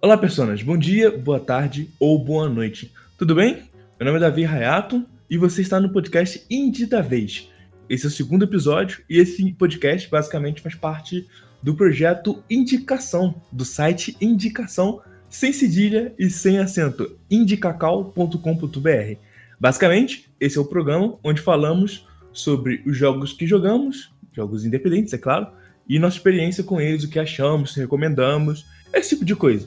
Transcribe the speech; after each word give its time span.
Olá, 0.00 0.16
pessoas. 0.16 0.62
Bom 0.62 0.78
dia, 0.78 1.10
boa 1.10 1.40
tarde 1.40 1.90
ou 1.98 2.24
boa 2.24 2.48
noite. 2.48 2.92
Tudo 3.18 3.34
bem? 3.34 3.64
Meu 3.98 4.06
nome 4.06 4.18
é 4.18 4.20
Davi 4.20 4.44
Rayato 4.44 5.04
e 5.28 5.36
você 5.36 5.60
está 5.60 5.80
no 5.80 5.92
podcast 5.92 6.46
Indie 6.48 6.86
da 6.86 7.00
Vez. 7.00 7.50
Esse 7.90 8.04
é 8.04 8.08
o 8.08 8.12
segundo 8.12 8.44
episódio 8.44 9.02
e 9.10 9.18
esse 9.18 9.52
podcast 9.54 10.08
basicamente 10.08 10.60
faz 10.60 10.76
parte 10.76 11.26
do 11.60 11.74
projeto 11.74 12.44
Indicação, 12.48 13.42
do 13.50 13.64
site 13.64 14.16
Indicação, 14.20 15.00
sem 15.28 15.52
cedilha 15.52 16.14
e 16.16 16.30
sem 16.30 16.60
acento, 16.60 17.18
indicacal.com.br. 17.28 19.18
Basicamente, 19.58 20.30
esse 20.38 20.58
é 20.58 20.60
o 20.60 20.64
programa 20.64 21.18
onde 21.24 21.40
falamos 21.40 22.06
sobre 22.32 22.84
os 22.86 22.96
jogos 22.96 23.32
que 23.32 23.48
jogamos, 23.48 24.12
jogos 24.32 24.64
independentes, 24.64 25.12
é 25.12 25.18
claro, 25.18 25.48
e 25.88 25.98
nossa 25.98 26.18
experiência 26.18 26.62
com 26.62 26.80
eles, 26.80 27.02
o 27.02 27.10
que 27.10 27.18
achamos, 27.18 27.74
se 27.74 27.80
recomendamos, 27.80 28.64
esse 28.94 29.10
tipo 29.10 29.24
de 29.24 29.34
coisa, 29.34 29.66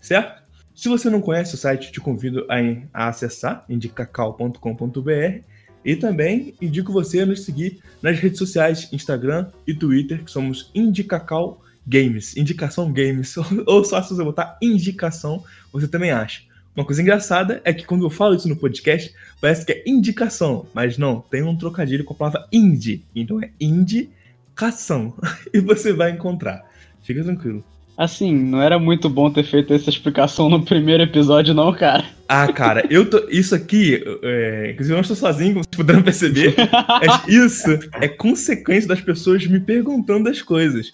certo? 0.00 0.42
Se 0.74 0.88
você 0.88 1.10
não 1.10 1.20
conhece 1.20 1.54
o 1.54 1.58
site, 1.58 1.90
te 1.90 2.00
convido 2.00 2.46
a, 2.92 3.08
acessar 3.08 3.64
indicacal.com.br 3.68 5.42
e 5.84 5.96
também 5.96 6.54
indico 6.60 6.92
você 6.92 7.20
a 7.20 7.26
nos 7.26 7.44
seguir 7.44 7.80
nas 8.00 8.18
redes 8.18 8.38
sociais, 8.38 8.88
Instagram 8.92 9.48
e 9.66 9.74
Twitter, 9.74 10.24
que 10.24 10.30
somos 10.30 10.70
Indicacal 10.74 11.60
Games, 11.86 12.36
Indicação 12.36 12.92
Games, 12.92 13.34
ou 13.66 13.84
só 13.84 14.02
se 14.02 14.14
você 14.14 14.22
botar 14.22 14.58
Indicação, 14.62 15.42
você 15.72 15.88
também 15.88 16.10
acha. 16.10 16.42
Uma 16.76 16.84
coisa 16.84 17.02
engraçada 17.02 17.60
é 17.64 17.72
que 17.72 17.84
quando 17.84 18.06
eu 18.06 18.10
falo 18.10 18.36
isso 18.36 18.48
no 18.48 18.54
podcast, 18.54 19.12
parece 19.40 19.66
que 19.66 19.72
é 19.72 19.82
indicação, 19.84 20.64
mas 20.72 20.96
não, 20.96 21.20
tem 21.20 21.42
um 21.42 21.56
trocadilho 21.56 22.04
com 22.04 22.14
a 22.14 22.16
palavra 22.16 22.46
indie, 22.52 23.04
então 23.16 23.42
é 23.42 23.50
indie 23.60 24.10
cação. 24.54 25.12
E 25.52 25.58
você 25.58 25.92
vai 25.92 26.12
encontrar. 26.12 26.64
Fica 27.02 27.24
tranquilo. 27.24 27.64
Assim, 27.98 28.32
não 28.32 28.62
era 28.62 28.78
muito 28.78 29.10
bom 29.10 29.28
ter 29.28 29.42
feito 29.42 29.74
essa 29.74 29.90
explicação 29.90 30.48
no 30.48 30.62
primeiro 30.62 31.02
episódio, 31.02 31.52
não, 31.52 31.72
cara. 31.74 32.04
Ah, 32.28 32.46
cara, 32.52 32.86
eu 32.88 33.10
tô. 33.10 33.26
Isso 33.28 33.56
aqui, 33.56 34.00
é, 34.22 34.70
inclusive 34.70 34.92
eu 34.92 34.98
não 34.98 35.00
estou 35.00 35.16
sozinho, 35.16 35.54
como 35.54 35.64
vocês 35.64 35.76
puderam 35.76 36.02
perceber. 36.02 36.54
isso 37.26 37.76
é 38.00 38.06
consequência 38.06 38.88
das 38.88 39.00
pessoas 39.00 39.44
me 39.48 39.58
perguntando 39.58 40.28
as 40.28 40.40
coisas. 40.40 40.92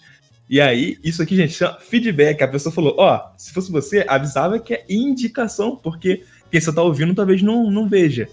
E 0.49 0.59
aí, 0.59 0.97
isso 1.03 1.21
aqui, 1.21 1.35
gente, 1.35 1.53
chama 1.53 1.77
feedback. 1.79 2.41
A 2.41 2.47
pessoa 2.47 2.73
falou: 2.73 2.95
Ó, 2.97 3.15
oh, 3.15 3.37
se 3.37 3.53
fosse 3.53 3.71
você, 3.71 4.03
avisava 4.07 4.57
que 4.57 4.73
é 4.73 4.83
indicação, 4.89 5.75
porque 5.75 6.23
quem 6.49 6.59
você 6.59 6.73
tá 6.73 6.81
ouvindo 6.81 7.13
talvez 7.13 7.39
não, 7.43 7.69
não 7.69 7.87
veja. 7.87 8.27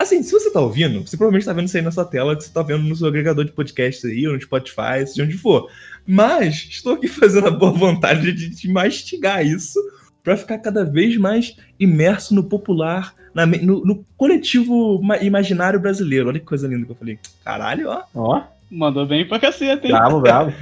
Assim, 0.00 0.22
se 0.22 0.32
você 0.32 0.50
tá 0.50 0.58
ouvindo, 0.58 1.06
você 1.06 1.14
provavelmente 1.14 1.44
tá 1.44 1.52
vendo 1.52 1.66
isso 1.66 1.76
aí 1.76 1.82
na 1.82 1.90
sua 1.90 2.06
tela, 2.06 2.34
que 2.34 2.42
você 2.42 2.50
tá 2.50 2.62
vendo 2.62 2.84
no 2.84 2.96
seu 2.96 3.06
agregador 3.06 3.44
de 3.44 3.52
podcast 3.52 4.06
aí, 4.06 4.26
ou 4.26 4.32
no 4.32 4.40
Spotify, 4.40 5.06
seja 5.06 5.24
onde 5.24 5.36
for. 5.36 5.70
Mas 6.06 6.68
estou 6.70 6.94
aqui 6.94 7.06
fazendo 7.06 7.48
a 7.48 7.50
boa 7.50 7.70
vontade 7.70 8.32
de, 8.32 8.48
de 8.48 8.66
mastigar 8.70 9.44
isso 9.44 9.78
para 10.24 10.38
ficar 10.38 10.56
cada 10.56 10.86
vez 10.86 11.18
mais 11.18 11.54
imerso 11.78 12.34
no 12.34 12.44
popular, 12.44 13.14
na, 13.34 13.44
no, 13.44 13.84
no, 13.84 14.02
coletivo 14.16 15.02
imaginário 15.20 15.78
brasileiro. 15.78 16.30
Olha 16.30 16.40
que 16.40 16.46
coisa 16.46 16.66
linda 16.66 16.86
que 16.86 16.92
eu 16.92 16.96
falei. 16.96 17.18
Caralho, 17.44 17.90
ó. 17.90 18.02
Ó, 18.14 18.42
mandou 18.70 19.04
bem 19.04 19.28
pra 19.28 19.38
caceta, 19.38 19.86
hein? 19.86 19.92
Bravo, 19.92 20.22
bravo. 20.22 20.52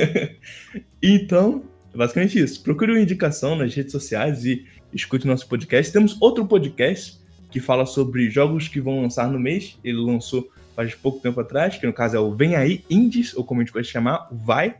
então, 1.02 1.62
basicamente 1.94 2.38
isso. 2.38 2.62
Procure 2.62 2.92
uma 2.92 3.02
indicação 3.02 3.54
nas 3.54 3.74
redes 3.74 3.92
sociais 3.92 4.46
e 4.46 4.64
escute 4.94 5.26
nosso 5.26 5.46
podcast. 5.46 5.92
Temos 5.92 6.16
outro 6.22 6.46
podcast 6.46 7.22
que 7.54 7.60
fala 7.60 7.86
sobre 7.86 8.28
jogos 8.28 8.66
que 8.66 8.80
vão 8.80 9.02
lançar 9.02 9.30
no 9.30 9.38
mês. 9.38 9.78
Ele 9.84 9.98
lançou 9.98 10.50
faz 10.74 10.92
pouco 10.92 11.20
tempo 11.20 11.38
atrás, 11.38 11.78
que 11.78 11.86
no 11.86 11.92
caso 11.92 12.16
é 12.16 12.18
o 12.18 12.34
Vem 12.34 12.56
Aí 12.56 12.84
Indies, 12.90 13.32
ou 13.32 13.44
como 13.44 13.60
a 13.60 13.64
gente 13.64 13.72
pode 13.72 13.86
chamar, 13.86 14.26
o 14.28 14.34
Vai. 14.34 14.74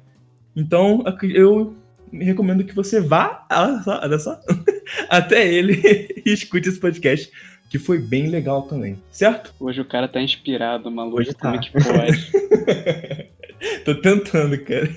Então, 0.56 1.04
eu 1.32 1.76
recomendo 2.12 2.64
que 2.64 2.74
você 2.74 3.00
vá 3.00 3.46
olha 4.02 4.18
só, 4.18 4.40
até 5.08 5.46
ele 5.46 5.80
e 6.26 6.32
escute 6.32 6.68
esse 6.68 6.80
podcast, 6.80 7.30
que 7.70 7.78
foi 7.78 8.00
bem 8.00 8.26
legal 8.26 8.62
também, 8.62 9.00
certo? 9.08 9.54
Hoje 9.60 9.80
o 9.80 9.84
cara 9.84 10.08
tá 10.08 10.20
inspirado, 10.20 10.90
maluco. 10.90 11.20
Hoje 11.20 11.32
tá. 11.32 11.52
Como 11.52 11.54
é 11.54 11.58
que 11.60 11.70
pode? 11.70 12.32
Tô 13.86 13.94
tentando, 13.94 14.58
cara. 14.64 14.90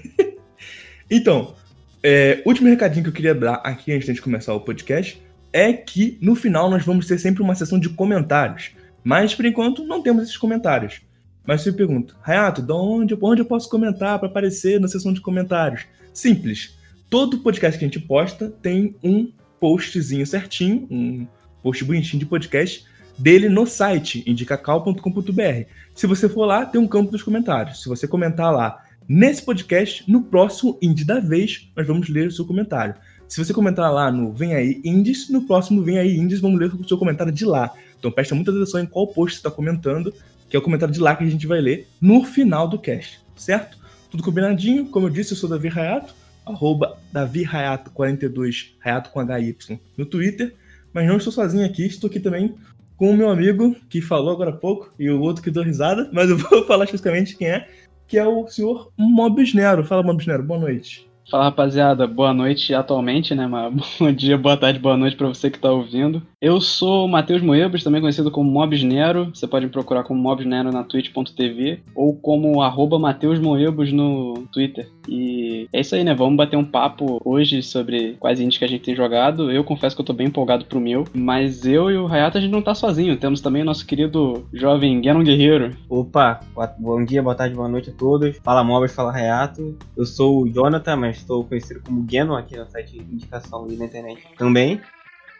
Então, 1.12 1.54
é, 2.02 2.42
último 2.44 2.70
recadinho 2.70 3.04
que 3.04 3.10
eu 3.10 3.14
queria 3.14 3.36
dar 3.36 3.62
aqui 3.64 3.94
antes 3.94 4.12
de 4.12 4.20
começar 4.20 4.56
o 4.56 4.62
podcast 4.62 5.22
é 5.52 5.74
que 5.74 6.18
no 6.22 6.36
final 6.36 6.70
nós 6.70 6.84
vamos 6.84 7.08
ter 7.08 7.18
sempre 7.18 7.42
uma 7.42 7.56
sessão 7.56 7.80
de 7.80 7.90
comentários. 7.90 8.72
Mas 9.04 9.34
por 9.34 9.46
enquanto 9.46 9.86
não 9.86 10.02
temos 10.02 10.24
esses 10.24 10.38
comentários. 10.38 11.02
Mas 11.46 11.62
você 11.62 11.72
pergunta, 11.72 12.14
Rayato, 12.22 12.62
de 12.62 12.74
onde, 12.74 13.18
onde 13.22 13.42
eu 13.42 13.46
posso 13.46 13.70
comentar 13.70 14.20
para 14.20 14.28
aparecer 14.28 14.82
na 14.82 14.88
sessão 14.88 15.14
de 15.14 15.22
comentários? 15.22 15.86
Simples. 16.14 16.78
Todo 17.10 17.40
podcast 17.40 17.80
que 17.80 17.86
a 17.86 17.88
gente 17.88 18.02
posta 18.02 18.50
tem 18.62 18.96
um 19.02 19.32
postzinho 19.60 20.28
certinho, 20.28 20.86
um 20.92 21.26
post 21.64 21.86
bonitinho 21.86 22.20
de 22.20 22.26
podcast 22.26 22.86
dele 23.18 23.48
no 23.48 23.66
site 23.66 24.24
indicacal.com.br. 24.28 25.70
Se 25.96 26.06
você 26.06 26.28
for 26.28 26.46
lá, 26.46 26.66
tem 26.66 26.80
um 26.80 26.88
campo 26.88 27.12
dos 27.12 27.24
comentários. 27.24 27.82
Se 27.82 27.90
você 27.90 28.08
comentar 28.08 28.54
lá 28.54 28.84
nesse 29.08 29.42
podcast, 29.42 30.04
no 30.10 30.24
próximo 30.24 30.78
Indie 30.82 31.06
da 31.06 31.20
vez, 31.20 31.72
nós 31.76 31.88
vamos 31.88 32.10
ler 32.10 32.28
o 32.28 32.32
seu 32.32 32.46
comentário. 32.46 32.96
Se 33.28 33.44
você 33.44 33.54
comentar 33.54 33.92
lá 33.94 34.10
no 34.10 34.32
Vem 34.32 34.56
Aí 34.56 34.82
Indies, 34.84 35.30
no 35.30 35.42
próximo 35.42 35.84
Vem 35.84 36.00
Aí 36.00 36.18
Indies, 36.18 36.40
vamos 36.40 36.60
ler 36.60 36.74
o 36.74 36.88
seu 36.88 36.98
comentário 36.98 37.32
de 37.32 37.46
lá. 37.46 37.74
Então 38.00 38.10
presta 38.10 38.34
muita 38.34 38.52
atenção 38.52 38.80
em 38.80 38.86
qual 38.86 39.08
post 39.08 39.36
você 39.36 39.40
está 39.40 39.52
comentando, 39.52 40.14
que 40.50 40.56
é 40.56 40.60
o 40.60 40.62
comentário 40.62 40.94
de 40.94 41.00
lá 41.00 41.16
que 41.16 41.24
a 41.24 41.30
gente 41.30 41.46
vai 41.46 41.60
ler 41.60 41.88
no 42.00 42.24
final 42.24 42.68
do 42.68 42.80
cast, 42.80 43.20
certo? 43.36 43.78
Tudo 44.10 44.24
combinadinho, 44.24 44.86
como 44.88 45.08
eu 45.08 45.10
disse, 45.10 45.34
eu 45.34 45.38
sou 45.38 45.50
Davi 45.50 45.68
Rayato, 45.68 46.14
arroba 46.46 46.98
Davi 47.12 47.44
Rayato 47.44 47.92
42, 47.92 48.76
Rayato 48.80 49.10
com 49.10 49.20
HY 49.20 49.58
no 49.98 50.06
Twitter, 50.06 50.56
mas 50.94 51.06
não 51.06 51.18
estou 51.18 51.34
sozinho 51.34 51.66
aqui, 51.66 51.86
estou 51.86 52.10
aqui 52.10 52.22
também 52.22 52.56
com 52.96 53.12
o 53.12 53.18
meu 53.18 53.30
amigo 53.30 53.76
que 53.90 54.02
falou 54.02 54.32
agora 54.32 54.52
há 54.52 54.54
pouco 54.54 54.94
e 54.98 55.10
o 55.10 55.20
outro 55.20 55.44
que 55.44 55.52
deu 55.52 55.64
risada, 55.64 56.10
mas 56.14 56.30
eu 56.30 56.38
vou 56.38 56.64
falar 56.66 56.86
especificamente 56.86 57.36
quem 57.36 57.50
é, 57.50 57.68
que 58.08 58.18
é 58.18 58.26
o 58.26 58.48
senhor 58.48 58.90
Mobs 58.98 59.54
Nero. 59.54 59.84
Fala, 59.84 60.02
Mobs 60.02 60.26
Nero, 60.26 60.44
boa 60.44 60.60
noite. 60.60 61.08
Fala 61.30 61.46
rapaziada, 61.46 62.06
boa 62.08 62.34
noite 62.34 62.74
atualmente, 62.74 63.34
né? 63.36 63.48
Mas 63.48 63.74
bom 64.00 64.12
dia, 64.12 64.38
boa 64.38 64.58
tarde, 64.58 64.80
boa 64.80 64.98
noite 64.98 65.16
para 65.16 65.28
você 65.28 65.50
que 65.52 65.60
tá 65.60 65.72
ouvindo. 65.72 66.26
Eu 66.40 66.62
sou 66.62 67.06
o 67.06 67.10
Matheus 67.10 67.42
Moebas, 67.42 67.84
também 67.84 68.00
conhecido 68.00 68.30
como 68.30 68.52
Mobs 68.52 68.84
Nero. 68.84 69.32
Você 69.34 69.48
pode 69.48 69.66
me 69.66 69.72
procurar 69.72 70.04
como 70.04 70.22
Mobs 70.22 70.46
Nero 70.46 70.72
na 70.72 70.84
twitch.tv 70.84 71.82
ou 71.96 72.16
como 72.16 72.62
arroba 72.62 73.00
Matheus 73.00 73.40
Moebas 73.40 73.92
no 73.92 74.46
Twitter. 74.54 74.88
E 75.10 75.68
é 75.74 75.82
isso 75.82 75.96
aí, 75.96 76.04
né? 76.04 76.14
Vamos 76.14 76.38
bater 76.38 76.56
um 76.56 76.64
papo 76.64 77.20
hoje 77.26 77.64
sobre 77.64 78.18
quais 78.20 78.40
indies 78.40 78.60
que 78.60 78.66
a 78.66 78.68
gente 78.68 78.84
tem 78.84 78.96
jogado. 78.96 79.52
Eu 79.52 79.64
confesso 79.64 79.96
que 79.96 80.02
eu 80.04 80.06
tô 80.06 80.14
bem 80.14 80.28
empolgado 80.28 80.66
pro 80.66 80.80
meu, 80.80 81.06
mas 81.12 81.66
eu 81.66 81.90
e 81.90 81.98
o 81.98 82.06
Hayato 82.06 82.38
a 82.38 82.42
gente 82.42 82.52
não 82.52 82.62
tá 82.62 82.76
sozinho. 82.76 83.18
Temos 83.18 83.42
também 83.42 83.64
o 83.64 83.66
nosso 83.66 83.88
querido 83.88 84.48
jovem 84.54 85.02
Ganon 85.02 85.24
Guerreiro. 85.24 85.76
Opa, 85.90 86.42
bom 86.78 87.04
dia, 87.04 87.24
boa 87.24 87.34
tarde, 87.34 87.56
boa 87.56 87.68
noite 87.68 87.90
a 87.90 87.94
todos. 87.94 88.38
Fala 88.44 88.64
Mobs, 88.64 88.94
fala 88.94 89.12
Hayato. 89.12 89.76
Eu 89.98 90.06
sou 90.06 90.44
o 90.44 90.48
Jonathan, 90.48 90.98
mas 90.98 91.18
estou 91.18 91.44
conhecido 91.44 91.82
como 91.84 92.06
Genon 92.08 92.36
aqui 92.36 92.56
no 92.56 92.70
site 92.70 92.92
de 92.92 93.00
indicação 93.00 93.66
e 93.72 93.76
na 93.76 93.86
internet 93.86 94.22
também. 94.38 94.80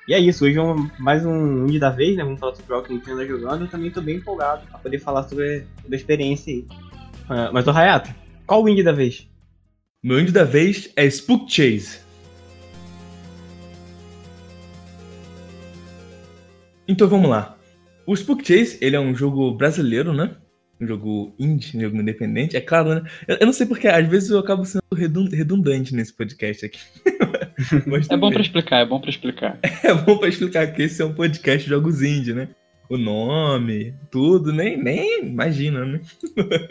E 0.08 0.14
é 0.14 0.20
isso, 0.20 0.46
hoje 0.46 0.58
é 0.58 1.02
mais 1.02 1.26
um 1.26 1.66
indie 1.66 1.80
da 1.80 1.90
vez, 1.90 2.16
né? 2.16 2.24
Vamos 2.24 2.40
falar 2.40 2.56
sobre 2.56 2.74
o 2.74 2.82
que 2.82 2.94
a 2.94 2.96
gente 2.96 3.12
anda 3.12 3.28
jogando. 3.28 3.66
Eu 3.66 3.68
também 3.70 3.90
estou 3.90 4.02
bem 4.02 4.16
empolgado 4.16 4.66
para 4.66 4.80
poder 4.80 5.00
falar 5.00 5.24
sobre, 5.24 5.66
sobre, 5.82 5.96
a 5.96 6.00
experiência 6.00 6.54
aí. 6.54 6.66
Uh, 7.26 7.52
mas, 7.52 7.68
o 7.68 7.72
Hayato, 7.72 8.16
qual 8.46 8.64
o 8.64 8.70
indie 8.70 8.84
da 8.84 8.94
vez? 8.94 9.28
Meu 10.02 10.18
indie 10.18 10.32
da 10.32 10.46
vez 10.46 10.90
é 10.96 11.06
Spook 11.08 11.52
Chase. 11.52 12.00
Então 16.88 17.10
vamos 17.10 17.30
lá. 17.30 17.58
O 18.06 18.16
Spook 18.16 18.48
Chase, 18.48 18.78
ele 18.80 18.96
é 18.96 19.00
um 19.02 19.14
jogo 19.14 19.52
brasileiro, 19.56 20.14
né? 20.14 20.38
um 20.80 20.88
jogo 20.88 21.36
indie, 21.40 21.78
um 21.78 21.82
jogo 21.82 21.98
independente. 21.98 22.56
É 22.56 22.62
claro, 22.62 22.96
né? 22.96 23.10
Eu, 23.28 23.38
eu 23.42 23.46
não 23.46 23.54
sei 23.54 23.66
porque, 23.66 23.88
às 23.88 24.08
vezes 24.08 24.30
eu 24.30 24.40
acabo 24.40 24.64
sendo 24.64 24.84
redundante 24.94 25.94
nesse 25.94 26.14
podcast 26.14 26.66
aqui. 26.66 26.80
é 28.10 28.18
bom 28.18 28.32
para 28.32 28.42
explicar, 28.42 28.78
é 28.82 28.86
bom 28.86 29.00
para 29.00 29.10
explicar. 29.10 29.60
É 29.84 29.94
bom 29.94 30.18
para 30.18 30.30
explicar 30.30 30.68
que 30.68 30.84
esse 30.84 31.02
é 31.02 31.06
um 31.06 31.14
podcast 31.14 31.64
de 31.64 31.70
jogos 31.70 32.02
indie, 32.02 32.34
né? 32.34 32.50
O 32.90 32.98
nome, 32.98 33.94
tudo, 34.10 34.54
nem, 34.54 34.82
nem 34.82 35.26
imagina, 35.26 35.86
né? 35.86 36.02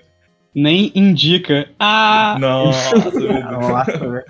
Nem 0.54 0.90
indica. 0.94 1.68
Ah! 1.78 2.38
Nossa, 2.40 2.96
Nossa, 2.96 4.24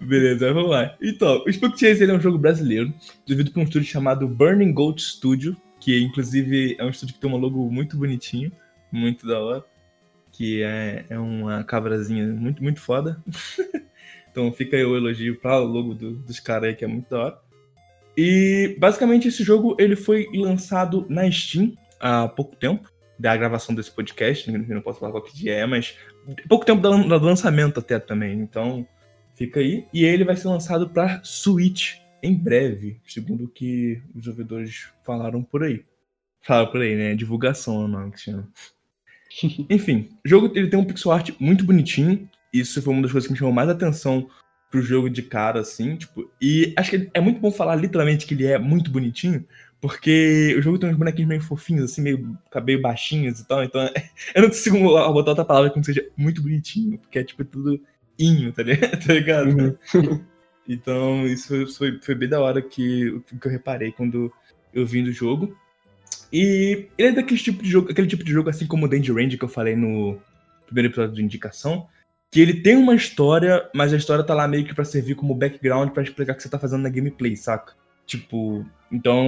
Beleza, 0.00 0.52
vamos 0.52 0.70
lá. 0.70 0.94
Então, 1.02 1.42
o 1.44 1.50
Spook 1.50 1.76
Chase 1.76 2.04
ele 2.04 2.12
é 2.12 2.14
um 2.14 2.20
jogo 2.20 2.38
brasileiro, 2.38 2.94
devido 3.26 3.50
por 3.50 3.58
um 3.58 3.64
estúdio 3.64 3.90
chamado 3.90 4.28
Burning 4.28 4.72
Gold 4.72 5.02
Studio, 5.02 5.56
que 5.80 6.00
inclusive 6.00 6.76
é 6.78 6.84
um 6.84 6.90
estúdio 6.90 7.16
que 7.16 7.20
tem 7.20 7.28
um 7.28 7.36
logo 7.38 7.68
muito 7.72 7.96
bonitinho, 7.96 8.52
muito 8.92 9.26
da 9.26 9.40
hora, 9.40 9.64
que 10.30 10.62
é, 10.62 11.04
é 11.10 11.18
uma 11.18 11.64
cabrazinha 11.64 12.28
muito, 12.28 12.62
muito 12.62 12.80
foda. 12.80 13.20
Então 14.30 14.52
fica 14.52 14.76
aí 14.76 14.84
o 14.84 14.96
elogio 14.96 15.38
para 15.40 15.60
o 15.60 15.64
logo 15.64 15.94
do, 15.94 16.12
dos 16.12 16.40
caras 16.40 16.70
aí, 16.70 16.74
que 16.74 16.84
é 16.84 16.88
muito 16.88 17.08
da 17.10 17.18
hora. 17.18 17.38
E 18.16 18.76
basicamente 18.78 19.28
esse 19.28 19.42
jogo 19.42 19.76
ele 19.78 19.96
foi 19.96 20.28
lançado 20.34 21.06
na 21.08 21.30
Steam 21.30 21.74
há 21.98 22.28
pouco 22.28 22.56
tempo 22.56 22.90
da 23.18 23.36
gravação 23.36 23.74
desse 23.74 23.90
podcast, 23.90 24.50
não 24.50 24.80
posso 24.80 24.98
falar 24.98 25.12
qual 25.12 25.22
que 25.22 25.36
dia 25.36 25.54
é, 25.54 25.66
mas 25.66 25.96
pouco 26.48 26.64
tempo 26.64 26.80
do 26.80 27.18
lançamento 27.18 27.78
até 27.78 27.98
também, 27.98 28.40
então 28.40 28.86
Fica 29.40 29.58
aí. 29.58 29.86
E 29.90 30.04
ele 30.04 30.22
vai 30.22 30.36
ser 30.36 30.48
lançado 30.48 30.90
para 30.90 31.24
Switch 31.24 31.94
em 32.22 32.34
breve, 32.34 33.00
segundo 33.06 33.44
o 33.44 33.48
que 33.48 34.02
os 34.14 34.24
desenvolvedores 34.24 34.88
falaram 35.02 35.42
por 35.42 35.64
aí. 35.64 35.82
Falaram 36.42 36.70
por 36.70 36.82
aí, 36.82 36.94
né? 36.94 37.14
Divulgação, 37.14 37.88
não, 37.88 38.10
que 38.10 38.20
chama. 38.20 38.46
Enfim, 39.70 40.10
o 40.22 40.28
jogo 40.28 40.52
ele 40.54 40.68
tem 40.68 40.78
um 40.78 40.84
pixel 40.84 41.10
art 41.10 41.30
muito 41.40 41.64
bonitinho. 41.64 42.28
Isso 42.52 42.82
foi 42.82 42.92
uma 42.92 43.02
das 43.02 43.12
coisas 43.12 43.26
que 43.26 43.32
me 43.32 43.38
chamou 43.38 43.54
mais 43.54 43.68
atenção 43.68 44.28
pro 44.70 44.80
jogo 44.80 45.10
de 45.10 45.22
cara, 45.22 45.60
assim, 45.60 45.96
tipo. 45.96 46.30
E 46.40 46.72
acho 46.76 46.90
que 46.90 47.10
é 47.12 47.20
muito 47.20 47.40
bom 47.40 47.50
falar 47.50 47.76
literalmente 47.76 48.26
que 48.26 48.34
ele 48.34 48.46
é 48.46 48.58
muito 48.58 48.90
bonitinho, 48.90 49.44
porque 49.80 50.54
o 50.58 50.62
jogo 50.62 50.78
tem 50.78 50.90
uns 50.90 50.96
bonequinhos 50.96 51.28
meio 51.28 51.40
fofinhos, 51.40 51.90
assim, 51.90 52.02
meio, 52.02 52.38
meio 52.64 52.80
baixinhos 52.80 53.40
e 53.40 53.46
tal. 53.46 53.64
Então, 53.64 53.80
eu 54.34 54.42
não 54.42 54.48
consigo 54.48 54.78
botar 54.78 55.30
outra 55.30 55.44
palavra 55.44 55.70
que 55.70 55.76
não 55.76 55.84
seja 55.84 56.06
muito 56.16 56.42
bonitinho, 56.42 56.98
porque 56.98 57.18
é 57.18 57.24
tipo 57.24 57.44
tudo 57.44 57.80
inho, 58.18 58.52
tá 58.52 58.62
ligado? 58.62 59.00
tá 59.06 59.12
ligado? 59.12 59.78
Uhum. 59.94 60.24
Então, 60.68 61.26
isso 61.26 61.66
foi, 61.76 61.98
foi 62.00 62.14
bem 62.14 62.28
da 62.28 62.40
hora 62.40 62.62
que, 62.62 63.20
que 63.40 63.44
eu 63.44 63.50
reparei 63.50 63.90
quando 63.90 64.32
eu 64.72 64.86
vim 64.86 65.02
do 65.02 65.10
jogo. 65.10 65.56
E 66.32 66.86
ele 66.96 67.08
é 67.08 67.12
daquele 67.12 67.40
tipo 67.40 67.60
de 67.60 67.68
jogo, 67.68 67.90
aquele 67.90 68.06
tipo 68.06 68.22
de 68.22 68.30
jogo, 68.30 68.50
assim 68.50 68.68
como 68.68 68.86
o 68.86 68.88
Danger 68.88 69.16
Range 69.16 69.36
que 69.36 69.44
eu 69.44 69.48
falei 69.48 69.74
no 69.74 70.16
primeiro 70.66 70.88
episódio 70.88 71.16
de 71.16 71.24
indicação, 71.24 71.88
que 72.30 72.40
ele 72.40 72.54
tem 72.54 72.76
uma 72.76 72.94
história, 72.94 73.68
mas 73.74 73.92
a 73.92 73.96
história 73.96 74.24
tá 74.24 74.34
lá 74.34 74.46
meio 74.46 74.64
que 74.64 74.74
pra 74.74 74.84
servir 74.84 75.16
como 75.16 75.34
background 75.34 75.90
para 75.90 76.02
explicar 76.02 76.32
o 76.32 76.36
que 76.36 76.42
você 76.42 76.48
tá 76.48 76.58
fazendo 76.58 76.82
na 76.82 76.88
gameplay, 76.88 77.36
saca? 77.36 77.74
Tipo, 78.06 78.64
então 78.90 79.26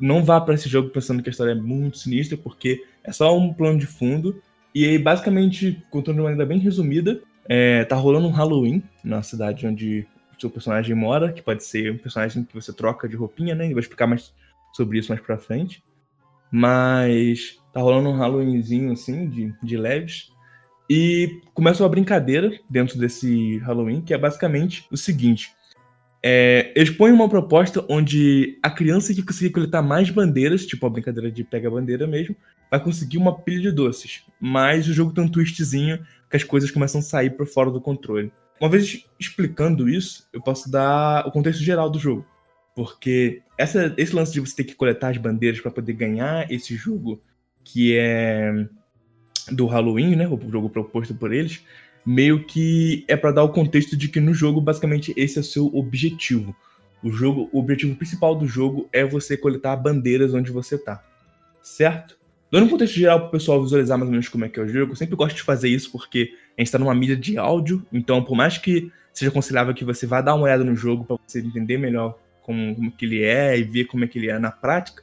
não 0.00 0.24
vá 0.24 0.40
para 0.40 0.54
esse 0.54 0.68
jogo 0.68 0.90
pensando 0.90 1.22
que 1.22 1.28
a 1.28 1.32
história 1.32 1.52
é 1.52 1.54
muito 1.54 1.98
sinistra, 1.98 2.36
porque 2.38 2.84
é 3.04 3.12
só 3.12 3.36
um 3.36 3.52
plano 3.52 3.78
de 3.78 3.86
fundo. 3.86 4.42
E 4.74 4.86
aí, 4.86 4.98
basicamente, 4.98 5.82
contando 5.90 6.16
de 6.16 6.20
uma 6.20 6.30
maneira 6.30 6.46
bem 6.46 6.58
resumida, 6.58 7.20
é, 7.46 7.84
tá 7.84 7.96
rolando 7.96 8.26
um 8.26 8.30
Halloween 8.30 8.82
na 9.04 9.22
cidade 9.22 9.66
onde 9.66 10.06
o 10.36 10.40
seu 10.40 10.50
personagem 10.50 10.94
mora, 10.94 11.32
que 11.32 11.42
pode 11.42 11.64
ser 11.64 11.92
um 11.92 11.98
personagem 11.98 12.44
que 12.44 12.54
você 12.54 12.72
troca 12.72 13.08
de 13.08 13.16
roupinha, 13.16 13.54
né? 13.54 13.66
E 13.66 13.72
vou 13.72 13.80
explicar 13.80 14.06
mais 14.06 14.32
sobre 14.72 14.98
isso 14.98 15.10
mais 15.10 15.20
pra 15.20 15.36
frente. 15.36 15.84
Mas 16.50 17.58
tá 17.72 17.80
rolando 17.80 18.08
um 18.08 18.16
Halloweenzinho, 18.16 18.92
assim, 18.92 19.28
de, 19.28 19.54
de 19.62 19.76
leves. 19.76 20.32
E 20.88 21.40
começa 21.54 21.82
uma 21.82 21.88
brincadeira 21.88 22.52
dentro 22.68 22.98
desse 22.98 23.58
Halloween, 23.58 24.00
que 24.00 24.12
é 24.12 24.18
basicamente 24.18 24.86
o 24.90 24.96
seguinte. 24.96 25.52
É, 26.24 26.72
eles 26.76 26.90
põem 26.90 27.12
uma 27.12 27.28
proposta 27.28 27.84
onde 27.88 28.58
a 28.62 28.70
criança 28.70 29.12
que 29.12 29.22
conseguir 29.22 29.50
coletar 29.50 29.82
mais 29.82 30.08
bandeiras, 30.10 30.64
tipo 30.64 30.86
a 30.86 30.90
brincadeira 30.90 31.30
de 31.30 31.42
pega-bandeira 31.42 32.06
mesmo, 32.06 32.36
vai 32.70 32.78
conseguir 32.82 33.18
uma 33.18 33.36
pilha 33.36 33.60
de 33.60 33.72
doces. 33.72 34.22
Mas 34.40 34.88
o 34.88 34.92
jogo 34.92 35.12
tem 35.12 35.24
um 35.24 35.28
twistzinho 35.28 35.98
que 36.30 36.36
as 36.36 36.44
coisas 36.44 36.70
começam 36.70 37.00
a 37.00 37.02
sair 37.02 37.30
por 37.30 37.46
fora 37.46 37.70
do 37.70 37.80
controle. 37.80 38.32
Uma 38.60 38.70
vez 38.70 39.04
explicando 39.18 39.88
isso, 39.88 40.28
eu 40.32 40.40
posso 40.40 40.70
dar 40.70 41.26
o 41.26 41.32
contexto 41.32 41.62
geral 41.62 41.90
do 41.90 41.98
jogo. 41.98 42.24
Porque 42.74 43.42
essa, 43.58 43.92
esse 43.98 44.14
lance 44.14 44.32
de 44.32 44.40
você 44.40 44.56
ter 44.56 44.64
que 44.64 44.74
coletar 44.74 45.10
as 45.10 45.18
bandeiras 45.18 45.60
para 45.60 45.70
poder 45.70 45.92
ganhar 45.92 46.50
esse 46.50 46.74
jogo, 46.76 47.20
que 47.64 47.96
é 47.98 48.66
do 49.50 49.66
Halloween, 49.66 50.16
né? 50.16 50.28
O 50.28 50.38
jogo 50.50 50.68
proposto 50.68 51.14
por 51.14 51.32
eles, 51.32 51.64
meio 52.04 52.44
que 52.44 53.04
é 53.08 53.16
para 53.16 53.32
dar 53.32 53.44
o 53.44 53.48
contexto 53.50 53.96
de 53.96 54.08
que 54.08 54.20
no 54.20 54.34
jogo, 54.34 54.60
basicamente, 54.60 55.12
esse 55.16 55.38
é 55.38 55.40
o 55.40 55.44
seu 55.44 55.66
objetivo. 55.74 56.54
O 57.02 57.10
jogo, 57.10 57.48
o 57.52 57.58
objetivo 57.58 57.96
principal 57.96 58.34
do 58.34 58.46
jogo 58.46 58.88
é 58.92 59.04
você 59.04 59.36
coletar 59.36 59.76
bandeiras 59.76 60.34
onde 60.34 60.52
você 60.52 60.78
tá. 60.78 61.02
Certo? 61.62 62.16
Dando 62.50 62.66
um 62.66 62.68
contexto 62.68 62.94
geral 62.94 63.20
para 63.20 63.28
o 63.28 63.30
pessoal 63.30 63.62
visualizar 63.62 63.96
mais 63.96 64.08
ou 64.08 64.12
menos 64.12 64.28
como 64.28 64.44
é 64.44 64.48
que 64.48 64.60
é 64.60 64.62
o 64.62 64.68
jogo, 64.68 64.92
eu 64.92 64.96
sempre 64.96 65.16
gosto 65.16 65.36
de 65.36 65.42
fazer 65.42 65.68
isso 65.68 65.90
porque 65.90 66.34
a 66.56 66.60
gente 66.60 66.68
está 66.68 66.78
numa 66.78 66.94
mídia 66.94 67.16
de 67.16 67.38
áudio, 67.38 67.82
então 67.90 68.22
por 68.22 68.36
mais 68.36 68.58
que 68.58 68.92
seja 69.10 69.30
aconselhável 69.30 69.72
que 69.72 69.86
você 69.86 70.06
vá 70.06 70.20
dar 70.20 70.34
uma 70.34 70.44
olhada 70.44 70.62
no 70.62 70.76
jogo 70.76 71.02
para 71.02 71.16
você 71.26 71.38
entender 71.40 71.78
melhor 71.78 72.18
como, 72.42 72.74
como 72.74 72.92
que 72.92 73.06
ele 73.06 73.22
é 73.22 73.58
e 73.58 73.62
ver 73.62 73.86
como 73.86 74.04
é 74.04 74.06
que 74.06 74.18
ele 74.18 74.28
é 74.28 74.38
na 74.38 74.50
prática, 74.50 75.02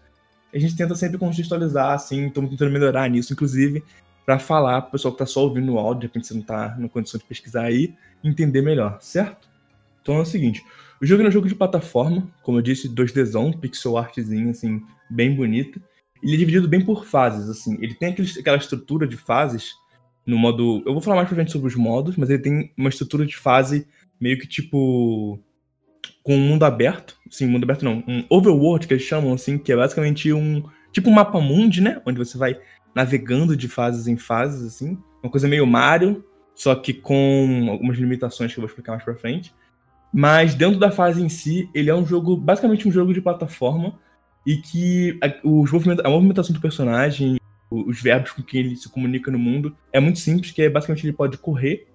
a 0.53 0.59
gente 0.59 0.75
tenta 0.75 0.93
sempre 0.93 1.17
contextualizar, 1.17 1.93
assim, 1.93 2.27
estamos 2.27 2.51
tentando 2.51 2.71
melhorar 2.71 3.09
nisso, 3.09 3.33
inclusive, 3.33 3.83
para 4.29 4.37
falar 4.37 4.83
pro 4.83 4.91
pessoal 4.91 5.11
que 5.11 5.17
tá 5.17 5.25
só 5.25 5.41
ouvindo 5.41 5.73
o 5.73 5.79
áudio, 5.79 6.01
de 6.01 6.05
repente 6.05 6.27
você 6.27 6.35
não 6.35 6.43
tá 6.43 6.75
na 6.77 6.87
condição 6.87 7.19
de 7.19 7.25
pesquisar 7.25 7.63
aí, 7.63 7.95
entender 8.23 8.61
melhor, 8.61 8.99
certo? 9.01 9.49
Então 10.03 10.17
é 10.17 10.21
o 10.21 10.25
seguinte, 10.25 10.63
o 11.01 11.05
jogo 11.07 11.23
é 11.23 11.27
um 11.27 11.31
jogo 11.31 11.47
de 11.47 11.55
plataforma, 11.55 12.29
como 12.43 12.59
eu 12.59 12.61
disse, 12.61 12.87
2Dzão, 12.87 13.59
pixel 13.59 13.97
artzinho, 13.97 14.51
assim, 14.51 14.83
bem 15.09 15.35
bonito. 15.35 15.81
Ele 16.21 16.35
é 16.35 16.37
dividido 16.37 16.67
bem 16.67 16.79
por 16.79 17.05
fases, 17.05 17.49
assim, 17.49 17.75
ele 17.81 17.95
tem 17.95 18.09
aquele, 18.09 18.29
aquela 18.39 18.57
estrutura 18.57 19.07
de 19.07 19.17
fases 19.17 19.71
no 20.27 20.37
modo... 20.37 20.83
Eu 20.85 20.93
vou 20.93 21.01
falar 21.01 21.15
mais 21.15 21.27
pra 21.27 21.35
frente 21.35 21.51
sobre 21.51 21.67
os 21.67 21.75
modos, 21.75 22.15
mas 22.15 22.29
ele 22.29 22.43
tem 22.43 22.71
uma 22.77 22.89
estrutura 22.89 23.25
de 23.25 23.35
fase 23.35 23.87
meio 24.21 24.37
que 24.37 24.45
tipo 24.45 25.39
com 26.21 26.35
um 26.35 26.39
mundo 26.39 26.65
aberto, 26.65 27.17
sim, 27.31 27.47
mundo 27.47 27.63
aberto 27.63 27.83
não, 27.83 28.03
um 28.07 28.23
overworld 28.29 28.85
que 28.85 28.93
eles 28.93 29.03
chamam 29.03 29.33
assim, 29.33 29.57
que 29.57 29.71
é 29.71 29.75
basicamente 29.75 30.31
um 30.31 30.63
tipo 30.91 31.09
um 31.09 31.13
mapa 31.13 31.41
mundi, 31.41 31.81
né, 31.81 31.99
onde 32.05 32.19
você 32.19 32.37
vai 32.37 32.59
navegando 32.95 33.55
de 33.55 33.67
fases 33.67 34.07
em 34.07 34.17
fases 34.17 34.65
assim, 34.65 34.97
uma 35.23 35.31
coisa 35.31 35.47
meio 35.47 35.65
Mario, 35.65 36.23
só 36.55 36.75
que 36.75 36.93
com 36.93 37.67
algumas 37.69 37.97
limitações 37.97 38.53
que 38.53 38.59
eu 38.59 38.61
vou 38.61 38.67
explicar 38.67 38.93
mais 38.93 39.03
para 39.03 39.15
frente. 39.15 39.53
Mas 40.13 40.55
dentro 40.55 40.79
da 40.79 40.91
fase 40.91 41.21
em 41.23 41.29
si, 41.29 41.69
ele 41.73 41.89
é 41.89 41.95
um 41.95 42.05
jogo, 42.05 42.35
basicamente 42.35 42.87
um 42.87 42.91
jogo 42.91 43.13
de 43.13 43.21
plataforma 43.21 43.99
e 44.45 44.57
que 44.57 45.17
a, 45.21 45.27
os 45.47 45.71
a 46.03 46.09
movimentação 46.09 46.53
do 46.53 46.61
personagem, 46.61 47.37
os 47.69 48.01
verbos 48.01 48.31
com 48.31 48.41
que 48.41 48.57
ele 48.57 48.75
se 48.75 48.89
comunica 48.89 49.29
no 49.29 49.37
mundo 49.37 49.75
é 49.93 49.99
muito 49.99 50.19
simples, 50.19 50.51
que 50.51 50.61
é 50.61 50.69
basicamente 50.69 51.05
ele 51.05 51.13
pode 51.13 51.37
correr 51.37 51.87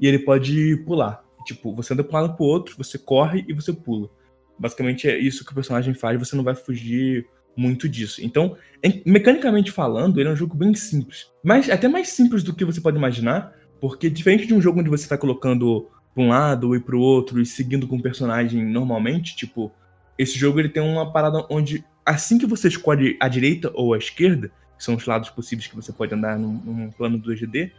e 0.00 0.06
ele 0.06 0.18
pode 0.18 0.76
pular. 0.84 1.22
Tipo, 1.46 1.74
você 1.74 1.92
anda 1.92 2.02
para 2.02 2.18
um 2.18 2.22
lado 2.22 2.36
pro 2.36 2.44
outro, 2.44 2.76
você 2.76 2.98
corre 2.98 3.44
e 3.48 3.52
você 3.52 3.72
pula. 3.72 4.10
Basicamente 4.58 5.08
é 5.08 5.16
isso 5.16 5.44
que 5.44 5.52
o 5.52 5.54
personagem 5.54 5.94
faz, 5.94 6.18
você 6.18 6.36
não 6.36 6.44
vai 6.44 6.54
fugir 6.54 7.26
muito 7.60 7.86
disso. 7.86 8.24
Então, 8.24 8.56
mecanicamente 9.04 9.70
falando, 9.70 10.18
ele 10.18 10.30
é 10.30 10.32
um 10.32 10.36
jogo 10.36 10.56
bem 10.56 10.74
simples. 10.74 11.30
Mas 11.44 11.68
até 11.68 11.86
mais 11.86 12.08
simples 12.08 12.42
do 12.42 12.54
que 12.54 12.64
você 12.64 12.80
pode 12.80 12.96
imaginar, 12.96 13.52
porque 13.78 14.08
diferente 14.08 14.46
de 14.46 14.54
um 14.54 14.60
jogo 14.62 14.80
onde 14.80 14.88
você 14.88 15.06
vai 15.06 15.18
colocando 15.18 15.88
para 16.14 16.22
um 16.22 16.28
lado 16.28 16.74
e 16.74 16.80
para 16.80 16.96
o 16.96 17.00
outro 17.00 17.40
e 17.40 17.44
seguindo 17.44 17.86
com 17.86 17.96
o 17.96 18.02
personagem 18.02 18.64
normalmente, 18.64 19.36
tipo, 19.36 19.70
esse 20.18 20.38
jogo 20.38 20.58
ele 20.58 20.70
tem 20.70 20.82
uma 20.82 21.12
parada 21.12 21.46
onde 21.50 21.84
assim 22.04 22.38
que 22.38 22.46
você 22.46 22.68
escolhe 22.68 23.16
a 23.20 23.28
direita 23.28 23.70
ou 23.74 23.92
a 23.92 23.98
esquerda, 23.98 24.50
que 24.76 24.82
são 24.82 24.94
os 24.96 25.04
lados 25.04 25.28
possíveis 25.28 25.68
que 25.68 25.76
você 25.76 25.92
pode 25.92 26.14
andar 26.14 26.38
num, 26.38 26.52
num 26.64 26.90
plano 26.90 27.20
2D, 27.20 27.70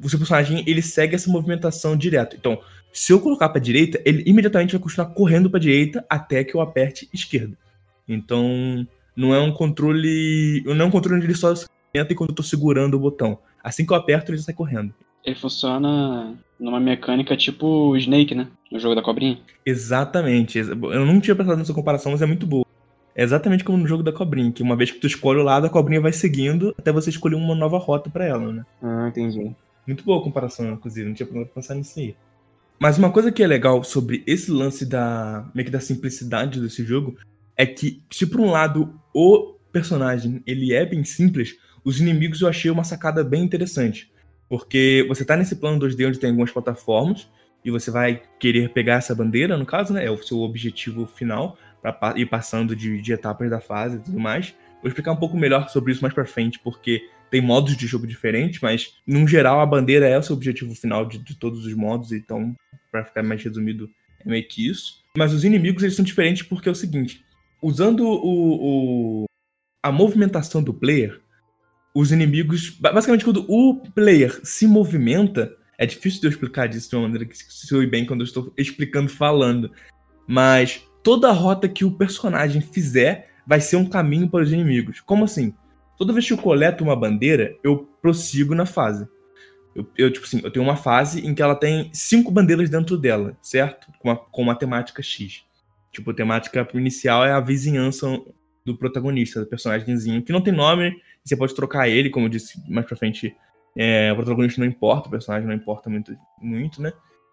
o 0.00 0.08
seu 0.08 0.18
personagem 0.20 0.62
ele 0.68 0.82
segue 0.82 1.16
essa 1.16 1.28
movimentação 1.28 1.96
direto. 1.96 2.36
Então, 2.36 2.60
se 2.92 3.12
eu 3.12 3.20
colocar 3.20 3.48
para 3.48 3.60
direita, 3.60 4.00
ele 4.04 4.22
imediatamente 4.24 4.72
vai 4.72 4.80
continuar 4.80 5.08
correndo 5.08 5.50
para 5.50 5.58
direita 5.58 6.04
até 6.08 6.44
que 6.44 6.54
eu 6.54 6.60
aperte 6.60 7.08
esquerda. 7.12 7.58
Então, 8.08 8.86
não 9.16 9.34
é 9.34 9.40
um 9.40 9.50
controle, 9.50 10.62
não 10.66 10.84
é 10.84 10.84
um 10.84 10.90
controle 10.90 11.16
onde 11.16 11.26
ele 11.26 11.34
só 11.34 11.52
entra 11.94 12.12
enquanto 12.12 12.30
eu 12.30 12.36
tô 12.36 12.42
segurando 12.42 12.94
o 12.94 13.00
botão. 13.00 13.38
Assim 13.64 13.86
que 13.86 13.92
eu 13.92 13.96
aperto, 13.96 14.30
ele 14.30 14.38
sai 14.38 14.54
correndo. 14.54 14.92
Ele 15.24 15.34
funciona 15.34 16.34
numa 16.60 16.78
mecânica 16.78 17.36
tipo 17.36 17.96
Snake, 17.96 18.34
né? 18.34 18.46
No 18.70 18.78
jogo 18.78 18.94
da 18.94 19.02
cobrinha. 19.02 19.38
Exatamente. 19.64 20.58
Eu 20.58 21.04
não 21.04 21.20
tinha 21.20 21.34
pensado 21.34 21.56
nessa 21.56 21.74
comparação, 21.74 22.12
mas 22.12 22.22
é 22.22 22.26
muito 22.26 22.46
boa. 22.46 22.64
É 23.14 23.22
exatamente 23.22 23.64
como 23.64 23.78
no 23.78 23.88
jogo 23.88 24.02
da 24.02 24.12
cobrinha, 24.12 24.52
que 24.52 24.62
uma 24.62 24.76
vez 24.76 24.90
que 24.90 24.98
tu 25.00 25.06
escolhe 25.06 25.40
o 25.40 25.42
lado, 25.42 25.66
a 25.66 25.70
cobrinha 25.70 26.00
vai 26.00 26.12
seguindo 26.12 26.74
até 26.78 26.92
você 26.92 27.08
escolher 27.08 27.34
uma 27.34 27.54
nova 27.54 27.78
rota 27.78 28.10
para 28.10 28.26
ela, 28.26 28.52
né? 28.52 28.64
Ah, 28.82 29.08
entendi. 29.08 29.50
Muito 29.86 30.04
boa 30.04 30.20
a 30.20 30.22
comparação, 30.22 30.70
inclusive, 30.72 31.08
não 31.08 31.14
tinha 31.14 31.26
pensado 31.46 31.78
nisso 31.78 31.98
aí. 31.98 32.14
Mas 32.78 32.98
uma 32.98 33.10
coisa 33.10 33.32
que 33.32 33.42
é 33.42 33.46
legal 33.46 33.82
sobre 33.82 34.22
esse 34.26 34.50
lance 34.50 34.84
da 34.84 35.48
meio 35.54 35.64
que 35.64 35.72
da 35.72 35.80
simplicidade 35.80 36.60
desse 36.60 36.84
jogo 36.84 37.16
é 37.56 37.64
que 37.64 38.02
se 38.10 38.26
por 38.26 38.40
um 38.40 38.50
lado 38.50 39.00
o 39.14 39.54
personagem 39.72 40.42
ele 40.46 40.72
é 40.72 40.84
bem 40.84 41.04
simples, 41.04 41.56
os 41.84 42.00
inimigos 42.00 42.40
eu 42.40 42.48
achei 42.48 42.70
uma 42.70 42.84
sacada 42.84 43.22
bem 43.22 43.42
interessante, 43.42 44.10
porque 44.48 45.04
você 45.08 45.24
tá 45.24 45.36
nesse 45.36 45.56
plano 45.56 45.78
2D 45.78 46.08
onde 46.08 46.18
tem 46.18 46.30
algumas 46.30 46.50
plataformas 46.50 47.28
e 47.64 47.70
você 47.70 47.90
vai 47.90 48.22
querer 48.38 48.68
pegar 48.70 48.94
essa 48.94 49.14
bandeira, 49.14 49.56
no 49.56 49.66
caso, 49.66 49.92
né, 49.92 50.04
é 50.04 50.10
o 50.10 50.22
seu 50.22 50.38
objetivo 50.40 51.06
final 51.06 51.58
para 51.82 52.14
ir 52.16 52.26
passando 52.26 52.76
de, 52.76 53.00
de 53.00 53.12
etapas 53.12 53.50
da 53.50 53.60
fase 53.60 53.96
e 53.96 54.00
tudo 54.00 54.20
mais. 54.20 54.54
Vou 54.80 54.88
explicar 54.88 55.12
um 55.12 55.16
pouco 55.16 55.36
melhor 55.36 55.68
sobre 55.68 55.92
isso 55.92 56.02
mais 56.02 56.14
para 56.14 56.24
frente, 56.24 56.60
porque 56.60 57.02
tem 57.28 57.40
modos 57.40 57.76
de 57.76 57.86
jogo 57.86 58.06
diferentes, 58.06 58.60
mas, 58.60 58.94
no 59.06 59.26
geral, 59.26 59.60
a 59.60 59.66
bandeira 59.66 60.06
é 60.06 60.16
o 60.16 60.22
seu 60.22 60.36
objetivo 60.36 60.74
final 60.74 61.04
de, 61.04 61.18
de 61.18 61.34
todos 61.34 61.66
os 61.66 61.74
modos, 61.74 62.12
então, 62.12 62.54
para 62.90 63.04
ficar 63.04 63.22
mais 63.22 63.42
resumido, 63.42 63.90
é 64.24 64.28
meio 64.28 64.46
que 64.46 64.68
isso. 64.68 65.02
Mas 65.16 65.32
os 65.32 65.44
inimigos, 65.44 65.82
eles 65.82 65.96
são 65.96 66.04
diferentes 66.04 66.42
porque 66.42 66.68
é 66.68 66.72
o 66.72 66.74
seguinte, 66.74 67.24
usando 67.62 68.00
o, 68.00 69.22
o 69.22 69.24
a 69.82 69.92
movimentação 69.92 70.62
do 70.62 70.74
player, 70.74 71.20
os 71.94 72.12
inimigos, 72.12 72.70
basicamente, 72.70 73.24
quando 73.24 73.46
o 73.48 73.80
player 73.94 74.38
se 74.44 74.66
movimenta, 74.66 75.56
é 75.78 75.86
difícil 75.86 76.20
de 76.20 76.26
eu 76.26 76.30
explicar 76.30 76.68
disso 76.68 76.90
de 76.90 76.96
uma 76.96 77.02
maneira 77.02 77.24
que 77.24 77.36
soe 77.36 77.86
bem 77.86 78.04
quando 78.04 78.20
eu 78.20 78.26
estou 78.26 78.52
explicando 78.56 79.08
falando, 79.08 79.70
mas 80.26 80.84
toda 81.02 81.32
rota 81.32 81.68
que 81.68 81.84
o 81.84 81.96
personagem 81.96 82.60
fizer 82.60 83.30
vai 83.46 83.60
ser 83.60 83.76
um 83.76 83.88
caminho 83.88 84.28
para 84.28 84.42
os 84.42 84.52
inimigos. 84.52 85.00
Como 85.00 85.24
assim? 85.24 85.54
Toda 85.96 86.12
vez 86.12 86.26
que 86.26 86.32
eu 86.32 86.38
coleto 86.38 86.84
uma 86.84 86.96
bandeira, 86.96 87.56
eu 87.62 87.88
prossigo 88.02 88.54
na 88.54 88.66
fase. 88.66 89.08
Eu, 89.74 89.86
eu, 89.96 90.12
tipo 90.12 90.26
assim, 90.26 90.40
eu 90.42 90.50
tenho 90.50 90.64
uma 90.64 90.76
fase 90.76 91.26
em 91.26 91.34
que 91.34 91.40
ela 91.40 91.54
tem 91.54 91.90
cinco 91.94 92.30
bandeiras 92.30 92.68
dentro 92.68 92.98
dela, 92.98 93.36
certo? 93.40 93.86
Com 93.98 94.08
uma, 94.08 94.16
com 94.16 94.42
uma 94.42 94.54
temática 94.54 95.02
X. 95.02 95.45
Tipo, 95.96 96.12
temática 96.12 96.68
inicial 96.74 97.24
é 97.24 97.32
a 97.32 97.40
vizinhança 97.40 98.06
do 98.62 98.76
protagonista, 98.76 99.40
do 99.40 99.46
personagemzinho, 99.46 100.22
que 100.22 100.30
não 100.30 100.42
tem 100.42 100.52
nome, 100.52 100.94
você 101.24 101.34
pode 101.34 101.54
trocar 101.54 101.88
ele, 101.88 102.10
como 102.10 102.26
eu 102.26 102.30
disse 102.30 102.60
mais 102.70 102.84
pra 102.84 102.98
frente, 102.98 103.34
é, 103.74 104.12
o 104.12 104.16
protagonista 104.16 104.60
não 104.60 104.68
importa, 104.68 105.08
o 105.08 105.10
personagem 105.10 105.48
não 105.48 105.54
importa 105.54 105.88
muito, 105.88 106.14
muito, 106.38 106.82
né? 106.82 106.92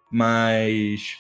Mas 0.09 1.17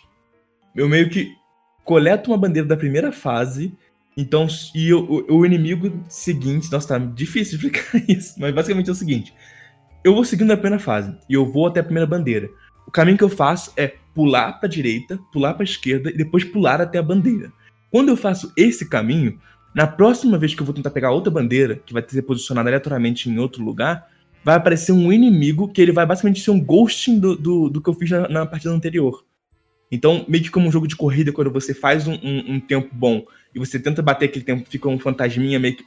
eu 0.73 0.87
meio 0.87 1.09
que 1.09 1.35
coleto 1.83 2.31
uma 2.31 2.37
bandeira 2.37 2.65
da 2.65 2.77
primeira 2.77 3.11
fase, 3.11 3.77
então, 4.15 4.47
e 4.73 4.93
o, 4.93 5.25
o 5.29 5.45
inimigo 5.45 6.01
seguinte, 6.07 6.71
nossa, 6.71 6.87
tá 6.87 6.97
difícil 6.97 7.57
explicar 7.59 8.01
isso, 8.07 8.39
mas 8.39 8.55
basicamente 8.55 8.87
é 8.87 8.93
o 8.93 8.95
seguinte, 8.95 9.35
eu 10.01 10.15
vou 10.15 10.23
seguindo 10.23 10.51
a 10.53 10.55
primeira 10.55 10.79
fase, 10.79 11.13
e 11.29 11.33
eu 11.33 11.45
vou 11.51 11.67
até 11.67 11.81
a 11.81 11.83
primeira 11.83 12.07
bandeira. 12.07 12.49
O 12.87 12.91
caminho 12.91 13.17
que 13.17 13.23
eu 13.25 13.29
faço 13.29 13.73
é 13.75 13.95
pular 14.13 14.53
para 14.53 14.69
direita, 14.69 15.19
pular 15.31 15.53
para 15.53 15.63
esquerda 15.63 16.09
e 16.09 16.17
depois 16.17 16.43
pular 16.43 16.81
até 16.81 16.97
a 16.97 17.03
bandeira. 17.03 17.51
Quando 17.91 18.09
eu 18.09 18.17
faço 18.17 18.51
esse 18.57 18.87
caminho, 18.89 19.39
na 19.73 19.87
próxima 19.87 20.37
vez 20.37 20.53
que 20.53 20.61
eu 20.61 20.65
vou 20.65 20.73
tentar 20.73 20.91
pegar 20.91 21.11
outra 21.11 21.31
bandeira, 21.31 21.81
que 21.85 21.93
vai 21.93 22.03
ser 22.07 22.21
posicionada 22.21 22.69
aleatoriamente 22.69 23.29
em 23.29 23.37
outro 23.39 23.63
lugar, 23.63 24.07
vai 24.43 24.55
aparecer 24.55 24.91
um 24.91 25.11
inimigo 25.11 25.67
que 25.67 25.81
ele 25.81 25.91
vai 25.91 26.05
basicamente 26.05 26.41
ser 26.41 26.51
um 26.51 26.59
ghosting 26.59 27.19
do, 27.19 27.35
do, 27.35 27.69
do 27.69 27.81
que 27.81 27.89
eu 27.89 27.93
fiz 27.93 28.09
na, 28.11 28.27
na, 28.27 28.45
partida 28.45 28.73
anterior. 28.73 29.23
Então, 29.91 30.25
meio 30.27 30.43
que 30.43 30.51
como 30.51 30.67
um 30.67 30.71
jogo 30.71 30.87
de 30.87 30.95
corrida, 30.95 31.31
quando 31.31 31.51
você 31.51 31.73
faz 31.73 32.07
um, 32.07 32.13
um, 32.15 32.55
um 32.55 32.59
tempo 32.59 32.89
bom 32.91 33.25
e 33.53 33.59
você 33.59 33.79
tenta 33.79 34.01
bater 34.01 34.25
aquele 34.25 34.43
tempo, 34.43 34.67
fica 34.69 34.89
um 34.89 34.99
fantasminha 34.99 35.59
meio 35.59 35.75
que 35.75 35.85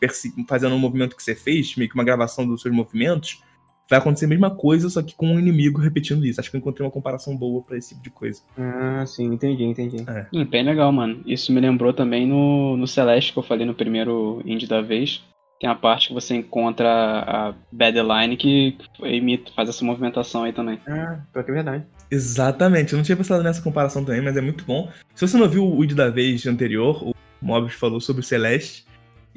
fazendo 0.48 0.74
um 0.74 0.78
movimento 0.78 1.16
que 1.16 1.22
você 1.22 1.34
fez, 1.34 1.76
meio 1.76 1.90
que 1.90 1.96
uma 1.96 2.04
gravação 2.04 2.46
dos 2.46 2.62
seus 2.62 2.74
movimentos, 2.74 3.42
vai 3.88 3.98
acontecer 3.98 4.24
a 4.26 4.28
mesma 4.28 4.50
coisa, 4.50 4.88
só 4.88 5.02
que 5.02 5.14
com 5.14 5.28
um 5.28 5.38
inimigo 5.38 5.80
repetindo 5.80 6.24
isso. 6.26 6.40
Acho 6.40 6.50
que 6.50 6.56
eu 6.56 6.60
encontrei 6.60 6.84
uma 6.86 6.92
comparação 6.92 7.36
boa 7.36 7.62
para 7.62 7.76
esse 7.76 7.90
tipo 7.90 8.02
de 8.02 8.10
coisa. 8.10 8.42
Ah, 8.58 9.04
sim, 9.06 9.26
entendi, 9.26 9.64
entendi. 9.64 10.04
É. 10.08 10.26
Hum, 10.32 10.44
bem 10.44 10.64
legal, 10.64 10.90
mano. 10.92 11.22
Isso 11.26 11.52
me 11.52 11.60
lembrou 11.60 11.92
também 11.92 12.26
no, 12.26 12.76
no 12.76 12.86
Celeste, 12.86 13.32
que 13.32 13.38
eu 13.38 13.42
falei 13.42 13.66
no 13.66 13.74
primeiro 13.74 14.42
indie 14.44 14.66
da 14.66 14.80
vez. 14.80 15.22
Tem 15.58 15.70
a 15.70 15.74
parte 15.74 16.08
que 16.08 16.14
você 16.14 16.34
encontra 16.34 16.86
a 16.86 17.54
Badline 17.72 18.36
que 18.36 18.76
imita, 19.02 19.50
faz 19.56 19.70
essa 19.70 19.84
movimentação 19.84 20.44
aí 20.44 20.52
também. 20.52 20.78
Ah, 20.86 21.20
pior 21.32 21.44
que 21.44 21.50
é 21.50 21.54
verdade. 21.54 21.84
Exatamente, 22.10 22.92
eu 22.92 22.98
não 22.98 23.04
tinha 23.04 23.16
pensado 23.16 23.42
nessa 23.42 23.62
comparação 23.62 24.04
também, 24.04 24.20
mas 24.20 24.36
é 24.36 24.40
muito 24.40 24.64
bom. 24.64 24.90
Se 25.14 25.26
você 25.26 25.36
não 25.38 25.48
viu 25.48 25.66
o 25.66 25.82
indie 25.82 25.94
da 25.94 26.10
vez 26.10 26.46
anterior, 26.46 27.02
o 27.02 27.14
Mobius 27.40 27.72
falou 27.74 28.00
sobre 28.00 28.20
o 28.20 28.24
Celeste. 28.24 28.84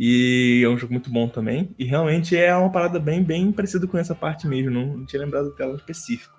E 0.01 0.62
é 0.63 0.70
um 0.70 0.77
jogo 0.77 0.94
muito 0.94 1.10
bom 1.10 1.27
também. 1.27 1.75
E 1.77 1.84
realmente 1.84 2.38
é 2.38 2.56
uma 2.56 2.72
parada 2.72 2.98
bem, 2.98 3.22
bem 3.22 3.51
parecida 3.51 3.86
com 3.86 3.98
essa 3.98 4.15
parte 4.15 4.48
mesmo. 4.48 4.72
Não, 4.72 4.98
não 4.98 5.06
tinha 5.06 5.22
lembrado 5.22 5.53
dela 5.56 5.75
específico. 5.75 6.34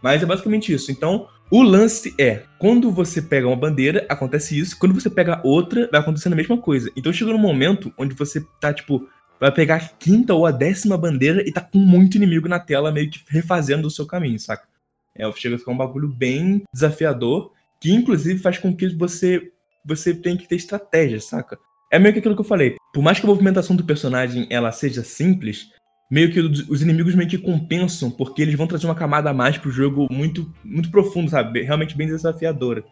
Mas 0.00 0.22
é 0.22 0.26
basicamente 0.26 0.72
isso. 0.72 0.92
Então, 0.92 1.26
o 1.50 1.62
lance 1.62 2.14
é: 2.16 2.44
quando 2.60 2.92
você 2.92 3.20
pega 3.20 3.48
uma 3.48 3.56
bandeira, 3.56 4.06
acontece 4.08 4.56
isso. 4.56 4.78
Quando 4.78 4.94
você 4.94 5.10
pega 5.10 5.40
outra, 5.42 5.88
vai 5.90 6.00
acontecendo 6.00 6.34
a 6.34 6.36
mesma 6.36 6.56
coisa. 6.56 6.92
Então 6.96 7.12
chega 7.12 7.32
num 7.32 7.38
momento 7.38 7.92
onde 7.98 8.14
você 8.14 8.40
tá, 8.60 8.72
tipo, 8.72 9.08
vai 9.40 9.50
pegar 9.50 9.76
a 9.76 9.80
quinta 9.80 10.32
ou 10.32 10.46
a 10.46 10.52
décima 10.52 10.96
bandeira 10.96 11.42
e 11.44 11.50
tá 11.50 11.60
com 11.60 11.78
muito 11.78 12.16
inimigo 12.16 12.48
na 12.48 12.60
tela, 12.60 12.92
meio 12.92 13.10
que 13.10 13.20
refazendo 13.28 13.88
o 13.88 13.90
seu 13.90 14.06
caminho, 14.06 14.38
saca? 14.38 14.68
É, 15.12 15.30
chega 15.32 15.56
a 15.56 15.58
ficar 15.58 15.72
um 15.72 15.76
bagulho 15.76 16.08
bem 16.08 16.62
desafiador, 16.72 17.50
que 17.80 17.92
inclusive 17.92 18.38
faz 18.38 18.58
com 18.58 18.74
que 18.74 18.88
você, 18.96 19.50
você 19.84 20.14
tenha 20.14 20.38
que 20.38 20.48
ter 20.48 20.54
estratégia, 20.54 21.20
saca? 21.20 21.58
É 21.92 21.98
meio 21.98 22.14
que 22.14 22.20
aquilo 22.20 22.34
que 22.34 22.40
eu 22.40 22.46
falei. 22.46 22.76
Por 22.94 23.02
mais 23.02 23.20
que 23.20 23.26
a 23.26 23.28
movimentação 23.28 23.76
do 23.76 23.84
personagem 23.84 24.46
ela 24.48 24.72
seja 24.72 25.04
simples, 25.04 25.68
meio 26.10 26.32
que 26.32 26.40
os 26.40 26.80
inimigos 26.80 27.14
meio 27.14 27.28
que 27.28 27.36
compensam, 27.36 28.10
porque 28.10 28.40
eles 28.40 28.54
vão 28.54 28.66
trazer 28.66 28.86
uma 28.86 28.94
camada 28.94 29.28
a 29.28 29.34
mais 29.34 29.58
pro 29.58 29.70
jogo 29.70 30.08
muito, 30.10 30.50
muito 30.64 30.90
profundo, 30.90 31.30
sabe? 31.30 31.60
Realmente 31.60 31.94
bem 31.94 32.06
desafiadora. 32.06 32.82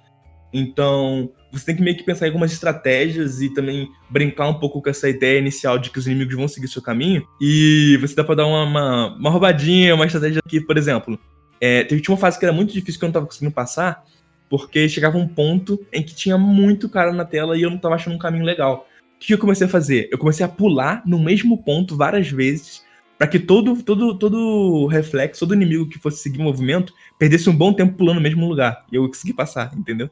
Então, 0.52 1.30
você 1.50 1.64
tem 1.64 1.76
que 1.76 1.82
meio 1.82 1.96
que 1.96 2.02
pensar 2.02 2.26
em 2.26 2.28
algumas 2.28 2.52
estratégias 2.52 3.40
e 3.40 3.54
também 3.54 3.88
brincar 4.10 4.48
um 4.48 4.58
pouco 4.58 4.82
com 4.82 4.90
essa 4.90 5.08
ideia 5.08 5.38
inicial 5.38 5.78
de 5.78 5.88
que 5.88 5.98
os 5.98 6.06
inimigos 6.06 6.34
vão 6.34 6.46
seguir 6.46 6.68
seu 6.68 6.82
caminho. 6.82 7.26
E 7.40 7.96
você 8.02 8.14
dá 8.14 8.22
pra 8.22 8.34
dar 8.34 8.46
uma, 8.46 8.64
uma, 8.64 9.16
uma 9.16 9.30
roubadinha, 9.30 9.94
uma 9.94 10.04
estratégia 10.04 10.42
aqui, 10.44 10.60
por 10.60 10.76
exemplo. 10.76 11.18
É, 11.58 11.84
teve 11.84 12.02
uma 12.06 12.18
fase 12.18 12.38
que 12.38 12.44
era 12.44 12.52
muito 12.52 12.72
difícil 12.72 12.98
que 12.98 13.04
eu 13.04 13.08
não 13.08 13.14
tava 13.14 13.26
conseguindo 13.26 13.54
passar, 13.54 14.04
porque 14.50 14.88
chegava 14.90 15.16
um 15.16 15.26
ponto 15.26 15.80
em 15.90 16.02
que 16.02 16.14
tinha 16.14 16.36
muito 16.36 16.86
cara 16.86 17.12
na 17.12 17.24
tela 17.24 17.56
e 17.56 17.62
eu 17.62 17.70
não 17.70 17.78
tava 17.78 17.94
achando 17.94 18.14
um 18.14 18.18
caminho 18.18 18.44
legal 18.44 18.89
que 19.26 19.34
eu 19.34 19.38
comecei 19.38 19.66
a 19.66 19.70
fazer? 19.70 20.08
Eu 20.10 20.18
comecei 20.18 20.44
a 20.44 20.48
pular 20.48 21.02
no 21.06 21.18
mesmo 21.18 21.62
ponto 21.62 21.96
várias 21.96 22.30
vezes 22.30 22.84
para 23.18 23.26
que 23.26 23.38
todo, 23.38 23.82
todo, 23.82 24.14
todo 24.18 24.86
reflexo, 24.86 25.40
todo 25.40 25.54
inimigo 25.54 25.86
que 25.86 25.98
fosse 25.98 26.22
seguir 26.22 26.40
o 26.40 26.42
movimento 26.42 26.94
perdesse 27.18 27.50
um 27.50 27.54
bom 27.54 27.72
tempo 27.72 27.94
pulando 27.94 28.16
no 28.16 28.22
mesmo 28.22 28.48
lugar. 28.48 28.86
E 28.90 28.96
eu 28.96 29.06
consegui 29.06 29.34
passar, 29.34 29.70
entendeu? 29.76 30.08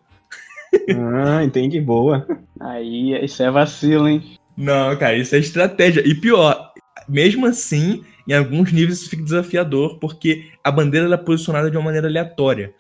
Ah, 1.25 1.43
entendi, 1.43 1.81
boa. 1.81 2.27
Aí, 2.61 3.19
isso 3.25 3.43
é 3.43 3.51
vacilo, 3.51 4.07
hein? 4.07 4.37
Não, 4.55 4.95
cara, 4.97 5.17
isso 5.17 5.35
é 5.35 5.39
estratégia. 5.39 6.07
E 6.07 6.15
pior, 6.15 6.73
mesmo 7.09 7.47
assim, 7.47 8.05
em 8.29 8.35
alguns 8.35 8.71
níveis 8.71 9.01
isso 9.01 9.09
fica 9.09 9.23
desafiador, 9.23 9.99
porque 9.99 10.51
a 10.63 10.71
bandeira 10.71 11.13
é 11.13 11.17
posicionada 11.17 11.71
de 11.71 11.77
uma 11.79 11.85
maneira 11.85 12.09
aleatória. 12.09 12.75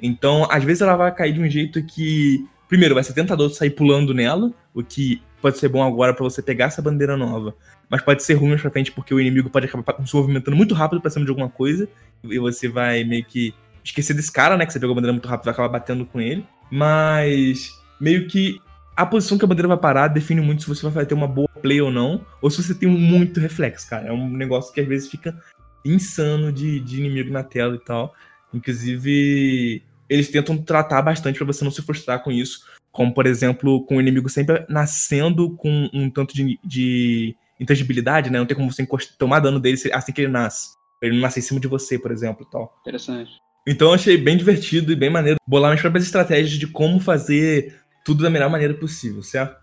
Então, 0.00 0.48
às 0.50 0.64
vezes 0.64 0.80
ela 0.80 0.96
vai 0.96 1.14
cair 1.14 1.34
de 1.34 1.40
um 1.40 1.48
jeito 1.48 1.84
que, 1.84 2.46
primeiro, 2.68 2.94
vai 2.94 3.04
ser 3.04 3.12
tentador 3.12 3.50
sair 3.50 3.70
pulando 3.70 4.14
nela, 4.14 4.52
o 4.72 4.82
que 4.82 5.22
pode 5.40 5.58
ser 5.58 5.68
bom 5.68 5.82
agora 5.82 6.14
para 6.14 6.24
você 6.24 6.42
pegar 6.42 6.66
essa 6.66 6.80
bandeira 6.80 7.16
nova, 7.16 7.54
mas 7.88 8.02
pode 8.02 8.22
ser 8.22 8.34
ruim 8.34 8.50
mais 8.50 8.62
pra 8.62 8.70
frente 8.70 8.90
porque 8.92 9.14
o 9.14 9.20
inimigo 9.20 9.50
pode 9.50 9.66
acabar 9.66 9.96
se 10.06 10.16
movimentando 10.16 10.56
muito 10.56 10.74
rápido 10.74 11.00
pra 11.00 11.10
cima 11.10 11.24
de 11.24 11.30
alguma 11.30 11.48
coisa 11.48 11.88
e 12.24 12.38
você 12.38 12.68
vai 12.68 13.04
meio 13.04 13.24
que 13.24 13.54
esquecer 13.84 14.14
desse 14.14 14.32
cara, 14.32 14.56
né? 14.56 14.64
Que 14.64 14.72
você 14.72 14.80
pegou 14.80 14.92
a 14.92 14.96
bandeira 14.96 15.12
muito 15.12 15.28
rápido 15.28 15.44
e 15.44 15.46
vai 15.46 15.52
acabar 15.52 15.68
batendo 15.68 16.06
com 16.06 16.20
ele. 16.20 16.46
Mas 16.70 17.70
meio 18.00 18.26
que 18.26 18.60
a 18.96 19.04
posição 19.04 19.36
que 19.36 19.44
a 19.44 19.48
bandeira 19.48 19.68
vai 19.68 19.76
parar 19.76 20.08
define 20.08 20.40
muito 20.40 20.62
se 20.62 20.68
você 20.68 20.88
vai 20.88 21.04
ter 21.04 21.14
uma 21.14 21.28
boa 21.28 21.48
play 21.60 21.80
ou 21.80 21.90
não, 21.90 22.24
ou 22.40 22.50
se 22.50 22.62
você 22.62 22.74
tem 22.74 22.88
muito 22.88 23.40
reflexo, 23.40 23.88
cara. 23.88 24.08
É 24.08 24.12
um 24.12 24.30
negócio 24.30 24.72
que 24.72 24.80
às 24.80 24.88
vezes 24.88 25.10
fica 25.10 25.38
insano 25.84 26.50
de, 26.50 26.80
de 26.80 27.00
inimigo 27.00 27.30
na 27.30 27.42
tela 27.42 27.74
e 27.74 27.78
tal. 27.78 28.14
Inclusive, 28.52 29.82
eles 30.14 30.30
tentam 30.30 30.56
tratar 30.56 31.02
bastante 31.02 31.36
para 31.36 31.46
você 31.46 31.64
não 31.64 31.70
se 31.70 31.82
frustrar 31.82 32.22
com 32.22 32.30
isso. 32.30 32.60
Como, 32.92 33.12
por 33.12 33.26
exemplo, 33.26 33.84
com 33.84 33.96
o 33.96 34.00
inimigo 34.00 34.28
sempre 34.28 34.64
nascendo 34.68 35.56
com 35.56 35.90
um 35.92 36.08
tanto 36.08 36.34
de, 36.34 36.58
de 36.64 37.36
intangibilidade, 37.58 38.30
né? 38.30 38.38
Não 38.38 38.46
tem 38.46 38.56
como 38.56 38.72
você 38.72 38.86
tomar 39.18 39.40
dano 39.40 39.58
dele 39.58 39.76
assim 39.92 40.12
que 40.12 40.20
ele 40.20 40.30
nasce. 40.30 40.68
Ele 41.02 41.14
não 41.14 41.22
nasce 41.22 41.40
em 41.40 41.42
cima 41.42 41.58
de 41.58 41.66
você, 41.66 41.98
por 41.98 42.12
exemplo, 42.12 42.46
tal. 42.46 42.78
Interessante. 42.82 43.32
Então 43.66 43.88
eu 43.88 43.94
achei 43.94 44.16
bem 44.16 44.36
divertido 44.36 44.92
e 44.92 44.96
bem 44.96 45.10
maneiro 45.10 45.40
bolar 45.46 45.70
minhas 45.70 45.80
próprias 45.80 46.04
estratégias 46.04 46.58
de 46.58 46.66
como 46.66 47.00
fazer 47.00 47.74
tudo 48.04 48.22
da 48.22 48.30
melhor 48.30 48.50
maneira 48.50 48.74
possível, 48.74 49.22
certo? 49.22 49.60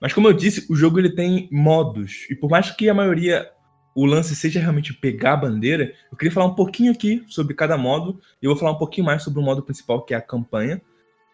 Mas 0.00 0.14
como 0.14 0.28
eu 0.28 0.32
disse, 0.32 0.66
o 0.70 0.74
jogo 0.74 0.98
ele 0.98 1.14
tem 1.14 1.48
modos. 1.52 2.26
E 2.30 2.34
por 2.34 2.48
mais 2.48 2.70
que 2.70 2.88
a 2.88 2.94
maioria 2.94 3.48
o 3.94 4.06
lance 4.06 4.34
seja 4.34 4.60
realmente 4.60 4.94
pegar 4.94 5.34
a 5.34 5.36
bandeira, 5.36 5.92
eu 6.10 6.16
queria 6.16 6.32
falar 6.32 6.46
um 6.46 6.54
pouquinho 6.54 6.92
aqui 6.92 7.24
sobre 7.28 7.54
cada 7.54 7.76
modo. 7.76 8.20
E 8.40 8.46
eu 8.46 8.50
vou 8.50 8.58
falar 8.58 8.72
um 8.72 8.78
pouquinho 8.78 9.06
mais 9.06 9.22
sobre 9.22 9.40
o 9.40 9.42
modo 9.42 9.62
principal, 9.62 10.02
que 10.04 10.14
é 10.14 10.16
a 10.16 10.22
campanha. 10.22 10.80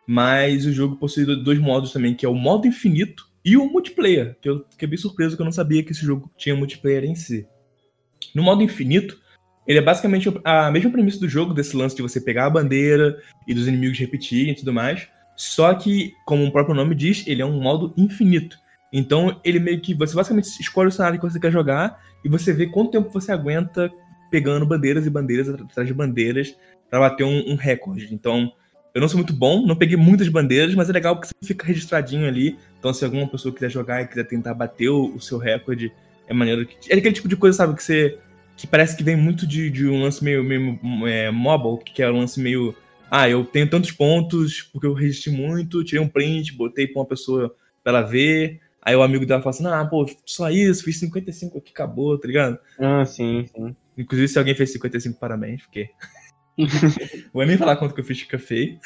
Mas 0.07 0.65
o 0.65 0.73
jogo 0.73 0.97
possui 0.97 1.25
dois 1.43 1.59
modos 1.59 1.93
também, 1.93 2.15
que 2.15 2.25
é 2.25 2.29
o 2.29 2.35
modo 2.35 2.67
infinito 2.67 3.29
e 3.45 3.57
o 3.57 3.71
multiplayer, 3.71 4.37
que 4.41 4.49
eu 4.49 4.65
fiquei 4.71 4.89
bem 4.89 4.99
surpreso 4.99 5.37
que 5.37 5.43
eu 5.43 5.45
não 5.45 5.53
sabia 5.53 5.83
que 5.83 5.93
esse 5.93 6.05
jogo 6.05 6.31
tinha 6.37 6.57
multiplayer 6.57 7.05
em 7.05 7.15
si. 7.15 7.47
No 8.35 8.43
modo 8.43 8.63
infinito, 8.63 9.19
ele 9.67 9.79
é 9.79 9.83
basicamente 9.83 10.33
a 10.45 10.71
mesma 10.71 10.91
premissa 10.91 11.21
do 11.21 11.29
jogo, 11.29 11.55
desse 11.55 11.77
lance 11.77 11.95
de 11.95 12.03
você 12.03 12.21
pegar 12.21 12.47
a 12.47 12.51
bandeira 12.51 13.23
e 13.47 13.55
dos 13.55 13.69
inimigos 13.69 13.99
repetirem 13.99 14.53
e 14.53 14.57
tudo 14.57 14.73
mais. 14.73 15.09
Só 15.37 15.73
que, 15.75 16.15
como 16.27 16.45
o 16.45 16.51
próprio 16.51 16.75
nome 16.75 16.95
diz, 16.95 17.25
ele 17.27 17.43
é 17.43 17.47
um 17.47 17.61
modo 17.61 17.93
infinito. 17.97 18.59
Então, 18.93 19.41
ele 19.45 19.61
meio 19.61 19.81
que. 19.81 19.95
Você 19.95 20.15
basicamente 20.15 20.49
escolhe 20.61 20.89
o 20.89 20.93
cenário 20.93 21.21
que 21.21 21.31
você 21.31 21.39
quer 21.39 21.53
jogar 21.53 22.03
e 22.25 22.29
você 22.29 22.53
vê 22.53 22.67
quanto 22.67 22.93
tempo 22.93 23.11
você 23.11 23.33
aguenta 23.33 23.93
pegando 24.31 24.67
bandeiras 24.67 25.07
e 25.07 25.11
bandeiras 25.11 25.49
atrás 25.49 25.87
de 25.87 25.95
bandeiras 25.95 26.57
para 26.91 27.01
bater 27.01 27.25
um, 27.25 27.53
um 27.53 27.55
recorde. 27.55 28.13
Então, 28.13 28.53
eu 28.95 29.01
não 29.01 29.09
sou 29.09 29.19
muito 29.19 29.33
bom, 29.33 29.65
não 29.67 29.77
peguei 29.77 29.97
muitas 29.97 30.29
bandeiras, 30.29 30.75
mas 30.75 30.89
é 30.89 30.93
legal 30.93 31.17
porque 31.17 31.29
você 31.29 31.47
fica 31.47 31.67
registradinho 31.67 32.27
ali. 32.27 32.59
Então, 32.79 32.93
se 32.93 33.05
alguma 33.05 33.29
pessoa 33.29 33.55
quiser 33.55 33.71
jogar 33.71 34.03
e 34.03 34.07
quiser 34.07 34.25
tentar 34.25 34.55
bater 34.55 34.89
o, 34.89 35.15
o 35.15 35.21
seu 35.21 35.39
recorde, 35.39 35.93
é 36.27 36.35
maneiro. 36.35 36.67
É 36.89 36.97
aquele 36.97 37.15
tipo 37.15 37.29
de 37.29 37.37
coisa, 37.37 37.57
sabe, 37.57 37.75
que 37.75 37.83
você. 37.83 38.19
que 38.57 38.67
parece 38.67 38.97
que 38.97 39.05
vem 39.05 39.17
muito 39.17 39.47
de, 39.47 39.71
de 39.71 39.87
um 39.87 40.03
lance 40.03 40.23
meio, 40.23 40.43
meio 40.43 40.79
é, 41.07 41.31
mobile, 41.31 41.79
que 41.85 42.03
é 42.03 42.11
um 42.11 42.19
lance 42.19 42.41
meio. 42.41 42.75
Ah, 43.11 43.29
eu 43.29 43.45
tenho 43.45 43.69
tantos 43.69 43.91
pontos 43.91 44.63
porque 44.63 44.87
eu 44.87 44.93
resisti 44.93 45.31
muito, 45.31 45.83
tirei 45.83 46.05
um 46.05 46.09
print, 46.09 46.53
botei 46.55 46.87
pra 46.87 47.01
uma 47.01 47.07
pessoa 47.07 47.55
pra 47.83 47.99
ela 47.99 48.03
ver. 48.03 48.61
Aí 48.89 48.97
o 48.97 49.03
amigo 49.03 49.27
dela 49.27 49.43
fala 49.43 49.55
assim: 49.55 49.67
ah, 49.67 49.85
pô, 49.85 50.07
só 50.25 50.51
isso, 50.51 50.83
fiz 50.83 50.99
55 50.99 51.59
aqui, 51.59 51.71
acabou, 51.71 52.19
tá 52.19 52.27
ligado? 52.27 52.59
Ah, 52.79 53.05
sim, 53.05 53.47
sim. 53.55 53.77
Inclusive, 53.99 54.29
se 54.29 54.39
alguém 54.39 54.55
fez 54.55 54.73
55, 54.73 55.21
parabéns, 55.21 55.63
porque 55.63 55.91
Vou 57.33 57.45
nem 57.45 57.59
falar 57.59 57.77
quanto 57.77 57.95
que 57.95 58.01
eu 58.01 58.05
fiz 58.05 58.21
fica 58.21 58.39
feio. 58.39 58.79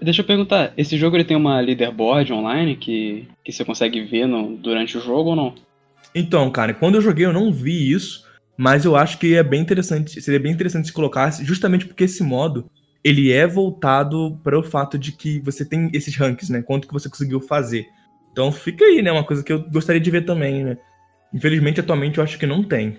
Deixa 0.00 0.22
eu 0.22 0.26
perguntar, 0.26 0.72
esse 0.76 0.96
jogo 0.96 1.16
ele 1.16 1.24
tem 1.24 1.36
uma 1.36 1.60
leaderboard 1.60 2.32
online 2.32 2.76
que, 2.76 3.28
que 3.44 3.52
você 3.52 3.64
consegue 3.64 4.00
ver 4.04 4.26
no, 4.26 4.56
durante 4.56 4.96
o 4.96 5.00
jogo 5.00 5.30
ou 5.30 5.36
não? 5.36 5.54
Então, 6.14 6.48
cara, 6.50 6.72
quando 6.72 6.94
eu 6.94 7.02
joguei 7.02 7.26
eu 7.26 7.32
não 7.32 7.52
vi 7.52 7.92
isso, 7.92 8.24
Mas 8.56 8.84
eu 8.84 8.94
acho 8.94 9.18
que 9.18 9.34
é 9.34 9.42
bem 9.42 9.60
interessante, 9.60 10.20
seria 10.20 10.38
bem 10.38 10.52
interessante 10.52 10.86
se 10.86 10.92
colocasse, 10.92 11.44
justamente 11.44 11.86
porque 11.86 12.04
esse 12.04 12.22
modo 12.22 12.70
ele 13.02 13.32
é 13.32 13.46
voltado 13.46 14.38
para 14.44 14.58
o 14.58 14.62
fato 14.62 14.98
de 14.98 15.10
que 15.10 15.40
você 15.40 15.64
tem 15.64 15.90
esses 15.92 16.14
ranks, 16.16 16.48
né? 16.48 16.62
Quanto 16.62 16.86
que 16.86 16.94
você 16.94 17.08
conseguiu 17.08 17.40
fazer. 17.40 17.86
Então 18.32 18.50
fica 18.50 18.84
aí, 18.84 19.02
né? 19.02 19.12
Uma 19.12 19.24
coisa 19.24 19.44
que 19.44 19.52
eu 19.52 19.62
gostaria 19.70 20.00
de 20.00 20.10
ver 20.10 20.24
também, 20.24 20.64
né? 20.64 20.78
Infelizmente, 21.32 21.80
atualmente, 21.80 22.18
eu 22.18 22.24
acho 22.24 22.38
que 22.38 22.46
não 22.46 22.62
tem. 22.62 22.98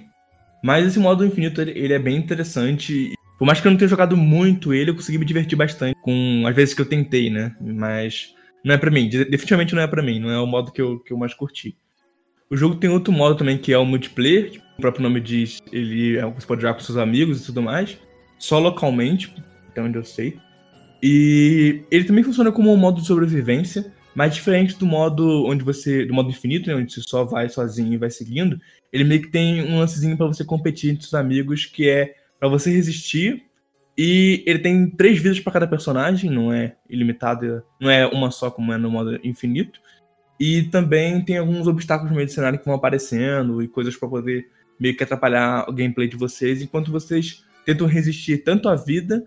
Mas 0.63 0.87
esse 0.87 0.99
modo 0.99 1.25
infinito, 1.25 1.61
ele, 1.61 1.93
é 1.93 1.99
bem 1.99 2.15
interessante. 2.15 3.13
Por 3.37 3.45
mais 3.45 3.59
que 3.59 3.67
eu 3.67 3.71
não 3.71 3.77
tenha 3.77 3.89
jogado 3.89 4.15
muito 4.15 4.73
ele, 4.73 4.91
eu 4.91 4.95
consegui 4.95 5.17
me 5.17 5.25
divertir 5.25 5.57
bastante 5.57 5.95
com 6.01 6.43
as 6.47 6.55
vezes 6.55 6.73
que 6.73 6.81
eu 6.81 6.85
tentei, 6.85 7.29
né? 7.29 7.53
Mas 7.59 8.33
não 8.63 8.73
é 8.73 8.77
para 8.77 8.89
mim. 8.89 9.09
Definitivamente 9.09 9.75
não 9.75 9.81
é 9.81 9.87
para 9.87 10.01
mim. 10.01 10.19
Não 10.19 10.29
é 10.29 10.39
o 10.39 10.47
modo 10.47 10.71
que 10.71 10.81
eu, 10.81 10.99
que 10.99 11.11
eu 11.11 11.17
mais 11.17 11.33
curti. 11.33 11.75
O 12.49 12.55
jogo 12.55 12.75
tem 12.75 12.89
outro 12.89 13.11
modo 13.11 13.35
também, 13.35 13.57
que 13.57 13.73
é 13.73 13.77
o 13.77 13.85
multiplayer. 13.85 14.61
O 14.77 14.81
próprio 14.81 15.03
nome 15.03 15.19
diz, 15.19 15.59
ele 15.71 16.17
é, 16.17 16.25
você 16.25 16.47
pode 16.47 16.61
jogar 16.61 16.75
com 16.75 16.79
seus 16.79 16.97
amigos 16.97 17.41
e 17.41 17.45
tudo 17.47 17.61
mais. 17.61 17.97
Só 18.39 18.59
localmente, 18.59 19.33
até 19.69 19.81
onde 19.81 19.97
eu 19.97 20.03
sei. 20.03 20.37
E 21.01 21.83
ele 21.91 22.05
também 22.05 22.23
funciona 22.23 22.51
como 22.51 22.71
um 22.71 22.77
modo 22.77 23.01
de 23.01 23.07
sobrevivência, 23.07 23.91
mas 24.15 24.35
diferente 24.35 24.77
do 24.77 24.85
modo 24.85 25.45
onde 25.45 25.63
você. 25.63 26.05
do 26.05 26.13
modo 26.13 26.29
infinito, 26.29 26.67
né, 26.67 26.75
onde 26.75 26.93
você 26.93 27.01
só 27.01 27.23
vai 27.23 27.49
sozinho 27.49 27.93
e 27.93 27.97
vai 27.97 28.09
seguindo, 28.09 28.59
ele 28.91 29.03
meio 29.03 29.21
que 29.21 29.29
tem 29.29 29.61
um 29.63 29.79
lancezinho 29.79 30.17
para 30.17 30.27
você 30.27 30.43
competir 30.45 30.91
entre 30.91 31.03
seus 31.03 31.13
amigos, 31.13 31.65
que 31.65 31.89
é 31.89 32.15
para 32.39 32.47
você 32.47 32.71
resistir. 32.71 33.43
E 33.97 34.43
ele 34.47 34.59
tem 34.59 34.89
três 34.89 35.19
vidas 35.19 35.39
para 35.39 35.53
cada 35.53 35.67
personagem, 35.67 36.29
não 36.29 36.51
é 36.51 36.75
ilimitado, 36.89 37.63
não 37.79 37.89
é 37.89 38.07
uma 38.07 38.31
só 38.31 38.49
como 38.49 38.73
é 38.73 38.77
no 38.77 38.89
modo 38.89 39.19
infinito. 39.23 39.79
E 40.39 40.63
também 40.63 41.23
tem 41.23 41.37
alguns 41.37 41.67
obstáculos 41.67 42.09
no 42.09 42.15
meio 42.15 42.27
do 42.27 42.33
cenário 42.33 42.57
que 42.57 42.65
vão 42.65 42.73
aparecendo 42.73 43.61
e 43.61 43.67
coisas 43.67 43.95
para 43.95 44.09
poder 44.09 44.47
meio 44.79 44.95
que 44.97 45.03
atrapalhar 45.03 45.69
o 45.69 45.73
gameplay 45.73 46.07
de 46.07 46.17
vocês, 46.17 46.61
enquanto 46.61 46.91
vocês 46.91 47.43
tentam 47.65 47.87
resistir 47.87 48.39
tanto 48.39 48.67
à 48.67 48.75
vida 48.75 49.23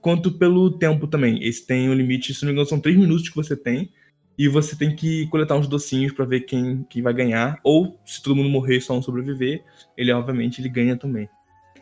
quanto 0.00 0.32
pelo 0.32 0.70
tempo 0.78 1.06
também. 1.06 1.42
Esse 1.44 1.66
tem 1.66 1.88
um 1.90 1.94
limite, 1.94 2.32
se 2.32 2.42
não 2.42 2.48
me 2.48 2.52
engano, 2.52 2.68
são 2.68 2.80
3 2.80 2.96
minutos 2.96 3.28
que 3.28 3.36
você 3.36 3.56
tem. 3.56 3.90
E 4.38 4.48
você 4.48 4.76
tem 4.76 4.94
que 4.94 5.26
coletar 5.28 5.56
uns 5.56 5.66
docinhos 5.66 6.12
para 6.12 6.24
ver 6.24 6.40
quem, 6.40 6.84
quem 6.88 7.02
vai 7.02 7.14
ganhar. 7.14 7.58
Ou, 7.64 7.98
se 8.04 8.22
todo 8.22 8.36
mundo 8.36 8.48
morrer 8.48 8.76
e 8.76 8.80
só 8.80 8.96
um 8.96 9.02
sobreviver, 9.02 9.64
ele 9.96 10.12
obviamente 10.12 10.60
ele 10.60 10.68
ganha 10.68 10.96
também. 10.96 11.28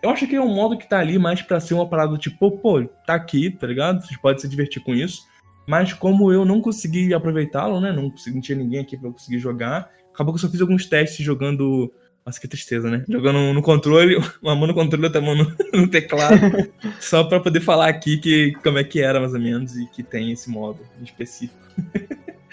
Eu 0.02 0.10
acho 0.10 0.26
que 0.26 0.36
é 0.36 0.40
um 0.40 0.54
modo 0.54 0.76
que 0.76 0.88
tá 0.88 0.98
ali 0.98 1.18
mais 1.18 1.40
pra 1.42 1.58
ser 1.58 1.74
uma 1.74 1.88
parada 1.88 2.16
tipo, 2.18 2.50
pô, 2.58 2.84
tá 3.06 3.14
aqui, 3.14 3.50
tá 3.50 3.66
ligado? 3.66 4.04
Vocês 4.04 4.20
podem 4.20 4.38
se 4.38 4.48
divertir 4.48 4.82
com 4.82 4.94
isso. 4.94 5.22
Mas 5.66 5.92
como 5.92 6.30
eu 6.30 6.44
não 6.44 6.60
consegui 6.60 7.14
aproveitá-lo, 7.14 7.80
né? 7.80 7.90
Não, 7.90 8.10
consegui, 8.10 8.34
não 8.34 8.42
tinha 8.42 8.58
ninguém 8.58 8.80
aqui 8.80 8.96
pra 8.96 9.08
eu 9.08 9.12
conseguir 9.12 9.38
jogar. 9.38 9.90
Acabou 10.12 10.32
que 10.32 10.38
eu 10.38 10.42
só 10.42 10.50
fiz 10.50 10.60
alguns 10.60 10.86
testes 10.86 11.24
jogando 11.24 11.90
nossa, 12.24 12.40
que 12.40 12.48
tristeza, 12.48 12.90
né? 12.90 13.04
Jogando 13.06 13.52
no 13.52 13.60
controle, 13.60 14.16
uma 14.40 14.56
mão 14.56 14.66
no 14.66 14.74
controle 14.74 15.04
e 15.04 15.06
outra 15.06 15.20
mão 15.20 15.34
no, 15.34 15.54
no 15.78 15.88
teclado. 15.88 16.40
só 16.98 17.24
pra 17.24 17.38
poder 17.38 17.60
falar 17.60 17.88
aqui 17.88 18.16
que, 18.16 18.52
como 18.62 18.78
é 18.78 18.84
que 18.84 19.00
era, 19.00 19.20
mais 19.20 19.34
ou 19.34 19.40
menos, 19.40 19.76
e 19.76 19.86
que 19.86 20.02
tem 20.02 20.32
esse 20.32 20.48
modo 20.48 20.80
específico. 21.02 21.58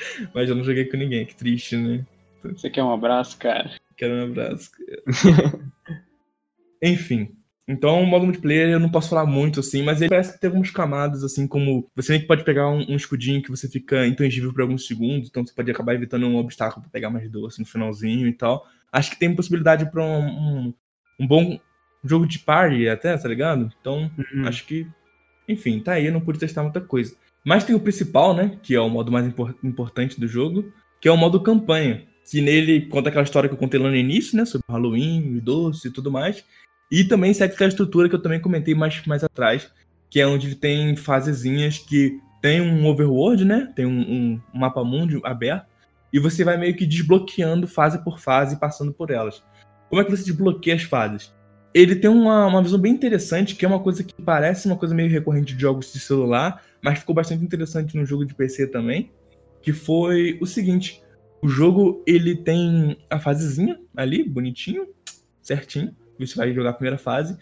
Mas 0.33 0.49
eu 0.49 0.55
não 0.55 0.63
joguei 0.63 0.85
com 0.85 0.97
ninguém, 0.97 1.25
que 1.25 1.35
triste, 1.35 1.77
né? 1.77 2.05
Você 2.43 2.69
quer 2.69 2.83
um 2.83 2.91
abraço, 2.91 3.37
cara? 3.37 3.71
Quero 3.95 4.13
um 4.15 4.23
abraço. 4.31 4.71
Enfim. 6.81 7.35
Então, 7.67 8.01
o 8.01 8.05
modo 8.05 8.25
multiplayer 8.25 8.69
eu 8.69 8.79
não 8.79 8.89
posso 8.89 9.09
falar 9.09 9.25
muito 9.25 9.59
assim, 9.59 9.83
mas 9.83 10.01
ele 10.01 10.09
parece 10.09 10.33
que 10.33 10.39
tem 10.39 10.47
algumas 10.49 10.71
camadas, 10.71 11.23
assim, 11.23 11.47
como 11.47 11.89
você 11.95 12.17
nem 12.17 12.27
pode 12.27 12.43
pegar 12.43 12.67
um, 12.67 12.79
um, 12.79 12.95
escudinho 12.95 13.41
que 13.41 13.51
você 13.51 13.69
fica 13.69 14.05
intangível 14.05 14.51
por 14.51 14.61
alguns 14.61 14.87
segundos, 14.87 15.29
então 15.29 15.45
você 15.45 15.53
pode 15.53 15.71
acabar 15.71 15.93
evitando 15.93 16.25
um 16.25 16.37
obstáculo 16.37 16.81
para 16.81 16.91
pegar 16.91 17.09
mais 17.09 17.29
doce 17.29 17.59
no 17.59 17.65
finalzinho 17.65 18.27
e 18.27 18.33
tal 18.33 18.67
acho 18.91 19.11
que 19.11 19.17
tem 19.17 19.33
possibilidade 19.33 19.89
para 19.89 20.03
um, 20.03 20.27
um, 20.27 20.73
um, 21.19 21.27
bom 21.27 21.59
jogo 22.03 22.27
de 22.27 22.39
party 22.39 22.89
até, 22.89 23.15
tá 23.17 23.27
ligado? 23.27 23.71
Então, 23.79 24.11
uhum. 24.17 24.47
acho 24.47 24.65
que, 24.65 24.87
enfim, 25.47 25.79
tá 25.79 25.93
aí, 25.93 26.07
eu 26.07 26.13
não 26.13 26.21
pude 26.21 26.39
testar 26.39 26.63
muita 26.63 26.81
coisa. 26.81 27.15
Mas 27.43 27.63
tem 27.63 27.75
o 27.75 27.79
principal, 27.79 28.35
né, 28.35 28.59
que 28.61 28.75
é 28.75 28.79
o 28.79 28.89
modo 28.89 29.11
mais 29.11 29.25
impor 29.25 29.55
importante 29.63 30.19
do 30.19 30.27
jogo, 30.27 30.71
que 30.99 31.07
é 31.07 31.11
o 31.11 31.17
modo 31.17 31.41
campanha, 31.41 32.03
que 32.29 32.39
nele 32.39 32.85
conta 32.87 33.09
aquela 33.09 33.23
história 33.23 33.49
que 33.49 33.55
eu 33.55 33.59
contei 33.59 33.79
lá 33.79 33.89
no 33.89 33.95
início, 33.95 34.37
né, 34.37 34.45
sobre 34.45 34.65
Halloween, 34.69 35.39
doce 35.39 35.87
e 35.87 35.91
tudo 35.91 36.11
mais, 36.11 36.45
e 36.91 37.03
também 37.03 37.33
segue 37.33 37.53
aquela 37.53 37.69
estrutura 37.69 38.07
que 38.07 38.15
eu 38.15 38.21
também 38.21 38.39
comentei 38.39 38.75
mais, 38.75 39.03
mais 39.05 39.23
atrás, 39.23 39.71
que 40.09 40.19
é 40.19 40.27
onde 40.27 40.55
tem 40.55 40.95
fasezinhas 40.95 41.79
que 41.79 42.19
tem 42.41 42.61
um 42.61 42.85
overworld, 42.85 43.43
né, 43.43 43.71
tem 43.75 43.85
um, 43.85 44.39
um 44.53 44.59
mapa 44.59 44.83
mundo 44.83 45.19
aberto, 45.23 45.65
e 46.13 46.19
você 46.19 46.43
vai 46.43 46.57
meio 46.57 46.75
que 46.75 46.85
desbloqueando 46.85 47.67
fase 47.67 48.03
por 48.03 48.19
fase, 48.19 48.59
passando 48.59 48.93
por 48.93 49.09
elas. 49.09 49.41
Como 49.89 50.01
é 50.01 50.05
que 50.05 50.11
você 50.11 50.23
desbloqueia 50.25 50.75
as 50.75 50.83
fases? 50.83 51.33
Ele 51.73 51.95
tem 51.95 52.09
uma, 52.09 52.47
uma 52.47 52.61
visão 52.61 52.79
bem 52.79 52.93
interessante, 52.93 53.55
que 53.55 53.65
é 53.65 53.67
uma 53.67 53.79
coisa 53.79 54.03
que 54.03 54.13
parece 54.21 54.67
uma 54.67 54.75
coisa 54.75 54.93
meio 54.93 55.09
recorrente 55.09 55.55
de 55.55 55.61
jogos 55.61 55.93
de 55.93 55.99
celular, 55.99 56.63
mas 56.81 56.99
ficou 56.99 57.15
bastante 57.15 57.43
interessante 57.43 57.95
no 57.95 58.05
jogo 58.05 58.25
de 58.25 58.35
PC 58.35 58.67
também, 58.67 59.11
que 59.61 59.71
foi 59.71 60.37
o 60.41 60.45
seguinte: 60.45 61.01
o 61.41 61.47
jogo 61.47 62.03
ele 62.05 62.35
tem 62.35 62.97
a 63.09 63.19
fasezinha 63.19 63.79
ali, 63.95 64.27
bonitinho, 64.27 64.87
certinho. 65.41 65.95
Você 66.19 66.35
vai 66.35 66.53
jogar 66.53 66.71
a 66.71 66.73
primeira 66.73 66.97
fase. 66.97 67.37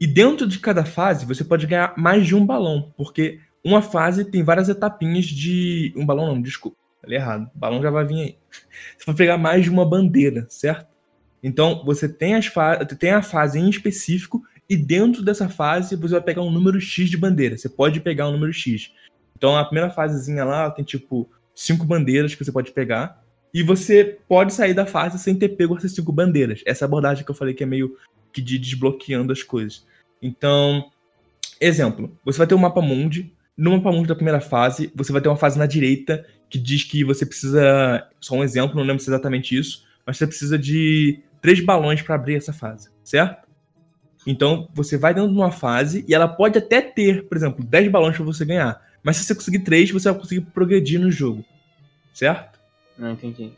E 0.00 0.06
dentro 0.06 0.46
de 0.46 0.58
cada 0.58 0.84
fase, 0.84 1.24
você 1.24 1.42
pode 1.42 1.66
ganhar 1.66 1.94
mais 1.96 2.26
de 2.26 2.34
um 2.34 2.44
balão, 2.44 2.92
porque 2.96 3.40
uma 3.64 3.82
fase 3.82 4.24
tem 4.24 4.42
várias 4.42 4.68
etapinhas 4.68 5.24
de. 5.26 5.92
Um 5.96 6.04
balão 6.04 6.26
não, 6.26 6.42
desculpa. 6.42 6.76
Falei 7.00 7.16
errado. 7.16 7.50
O 7.54 7.58
balão 7.58 7.82
já 7.82 7.90
vai 7.90 8.04
vir 8.04 8.20
aí. 8.20 8.38
Você 8.98 9.06
vai 9.06 9.14
pegar 9.14 9.38
mais 9.38 9.64
de 9.64 9.70
uma 9.70 9.88
bandeira, 9.88 10.46
certo? 10.48 10.97
Então, 11.42 11.82
você 11.84 12.08
tem, 12.08 12.34
as 12.34 12.50
tem 12.98 13.10
a 13.10 13.22
fase 13.22 13.58
em 13.58 13.68
específico 13.68 14.42
e 14.68 14.76
dentro 14.76 15.22
dessa 15.22 15.48
fase 15.48 15.96
você 15.96 16.12
vai 16.14 16.22
pegar 16.22 16.42
um 16.42 16.50
número 16.50 16.80
X 16.80 17.08
de 17.08 17.16
bandeira. 17.16 17.56
Você 17.56 17.68
pode 17.68 18.00
pegar 18.00 18.28
um 18.28 18.32
número 18.32 18.52
X. 18.52 18.92
Então, 19.36 19.56
a 19.56 19.64
primeira 19.64 19.90
fasezinha 19.90 20.44
lá 20.44 20.70
tem, 20.70 20.84
tipo, 20.84 21.28
cinco 21.54 21.84
bandeiras 21.84 22.34
que 22.34 22.44
você 22.44 22.52
pode 22.52 22.72
pegar. 22.72 23.22
E 23.54 23.62
você 23.62 24.18
pode 24.28 24.52
sair 24.52 24.74
da 24.74 24.84
fase 24.84 25.18
sem 25.18 25.34
ter 25.34 25.50
pego 25.50 25.76
essas 25.76 25.94
cinco 25.94 26.12
bandeiras. 26.12 26.60
Essa 26.66 26.84
abordagem 26.84 27.24
que 27.24 27.30
eu 27.30 27.34
falei 27.34 27.54
que 27.54 27.62
é 27.62 27.66
meio 27.66 27.96
que 28.32 28.42
de 28.42 28.58
desbloqueando 28.58 29.32
as 29.32 29.42
coisas. 29.42 29.86
Então, 30.20 30.90
exemplo. 31.60 32.16
Você 32.24 32.38
vai 32.38 32.46
ter 32.46 32.54
um 32.54 32.58
mapa 32.58 32.82
mundi. 32.82 33.32
No 33.56 33.72
mapa 33.72 33.90
mundi 33.90 34.06
da 34.06 34.14
primeira 34.14 34.40
fase, 34.40 34.92
você 34.94 35.12
vai 35.12 35.20
ter 35.20 35.28
uma 35.28 35.36
fase 35.36 35.58
na 35.58 35.66
direita 35.66 36.26
que 36.50 36.58
diz 36.58 36.84
que 36.84 37.04
você 37.04 37.24
precisa. 37.24 38.06
Só 38.20 38.34
um 38.34 38.44
exemplo, 38.44 38.76
não 38.76 38.84
lembro 38.84 39.02
se 39.02 39.10
é 39.10 39.12
exatamente 39.12 39.56
isso, 39.56 39.84
mas 40.06 40.16
você 40.16 40.26
precisa 40.26 40.58
de 40.58 41.20
três 41.40 41.60
balões 41.60 42.02
para 42.02 42.14
abrir 42.14 42.36
essa 42.36 42.52
fase, 42.52 42.90
certo? 43.02 43.48
Então 44.26 44.68
você 44.74 44.96
vai 44.98 45.14
dentro 45.14 45.30
de 45.30 45.36
uma 45.36 45.50
fase 45.50 46.04
e 46.06 46.14
ela 46.14 46.28
pode 46.28 46.58
até 46.58 46.80
ter, 46.80 47.26
por 47.28 47.36
exemplo, 47.36 47.64
10 47.64 47.90
balões 47.90 48.16
para 48.16 48.24
você 48.24 48.44
ganhar. 48.44 48.80
Mas 49.02 49.16
se 49.16 49.24
você 49.24 49.34
conseguir 49.34 49.60
três, 49.60 49.90
você 49.90 50.10
vai 50.10 50.20
conseguir 50.20 50.42
progredir 50.42 51.00
no 51.00 51.10
jogo. 51.10 51.44
Certo? 52.12 52.58
Não 52.98 53.12
entendi. 53.12 53.52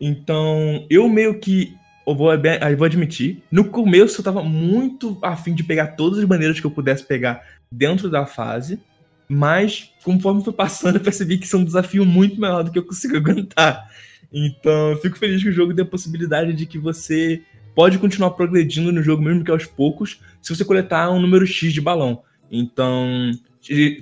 Então, 0.00 0.86
eu 0.90 1.08
meio 1.08 1.38
que. 1.38 1.76
Eu 2.06 2.14
vou, 2.14 2.32
eu 2.32 2.76
vou 2.76 2.84
admitir. 2.84 3.42
No 3.50 3.64
começo 3.64 4.20
eu 4.20 4.24
tava 4.24 4.42
muito 4.42 5.18
afim 5.22 5.54
de 5.54 5.62
pegar 5.62 5.88
todas 5.88 6.18
as 6.18 6.24
maneiras 6.24 6.60
que 6.60 6.66
eu 6.66 6.70
pudesse 6.70 7.04
pegar 7.04 7.44
dentro 7.70 8.10
da 8.10 8.26
fase. 8.26 8.80
Mas, 9.28 9.92
conforme 10.04 10.44
foi 10.44 10.52
passando, 10.52 10.96
eu 10.96 11.00
percebi 11.00 11.38
que 11.38 11.46
isso 11.46 11.56
é 11.56 11.58
um 11.58 11.64
desafio 11.64 12.04
muito 12.04 12.40
maior 12.40 12.62
do 12.62 12.70
que 12.70 12.78
eu 12.78 12.84
consigo 12.84 13.16
aguentar. 13.18 13.88
Então, 14.32 14.90
eu 14.90 14.96
fico 14.96 15.18
feliz 15.18 15.42
que 15.42 15.48
o 15.48 15.52
jogo 15.52 15.74
dê 15.74 15.82
a 15.82 15.86
possibilidade 15.86 16.52
de 16.54 16.64
que 16.64 16.78
você 16.78 17.42
pode 17.74 17.98
continuar 17.98 18.30
progredindo 18.30 18.92
no 18.92 19.02
jogo, 19.02 19.22
mesmo 19.22 19.44
que 19.44 19.50
aos 19.50 19.66
poucos, 19.66 20.20
se 20.40 20.54
você 20.54 20.64
coletar 20.64 21.10
um 21.10 21.20
número 21.20 21.46
X 21.46 21.72
de 21.72 21.80
balão. 21.80 22.22
Então, 22.50 23.30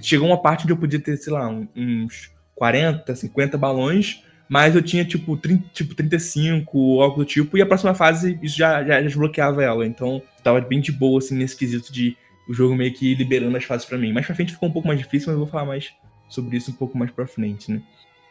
chegou 0.00 0.28
uma 0.28 0.40
parte 0.40 0.64
onde 0.64 0.72
eu 0.72 0.76
podia 0.76 1.00
ter, 1.00 1.16
sei 1.16 1.32
lá, 1.32 1.48
uns 1.48 2.30
40, 2.54 3.14
50 3.14 3.58
balões, 3.58 4.22
mas 4.48 4.74
eu 4.74 4.82
tinha 4.82 5.04
tipo, 5.04 5.36
30, 5.36 5.64
tipo 5.72 5.94
35 5.94 6.76
ou 6.76 7.02
algo 7.02 7.18
do 7.18 7.24
tipo, 7.24 7.56
e 7.56 7.62
a 7.62 7.66
próxima 7.66 7.94
fase 7.94 8.38
isso 8.42 8.56
já, 8.56 8.82
já, 8.82 8.94
já 8.94 9.00
desbloqueava 9.02 9.62
ela. 9.62 9.86
Então, 9.86 10.22
tava 10.42 10.60
bem 10.60 10.80
de 10.80 10.90
boa, 10.90 11.18
assim, 11.18 11.36
nesse 11.36 11.56
quesito 11.56 11.92
de 11.92 12.16
o 12.48 12.52
jogo 12.52 12.74
meio 12.74 12.92
que 12.92 13.14
liberando 13.14 13.56
as 13.56 13.64
fases 13.64 13.86
para 13.86 13.96
mim. 13.96 14.12
Mais 14.12 14.26
pra 14.26 14.34
frente 14.34 14.52
ficou 14.52 14.68
um 14.68 14.72
pouco 14.72 14.88
mais 14.88 14.98
difícil, 14.98 15.28
mas 15.28 15.34
eu 15.34 15.38
vou 15.38 15.46
falar 15.46 15.64
mais 15.64 15.92
sobre 16.28 16.56
isso 16.56 16.72
um 16.72 16.74
pouco 16.74 16.98
mais 16.98 17.10
pra 17.10 17.26
frente, 17.26 17.70
né? 17.70 17.80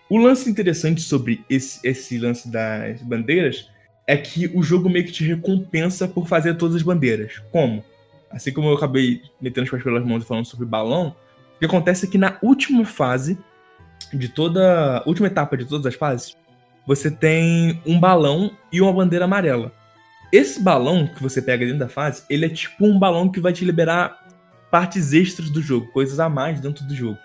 O 0.10 0.18
lance 0.18 0.50
interessante 0.50 1.02
sobre 1.02 1.46
esse, 1.48 1.80
esse 1.88 2.18
lance 2.18 2.50
das 2.50 3.02
bandeiras 3.04 3.70
é 4.08 4.18
que 4.18 4.48
o 4.56 4.64
jogo 4.64 4.90
meio 4.90 5.06
que 5.06 5.12
te 5.12 5.24
recompensa 5.24 6.08
por 6.08 6.28
fazer 6.28 6.56
todas 6.56 6.78
as 6.78 6.82
bandeiras. 6.82 7.38
Como? 7.52 7.84
Assim 8.32 8.52
como 8.52 8.70
eu 8.70 8.76
acabei 8.76 9.22
metendo 9.40 9.66
as 9.66 9.70
coisas 9.70 9.84
pelas 9.84 10.04
mãos 10.04 10.24
e 10.24 10.28
falando 10.28 10.46
sobre 10.46 10.66
balão, 10.66 11.16
o 11.56 11.60
que 11.60 11.66
acontece 11.66 12.08
é 12.08 12.10
que 12.10 12.18
na 12.18 12.40
última 12.42 12.84
fase 12.86 13.38
de 14.12 14.28
toda. 14.30 15.04
última 15.06 15.28
etapa 15.28 15.56
de 15.56 15.66
todas 15.66 15.86
as 15.86 15.94
fases, 15.94 16.36
você 16.88 17.12
tem 17.12 17.80
um 17.86 18.00
balão 18.00 18.52
e 18.72 18.82
uma 18.82 18.92
bandeira 18.92 19.26
amarela. 19.26 19.72
Esse 20.32 20.60
balão 20.60 21.06
que 21.06 21.22
você 21.22 21.40
pega 21.40 21.66
dentro 21.66 21.80
da 21.80 21.90
fase, 21.90 22.24
ele 22.30 22.46
é 22.46 22.50
tipo 22.50 22.86
um 22.86 22.98
balão 22.98 23.30
que 23.30 23.40
vai 23.40 23.54
te 23.54 23.64
liberar 23.64 24.28
partes 24.72 25.14
extras 25.14 25.52
do 25.52 25.62
jogo, 25.62 25.92
coisas 25.92 26.20
a 26.20 26.28
mais 26.28 26.60
dentro 26.60 26.84
do 26.86 26.96
jogo. 26.96 27.18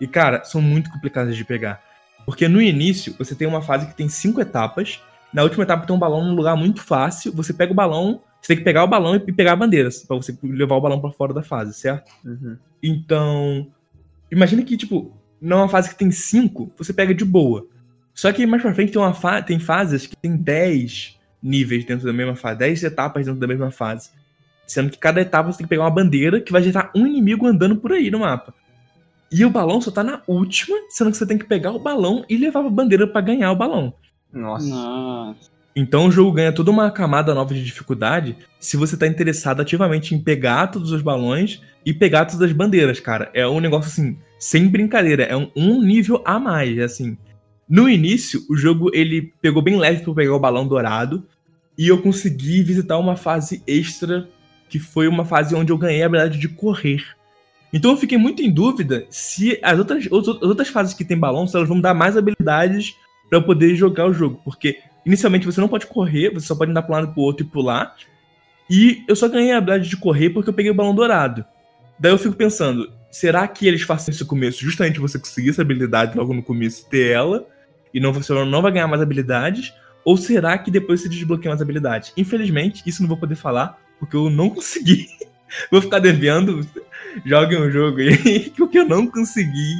E 0.00 0.06
cara, 0.06 0.42
são 0.44 0.62
muito 0.62 0.90
complicadas 0.90 1.36
de 1.36 1.44
pegar. 1.44 1.89
Porque 2.24 2.48
no 2.48 2.60
início 2.60 3.14
você 3.18 3.34
tem 3.34 3.48
uma 3.48 3.62
fase 3.62 3.86
que 3.86 3.96
tem 3.96 4.08
cinco 4.08 4.40
etapas. 4.40 5.00
Na 5.32 5.42
última 5.42 5.64
etapa 5.64 5.86
tem 5.86 5.94
um 5.94 5.98
balão 5.98 6.24
num 6.24 6.34
lugar 6.34 6.56
muito 6.56 6.82
fácil. 6.82 7.32
Você 7.32 7.52
pega 7.52 7.72
o 7.72 7.74
balão 7.74 8.20
você 8.40 8.48
tem 8.48 8.56
que 8.56 8.64
pegar 8.64 8.84
o 8.84 8.88
balão 8.88 9.14
e 9.14 9.20
pegar 9.32 9.52
a 9.52 9.56
bandeira, 9.56 9.90
pra 10.06 10.16
você 10.16 10.36
levar 10.42 10.76
o 10.76 10.80
balão 10.80 11.00
para 11.00 11.10
fora 11.10 11.34
da 11.34 11.42
fase, 11.42 11.74
certo? 11.74 12.10
Uhum. 12.24 12.56
Então, 12.82 13.66
imagina 14.30 14.62
que, 14.62 14.76
tipo, 14.76 15.14
numa 15.40 15.68
fase 15.68 15.90
que 15.90 15.94
tem 15.94 16.10
5, 16.10 16.72
você 16.76 16.92
pega 16.92 17.14
de 17.14 17.24
boa. 17.24 17.66
Só 18.14 18.32
que 18.32 18.46
mais 18.46 18.62
pra 18.62 18.74
frente 18.74 18.92
tem, 18.92 19.00
uma 19.00 19.12
fa 19.12 19.42
tem 19.42 19.58
fases 19.58 20.06
que 20.06 20.16
tem 20.16 20.36
10 20.36 21.18
níveis 21.42 21.84
dentro 21.84 22.06
da 22.06 22.12
mesma 22.12 22.34
fase, 22.34 22.58
10 22.58 22.84
etapas 22.84 23.26
dentro 23.26 23.40
da 23.40 23.46
mesma 23.46 23.70
fase. 23.70 24.10
Sendo 24.66 24.90
que 24.90 24.98
cada 24.98 25.20
etapa 25.20 25.52
você 25.52 25.58
tem 25.58 25.66
que 25.66 25.70
pegar 25.70 25.82
uma 25.82 25.90
bandeira 25.90 26.40
que 26.40 26.52
vai 26.52 26.62
gerar 26.62 26.90
um 26.94 27.06
inimigo 27.06 27.46
andando 27.46 27.76
por 27.76 27.92
aí 27.92 28.10
no 28.10 28.20
mapa. 28.20 28.54
E 29.32 29.44
o 29.44 29.50
balão 29.50 29.80
só 29.80 29.90
tá 29.90 30.02
na 30.02 30.22
última, 30.26 30.76
sendo 30.88 31.10
que 31.10 31.16
você 31.16 31.26
tem 31.26 31.38
que 31.38 31.44
pegar 31.44 31.72
o 31.72 31.78
balão 31.78 32.24
e 32.28 32.36
levar 32.36 32.64
a 32.64 32.70
bandeira 32.70 33.06
para 33.06 33.20
ganhar 33.20 33.52
o 33.52 33.56
balão. 33.56 33.94
Nossa. 34.32 34.66
Nossa. 34.66 35.50
Então 35.74 36.06
o 36.06 36.10
jogo 36.10 36.32
ganha 36.32 36.52
toda 36.52 36.70
uma 36.70 36.90
camada 36.90 37.32
nova 37.32 37.54
de 37.54 37.64
dificuldade 37.64 38.36
se 38.58 38.76
você 38.76 38.96
tá 38.96 39.06
interessado 39.06 39.62
ativamente 39.62 40.14
em 40.14 40.18
pegar 40.18 40.66
todos 40.66 40.90
os 40.90 41.00
balões 41.00 41.62
e 41.86 41.94
pegar 41.94 42.24
todas 42.24 42.42
as 42.42 42.52
bandeiras, 42.52 42.98
cara. 42.98 43.30
É 43.32 43.46
um 43.46 43.60
negócio 43.60 43.88
assim, 43.90 44.18
sem 44.38 44.68
brincadeira, 44.68 45.22
é 45.22 45.36
um, 45.36 45.50
um 45.56 45.80
nível 45.80 46.22
a 46.24 46.38
mais, 46.38 46.78
assim. 46.80 47.16
No 47.68 47.88
início, 47.88 48.44
o 48.50 48.56
jogo 48.56 48.90
ele 48.92 49.32
pegou 49.40 49.62
bem 49.62 49.76
leve 49.76 50.02
para 50.02 50.12
pegar 50.12 50.34
o 50.34 50.40
balão 50.40 50.66
dourado 50.66 51.24
e 51.78 51.86
eu 51.86 52.02
consegui 52.02 52.62
visitar 52.62 52.98
uma 52.98 53.16
fase 53.16 53.62
extra 53.64 54.28
que 54.68 54.78
foi 54.78 55.06
uma 55.06 55.24
fase 55.24 55.54
onde 55.54 55.72
eu 55.72 55.78
ganhei 55.78 56.02
a 56.02 56.06
habilidade 56.06 56.38
de 56.38 56.48
correr. 56.48 57.04
Então 57.72 57.92
eu 57.92 57.96
fiquei 57.96 58.18
muito 58.18 58.42
em 58.42 58.50
dúvida 58.50 59.06
se 59.10 59.58
as 59.62 59.78
outras, 59.78 60.06
as 60.06 60.12
outras 60.26 60.68
fases 60.68 60.94
que 60.94 61.04
tem 61.04 61.16
balão, 61.16 61.46
se 61.46 61.56
elas 61.56 61.68
vão 61.68 61.80
dar 61.80 61.94
mais 61.94 62.16
habilidades 62.16 62.96
para 63.28 63.38
eu 63.38 63.42
poder 63.42 63.74
jogar 63.76 64.06
o 64.06 64.12
jogo. 64.12 64.40
Porque 64.44 64.78
inicialmente 65.06 65.46
você 65.46 65.60
não 65.60 65.68
pode 65.68 65.86
correr, 65.86 66.30
você 66.30 66.46
só 66.46 66.54
pode 66.54 66.70
andar 66.70 66.82
para 66.82 66.92
um 66.92 67.00
lado 67.00 67.12
pro 67.12 67.22
outro 67.22 67.46
e 67.46 67.48
pular. 67.48 67.94
E 68.68 69.04
eu 69.08 69.14
só 69.14 69.28
ganhei 69.28 69.52
a 69.52 69.58
habilidade 69.58 69.88
de 69.88 69.96
correr 69.96 70.30
porque 70.30 70.50
eu 70.50 70.54
peguei 70.54 70.70
o 70.70 70.74
balão 70.74 70.94
dourado. 70.94 71.44
Daí 71.98 72.12
eu 72.12 72.18
fico 72.18 72.34
pensando, 72.34 72.90
será 73.10 73.46
que 73.46 73.66
eles 73.66 73.82
fazem 73.82 74.12
esse 74.12 74.24
começo 74.24 74.60
justamente 74.60 74.98
você 74.98 75.18
conseguir 75.18 75.50
essa 75.50 75.62
habilidade 75.62 76.16
logo 76.16 76.32
no 76.32 76.42
começo 76.42 76.82
e 76.86 76.90
ter 76.90 77.10
ela? 77.10 77.46
E 77.92 78.00
não, 78.00 78.12
você 78.12 78.32
não 78.32 78.62
vai 78.62 78.72
ganhar 78.72 78.88
mais 78.88 79.02
habilidades? 79.02 79.72
Ou 80.04 80.16
será 80.16 80.56
que 80.56 80.70
depois 80.70 81.02
você 81.02 81.08
desbloqueia 81.08 81.50
mais 81.50 81.60
habilidades? 81.60 82.12
Infelizmente, 82.16 82.82
isso 82.86 83.02
não 83.02 83.08
vou 83.08 83.18
poder 83.18 83.34
falar, 83.34 83.78
porque 83.98 84.16
eu 84.16 84.30
não 84.30 84.48
consegui. 84.50 85.08
vou 85.70 85.82
ficar 85.82 85.98
devendo 85.98 86.66
joguem 87.24 87.60
um 87.60 87.70
jogo 87.70 87.98
aí, 87.98 88.50
porque 88.56 88.78
eu 88.78 88.88
não 88.88 89.06
consegui 89.06 89.74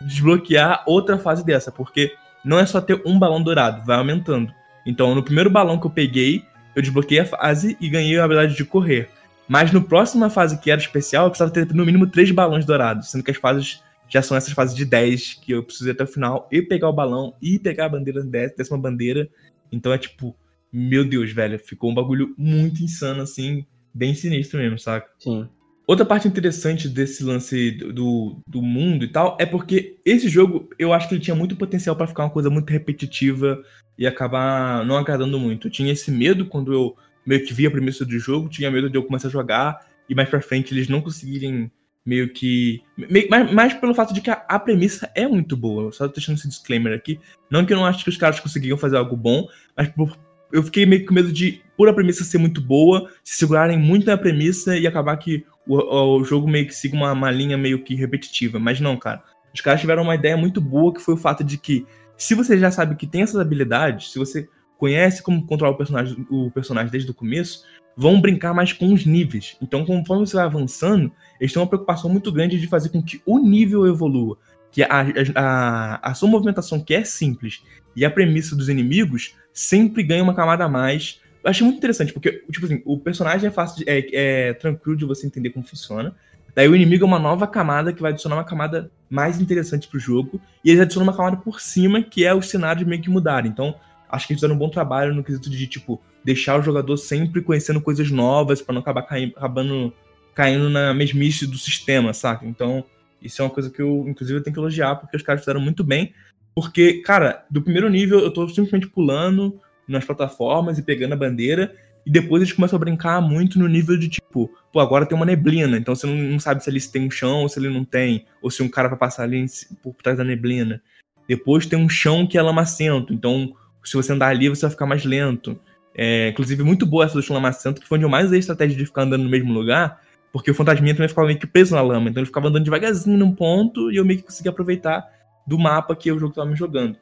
desbloquear 0.00 0.82
outra 0.86 1.18
fase 1.18 1.44
dessa, 1.44 1.72
porque 1.72 2.14
não 2.44 2.58
é 2.58 2.66
só 2.66 2.80
ter 2.80 3.00
um 3.06 3.18
balão 3.18 3.42
dourado, 3.42 3.84
vai 3.84 3.96
aumentando. 3.96 4.52
Então, 4.86 5.14
no 5.14 5.22
primeiro 5.22 5.48
balão 5.48 5.78
que 5.78 5.86
eu 5.86 5.90
peguei, 5.90 6.44
eu 6.74 6.82
desbloqueei 6.82 7.20
a 7.20 7.26
fase 7.26 7.76
e 7.80 7.88
ganhei 7.88 8.18
a 8.18 8.24
habilidade 8.24 8.56
de 8.56 8.64
correr. 8.64 9.08
Mas 9.48 9.72
no 9.72 9.82
próxima 9.82 10.28
fase, 10.30 10.58
que 10.58 10.70
era 10.70 10.80
especial, 10.80 11.26
eu 11.26 11.30
precisava 11.30 11.52
ter 11.52 11.66
no 11.74 11.84
mínimo 11.84 12.06
três 12.06 12.30
balões 12.30 12.64
dourados, 12.64 13.10
sendo 13.10 13.22
que 13.22 13.30
as 13.30 13.36
fases 13.36 13.82
já 14.08 14.22
são 14.22 14.36
essas 14.36 14.52
fases 14.52 14.74
de 14.74 14.84
10, 14.84 15.34
que 15.34 15.52
eu 15.52 15.62
preciso 15.62 15.88
ir 15.88 15.92
até 15.92 16.04
o 16.04 16.06
final 16.06 16.48
e 16.50 16.62
pegar 16.62 16.88
o 16.88 16.92
balão 16.92 17.34
e 17.40 17.58
pegar 17.58 17.86
a 17.86 17.88
bandeira 17.88 18.22
décima 18.22 18.78
bandeira. 18.78 19.28
Então 19.72 19.92
é 19.92 19.98
tipo, 19.98 20.36
meu 20.72 21.04
Deus, 21.04 21.32
velho, 21.32 21.58
ficou 21.58 21.90
um 21.90 21.94
bagulho 21.94 22.34
muito 22.36 22.82
insano, 22.82 23.22
assim, 23.22 23.66
bem 23.92 24.14
sinistro 24.14 24.58
mesmo, 24.58 24.78
saca? 24.78 25.08
Sim. 25.18 25.48
Outra 25.86 26.06
parte 26.06 26.26
interessante 26.26 26.88
desse 26.88 27.22
lance 27.22 27.72
do, 27.72 28.40
do 28.48 28.62
mundo 28.62 29.04
e 29.04 29.08
tal 29.08 29.36
é 29.38 29.44
porque 29.44 29.98
esse 30.04 30.28
jogo 30.28 30.70
eu 30.78 30.94
acho 30.94 31.08
que 31.08 31.14
ele 31.14 31.22
tinha 31.22 31.34
muito 31.34 31.56
potencial 31.56 31.94
para 31.94 32.06
ficar 32.06 32.24
uma 32.24 32.30
coisa 32.30 32.48
muito 32.48 32.70
repetitiva 32.70 33.62
e 33.98 34.06
acabar 34.06 34.84
não 34.86 34.96
agradando 34.96 35.38
muito. 35.38 35.66
Eu 35.66 35.70
tinha 35.70 35.92
esse 35.92 36.10
medo 36.10 36.46
quando 36.46 36.72
eu 36.72 36.96
meio 37.26 37.44
que 37.44 37.52
via 37.52 37.68
a 37.68 37.70
premissa 37.70 38.04
do 38.04 38.18
jogo, 38.18 38.48
tinha 38.48 38.70
medo 38.70 38.88
de 38.88 38.96
eu 38.96 39.04
começar 39.04 39.28
a 39.28 39.30
jogar 39.30 39.86
e 40.08 40.14
mais 40.14 40.28
pra 40.28 40.40
frente 40.40 40.72
eles 40.72 40.88
não 40.88 41.02
conseguirem 41.02 41.70
meio 42.04 42.28
que. 42.32 42.82
Meio, 42.96 43.28
mais, 43.28 43.52
mais 43.52 43.74
pelo 43.74 43.94
fato 43.94 44.12
de 44.12 44.20
que 44.20 44.30
a, 44.30 44.44
a, 44.48 44.58
premissa 44.58 45.10
é 45.14 45.26
muito 45.26 45.56
boa. 45.56 45.90
Só 45.92 46.06
deixando 46.06 46.36
esse 46.36 46.48
disclaimer 46.48 46.94
aqui. 46.94 47.18
Não 47.50 47.64
que 47.64 47.72
eu 47.72 47.76
não 47.76 47.86
acho 47.86 48.04
que 48.04 48.10
os 48.10 48.16
caras 48.16 48.40
conseguiam 48.40 48.76
fazer 48.76 48.96
algo 48.96 49.16
bom, 49.16 49.48
mas 49.76 49.88
por, 49.88 50.16
eu 50.54 50.62
fiquei 50.62 50.86
meio 50.86 51.04
com 51.04 51.12
medo 51.12 51.32
de, 51.32 51.60
por 51.76 51.88
a 51.88 51.92
premissa 51.92 52.22
ser 52.22 52.38
muito 52.38 52.60
boa, 52.60 53.10
se 53.24 53.36
segurarem 53.36 53.76
muito 53.76 54.06
na 54.06 54.16
premissa 54.16 54.78
e 54.78 54.86
acabar 54.86 55.16
que 55.16 55.44
o, 55.66 56.18
o 56.18 56.24
jogo 56.24 56.48
meio 56.48 56.64
que 56.64 56.74
siga 56.74 56.94
uma, 56.94 57.12
uma 57.12 57.28
linha 57.28 57.58
meio 57.58 57.82
que 57.82 57.96
repetitiva. 57.96 58.60
Mas 58.60 58.80
não, 58.80 58.96
cara. 58.96 59.20
Os 59.52 59.60
caras 59.60 59.80
tiveram 59.80 60.04
uma 60.04 60.14
ideia 60.14 60.36
muito 60.36 60.60
boa 60.60 60.94
que 60.94 61.00
foi 61.00 61.14
o 61.14 61.16
fato 61.18 61.42
de 61.42 61.58
que, 61.58 61.84
se 62.16 62.36
você 62.36 62.56
já 62.56 62.70
sabe 62.70 62.94
que 62.94 63.04
tem 63.04 63.22
essas 63.22 63.40
habilidades, 63.40 64.12
se 64.12 64.18
você 64.18 64.48
conhece 64.78 65.24
como 65.24 65.44
controlar 65.44 65.74
o 65.74 65.76
personagem, 65.76 66.24
o 66.30 66.52
personagem 66.52 66.92
desde 66.92 67.10
o 67.10 67.14
começo, 67.14 67.64
vão 67.96 68.20
brincar 68.20 68.54
mais 68.54 68.72
com 68.72 68.92
os 68.92 69.04
níveis. 69.04 69.56
Então, 69.60 69.84
conforme 69.84 70.24
você 70.24 70.36
vai 70.36 70.44
avançando, 70.44 71.10
eles 71.40 71.52
têm 71.52 71.60
uma 71.60 71.68
preocupação 71.68 72.08
muito 72.08 72.30
grande 72.30 72.60
de 72.60 72.68
fazer 72.68 72.90
com 72.90 73.02
que 73.02 73.20
o 73.26 73.40
nível 73.40 73.88
evolua. 73.88 74.38
Que 74.74 74.82
a, 74.82 75.06
a, 75.34 76.10
a 76.10 76.14
sua 76.14 76.28
movimentação, 76.28 76.78
que 76.78 76.92
é 76.92 77.02
simples, 77.02 77.62
e 77.96 78.04
a 78.04 78.10
premissa 78.10 78.54
dos 78.54 78.68
inimigos, 78.68 79.34
sempre 79.54 80.02
ganha 80.02 80.22
uma 80.22 80.34
camada 80.34 80.64
a 80.64 80.68
mais 80.68 81.22
eu 81.44 81.50
achei 81.50 81.62
muito 81.62 81.76
interessante, 81.76 82.10
porque, 82.10 82.42
tipo 82.50 82.64
assim, 82.64 82.80
o 82.86 82.98
personagem 82.98 83.48
é 83.48 83.50
fácil, 83.50 83.84
de, 83.84 83.90
é, 83.90 84.48
é 84.48 84.54
tranquilo 84.54 84.96
de 84.96 85.04
você 85.04 85.26
entender 85.26 85.50
como 85.50 85.62
funciona. 85.62 86.16
Daí 86.54 86.66
o 86.66 86.74
inimigo 86.74 87.04
é 87.04 87.06
uma 87.06 87.18
nova 87.18 87.46
camada 87.46 87.92
que 87.92 88.00
vai 88.00 88.12
adicionar 88.12 88.36
uma 88.36 88.44
camada 88.44 88.90
mais 89.10 89.38
interessante 89.38 89.86
pro 89.86 89.98
jogo. 89.98 90.40
E 90.64 90.70
eles 90.70 90.80
adicionam 90.80 91.06
uma 91.06 91.14
camada 91.14 91.36
por 91.36 91.60
cima, 91.60 92.02
que 92.02 92.24
é 92.24 92.32
os 92.32 92.48
cenários 92.48 92.88
meio 92.88 93.02
que 93.02 93.10
mudarem. 93.10 93.50
Então, 93.50 93.74
acho 94.08 94.26
que 94.26 94.32
eles 94.32 94.40
fizeram 94.40 94.54
um 94.54 94.58
bom 94.58 94.70
trabalho 94.70 95.14
no 95.14 95.22
quesito 95.22 95.50
de, 95.50 95.66
tipo, 95.66 96.00
deixar 96.24 96.58
o 96.58 96.62
jogador 96.62 96.96
sempre 96.96 97.42
conhecendo 97.42 97.78
coisas 97.78 98.10
novas 98.10 98.62
para 98.62 98.72
não 98.72 98.80
acabar 98.80 99.02
caindo, 99.02 99.34
acabando 99.36 99.92
caindo 100.34 100.70
na 100.70 100.94
mesmice 100.94 101.46
do 101.46 101.58
sistema, 101.58 102.14
saca? 102.14 102.46
Então, 102.46 102.82
isso 103.24 103.40
é 103.40 103.44
uma 103.44 103.50
coisa 103.50 103.70
que 103.70 103.80
eu, 103.80 104.04
inclusive, 104.06 104.38
eu 104.38 104.42
tenho 104.42 104.54
que 104.54 104.60
elogiar, 104.60 104.96
porque 104.96 105.16
os 105.16 105.22
caras 105.22 105.40
fizeram 105.40 105.60
muito 105.60 105.82
bem. 105.82 106.12
Porque, 106.54 107.02
cara, 107.02 107.44
do 107.50 107.62
primeiro 107.62 107.88
nível 107.88 108.20
eu 108.20 108.30
tô 108.30 108.46
simplesmente 108.48 108.86
pulando, 108.86 109.60
nas 109.86 110.04
plataformas 110.04 110.78
e 110.78 110.82
pegando 110.82 111.12
a 111.12 111.16
bandeira. 111.16 111.74
E 112.06 112.10
depois 112.10 112.42
eles 112.42 112.52
começam 112.52 112.76
a 112.76 112.80
brincar 112.80 113.20
muito 113.22 113.58
no 113.58 113.66
nível 113.66 113.96
de 113.96 114.08
tipo, 114.08 114.50
pô, 114.72 114.80
agora 114.80 115.06
tem 115.06 115.16
uma 115.16 115.24
neblina, 115.24 115.78
então 115.78 115.94
você 115.94 116.06
não, 116.06 116.14
não 116.14 116.38
sabe 116.38 116.62
se 116.62 116.68
ali 116.68 116.80
tem 116.80 117.06
um 117.06 117.10
chão 117.10 117.40
ou 117.40 117.48
se 117.48 117.58
ele 117.58 117.70
não 117.70 117.82
tem, 117.82 118.26
ou 118.42 118.50
se 118.50 118.62
um 118.62 118.68
cara 118.68 118.88
vai 118.88 118.98
passar 118.98 119.22
ali 119.22 119.44
por 119.82 119.94
trás 119.94 120.18
da 120.18 120.24
neblina. 120.24 120.82
Depois 121.26 121.64
tem 121.64 121.78
um 121.78 121.88
chão 121.88 122.26
que 122.26 122.36
é 122.36 122.42
lamacento, 122.42 123.14
então 123.14 123.54
se 123.82 123.96
você 123.96 124.12
andar 124.12 124.28
ali 124.28 124.50
você 124.50 124.62
vai 124.62 124.70
ficar 124.70 124.84
mais 124.84 125.04
lento. 125.04 125.58
É, 125.96 126.28
inclusive, 126.28 126.62
muito 126.62 126.84
boa 126.84 127.06
essa 127.06 127.14
do 127.14 127.22
chão 127.22 127.34
lamacento, 127.34 127.80
que 127.80 127.86
foi 127.86 127.96
onde 127.96 128.04
eu 128.04 128.10
mais 128.10 128.26
usei 128.26 128.38
a 128.38 128.40
estratégia 128.40 128.76
de 128.76 128.84
ficar 128.84 129.02
andando 129.02 129.24
no 129.24 129.30
mesmo 129.30 129.52
lugar, 129.52 130.02
porque 130.34 130.50
o 130.50 130.54
fantasminha 130.54 130.92
também 130.92 131.08
ficava 131.08 131.28
meio 131.28 131.38
que 131.38 131.46
preso 131.46 131.76
na 131.76 131.80
lama, 131.80 132.10
então 132.10 132.20
ele 132.20 132.26
ficava 132.26 132.48
andando 132.48 132.64
devagarzinho 132.64 133.16
num 133.16 133.32
ponto 133.32 133.92
e 133.92 133.96
eu 133.98 134.04
meio 134.04 134.18
que 134.18 134.26
conseguia 134.26 134.50
aproveitar 134.50 135.08
do 135.46 135.56
mapa 135.56 135.94
que 135.94 136.10
o 136.10 136.18
jogo 136.18 136.34
tava 136.34 136.50
me 136.50 136.56
jogando. 136.56 136.98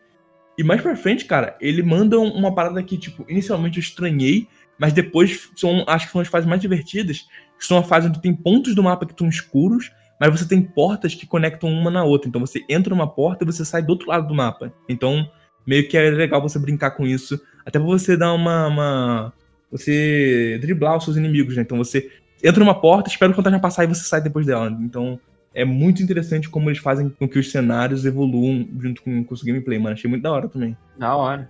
E 0.59 0.63
mais 0.63 0.83
pra 0.83 0.95
frente, 0.95 1.25
cara, 1.25 1.57
ele 1.59 1.83
manda 1.83 2.19
uma 2.21 2.55
parada 2.55 2.83
que, 2.83 2.99
tipo, 2.99 3.25
inicialmente 3.27 3.79
eu 3.79 3.81
estranhei, 3.81 4.47
mas 4.79 4.93
depois 4.93 5.51
são, 5.57 5.83
acho 5.89 6.05
que 6.05 6.13
são 6.13 6.21
as 6.21 6.29
fases 6.29 6.47
mais 6.47 6.61
divertidas. 6.61 7.27
São 7.59 7.79
a 7.79 7.83
fase 7.83 8.09
onde 8.09 8.21
tem 8.21 8.35
pontos 8.35 8.75
do 8.75 8.83
mapa 8.83 9.07
que 9.07 9.13
estão 9.13 9.27
escuros, 9.27 9.91
mas 10.21 10.31
você 10.31 10.47
tem 10.47 10.61
portas 10.61 11.15
que 11.15 11.27
conectam 11.27 11.71
uma 11.71 11.91
na 11.91 12.05
outra. 12.05 12.29
Então 12.29 12.41
você 12.41 12.63
entra 12.69 12.95
numa 12.95 13.09
porta 13.09 13.45
e 13.45 13.47
você 13.47 13.65
sai 13.65 13.81
do 13.81 13.89
outro 13.89 14.09
lado 14.09 14.29
do 14.29 14.35
mapa. 14.35 14.71
Então, 14.87 15.27
meio 15.67 15.89
que 15.89 15.97
é 15.97 16.11
legal 16.11 16.43
você 16.43 16.59
brincar 16.59 16.91
com 16.91 17.07
isso. 17.07 17.41
Até 17.65 17.79
pra 17.79 17.89
você 17.89 18.15
dar 18.15 18.35
uma. 18.35 18.67
uma 18.67 19.33
você 19.71 20.59
driblar 20.61 20.99
os 20.99 21.05
seus 21.05 21.17
inimigos, 21.17 21.57
né? 21.57 21.63
Então 21.63 21.79
você 21.79 22.11
entra 22.43 22.65
numa 22.65 22.81
porta, 22.81 23.09
espera 23.09 23.33
o 23.33 23.35
fantasma 23.35 23.61
passar 23.61 23.85
e 23.85 23.89
você 23.89 24.05
sai 24.05 24.21
depois 24.21 24.47
dela. 24.47 24.71
Então, 24.81 25.19
é 25.55 25.65
muito 25.65 26.03
interessante 26.03 26.49
como 26.49 26.71
eles 26.71 26.79
fazem 26.79 27.09
com 27.11 27.29
que 27.29 27.39
os 27.39 27.51
cenários 27.51 28.05
evoluam 28.05 28.69
junto 28.81 29.03
com, 29.03 29.23
com 29.23 29.35
o 29.35 29.39
gameplay, 29.45 29.79
mano. 29.79 29.95
Achei 29.95 30.09
muito 30.09 30.23
da 30.23 30.33
hora 30.33 30.49
também. 30.49 30.77
Da 30.99 31.15
hora. 31.15 31.49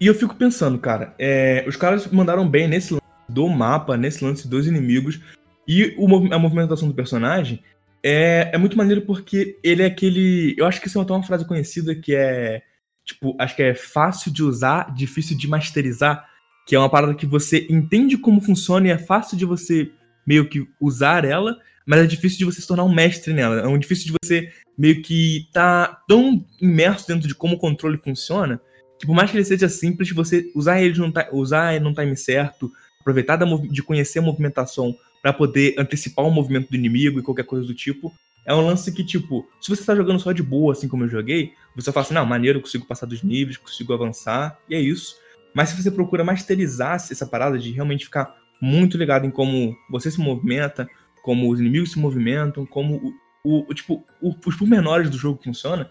E 0.00 0.06
eu 0.06 0.14
fico 0.14 0.34
pensando, 0.34 0.78
cara, 0.78 1.14
é, 1.18 1.64
os 1.66 1.76
caras 1.76 2.06
mandaram 2.08 2.48
bem 2.48 2.68
nesse 2.68 2.94
lance 2.94 3.06
do 3.28 3.48
mapa, 3.48 3.96
nesse 3.96 4.24
lance 4.24 4.46
dos 4.48 4.66
inimigos, 4.66 5.20
e 5.66 5.94
o, 5.98 6.06
a 6.32 6.38
movimentação 6.38 6.86
do 6.86 6.94
personagem 6.94 7.62
é, 8.02 8.50
é 8.52 8.58
muito 8.58 8.76
maneiro 8.76 9.02
porque 9.02 9.58
ele 9.64 9.82
é 9.82 9.86
aquele. 9.86 10.54
Eu 10.56 10.66
acho 10.66 10.80
que 10.80 10.86
isso 10.86 10.98
é 10.98 11.12
uma 11.12 11.22
frase 11.22 11.44
conhecida 11.44 11.94
que 11.94 12.14
é. 12.14 12.62
Tipo, 13.04 13.36
acho 13.38 13.54
que 13.54 13.62
é 13.62 13.74
fácil 13.74 14.32
de 14.32 14.42
usar, 14.42 14.94
difícil 14.94 15.36
de 15.36 15.48
masterizar. 15.48 16.24
Que 16.66 16.74
é 16.74 16.78
uma 16.78 16.90
parada 16.90 17.14
que 17.14 17.26
você 17.26 17.66
entende 17.70 18.18
como 18.18 18.40
funciona 18.40 18.88
e 18.88 18.90
é 18.90 18.98
fácil 18.98 19.36
de 19.36 19.44
você 19.44 19.90
meio 20.26 20.48
que 20.48 20.66
usar 20.80 21.24
ela, 21.24 21.56
mas 21.86 22.00
é 22.00 22.06
difícil 22.06 22.38
de 22.38 22.44
você 22.44 22.60
se 22.60 22.66
tornar 22.66 22.84
um 22.84 22.94
mestre 22.94 23.32
nela. 23.32 23.60
É 23.60 23.66
um 23.66 23.78
difícil 23.78 24.06
de 24.06 24.18
você 24.20 24.52
meio 24.76 25.00
que 25.02 25.48
tá 25.52 26.02
tão 26.08 26.44
imerso 26.60 27.06
dentro 27.06 27.28
de 27.28 27.34
como 27.34 27.54
o 27.54 27.58
controle 27.58 27.96
funciona, 27.96 28.60
que 28.98 29.06
por 29.06 29.14
mais 29.14 29.30
que 29.30 29.36
ele 29.36 29.44
seja 29.44 29.68
simples, 29.68 30.10
você 30.10 30.50
usar 30.54 30.82
ele 30.82 30.98
no, 30.98 31.12
usar 31.32 31.74
ele 31.74 31.84
no 31.84 31.94
time 31.94 32.16
certo, 32.16 32.72
aproveitar 33.00 33.38
de 33.70 33.82
conhecer 33.82 34.18
a 34.18 34.22
movimentação 34.22 34.96
para 35.22 35.32
poder 35.32 35.74
antecipar 35.78 36.24
o 36.24 36.30
movimento 36.30 36.70
do 36.70 36.76
inimigo 36.76 37.18
e 37.18 37.22
qualquer 37.22 37.44
coisa 37.44 37.66
do 37.66 37.74
tipo, 37.74 38.12
é 38.44 38.54
um 38.54 38.64
lance 38.64 38.92
que, 38.92 39.04
tipo, 39.04 39.48
se 39.60 39.68
você 39.68 39.84
tá 39.84 39.94
jogando 39.94 40.20
só 40.20 40.30
de 40.30 40.42
boa, 40.42 40.72
assim 40.72 40.86
como 40.86 41.04
eu 41.04 41.08
joguei, 41.08 41.52
você 41.74 41.90
fala 41.90 42.06
assim, 42.06 42.14
não, 42.14 42.24
maneiro, 42.24 42.58
eu 42.58 42.62
consigo 42.62 42.86
passar 42.86 43.06
dos 43.06 43.22
níveis, 43.22 43.56
consigo 43.56 43.92
avançar, 43.92 44.56
e 44.68 44.74
é 44.74 44.80
isso. 44.80 45.16
Mas 45.52 45.70
se 45.70 45.82
você 45.82 45.90
procura 45.90 46.22
masterizar 46.22 46.94
essa 46.94 47.26
parada 47.26 47.58
de 47.58 47.72
realmente 47.72 48.04
ficar 48.04 48.36
muito 48.60 48.96
ligado 48.96 49.26
em 49.26 49.30
como 49.30 49.76
você 49.90 50.10
se 50.10 50.20
movimenta, 50.20 50.88
como 51.22 51.50
os 51.50 51.60
inimigos 51.60 51.92
se 51.92 51.98
movimentam, 51.98 52.64
como 52.64 53.14
o, 53.44 53.64
o 53.68 53.74
tipo, 53.74 54.04
o, 54.20 54.34
os 54.44 54.56
pormenores 54.56 55.10
do 55.10 55.18
jogo 55.18 55.40
funcionam. 55.42 55.88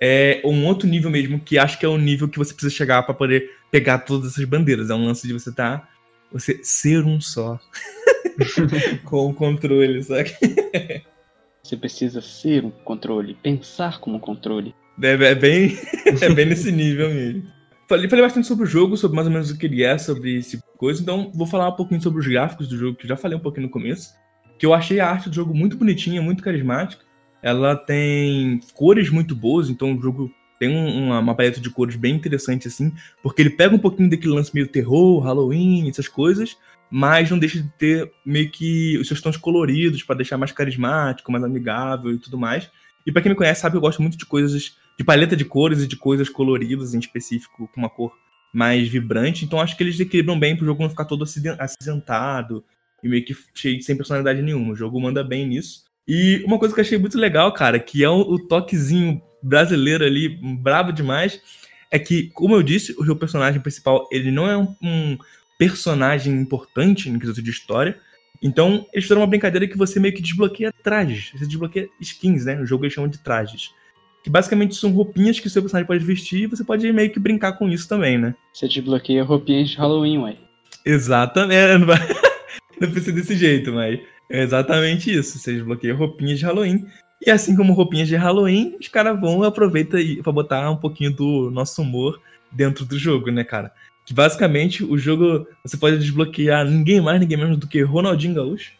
É 0.00 0.42
um 0.44 0.66
outro 0.66 0.88
nível 0.88 1.10
mesmo, 1.10 1.38
que 1.38 1.58
acho 1.58 1.78
que 1.78 1.86
é 1.86 1.88
o 1.88 1.96
nível 1.96 2.28
que 2.28 2.38
você 2.38 2.52
precisa 2.52 2.74
chegar 2.74 3.04
para 3.04 3.14
poder 3.14 3.50
pegar 3.70 3.98
todas 3.98 4.32
essas 4.32 4.44
bandeiras. 4.44 4.90
É 4.90 4.94
um 4.94 5.06
lance 5.06 5.26
de 5.26 5.32
você. 5.32 5.52
Tá, 5.52 5.88
você 6.32 6.58
ser 6.62 7.04
um 7.04 7.20
só. 7.20 7.60
com 9.04 9.30
o 9.30 9.34
controle, 9.34 10.02
sabe? 10.02 10.34
Você 11.62 11.76
precisa 11.76 12.20
ser 12.20 12.64
um 12.64 12.70
controle, 12.70 13.36
pensar 13.42 14.00
como 14.00 14.16
um 14.16 14.20
controle. 14.20 14.74
É, 15.00 15.12
é, 15.12 15.34
bem, 15.34 15.78
é 16.20 16.28
bem 16.30 16.46
nesse 16.46 16.72
nível 16.72 17.08
mesmo. 17.10 17.44
Falei, 17.92 18.08
falei 18.08 18.24
bastante 18.24 18.46
sobre 18.46 18.64
o 18.64 18.66
jogo, 18.66 18.96
sobre 18.96 19.16
mais 19.16 19.26
ou 19.26 19.32
menos 19.34 19.50
o 19.50 19.58
que 19.58 19.66
ele 19.66 19.82
é, 19.82 19.98
sobre 19.98 20.38
esse 20.38 20.52
tipo 20.52 20.64
coisa. 20.78 21.02
Então, 21.02 21.30
vou 21.34 21.46
falar 21.46 21.68
um 21.68 21.76
pouquinho 21.76 22.00
sobre 22.00 22.20
os 22.20 22.26
gráficos 22.26 22.66
do 22.66 22.74
jogo, 22.74 22.96
que 22.96 23.06
já 23.06 23.18
falei 23.18 23.36
um 23.36 23.40
pouquinho 23.42 23.66
no 23.66 23.70
começo. 23.70 24.14
Que 24.58 24.64
eu 24.64 24.72
achei 24.72 24.98
a 24.98 25.10
arte 25.10 25.28
do 25.28 25.34
jogo 25.34 25.54
muito 25.54 25.76
bonitinha, 25.76 26.22
muito 26.22 26.42
carismática. 26.42 27.04
Ela 27.42 27.76
tem 27.76 28.60
cores 28.72 29.10
muito 29.10 29.36
boas, 29.36 29.68
então 29.68 29.94
o 29.94 30.00
jogo 30.00 30.32
tem 30.58 30.74
uma, 30.74 31.18
uma 31.18 31.34
paleta 31.34 31.60
de 31.60 31.68
cores 31.68 31.94
bem 31.94 32.14
interessante, 32.14 32.66
assim, 32.66 32.90
porque 33.22 33.42
ele 33.42 33.50
pega 33.50 33.76
um 33.76 33.78
pouquinho 33.78 34.08
daquele 34.08 34.32
lance 34.32 34.54
meio 34.54 34.68
terror, 34.68 35.20
Halloween, 35.20 35.86
essas 35.90 36.08
coisas, 36.08 36.56
mas 36.90 37.30
não 37.30 37.38
deixa 37.38 37.60
de 37.60 37.68
ter 37.76 38.10
meio 38.24 38.50
que 38.50 38.96
os 38.96 39.06
seus 39.06 39.20
tons 39.20 39.36
coloridos 39.36 40.02
para 40.02 40.16
deixar 40.16 40.38
mais 40.38 40.50
carismático, 40.50 41.30
mais 41.30 41.44
amigável 41.44 42.10
e 42.10 42.18
tudo 42.18 42.38
mais. 42.38 42.70
E 43.06 43.12
para 43.12 43.20
quem 43.20 43.32
me 43.32 43.36
conhece 43.36 43.60
sabe, 43.60 43.76
eu 43.76 43.82
gosto 43.82 44.00
muito 44.00 44.16
de 44.16 44.24
coisas, 44.24 44.78
de 44.98 45.04
paleta 45.04 45.36
de 45.36 45.44
cores 45.44 45.82
e 45.82 45.86
de 45.86 45.96
coisas 45.96 46.28
coloridas 46.28 46.94
em 46.94 46.98
específico, 46.98 47.68
com 47.72 47.80
uma 47.80 47.90
cor 47.90 48.12
mais 48.52 48.88
vibrante. 48.88 49.44
Então 49.44 49.60
acho 49.60 49.76
que 49.76 49.82
eles 49.82 49.98
equilibram 49.98 50.38
bem 50.38 50.56
pro 50.56 50.66
jogo 50.66 50.82
não 50.82 50.90
ficar 50.90 51.06
todo 51.06 51.24
acinzentado 51.58 52.64
e 53.02 53.08
meio 53.08 53.24
que 53.24 53.34
cheio, 53.54 53.82
sem 53.82 53.96
personalidade 53.96 54.42
nenhuma. 54.42 54.72
O 54.72 54.76
jogo 54.76 55.00
manda 55.00 55.24
bem 55.24 55.46
nisso. 55.46 55.84
E 56.06 56.42
uma 56.44 56.58
coisa 56.58 56.74
que 56.74 56.80
eu 56.80 56.84
achei 56.84 56.98
muito 56.98 57.18
legal, 57.18 57.52
cara, 57.52 57.78
que 57.78 58.04
é 58.04 58.08
o, 58.08 58.20
o 58.20 58.46
toquezinho 58.46 59.22
brasileiro 59.42 60.04
ali, 60.04 60.28
brabo 60.28 60.92
demais, 60.92 61.40
é 61.90 61.98
que, 61.98 62.28
como 62.30 62.54
eu 62.54 62.62
disse, 62.62 62.92
o 62.98 63.16
personagem 63.16 63.60
principal, 63.60 64.08
ele 64.10 64.30
não 64.30 64.48
é 64.48 64.56
um, 64.56 64.74
um 64.82 65.18
personagem 65.58 66.32
importante 66.34 67.10
no 67.10 67.18
quesito 67.18 67.42
de 67.42 67.50
história. 67.50 67.98
Então, 68.42 68.86
eles 68.92 69.04
fizeram 69.04 69.20
uma 69.20 69.26
brincadeira 69.26 69.68
que 69.68 69.76
você 69.76 70.00
meio 70.00 70.14
que 70.14 70.22
desbloqueia 70.22 70.72
trajes. 70.82 71.30
Você 71.32 71.46
desbloqueia 71.46 71.88
skins, 72.00 72.44
né? 72.44 72.54
No 72.54 72.66
jogo 72.66 72.84
eles 72.84 72.94
chamam 72.94 73.10
de 73.10 73.18
trajes. 73.18 73.70
Que 74.22 74.30
basicamente 74.30 74.76
são 74.76 74.92
roupinhas 74.92 75.40
que 75.40 75.46
o 75.46 75.50
seu 75.50 75.62
personagem 75.62 75.86
pode 75.86 76.04
vestir 76.04 76.42
e 76.42 76.46
você 76.46 76.62
pode 76.62 76.90
meio 76.92 77.10
que 77.10 77.18
brincar 77.18 77.52
com 77.54 77.68
isso 77.68 77.88
também, 77.88 78.18
né? 78.18 78.34
Você 78.52 78.68
desbloqueia 78.68 79.24
roupinhas 79.24 79.70
de 79.70 79.76
Halloween, 79.76 80.18
ué. 80.18 80.36
Exatamente. 80.84 81.78
Não, 81.78 81.86
vai... 81.86 81.98
não 82.80 82.90
precisa 82.90 83.12
desse 83.12 83.36
jeito, 83.36 83.72
mas 83.72 84.00
é 84.30 84.42
exatamente 84.42 85.12
isso. 85.12 85.38
Você 85.38 85.54
desbloqueia 85.54 85.94
roupinhas 85.94 86.38
de 86.38 86.44
Halloween. 86.44 86.84
E 87.24 87.30
assim 87.30 87.54
como 87.54 87.72
roupinhas 87.72 88.08
de 88.08 88.16
Halloween, 88.16 88.76
os 88.80 88.88
caras 88.88 89.20
vão 89.20 89.44
e 89.44 89.46
aproveitam 89.46 90.00
pra 90.22 90.32
botar 90.32 90.70
um 90.70 90.76
pouquinho 90.76 91.12
do 91.12 91.50
nosso 91.50 91.80
humor 91.82 92.20
dentro 92.50 92.84
do 92.84 92.98
jogo, 92.98 93.30
né, 93.30 93.44
cara? 93.44 93.72
Que 94.04 94.12
basicamente 94.12 94.82
o 94.82 94.98
jogo 94.98 95.46
você 95.64 95.76
pode 95.76 95.98
desbloquear 95.98 96.64
ninguém 96.64 97.00
mais, 97.00 97.20
ninguém 97.20 97.38
menos 97.38 97.56
do 97.56 97.68
que 97.68 97.80
Ronaldinho 97.82 98.34
Gaúcho. 98.34 98.72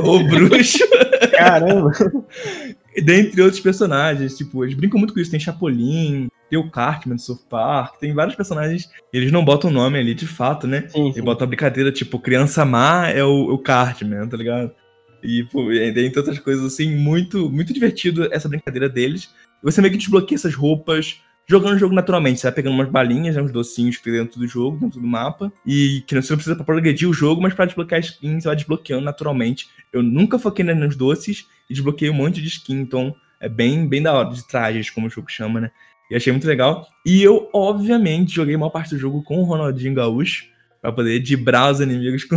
o 0.00 0.18
bruxo. 0.28 0.84
Caramba! 1.32 1.92
Dentre 3.02 3.42
outros 3.42 3.60
personagens, 3.60 4.36
tipo, 4.36 4.64
eles 4.64 4.74
brincam 4.74 4.98
muito 4.98 5.14
com 5.14 5.20
isso. 5.20 5.30
Tem 5.30 5.40
Chapolin, 5.40 6.28
tem 6.50 6.58
o 6.58 6.70
Cartman 6.70 7.16
do 7.16 7.20
South 7.20 7.46
Park, 7.48 7.98
tem 7.98 8.14
vários 8.14 8.36
personagens. 8.36 8.90
Eles 9.12 9.30
não 9.30 9.44
botam 9.44 9.70
o 9.70 9.72
nome 9.72 9.98
ali 9.98 10.14
de 10.14 10.26
fato, 10.26 10.66
né? 10.66 10.88
Sim, 10.88 11.12
sim. 11.12 11.22
botam 11.22 11.44
a 11.44 11.48
brincadeira, 11.48 11.92
tipo, 11.92 12.18
criança 12.18 12.64
má 12.64 13.08
é 13.08 13.22
o, 13.22 13.52
o 13.52 13.58
Cartman, 13.58 14.26
tá 14.28 14.36
ligado? 14.36 14.72
E, 15.22 15.44
pô, 15.44 15.66
tem 15.68 16.12
outras 16.16 16.38
coisas 16.38 16.64
assim, 16.64 16.94
muito, 16.96 17.50
muito 17.50 17.72
divertido 17.72 18.28
essa 18.32 18.48
brincadeira 18.48 18.88
deles. 18.88 19.30
Você 19.62 19.80
meio 19.80 19.92
que 19.92 19.98
desbloqueia 19.98 20.36
essas 20.36 20.54
roupas, 20.54 21.20
jogando 21.48 21.74
o 21.74 21.78
jogo 21.78 21.94
naturalmente. 21.94 22.38
Você 22.38 22.46
vai 22.46 22.54
pegando 22.54 22.74
umas 22.74 22.88
balinhas, 22.88 23.34
né, 23.34 23.42
uns 23.42 23.50
docinhos 23.50 23.96
que 23.96 24.04
tem 24.04 24.12
dentro 24.12 24.38
do 24.38 24.46
jogo, 24.46 24.78
dentro 24.78 25.00
do 25.00 25.06
mapa. 25.06 25.52
E 25.66 26.04
que 26.06 26.14
você 26.14 26.32
não 26.32 26.36
precisa 26.36 26.54
pra 26.54 26.64
progredir 26.64 27.08
o 27.08 27.12
jogo, 27.12 27.42
mas 27.42 27.54
para 27.54 27.64
desbloquear 27.64 28.00
skins, 28.00 28.42
você 28.42 28.48
vai 28.48 28.56
desbloqueando 28.56 29.04
naturalmente. 29.04 29.68
Eu 29.92 30.02
nunca 30.02 30.38
foquei 30.38 30.64
nos 30.64 30.94
doces 30.94 31.46
e 31.68 31.74
desbloqueei 31.74 32.10
um 32.10 32.14
monte 32.14 32.40
de 32.40 32.48
skin, 32.48 32.80
então 32.80 33.14
é 33.40 33.48
bem, 33.48 33.86
bem 33.86 34.02
da 34.02 34.12
hora, 34.12 34.30
de 34.30 34.46
trajes, 34.46 34.90
como 34.90 35.06
o 35.06 35.10
jogo 35.10 35.30
chama, 35.30 35.60
né? 35.60 35.70
E 36.10 36.16
achei 36.16 36.32
muito 36.32 36.46
legal. 36.46 36.86
E 37.04 37.22
eu, 37.22 37.48
obviamente, 37.52 38.34
joguei 38.34 38.56
uma 38.56 38.70
parte 38.70 38.90
do 38.90 38.98
jogo 38.98 39.22
com 39.22 39.38
o 39.38 39.44
Ronaldinho 39.44 39.94
Gaúcho, 39.94 40.46
pra 40.80 40.92
poder 40.92 41.20
dibrar 41.20 41.70
os 41.70 41.80
inimigos 41.80 42.24
com. 42.24 42.36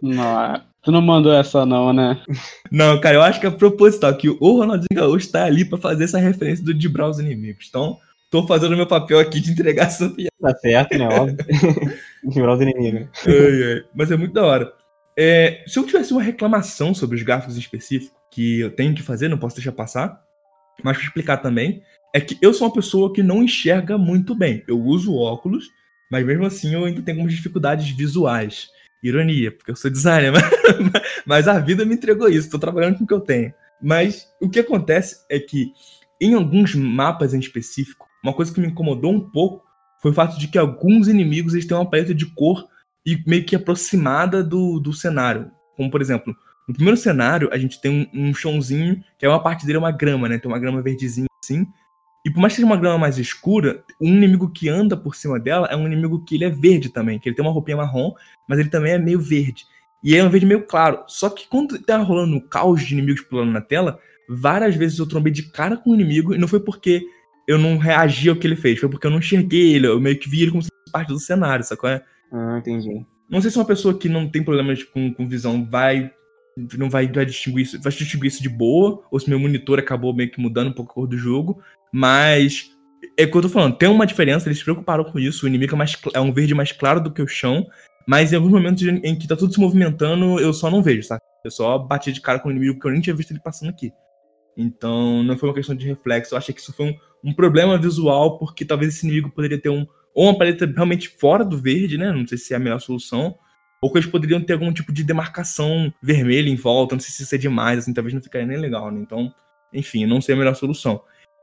Não, 0.00 0.62
tu 0.82 0.92
não 0.92 1.02
mandou 1.02 1.32
essa 1.32 1.66
não, 1.66 1.92
né? 1.92 2.22
Não, 2.70 3.00
cara, 3.00 3.16
eu 3.16 3.22
acho 3.22 3.40
que 3.40 3.46
é 3.46 3.50
proposital, 3.50 4.16
que 4.16 4.28
o 4.28 4.58
Ronaldinho 4.58 4.86
Gaúcho 4.94 5.30
tá 5.30 5.44
ali 5.44 5.64
pra 5.64 5.76
fazer 5.76 6.04
essa 6.04 6.18
referência 6.18 6.64
do 6.64 6.72
dibrar 6.72 7.08
os 7.08 7.18
inimigos. 7.18 7.66
Então, 7.68 7.98
tô 8.30 8.46
fazendo 8.46 8.76
meu 8.76 8.86
papel 8.86 9.18
aqui 9.18 9.40
de 9.40 9.50
entregar 9.50 9.86
essa 9.86 10.08
piada. 10.08 10.30
Tá 10.40 10.54
certo, 10.56 10.96
né? 10.96 11.08
Óbvio. 11.08 11.36
Dibrar 12.24 12.54
os 12.54 12.60
inimigos. 12.60 13.08
Ai, 13.26 13.72
ai. 13.72 13.84
Mas 13.94 14.10
é 14.10 14.16
muito 14.16 14.32
da 14.32 14.44
hora. 14.44 14.72
É, 15.16 15.64
se 15.66 15.78
eu 15.78 15.84
tivesse 15.84 16.12
uma 16.12 16.22
reclamação 16.22 16.94
sobre 16.94 17.16
os 17.16 17.22
gráficos 17.24 17.56
específicos 17.56 18.17
que 18.30 18.60
eu 18.60 18.70
tenho 18.70 18.94
que 18.94 19.02
fazer, 19.02 19.28
não 19.28 19.38
posso 19.38 19.56
deixar 19.56 19.72
passar, 19.72 20.20
mas 20.82 20.96
pra 20.96 21.06
explicar 21.06 21.38
também, 21.38 21.82
é 22.14 22.20
que 22.20 22.38
eu 22.40 22.54
sou 22.54 22.66
uma 22.68 22.74
pessoa 22.74 23.12
que 23.12 23.22
não 23.22 23.42
enxerga 23.42 23.98
muito 23.98 24.34
bem. 24.34 24.62
Eu 24.66 24.80
uso 24.80 25.14
óculos, 25.14 25.66
mas 26.10 26.24
mesmo 26.24 26.46
assim 26.46 26.74
eu 26.74 26.84
ainda 26.84 27.02
tenho 27.02 27.18
algumas 27.18 27.34
dificuldades 27.34 27.88
visuais. 27.90 28.68
Ironia, 29.02 29.52
porque 29.52 29.70
eu 29.70 29.76
sou 29.76 29.90
designer, 29.90 30.32
mas, 30.32 31.02
mas 31.24 31.48
a 31.48 31.58
vida 31.58 31.84
me 31.84 31.94
entregou 31.94 32.28
isso, 32.28 32.46
estou 32.46 32.58
trabalhando 32.58 32.98
com 32.98 33.04
o 33.04 33.06
que 33.06 33.14
eu 33.14 33.20
tenho. 33.20 33.52
Mas 33.80 34.28
o 34.40 34.48
que 34.48 34.58
acontece 34.58 35.24
é 35.30 35.38
que 35.38 35.72
em 36.20 36.34
alguns 36.34 36.74
mapas 36.74 37.32
em 37.32 37.38
específico, 37.38 38.08
uma 38.22 38.32
coisa 38.32 38.52
que 38.52 38.60
me 38.60 38.66
incomodou 38.66 39.12
um 39.12 39.20
pouco 39.30 39.64
foi 40.02 40.10
o 40.10 40.14
fato 40.14 40.38
de 40.38 40.48
que 40.48 40.58
alguns 40.58 41.08
inimigos 41.08 41.54
eles 41.54 41.66
têm 41.66 41.76
uma 41.76 41.88
paleta 41.88 42.14
de 42.14 42.26
cor 42.26 42.66
e 43.06 43.22
meio 43.26 43.44
que 43.44 43.56
aproximada 43.56 44.42
do, 44.42 44.80
do 44.80 44.92
cenário. 44.92 45.50
Como, 45.76 45.90
por 45.90 46.00
exemplo, 46.00 46.34
no 46.68 46.74
primeiro 46.74 46.98
cenário, 46.98 47.48
a 47.50 47.56
gente 47.56 47.80
tem 47.80 47.90
um, 48.14 48.28
um 48.28 48.34
chãozinho, 48.34 49.02
que 49.18 49.24
é 49.24 49.28
uma 49.28 49.42
parte 49.42 49.64
dele 49.64 49.76
é 49.76 49.80
uma 49.80 49.90
grama, 49.90 50.28
né? 50.28 50.38
Tem 50.38 50.50
uma 50.50 50.58
grama 50.58 50.82
verdezinha 50.82 51.26
assim. 51.42 51.66
E 52.26 52.30
por 52.30 52.40
mais 52.40 52.52
que 52.52 52.56
seja 52.56 52.66
uma 52.66 52.76
grama 52.76 52.98
mais 52.98 53.16
escura, 53.16 53.82
um 53.98 54.08
inimigo 54.08 54.50
que 54.50 54.68
anda 54.68 54.94
por 54.94 55.14
cima 55.14 55.40
dela 55.40 55.66
é 55.70 55.76
um 55.76 55.86
inimigo 55.86 56.22
que 56.24 56.34
ele 56.34 56.44
é 56.44 56.50
verde 56.50 56.90
também, 56.90 57.18
que 57.18 57.26
ele 57.26 57.34
tem 57.34 57.42
uma 57.44 57.52
roupinha 57.52 57.78
marrom, 57.78 58.12
mas 58.46 58.58
ele 58.58 58.68
também 58.68 58.92
é 58.92 58.98
meio 58.98 59.18
verde. 59.18 59.64
E 60.04 60.14
é 60.14 60.22
um 60.22 60.28
verde 60.28 60.44
meio 60.44 60.66
claro. 60.66 61.04
Só 61.06 61.30
que 61.30 61.48
quando 61.48 61.78
tá 61.78 61.96
rolando 61.96 62.36
um 62.36 62.40
caos 62.40 62.84
de 62.84 62.92
inimigos 62.92 63.22
pulando 63.22 63.50
na 63.50 63.62
tela, 63.62 63.98
várias 64.28 64.74
vezes 64.74 64.98
eu 64.98 65.08
trombei 65.08 65.32
de 65.32 65.44
cara 65.50 65.76
com 65.76 65.90
o 65.90 65.94
inimigo 65.94 66.34
e 66.34 66.38
não 66.38 66.46
foi 66.46 66.60
porque 66.60 67.02
eu 67.46 67.56
não 67.56 67.78
reagi 67.78 68.28
ao 68.28 68.36
que 68.36 68.46
ele 68.46 68.56
fez, 68.56 68.78
foi 68.78 68.90
porque 68.90 69.06
eu 69.06 69.10
não 69.10 69.20
enxerguei 69.20 69.74
ele, 69.74 69.86
eu 69.86 69.98
meio 69.98 70.18
que 70.18 70.28
vi 70.28 70.42
ele 70.42 70.50
como 70.50 70.62
se 70.62 70.68
fosse 70.68 70.92
parte 70.92 71.08
do 71.08 71.18
cenário, 71.18 71.64
sacou? 71.64 71.88
Ah, 71.88 72.58
entendi. 72.58 73.06
Não 73.30 73.40
sei 73.40 73.50
se 73.50 73.56
uma 73.56 73.64
pessoa 73.64 73.98
que 73.98 74.08
não 74.08 74.28
tem 74.28 74.42
problemas 74.42 74.82
com, 74.82 75.14
com 75.14 75.26
visão 75.26 75.66
vai 75.68 76.12
não 76.76 76.90
vai, 76.90 77.06
vai 77.06 77.24
distinguir 77.24 77.62
isso, 77.62 77.80
vai 77.80 77.92
distinguir 77.92 78.28
isso 78.28 78.42
de 78.42 78.48
boa, 78.48 79.02
ou 79.10 79.20
se 79.20 79.28
meu 79.28 79.38
monitor 79.38 79.78
acabou 79.78 80.14
meio 80.14 80.30
que 80.30 80.40
mudando 80.40 80.68
um 80.68 80.72
pouco 80.72 80.92
a 80.92 80.94
cor 80.94 81.06
do 81.06 81.16
jogo, 81.16 81.62
mas 81.92 82.70
é 83.16 83.24
o 83.24 83.30
que 83.30 83.36
eu 83.36 83.42
tô 83.42 83.48
falando, 83.48 83.76
tem 83.76 83.88
uma 83.88 84.06
diferença, 84.06 84.48
eles 84.48 84.58
se 84.58 84.64
preocuparam 84.64 85.04
com 85.04 85.18
isso, 85.18 85.44
o 85.44 85.48
inimigo 85.48 85.74
é, 85.74 85.78
mais, 85.78 85.96
é 86.14 86.20
um 86.20 86.32
verde 86.32 86.54
mais 86.54 86.72
claro 86.72 87.00
do 87.00 87.12
que 87.12 87.22
o 87.22 87.28
chão, 87.28 87.66
mas 88.06 88.32
em 88.32 88.36
alguns 88.36 88.52
momentos 88.52 88.82
em 88.82 89.16
que 89.16 89.28
tá 89.28 89.36
tudo 89.36 89.52
se 89.52 89.60
movimentando, 89.60 90.40
eu 90.40 90.52
só 90.52 90.70
não 90.70 90.82
vejo, 90.82 91.02
sabe? 91.02 91.20
Eu 91.44 91.50
só 91.50 91.78
bati 91.78 92.10
de 92.10 92.20
cara 92.20 92.38
com 92.38 92.48
o 92.48 92.50
inimigo 92.50 92.80
que 92.80 92.86
eu 92.86 92.90
nem 92.90 93.00
tinha 93.00 93.14
visto 93.14 93.30
ele 93.30 93.40
passando 93.40 93.68
aqui. 93.68 93.92
Então, 94.56 95.22
não 95.22 95.36
foi 95.38 95.48
uma 95.48 95.54
questão 95.54 95.76
de 95.76 95.86
reflexo, 95.86 96.34
eu 96.34 96.38
achei 96.38 96.54
que 96.54 96.60
isso 96.60 96.72
foi 96.72 96.86
um, 96.86 97.30
um 97.30 97.34
problema 97.34 97.78
visual, 97.78 98.38
porque 98.38 98.64
talvez 98.64 98.94
esse 98.94 99.06
inimigo 99.06 99.30
poderia 99.30 99.60
ter 99.60 99.68
um 99.68 99.86
ou 100.14 100.24
uma 100.24 100.36
paleta 100.36 100.66
realmente 100.66 101.14
fora 101.16 101.44
do 101.44 101.56
verde, 101.56 101.96
né? 101.96 102.10
Não 102.10 102.26
sei 102.26 102.36
se 102.36 102.52
é 102.52 102.56
a 102.56 102.60
melhor 102.60 102.80
solução, 102.80 103.36
ou 103.80 103.90
que 103.90 103.98
eles 103.98 104.10
poderiam 104.10 104.40
ter 104.40 104.54
algum 104.54 104.72
tipo 104.72 104.92
de 104.92 105.04
demarcação 105.04 105.92
vermelha 106.02 106.48
em 106.48 106.56
volta, 106.56 106.94
não 106.94 107.00
sei 107.00 107.12
se 107.12 107.22
isso 107.22 107.34
é 107.34 107.38
demais, 107.38 107.78
assim, 107.78 107.94
talvez 107.94 108.14
não 108.14 108.22
ficaria 108.22 108.46
nem 108.46 108.58
legal, 108.58 108.90
né? 108.90 109.00
Então, 109.00 109.32
enfim, 109.72 110.06
não 110.06 110.20
sei 110.20 110.34
a 110.34 110.38
melhor 110.38 110.54
solução. 110.54 111.00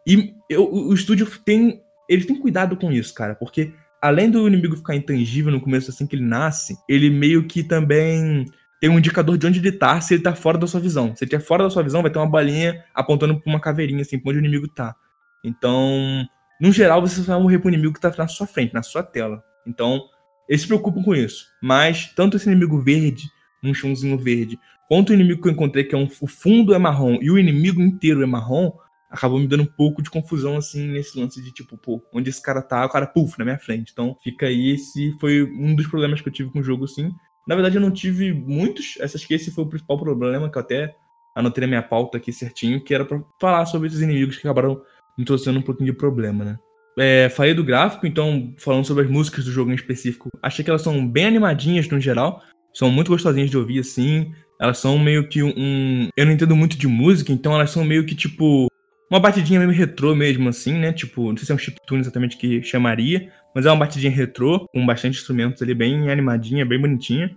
E 0.07 0.35
eu, 0.49 0.71
o 0.71 0.93
estúdio 0.93 1.27
tem. 1.43 1.81
Ele 2.07 2.23
tem 2.23 2.39
cuidado 2.39 2.77
com 2.77 2.91
isso, 2.91 3.13
cara, 3.13 3.33
porque 3.33 3.73
além 3.99 4.29
do 4.29 4.47
inimigo 4.47 4.77
ficar 4.77 4.95
intangível 4.95 5.51
no 5.51 5.59
começo, 5.59 5.89
assim 5.89 6.05
que 6.05 6.15
ele 6.15 6.23
nasce, 6.23 6.77
ele 6.87 7.09
meio 7.09 7.47
que 7.47 7.63
também 7.63 8.45
tem 8.79 8.89
um 8.89 8.99
indicador 8.99 9.35
de 9.35 9.47
onde 9.47 9.59
ele 9.59 9.71
tá, 9.71 9.99
se 9.99 10.13
ele 10.13 10.21
tá 10.21 10.35
fora 10.35 10.59
da 10.59 10.67
sua 10.67 10.79
visão. 10.79 11.15
Se 11.15 11.23
ele 11.23 11.31
tá 11.31 11.39
fora 11.39 11.63
da 11.63 11.69
sua 11.71 11.81
visão, 11.81 12.03
vai 12.03 12.11
ter 12.11 12.19
uma 12.19 12.29
balinha 12.29 12.83
apontando 12.93 13.39
pra 13.39 13.51
uma 13.51 13.59
caveirinha, 13.59 14.01
assim, 14.01 14.19
pra 14.19 14.29
onde 14.29 14.39
o 14.39 14.45
inimigo 14.45 14.67
tá. 14.67 14.95
Então, 15.43 16.23
no 16.61 16.71
geral, 16.71 17.01
você 17.01 17.21
vai 17.21 17.39
morrer 17.39 17.57
pro 17.57 17.69
inimigo 17.69 17.93
que 17.93 17.99
tá 17.99 18.13
na 18.15 18.27
sua 18.27 18.45
frente, 18.45 18.73
na 18.73 18.83
sua 18.83 19.01
tela. 19.01 19.43
Então, 19.65 20.07
eles 20.47 20.61
se 20.61 20.67
preocupam 20.67 21.03
com 21.03 21.15
isso. 21.15 21.45
Mas, 21.61 22.11
tanto 22.15 22.37
esse 22.37 22.49
inimigo 22.49 22.79
verde, 22.79 23.29
um 23.63 23.73
chãozinho 23.73 24.17
verde, 24.17 24.59
quanto 24.87 25.09
o 25.09 25.13
inimigo 25.13 25.41
que 25.41 25.47
eu 25.47 25.53
encontrei, 25.53 25.83
que 25.83 25.95
é 25.95 25.97
um, 25.97 26.07
o 26.21 26.27
fundo 26.27 26.73
é 26.73 26.77
marrom, 26.77 27.17
e 27.21 27.31
o 27.31 27.37
inimigo 27.37 27.81
inteiro 27.81 28.21
é 28.21 28.25
marrom, 28.25 28.71
acabou 29.09 29.39
me 29.39 29.47
dando 29.47 29.63
um 29.63 29.67
pouco 29.77 30.01
de 30.01 30.09
confusão, 30.09 30.57
assim, 30.57 30.87
nesse 30.87 31.17
lance 31.19 31.41
de 31.41 31.51
tipo, 31.51 31.77
pô, 31.77 32.01
onde 32.13 32.29
esse 32.29 32.41
cara 32.41 32.61
tá, 32.61 32.85
o 32.85 32.89
cara, 32.89 33.07
puf, 33.07 33.37
na 33.39 33.45
minha 33.45 33.57
frente. 33.57 33.91
Então, 33.91 34.15
fica 34.23 34.47
aí, 34.47 34.71
esse 34.71 35.15
foi 35.19 35.43
um 35.43 35.75
dos 35.75 35.87
problemas 35.87 36.21
que 36.21 36.27
eu 36.27 36.33
tive 36.33 36.51
com 36.51 36.59
o 36.59 36.63
jogo, 36.63 36.85
assim. 36.85 37.11
Na 37.47 37.55
verdade, 37.55 37.77
eu 37.77 37.81
não 37.81 37.91
tive 37.91 38.33
muitos, 38.33 38.97
acho 38.99 39.27
que 39.27 39.33
esse 39.33 39.51
foi 39.51 39.63
o 39.63 39.69
principal 39.69 39.99
problema, 39.99 40.49
que 40.49 40.57
eu 40.57 40.61
até 40.61 40.95
anotei 41.35 41.61
na 41.61 41.67
minha 41.67 41.83
pauta 41.83 42.17
aqui 42.17 42.31
certinho, 42.31 42.83
que 42.83 42.93
era 42.93 43.05
pra 43.05 43.21
falar 43.39 43.65
sobre 43.65 43.87
esses 43.87 44.01
inimigos 44.01 44.37
que 44.37 44.47
acabaram 44.47 44.81
me 45.17 45.25
trouxendo 45.25 45.59
um 45.59 45.61
pouquinho 45.61 45.91
de 45.91 45.97
problema, 45.97 46.43
né? 46.43 46.59
É, 46.97 47.29
falei 47.29 47.53
do 47.53 47.63
gráfico, 47.63 48.07
então, 48.07 48.53
falando 48.57 48.85
sobre 48.85 49.03
as 49.03 49.09
músicas 49.09 49.45
do 49.45 49.51
jogo 49.51 49.71
em 49.71 49.75
específico, 49.75 50.29
achei 50.41 50.63
que 50.63 50.69
elas 50.69 50.81
são 50.81 51.05
bem 51.05 51.25
animadinhas 51.25 51.89
no 51.89 51.99
geral, 51.99 52.41
são 52.73 52.89
muito 52.89 53.11
gostosinhas 53.11 53.49
de 53.49 53.57
ouvir, 53.57 53.79
assim. 53.79 54.31
Elas 54.59 54.77
são 54.77 54.97
meio 54.97 55.27
que 55.27 55.43
um. 55.43 56.07
Eu 56.15 56.25
não 56.25 56.31
entendo 56.31 56.55
muito 56.55 56.77
de 56.77 56.87
música, 56.87 57.31
então 57.31 57.53
elas 57.53 57.71
são 57.71 57.83
meio 57.83 58.05
que 58.05 58.15
tipo 58.15 58.67
uma 59.09 59.19
batidinha 59.19 59.59
meio 59.59 59.71
retrô 59.71 60.15
mesmo, 60.15 60.49
assim, 60.49 60.73
né? 60.73 60.91
Tipo, 60.91 61.29
não 61.29 61.37
sei 61.37 61.45
se 61.45 61.51
é 61.51 61.55
um 61.55 61.59
chiptune 61.59 62.01
exatamente 62.01 62.37
que 62.37 62.63
chamaria, 62.63 63.31
mas 63.53 63.65
é 63.65 63.69
uma 63.69 63.79
batidinha 63.79 64.11
retrô, 64.11 64.67
com 64.73 64.85
bastante 64.85 65.17
instrumentos 65.17 65.61
ali, 65.61 65.73
bem 65.73 66.09
animadinha, 66.09 66.65
bem 66.65 66.79
bonitinha. 66.79 67.35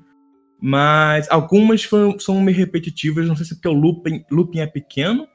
Mas 0.61 1.31
algumas 1.31 1.88
são 2.18 2.40
meio 2.40 2.57
repetitivas, 2.57 3.29
não 3.29 3.37
sei 3.37 3.47
se 3.47 3.53
é 3.53 3.57
porque 3.57 3.68
o 3.68 3.73
looping, 3.73 4.25
looping 4.31 4.61
é 4.61 4.66
pequeno, 4.66 5.29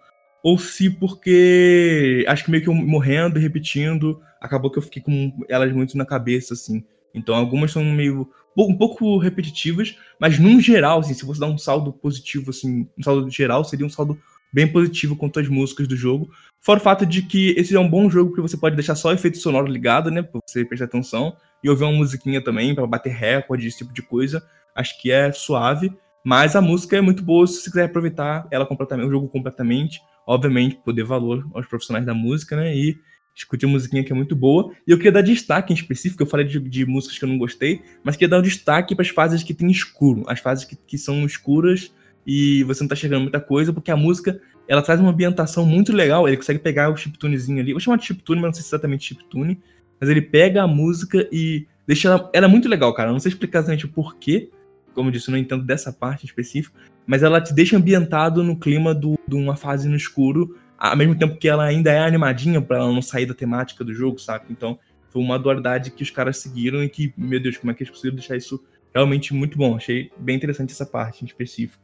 ou 0.44 0.58
se 0.60 0.90
porque 0.90 2.26
acho 2.28 2.44
que 2.44 2.52
meio 2.52 2.62
que 2.62 2.70
eu 2.70 2.74
morrendo 2.76 3.40
e 3.40 3.42
repetindo, 3.42 4.22
acabou 4.42 4.70
que 4.70 4.78
eu 4.78 4.84
fiquei 4.84 5.02
com 5.02 5.34
elas 5.50 5.72
muito 5.72 5.98
na 5.98 6.06
cabeça, 6.06 6.54
assim. 6.54 6.84
Então 7.16 7.34
algumas 7.34 7.72
são 7.72 7.84
meio 7.86 8.30
um 8.58 8.78
pouco 8.78 9.18
repetitivas, 9.18 9.98
mas 10.20 10.38
num 10.38 10.60
geral, 10.60 11.00
assim, 11.00 11.14
se 11.14 11.26
você 11.26 11.40
dar 11.40 11.48
um 11.48 11.58
saldo 11.58 11.94
positivo, 11.94 12.50
assim, 12.50 12.88
um 12.98 13.02
saldo 13.02 13.30
geral, 13.30 13.64
seria 13.64 13.86
um 13.86 13.90
saldo 13.90 14.20
bem 14.54 14.68
positivo 14.68 15.16
quanto 15.16 15.40
às 15.40 15.48
músicas 15.48 15.88
do 15.88 15.96
jogo. 15.96 16.30
Fora 16.62 16.80
o 16.80 16.84
fato 16.84 17.06
de 17.06 17.24
que 17.24 17.56
esse 17.58 17.76
é 17.76 17.80
um 17.80 17.90
bom 17.90 18.10
jogo 18.10 18.36
que 18.36 18.42
você 18.42 18.56
pode 18.56 18.76
deixar 18.76 18.96
só 18.96 19.12
efeito 19.12 19.38
sonoro 19.38 19.66
ligado, 19.66 20.12
né? 20.12 20.22
Pra 20.22 20.40
você 20.46 20.64
prestar 20.64 20.86
atenção. 20.86 21.36
E 21.64 21.70
ouvir 21.70 21.86
uma 21.86 21.94
musiquinha 21.94 22.44
também, 22.44 22.76
para 22.76 22.86
bater 22.86 23.14
recorde, 23.14 23.68
esse 23.68 23.80
tipo 23.80 23.94
de 23.94 24.02
coisa. 24.02 24.46
Acho 24.76 25.02
que 25.02 25.12
é 25.12 25.32
suave. 25.32 25.92
Mas 26.24 26.56
a 26.56 26.62
música 26.62 26.98
é 26.98 27.02
muito 27.02 27.22
boa 27.22 27.46
se 27.46 27.56
você 27.56 27.70
quiser 27.70 27.86
aproveitar 27.86 28.48
ela 28.50 28.66
completamente, 28.66 29.08
o 29.08 29.12
jogo 29.12 29.28
completamente. 29.28 30.00
Obviamente, 30.26 30.76
poder 30.76 31.04
valor 31.04 31.46
aos 31.54 31.68
profissionais 31.68 32.06
da 32.06 32.14
música, 32.14 32.56
né? 32.56 32.76
E 32.76 32.98
discutir 33.34 33.66
musiquinha 33.66 34.04
que 34.04 34.12
é 34.12 34.16
muito 34.16 34.36
boa. 34.36 34.72
E 34.88 34.92
eu 34.92 34.98
queria 34.98 35.12
dar 35.12 35.22
destaque 35.22 35.74
em 35.74 35.76
específico, 35.76 36.24
eu 36.24 36.28
falei 36.28 36.46
de, 36.46 36.60
de 36.60 36.86
músicas 36.86 37.18
que 37.18 37.26
eu 37.26 37.30
não 37.30 37.38
gostei, 37.38 37.82
mas 38.04 38.16
queria 38.16 38.30
dar 38.30 38.40
um 38.40 38.44
destaque 38.44 38.96
para 38.96 39.04
as 39.04 39.10
fases 39.10 39.44
que 39.44 39.54
tem 39.54 39.70
escuro. 39.70 40.24
As 40.28 40.40
fases 40.40 40.66
que, 40.66 40.76
que 40.76 40.98
são 40.98 41.26
escuras 41.26 41.92
e 42.26 42.64
você 42.64 42.84
não 42.84 42.88
tá 42.88 42.96
chegando 42.96 43.24
muita 43.24 43.40
coisa, 43.40 43.74
porque 43.74 43.92
a 43.92 43.98
música 43.98 44.40
ela 44.68 44.82
traz 44.82 45.00
uma 45.00 45.10
ambientação 45.10 45.66
muito 45.66 45.92
legal. 45.92 46.28
Ele 46.28 46.38
consegue 46.38 46.60
pegar 46.60 46.90
o 46.90 46.96
chiptunezinho 46.96 47.60
ali. 47.60 47.74
Vou 47.74 47.82
chamar 47.82 47.98
de 47.98 48.06
chiptune, 48.06 48.40
mas 48.40 48.50
não 48.50 48.54
sei 48.54 48.64
se 48.64 48.70
é 48.70 48.78
exatamente 48.78 49.06
chiptune. 49.06 49.60
Mas 50.00 50.10
ele 50.10 50.22
pega 50.22 50.64
a 50.64 50.68
música 50.68 51.28
e 51.32 51.68
deixa 51.86 52.08
ela. 52.08 52.30
Ela 52.34 52.46
é 52.46 52.50
muito 52.50 52.70
legal, 52.70 52.94
cara. 52.94 53.10
Eu 53.10 53.14
não 53.14 53.20
sei 53.20 53.30
explicar 53.30 53.60
exatamente 53.60 53.86
o 53.86 53.90
porquê. 53.90 54.50
Como 54.94 55.10
eu 55.10 55.12
disse, 55.12 55.32
não 55.32 55.38
entendo 55.38 55.64
dessa 55.64 55.92
parte 55.92 56.26
específica. 56.26 56.80
Mas 57.06 57.24
ela 57.24 57.42
te 57.42 57.54
deixa 57.54 57.78
ambientado 57.78 58.44
no 58.44 58.58
clima 58.58 58.94
do, 58.94 59.18
de 59.28 59.36
uma 59.36 59.56
fase 59.56 59.88
no 59.88 59.96
escuro. 59.96 60.58
Ao 60.78 60.96
mesmo 60.96 61.16
tempo 61.16 61.38
que 61.38 61.48
ela 61.48 61.64
ainda 61.64 61.92
é 61.92 62.00
animadinha 62.00 62.62
para 62.62 62.78
ela 62.78 62.92
não 62.92 63.02
sair 63.02 63.26
da 63.26 63.34
temática 63.34 63.84
do 63.84 63.94
jogo, 63.94 64.20
sabe? 64.20 64.46
Então, 64.50 64.78
foi 65.10 65.22
uma 65.22 65.38
dualidade 65.38 65.92
que 65.92 66.04
os 66.04 66.10
caras 66.10 66.38
seguiram 66.38 66.84
e 66.84 66.90
que, 66.90 67.14
meu 67.16 67.40
Deus, 67.40 67.58
como 67.58 67.72
é 67.72 67.76
que 67.76 67.84
eles 67.84 67.92
conseguiram 67.92 68.16
deixar 68.16 68.36
isso 68.36 68.64
realmente 68.94 69.34
muito 69.34 69.58
bom. 69.58 69.76
Achei 69.76 70.12
bem 70.18 70.36
interessante 70.36 70.72
essa 70.72 70.86
parte 70.86 71.24
em 71.24 71.28
específico. 71.28 71.82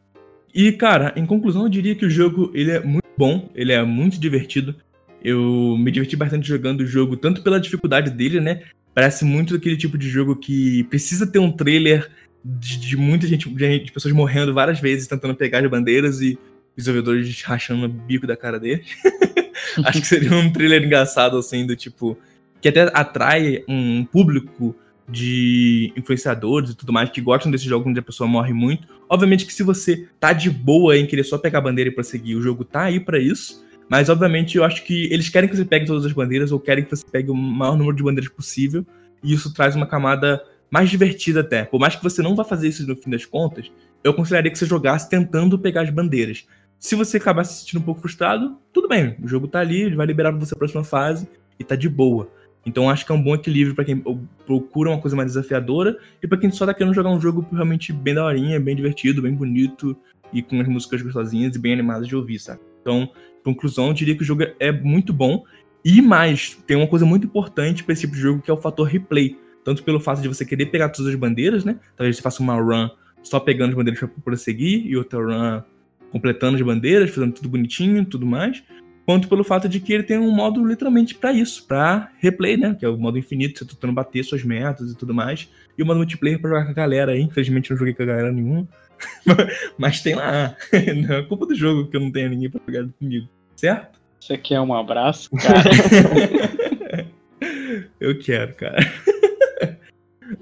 E, 0.54 0.72
cara, 0.72 1.13
em 1.15 1.26
conclusão, 1.26 1.63
eu 1.63 1.69
diria 1.69 1.95
que 1.95 2.06
o 2.06 2.10
jogo 2.10 2.52
ele 2.54 2.72
é 2.72 2.80
muito 2.80 3.08
bom, 3.17 3.50
ele 3.54 3.72
é 3.72 3.84
muito 3.84 4.19
divertido. 4.19 4.76
Eu 5.24 5.76
me 5.78 5.91
diverti 5.91 6.15
bastante 6.15 6.48
jogando 6.48 6.82
o 6.82 6.88
jogo, 6.88 7.17
tanto 7.17 7.43
pela 7.43 7.60
dificuldade 7.60 8.10
dele, 8.10 8.39
né? 8.39 8.63
Parece 8.93 9.24
muito 9.24 9.56
aquele 9.56 9.78
tipo 9.78 9.98
de 9.98 10.10
jogo 10.10 10.36
que 10.36 10.84
precisa 10.86 11.28
ter 11.28 11.39
um 11.39 11.52
trailer 11.52 12.10
de, 12.43 12.80
de 12.80 12.97
muita 12.97 13.28
gente, 13.28 13.49
de, 13.49 13.91
pessoas 13.91 14.13
morrendo 14.13 14.54
várias 14.54 14.80
vezes, 14.80 15.08
tentando 15.08 15.36
pegar 15.36 15.60
as 15.60 15.69
bandeiras 15.69 16.21
e 16.21 16.38
os 16.78 17.41
rachando 17.43 17.86
o 17.86 17.89
bico 17.89 18.25
da 18.25 18.38
cara 18.38 18.60
dele. 18.60 18.84
Acho 19.84 20.02
que 20.02 20.08
seria 20.08 20.34
um 20.34 20.52
trailer 20.52 20.84
engraçado, 20.84 21.38
assim, 21.38 21.65
do 21.65 21.75
tipo. 21.75 22.17
Que 22.62 22.69
até 22.69 22.89
atrai 22.93 23.63
um 23.67 24.04
público 24.04 24.75
de 25.08 25.91
influenciadores 25.95 26.71
e 26.71 26.75
tudo 26.75 26.93
mais 26.93 27.10
que 27.10 27.21
gostam 27.21 27.52
desse 27.52 27.65
jogo 27.65 27.89
onde 27.89 27.99
a 27.99 28.04
pessoa 28.04 28.28
morre 28.28 28.54
muito. 28.54 28.88
Obviamente 29.10 29.45
que 29.45 29.54
se 29.54 29.63
você 29.63 30.08
tá 30.19 30.34
de 30.34 30.49
boa 30.49 30.97
em 30.97 31.06
querer 31.06 31.23
só 31.23 31.38
pegar 31.38 31.60
a 31.60 31.62
bandeira 31.62 31.89
e 31.89 31.93
prosseguir, 31.93 32.38
o 32.38 32.41
jogo 32.41 32.63
tá 32.63 32.84
aí 32.84 32.99
para 32.99 33.17
isso. 33.17 33.65
Mas 33.89 34.08
obviamente 34.08 34.58
eu 34.58 34.63
acho 34.63 34.84
que 34.84 35.12
eles 35.12 35.30
querem 35.30 35.49
que 35.49 35.56
você 35.56 35.65
pegue 35.65 35.88
todas 35.88 36.06
as 36.06 36.13
bandeiras 36.13 36.52
ou 36.52 36.60
querem 36.60 36.84
que 36.84 36.91
você 36.91 37.04
pegue 37.10 37.32
o 37.32 37.36
maior 37.36 37.75
número 37.75 37.95
de 37.95 38.04
bandeiras 38.04 38.32
possível. 38.32 38.86
E 39.23 39.34
isso 39.34 39.54
traz 39.54 39.75
uma 39.75 39.88
camada 39.88 40.41
mais 40.71 40.89
divertida 40.89 41.41
até. 41.41 41.65
Por 41.65 41.79
mais 41.79 41.95
que 41.95 42.03
você 42.03 42.21
não 42.21 42.36
vá 42.36 42.43
fazer 42.43 42.67
isso 42.67 42.86
no 42.88 42.95
fim 42.95 43.10
das 43.10 43.25
contas, 43.25 43.71
eu 44.03 44.13
consideraria 44.13 44.51
que 44.51 44.58
você 44.58 44.65
jogasse 44.65 45.10
tentando 45.10 45.58
pegar 45.58 45.82
as 45.82 45.89
bandeiras. 45.89 46.47
Se 46.77 46.95
você 46.95 47.17
acabar 47.17 47.43
se 47.43 47.60
sentindo 47.60 47.82
um 47.82 47.84
pouco 47.84 48.01
frustrado, 48.01 48.58
tudo 48.71 48.88
bem. 48.88 49.17
O 49.21 49.27
jogo 49.27 49.47
tá 49.47 49.60
ali, 49.60 49.82
ele 49.82 49.95
vai 49.95 50.05
liberar 50.05 50.32
você 50.32 50.53
a 50.53 50.58
próxima 50.58 50.84
fase 50.84 51.27
e 51.60 51.63
tá 51.63 51.75
de 51.75 51.89
boa. 51.89 52.32
Então 52.65 52.89
acho 52.89 53.05
que 53.05 53.12
é 53.12 53.15
um 53.15 53.21
bom 53.21 53.36
equilíbrio 53.36 53.75
para 53.75 53.86
quem 53.86 54.03
procura 54.45 54.89
uma 54.89 54.99
coisa 54.99 55.15
mais 55.15 55.29
desafiadora 55.29 55.97
e 56.21 56.27
para 56.27 56.38
quem 56.38 56.51
só 56.51 56.65
tá 56.65 56.73
querendo 56.73 56.93
jogar 56.93 57.10
um 57.10 57.19
jogo 57.19 57.45
realmente 57.51 57.91
bem 57.91 58.13
daorinha, 58.13 58.60
bem 58.60 58.75
divertido, 58.75 59.21
bem 59.21 59.34
bonito 59.34 59.95
e 60.32 60.41
com 60.41 60.60
as 60.62 60.67
músicas 60.67 61.01
gostosinhas 61.01 61.55
e 61.55 61.60
bem 61.60 61.73
animadas 61.73 62.08
de 62.08 62.15
ouvir, 62.15 62.39
sabe? 62.39 62.62
Então, 62.82 63.10
conclusão, 63.43 63.88
eu 63.88 63.93
diria 63.93 64.15
que 64.15 64.21
o 64.21 64.25
jogo 64.25 64.43
é 64.60 64.71
muito 64.71 65.12
bom. 65.12 65.43
E 65.84 66.01
mais, 66.01 66.58
tem 66.67 66.77
uma 66.77 66.88
coisa 66.88 67.05
muito 67.05 67.25
importante 67.25 67.84
para 67.84 67.93
esse 67.93 68.01
tipo 68.01 68.15
de 68.15 68.21
jogo 68.21 68.41
que 68.41 68.51
é 68.51 68.53
o 68.53 68.58
fator 68.58 68.86
replay. 68.86 69.38
Tanto 69.63 69.84
pelo 69.84 70.00
fato 70.00 70.22
de 70.22 70.28
você 70.28 70.45
querer 70.45 70.67
pegar 70.67 70.89
todas 70.89 71.12
as 71.12 71.19
bandeiras, 71.19 71.63
né? 71.65 71.80
Talvez 71.95 72.15
você 72.15 72.22
faça 72.22 72.41
uma 72.41 72.56
run 72.56 72.89
só 73.22 73.39
pegando 73.39 73.72
as 73.72 73.76
bandeiras 73.76 74.00
para 74.00 74.10
prosseguir 74.24 74.86
e 74.86 74.95
outra 74.95 75.19
run 75.19 75.62
completando 76.12 76.56
as 76.56 76.62
bandeiras, 76.62 77.10
fazendo 77.12 77.34
tudo 77.34 77.50
bonitinho, 77.50 78.04
tudo 78.06 78.26
mais 78.26 78.63
quanto 79.10 79.28
pelo 79.28 79.43
fato 79.43 79.67
de 79.67 79.80
que 79.80 79.91
ele 79.91 80.04
tem 80.04 80.19
um 80.19 80.30
modo 80.30 80.63
literalmente 80.63 81.15
para 81.15 81.34
isso, 81.34 81.65
para 81.65 82.12
replay, 82.19 82.56
né? 82.56 82.76
Que 82.78 82.86
é 82.86 82.89
o 82.89 82.95
modo 82.95 83.17
infinito, 83.17 83.58
você 83.58 83.65
tá 83.65 83.72
tentando 83.74 83.93
bater 83.93 84.24
suas 84.24 84.43
metas 84.43 84.91
e 84.91 84.95
tudo 84.95 85.15
mais. 85.15 85.50
E 85.76 85.82
o 85.82 85.86
modo 85.88 85.98
multiplayer 85.98 86.39
pra 86.39 86.52
jogar 86.52 86.65
com 86.65 86.69
a 86.69 86.76
galera 86.76 87.13
aí. 87.13 87.22
Infelizmente 87.22 87.72
não 87.72 87.78
joguei 87.78 87.95
com 87.95 88.04
a 88.04 88.06
galera 88.06 88.32
nenhuma. 88.32 88.67
Mas 89.80 90.04
tem 90.04 90.13
lá. 90.13 90.56
Não 90.95 91.15
é 91.15 91.24
culpa 91.24 91.48
do 91.48 91.56
jogo 91.56 91.89
que 91.89 91.98
eu 91.98 92.02
não 92.02 92.12
tenho 92.12 92.30
ninguém 92.30 92.52
pra 92.52 92.62
jogar 92.67 92.88
comigo. 93.00 93.28
Certo? 93.56 94.00
Você 94.19 94.38
quer 94.38 94.62
um 94.62 94.76
abraço, 94.76 95.32
cara? 95.32 95.72
eu 98.00 98.19
quero, 98.19 98.54
cara. 98.54 98.78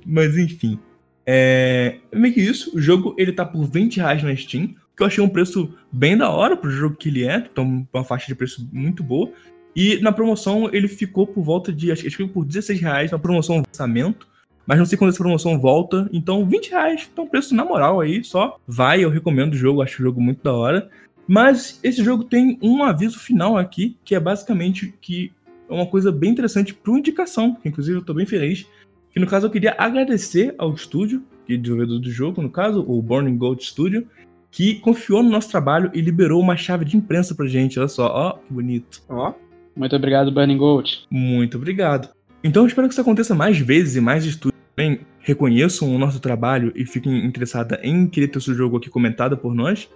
Mas 0.06 0.38
enfim. 0.38 0.80
É... 1.26 1.98
Meio 2.14 2.34
que 2.34 2.42
isso. 2.42 2.76
O 2.76 2.82
jogo 2.82 3.16
ele 3.18 3.32
tá 3.32 3.46
por 3.46 3.66
20 3.66 3.98
reais 3.98 4.24
na 4.24 4.36
Steam 4.36 4.76
que 4.98 5.04
eu 5.04 5.08
achei 5.08 5.24
um 5.24 5.30
preço 5.30 5.72
bem 5.92 6.18
da 6.18 6.32
hora 6.32 6.58
pro 6.58 6.72
jogo 6.72 6.96
que 6.96 7.08
ele 7.08 7.24
é, 7.24 7.38
então 7.38 7.88
uma 7.94 8.04
faixa 8.04 8.26
de 8.26 8.34
preço 8.34 8.68
muito 8.74 9.04
boa. 9.04 9.32
E 9.76 10.00
na 10.02 10.12
promoção 10.12 10.74
ele 10.74 10.88
ficou 10.88 11.28
por 11.28 11.44
volta 11.44 11.72
de, 11.72 11.92
acho 11.92 12.10
que 12.10 12.28
por 12.28 12.44
16 12.44 12.82
reais 12.82 13.12
na 13.12 13.20
promoção 13.20 13.58
lançamento, 13.58 14.28
mas 14.66 14.80
não 14.80 14.86
sei 14.88 14.98
quando 14.98 15.12
essa 15.12 15.20
promoção 15.20 15.60
volta, 15.60 16.10
então 16.12 16.44
20 16.50 16.72
reais, 16.72 17.08
então 17.14 17.28
preço 17.28 17.54
na 17.54 17.64
moral 17.64 18.02
aí, 18.02 18.24
só 18.24 18.58
vai, 18.68 19.04
eu 19.04 19.10
recomendo 19.12 19.54
o 19.54 19.58
jogo, 19.58 19.84
acho 19.84 20.02
o 20.02 20.06
jogo 20.06 20.20
muito 20.20 20.42
da 20.44 20.52
hora. 20.52 20.90
Mas 21.28 21.80
esse 21.84 22.04
jogo 22.04 22.24
tem 22.24 22.58
um 22.60 22.84
aviso 22.84 23.20
final 23.20 23.56
aqui, 23.56 23.98
que 24.04 24.16
é 24.16 24.20
basicamente 24.20 24.96
que 25.00 25.32
é 25.70 25.74
uma 25.74 25.86
coisa 25.86 26.12
bem 26.12 26.32
interessante 26.32 26.74
para 26.74 26.98
indicação, 26.98 27.54
que 27.54 27.70
inclusive 27.70 28.00
eu 28.00 28.04
tô 28.04 28.16
bem 28.16 28.26
feliz, 28.26 28.66
que 29.18 29.20
no 29.20 29.26
caso 29.26 29.48
eu 29.48 29.50
queria 29.50 29.76
agradecer 29.80 30.54
ao 30.60 30.72
estúdio, 30.76 31.24
que 31.48 31.56
é 31.56 31.58
desenvolvedor 31.58 32.00
do 32.00 32.12
jogo, 32.12 32.40
no 32.40 32.52
caso, 32.52 32.86
o 32.88 33.02
Burning 33.02 33.36
Gold 33.36 33.66
Studio, 33.66 34.08
que 34.52 34.76
confiou 34.76 35.24
no 35.24 35.30
nosso 35.32 35.50
trabalho 35.50 35.90
e 35.92 36.02
liberou 36.02 36.40
uma 36.40 36.56
chave 36.56 36.86
de 36.86 36.96
imprensa 36.96 37.34
pra 37.34 37.48
gente. 37.48 37.80
Olha 37.80 37.88
só, 37.88 38.06
ó, 38.06 38.34
que 38.34 38.54
bonito. 38.54 39.02
Ó. 39.10 39.34
Muito 39.76 39.96
obrigado, 39.96 40.32
Burning 40.32 40.58
Gold. 40.58 41.08
Muito 41.10 41.58
obrigado. 41.58 42.10
Então 42.44 42.62
eu 42.62 42.68
espero 42.68 42.88
que 42.88 42.94
isso 42.94 43.02
aconteça 43.02 43.34
mais 43.34 43.58
vezes 43.58 43.96
e 43.96 44.02
mais 44.02 44.24
estúdios 44.24 44.62
também 44.76 45.00
reconheçam 45.20 45.96
o 45.96 45.98
nosso 45.98 46.20
trabalho 46.20 46.72
e 46.76 46.86
fiquem 46.86 47.26
interessados 47.26 47.76
em 47.82 48.06
querer 48.06 48.28
ter 48.28 48.38
o 48.38 48.42
seu 48.42 48.54
jogo 48.54 48.78
aqui 48.78 48.88
comentado 48.88 49.36
por 49.36 49.56
nós. 49.56 49.90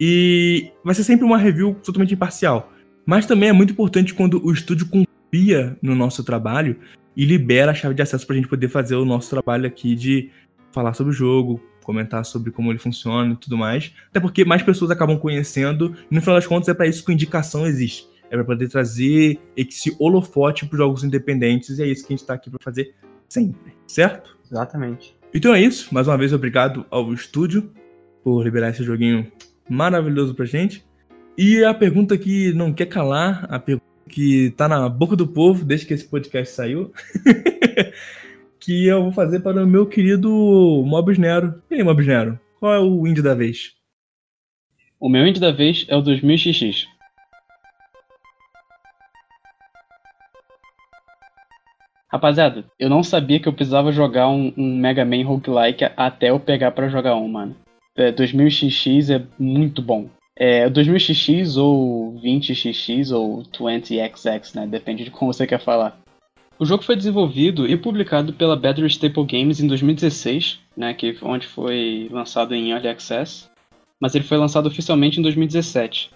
E 0.00 0.70
vai 0.84 0.94
ser 0.94 1.02
sempre 1.02 1.24
uma 1.24 1.36
review 1.36 1.74
totalmente 1.82 2.14
imparcial. 2.14 2.72
Mas 3.04 3.26
também 3.26 3.48
é 3.48 3.52
muito 3.52 3.72
importante 3.72 4.14
quando 4.14 4.40
o 4.46 4.52
estúdio 4.52 4.86
confia 4.88 5.76
no 5.82 5.96
nosso 5.96 6.22
trabalho 6.22 6.76
e 7.20 7.26
libera 7.26 7.72
a 7.72 7.74
chave 7.74 7.94
de 7.94 8.00
acesso 8.00 8.26
para 8.26 8.32
a 8.32 8.38
gente 8.38 8.48
poder 8.48 8.70
fazer 8.70 8.94
o 8.94 9.04
nosso 9.04 9.28
trabalho 9.28 9.66
aqui 9.66 9.94
de 9.94 10.30
falar 10.72 10.94
sobre 10.94 11.10
o 11.10 11.14
jogo, 11.14 11.60
comentar 11.84 12.24
sobre 12.24 12.50
como 12.50 12.72
ele 12.72 12.78
funciona 12.78 13.34
e 13.34 13.36
tudo 13.36 13.58
mais. 13.58 13.92
Até 14.08 14.18
porque 14.18 14.42
mais 14.42 14.62
pessoas 14.62 14.90
acabam 14.90 15.18
conhecendo, 15.18 15.94
e 16.10 16.14
no 16.14 16.22
final 16.22 16.36
das 16.36 16.46
contas 16.46 16.70
é 16.70 16.72
para 16.72 16.86
isso 16.86 17.04
que 17.04 17.10
a 17.10 17.14
indicação 17.14 17.66
existe. 17.66 18.08
É 18.30 18.36
para 18.36 18.44
poder 18.44 18.68
trazer 18.68 19.38
esse 19.54 19.94
holofote 19.98 20.64
para 20.64 20.78
jogos 20.78 21.04
independentes, 21.04 21.78
e 21.78 21.82
é 21.82 21.86
isso 21.88 22.06
que 22.06 22.14
a 22.14 22.16
gente 22.16 22.22
está 22.22 22.32
aqui 22.32 22.48
para 22.48 22.58
fazer 22.64 22.94
sempre, 23.28 23.74
certo? 23.86 24.38
Exatamente. 24.50 25.14
Então 25.34 25.54
é 25.54 25.60
isso. 25.60 25.92
Mais 25.92 26.08
uma 26.08 26.16
vez, 26.16 26.32
obrigado 26.32 26.86
ao 26.90 27.12
estúdio 27.12 27.70
por 28.24 28.42
liberar 28.42 28.70
esse 28.70 28.82
joguinho 28.82 29.30
maravilhoso 29.68 30.34
pra 30.34 30.46
gente. 30.46 30.82
E 31.36 31.62
a 31.64 31.74
pergunta 31.74 32.16
que 32.16 32.54
não 32.54 32.72
quer 32.72 32.86
calar, 32.86 33.46
a 33.50 33.58
pergunta 33.58 33.89
que 34.10 34.50
tá 34.56 34.68
na 34.68 34.88
boca 34.88 35.16
do 35.16 35.26
povo 35.26 35.64
desde 35.64 35.86
que 35.86 35.94
esse 35.94 36.08
podcast 36.08 36.54
saiu, 36.54 36.92
que 38.60 38.86
eu 38.86 39.02
vou 39.02 39.12
fazer 39.12 39.40
para 39.40 39.64
o 39.64 39.66
meu 39.66 39.86
querido 39.86 40.28
Mobs 40.84 41.16
Nero. 41.16 41.62
E 41.70 41.76
aí, 41.76 41.82
Mobs 41.82 42.06
Nero, 42.06 42.38
qual 42.58 42.74
é 42.74 42.78
o 42.80 43.06
indie 43.06 43.22
da 43.22 43.34
vez? 43.34 43.74
O 44.98 45.08
meu 45.08 45.26
indie 45.26 45.40
da 45.40 45.50
vez 45.50 45.86
é 45.88 45.96
o 45.96 46.02
2000XX. 46.02 46.84
Rapaziada, 52.12 52.64
eu 52.78 52.90
não 52.90 53.04
sabia 53.04 53.38
que 53.38 53.48
eu 53.48 53.52
precisava 53.52 53.92
jogar 53.92 54.28
um, 54.28 54.52
um 54.56 54.76
Mega 54.76 55.04
Man 55.04 55.24
roguelike 55.24 55.84
até 55.96 56.30
eu 56.30 56.40
pegar 56.40 56.72
para 56.72 56.88
jogar 56.88 57.14
um, 57.14 57.28
mano. 57.28 57.56
É, 57.96 58.10
2000XX 58.10 59.20
é 59.20 59.26
muito 59.38 59.80
bom. 59.80 60.10
É 60.42 60.70
2000XX 60.70 61.58
ou 61.58 62.18
20XX 62.18 63.14
ou 63.14 63.42
20XX, 63.42 64.54
né? 64.54 64.66
Depende 64.66 65.04
de 65.04 65.10
como 65.10 65.30
você 65.30 65.46
quer 65.46 65.60
falar. 65.60 66.00
O 66.58 66.64
jogo 66.64 66.82
foi 66.82 66.96
desenvolvido 66.96 67.66
e 67.66 67.76
publicado 67.76 68.32
pela 68.32 68.56
Battery 68.56 68.86
Staple 68.86 69.26
Games 69.26 69.60
em 69.60 69.66
2016, 69.66 70.58
né, 70.74 70.94
que 70.94 71.14
onde 71.22 71.46
foi 71.46 72.08
lançado 72.10 72.54
em 72.54 72.70
Early 72.70 72.88
Access, 72.88 73.50
mas 74.00 74.14
ele 74.14 74.24
foi 74.24 74.38
lançado 74.38 74.66
oficialmente 74.66 75.18
em 75.18 75.22
2017. 75.22 76.10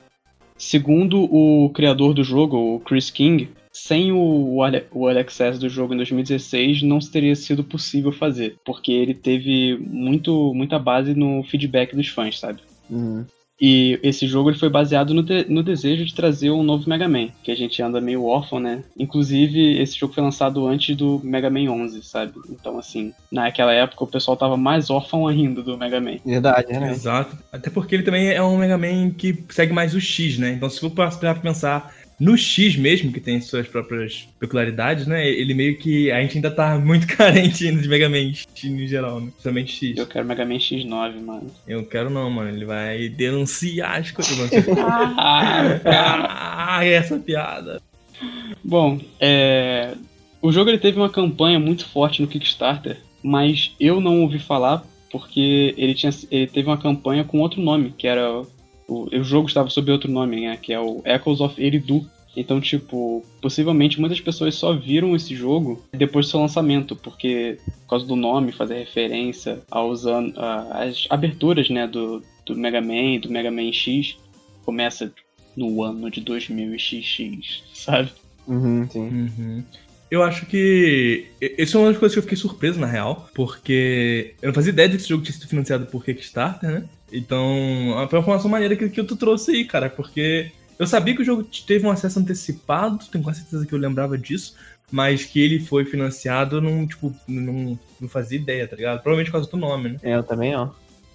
Segundo 0.57 1.23
o 1.25 1.69
criador 1.71 2.15
do 2.15 2.25
jogo, 2.25 2.57
o 2.57 2.81
Chris 2.81 3.11
King, 3.11 3.51
sem 3.73 4.11
o, 4.13 4.57
o 4.57 5.09
Early 5.09 5.21
Access 5.21 5.59
do 5.59 5.69
jogo 5.69 5.93
em 5.93 5.99
2016 5.99 6.83
não 6.83 6.99
teria 6.99 7.35
sido 7.35 7.63
possível 7.63 8.13
fazer, 8.13 8.57
porque 8.65 8.93
ele 8.93 9.15
teve 9.15 9.79
muito, 9.79 10.53
muita 10.55 10.79
base 10.79 11.15
no 11.15 11.43
feedback 11.45 11.95
dos 11.95 12.09
fãs, 12.09 12.39
sabe? 12.39 12.61
Uhum. 12.89 13.25
E 13.61 13.99
esse 14.03 14.27
jogo 14.27 14.51
ele 14.51 14.59
foi 14.59 14.69
baseado 14.69 15.15
no, 15.15 15.23
de, 15.23 15.47
no 15.49 15.63
desejo 15.63 16.05
de 16.05 16.15
trazer 16.15 16.51
um 16.51 16.63
novo 16.63 16.89
Mega 16.89 17.09
Man, 17.09 17.29
que 17.43 17.53
a 17.53 17.57
gente 17.57 17.81
anda 17.81 18.01
meio 18.01 18.25
órfão, 18.25 18.59
né? 18.59 18.83
Inclusive, 18.99 19.81
esse 19.81 19.99
jogo 19.99 20.13
foi 20.13 20.23
lançado 20.23 20.67
antes 20.67 20.97
do 20.97 21.21
Mega 21.23 21.49
Man 21.49 21.71
11, 21.71 22.03
sabe? 22.03 22.33
Então, 22.51 22.79
assim, 22.79 23.13
naquela 23.31 23.73
época 23.73 24.05
o 24.05 24.09
pessoal 24.09 24.37
tava 24.37 24.57
mais 24.57 24.91
órfão 24.91 25.27
ainda 25.27 25.63
do 25.63 25.79
Mega 25.79 26.01
Man. 26.01 26.17
Verdade, 26.25 26.73
né? 26.73 26.91
Exato. 26.91 27.37
Até 27.53 27.71
porque 27.71 27.95
ele 27.95 28.03
também 28.03 28.29
é 28.29 28.43
um 28.43 28.57
Mega 28.57 28.77
Man 28.77 29.11
que 29.11 29.45
segue 29.51 29.73
mais 29.73 29.95
o 29.95 30.01
X, 30.01 30.37
né? 30.39 30.53
Então, 30.53 30.69
se 30.69 30.81
for 30.81 30.91
pra 30.91 31.35
pensar 31.35 31.95
no 32.19 32.37
X 32.37 32.77
mesmo, 32.77 33.13
que 33.13 33.21
tem 33.21 33.41
suas 33.41 33.67
próprias 33.67 34.29
peculiaridades, 34.39 35.07
né? 35.07 35.29
Ele 35.29 35.55
meio 35.55 35.77
que. 35.79 36.11
A 36.11 36.21
gente 36.21 36.37
ainda 36.37 36.51
tá 36.51 36.79
muito 36.79 37.07
carente 37.17 37.67
ainda 37.67 37.83
de 37.83 37.89
Mega 37.89 38.09
Man 38.09 38.33
X 38.33 38.47
em 38.65 38.87
geral, 38.87 39.21
né? 39.21 39.31
Principalmente 39.31 39.73
X. 39.73 39.99
Eu 39.99 40.07
quero 40.07 40.27
Mega 40.27 40.45
Man 40.45 40.57
X9, 40.57 41.21
mano. 41.21 41.51
Eu 41.67 41.85
quero 41.87 42.11
não, 42.11 42.31
mano. 42.31 42.51
Ele 42.51 42.65
vai 42.65 43.09
denunciar 43.09 44.01
as 44.01 44.11
coisas. 44.11 44.35
Ah, 45.87 46.79
ah, 46.79 46.85
essa 46.85 47.19
piada. 47.19 47.81
Bom, 48.63 49.01
é... 49.21 49.95
o 50.41 50.53
jogo 50.53 50.71
ele 50.71 50.79
teve 50.79 50.99
uma 50.99 51.11
campanha 51.11 51.59
muito 51.59 51.87
forte 51.87 52.23
no 52.23 52.29
Kickstarter, 52.29 52.99
mas 53.23 53.73
eu 53.79 54.01
não 54.01 54.23
ouvi 54.23 54.39
falar 54.39 54.85
porque 55.11 55.75
ele, 55.77 55.95
tinha, 55.95 56.11
ele 56.31 56.47
teve 56.47 56.69
uma 56.69 56.77
campanha 56.77 57.23
com 57.23 57.39
outro 57.39 57.61
nome, 57.61 57.95
que 57.97 58.07
era 58.07 58.43
o, 58.89 59.05
o 59.05 59.25
jogo 59.25 59.49
estava 59.49 59.71
sob 59.71 59.91
outro 59.91 60.11
nome, 60.11 60.43
né? 60.43 60.57
Que 60.57 60.73
é 60.73 60.81
o 60.81 61.03
Echoes 61.05 61.41
of 61.41 61.63
Eridu. 61.63 62.07
Então, 62.37 62.61
tipo, 62.61 63.25
possivelmente 63.41 64.01
muitas 64.01 64.21
pessoas 64.21 64.57
só 64.57 64.73
viram 64.73 65.15
esse 65.15 65.37
jogo 65.37 65.85
depois 65.93 66.27
do 66.27 66.31
seu 66.31 66.41
lançamento, 66.41 66.97
porque 66.97 67.59
por 67.83 67.91
causa 67.91 68.07
do 68.07 68.17
nome, 68.17 68.51
fazer 68.51 68.79
referência 68.79 69.61
aos 69.71 70.05
an 70.05 70.33
às 70.71 71.07
aberturas, 71.11 71.71
né, 71.71 71.87
do, 71.87 72.23
do 72.45 72.57
Mega 72.57 72.81
Man, 72.81 73.21
do 73.21 73.31
Mega 73.31 73.53
Man 73.53 73.73
X, 73.73 74.17
começa 74.65 75.13
no 75.57 75.83
ano 75.83 76.11
de 76.11 76.21
2000XX, 76.23 77.63
sabe? 77.73 78.11
Uhum, 78.49 78.89
sim. 78.91 79.01
Uhum. 79.01 79.65
Eu 80.11 80.23
acho 80.23 80.47
que. 80.47 81.27
Essa 81.41 81.77
é 81.77 81.81
uma 81.81 81.91
das 81.91 81.99
coisas 81.99 82.15
que 82.15 82.19
eu 82.19 82.23
fiquei 82.23 82.39
surpreso, 82.39 82.79
na 82.79 82.87
real, 82.87 83.29
porque 83.35 84.35
eu 84.41 84.49
não 84.49 84.55
fazia 84.55 84.71
ideia 84.71 84.89
de 84.89 84.97
que 84.97 85.03
esse 85.03 85.09
jogo 85.09 85.23
tinha 85.23 85.35
sido 85.35 85.49
financiado 85.49 85.87
por 85.87 86.05
Kickstarter, 86.05 86.71
né? 86.71 86.85
Então, 87.13 87.47
foi 88.09 88.19
uma 88.19 88.23
informação 88.23 88.51
maneira 88.51 88.77
que, 88.77 88.89
que 88.89 89.03
tu 89.05 89.17
trouxe 89.17 89.53
aí, 89.53 89.65
cara, 89.65 89.89
porque 89.89 90.51
eu 90.79 90.87
sabia 90.87 91.15
que 91.15 91.23
o 91.23 91.25
jogo 91.25 91.47
teve 91.67 91.87
um 91.87 91.91
acesso 91.91 92.19
antecipado, 92.19 92.99
tenho 93.11 93.23
quase 93.23 93.41
certeza 93.41 93.67
que 93.67 93.73
eu 93.73 93.79
lembrava 93.79 94.19
disso, 94.19 94.57
mas 94.91 95.25
que 95.25 95.41
ele 95.41 95.61
foi 95.61 95.85
financiado, 95.85 96.61
não, 96.61 96.87
tipo, 96.87 97.15
não, 97.27 97.79
não 98.01 98.09
fazia 98.09 98.39
ideia, 98.39 98.67
tá 98.67 98.77
ligado? 98.77 99.01
Provavelmente 99.01 99.31
por 99.31 99.39
causa 99.39 99.51
do 99.51 99.57
nome, 99.57 99.91
né? 99.91 99.99
É, 100.03 100.15
eu 100.17 100.23
também, 100.23 100.55
ó. 100.57 100.69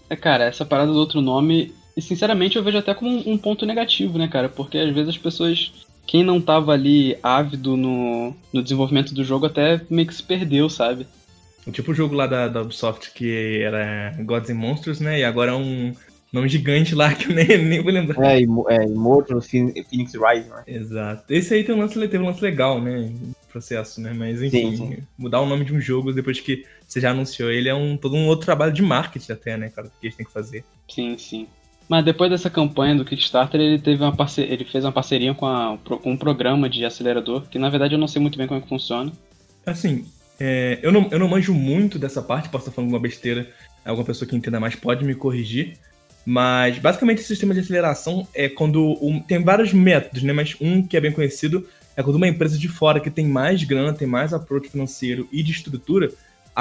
É, 0.09 0.15
cara, 0.15 0.45
essa 0.45 0.65
parada 0.65 0.91
do 0.91 0.97
outro 0.97 1.21
nome, 1.21 1.73
sinceramente 1.97 2.57
eu 2.57 2.63
vejo 2.63 2.77
até 2.77 2.93
como 2.93 3.29
um 3.29 3.37
ponto 3.37 3.65
negativo, 3.65 4.17
né, 4.17 4.27
cara? 4.27 4.49
Porque 4.49 4.77
às 4.77 4.93
vezes 4.93 5.09
as 5.09 5.17
pessoas 5.17 5.71
quem 6.09 6.23
não 6.23 6.41
tava 6.41 6.71
ali 6.71 7.15
ávido 7.21 7.77
no, 7.77 8.35
no 8.51 8.63
desenvolvimento 8.63 9.13
do 9.13 9.23
jogo 9.23 9.45
até 9.45 9.79
meio 9.91 10.07
que 10.07 10.15
se 10.15 10.23
perdeu, 10.23 10.67
sabe? 10.67 11.05
Tipo 11.71 11.91
o 11.91 11.93
jogo 11.93 12.15
lá 12.15 12.25
da, 12.25 12.47
da 12.47 12.63
Ubisoft 12.63 13.11
que 13.13 13.61
era 13.61 14.15
Gods 14.23 14.49
and 14.49 14.55
Monsters, 14.55 14.99
né? 14.99 15.19
E 15.19 15.23
agora 15.23 15.51
é 15.51 15.55
um 15.55 15.93
nome 16.33 16.49
gigante 16.49 16.95
lá 16.95 17.13
que 17.13 17.29
eu 17.29 17.35
nem, 17.35 17.63
nem 17.63 17.83
vou 17.83 17.91
lembrar. 17.91 18.25
É, 18.25 18.39
é 18.39 18.85
Immortal 18.85 19.39
Phoenix 19.39 19.85
Rising, 19.93 20.49
né? 20.49 20.63
Exato. 20.65 21.31
Esse 21.31 21.53
aí 21.53 21.63
tem 21.63 21.75
um 21.75 21.77
lance, 21.77 21.93
teve 21.99 22.17
um 22.17 22.25
lance 22.25 22.41
legal, 22.41 22.81
né? 22.81 23.13
Processo, 23.51 24.01
né? 24.01 24.11
Mas 24.11 24.41
enfim, 24.41 24.75
sim, 24.75 24.77
sim. 24.77 24.97
mudar 25.15 25.41
o 25.41 25.45
nome 25.45 25.63
de 25.63 25.75
um 25.75 25.79
jogo 25.79 26.11
depois 26.11 26.39
que 26.39 26.65
você 26.87 26.99
já 26.99 27.11
anunciou 27.11 27.51
ele 27.51 27.69
é 27.69 27.75
um 27.75 27.95
todo 27.95 28.15
um 28.15 28.25
outro 28.25 28.45
trabalho 28.45 28.73
de 28.73 28.81
marketing 28.81 29.31
até, 29.31 29.55
né, 29.55 29.69
cara? 29.69 29.91
Que 30.01 30.07
eles 30.07 30.15
têm 30.15 30.25
que 30.25 30.33
fazer. 30.33 30.63
Sim, 30.87 31.15
sim. 31.19 31.47
Mas 31.89 32.05
depois 32.05 32.29
dessa 32.29 32.51
campanha 32.51 32.95
do 32.95 33.03
Kickstarter, 33.03 33.59
ele 33.59 33.79
teve 33.79 34.03
uma 34.03 34.15
parceria, 34.15 34.53
ele 34.53 34.63
fez 34.63 34.85
uma 34.85 34.91
parceria 34.91 35.33
com, 35.33 35.47
a, 35.47 35.75
com 35.77 36.11
um 36.11 36.15
programa 36.15 36.69
de 36.69 36.85
acelerador, 36.85 37.49
que 37.49 37.57
na 37.57 37.67
verdade 37.67 37.95
eu 37.95 37.99
não 37.99 38.07
sei 38.07 38.21
muito 38.21 38.37
bem 38.37 38.45
como 38.45 38.59
é 38.59 38.61
que 38.61 38.69
funciona. 38.69 39.11
Assim, 39.65 40.05
é, 40.39 40.77
eu, 40.83 40.91
não, 40.91 41.07
eu 41.09 41.17
não 41.17 41.27
manjo 41.27 41.51
muito 41.51 41.97
dessa 41.97 42.21
parte, 42.21 42.47
posso 42.47 42.65
estar 42.65 42.75
falando 42.75 42.91
uma 42.91 42.99
besteira, 42.99 43.49
alguma 43.83 44.05
pessoa 44.05 44.29
que 44.29 44.35
entenda 44.35 44.59
mais 44.59 44.75
pode 44.75 45.03
me 45.03 45.15
corrigir. 45.15 45.77
Mas 46.23 46.77
basicamente 46.77 47.19
esse 47.19 47.29
sistema 47.29 47.55
de 47.55 47.61
aceleração 47.61 48.27
é 48.35 48.47
quando. 48.47 48.97
Um, 49.01 49.19
tem 49.19 49.43
vários 49.43 49.73
métodos, 49.73 50.21
né? 50.21 50.31
Mas 50.31 50.55
um 50.61 50.85
que 50.85 50.95
é 50.95 51.01
bem 51.01 51.11
conhecido 51.11 51.67
é 51.95 52.03
quando 52.03 52.17
uma 52.17 52.27
empresa 52.27 52.57
de 52.57 52.67
fora 52.67 52.99
que 52.99 53.09
tem 53.09 53.25
mais 53.25 53.63
grana, 53.63 53.93
tem 53.93 54.07
mais 54.07 54.31
approach 54.31 54.69
financeiro 54.69 55.27
e 55.31 55.41
de 55.41 55.51
estrutura, 55.51 56.11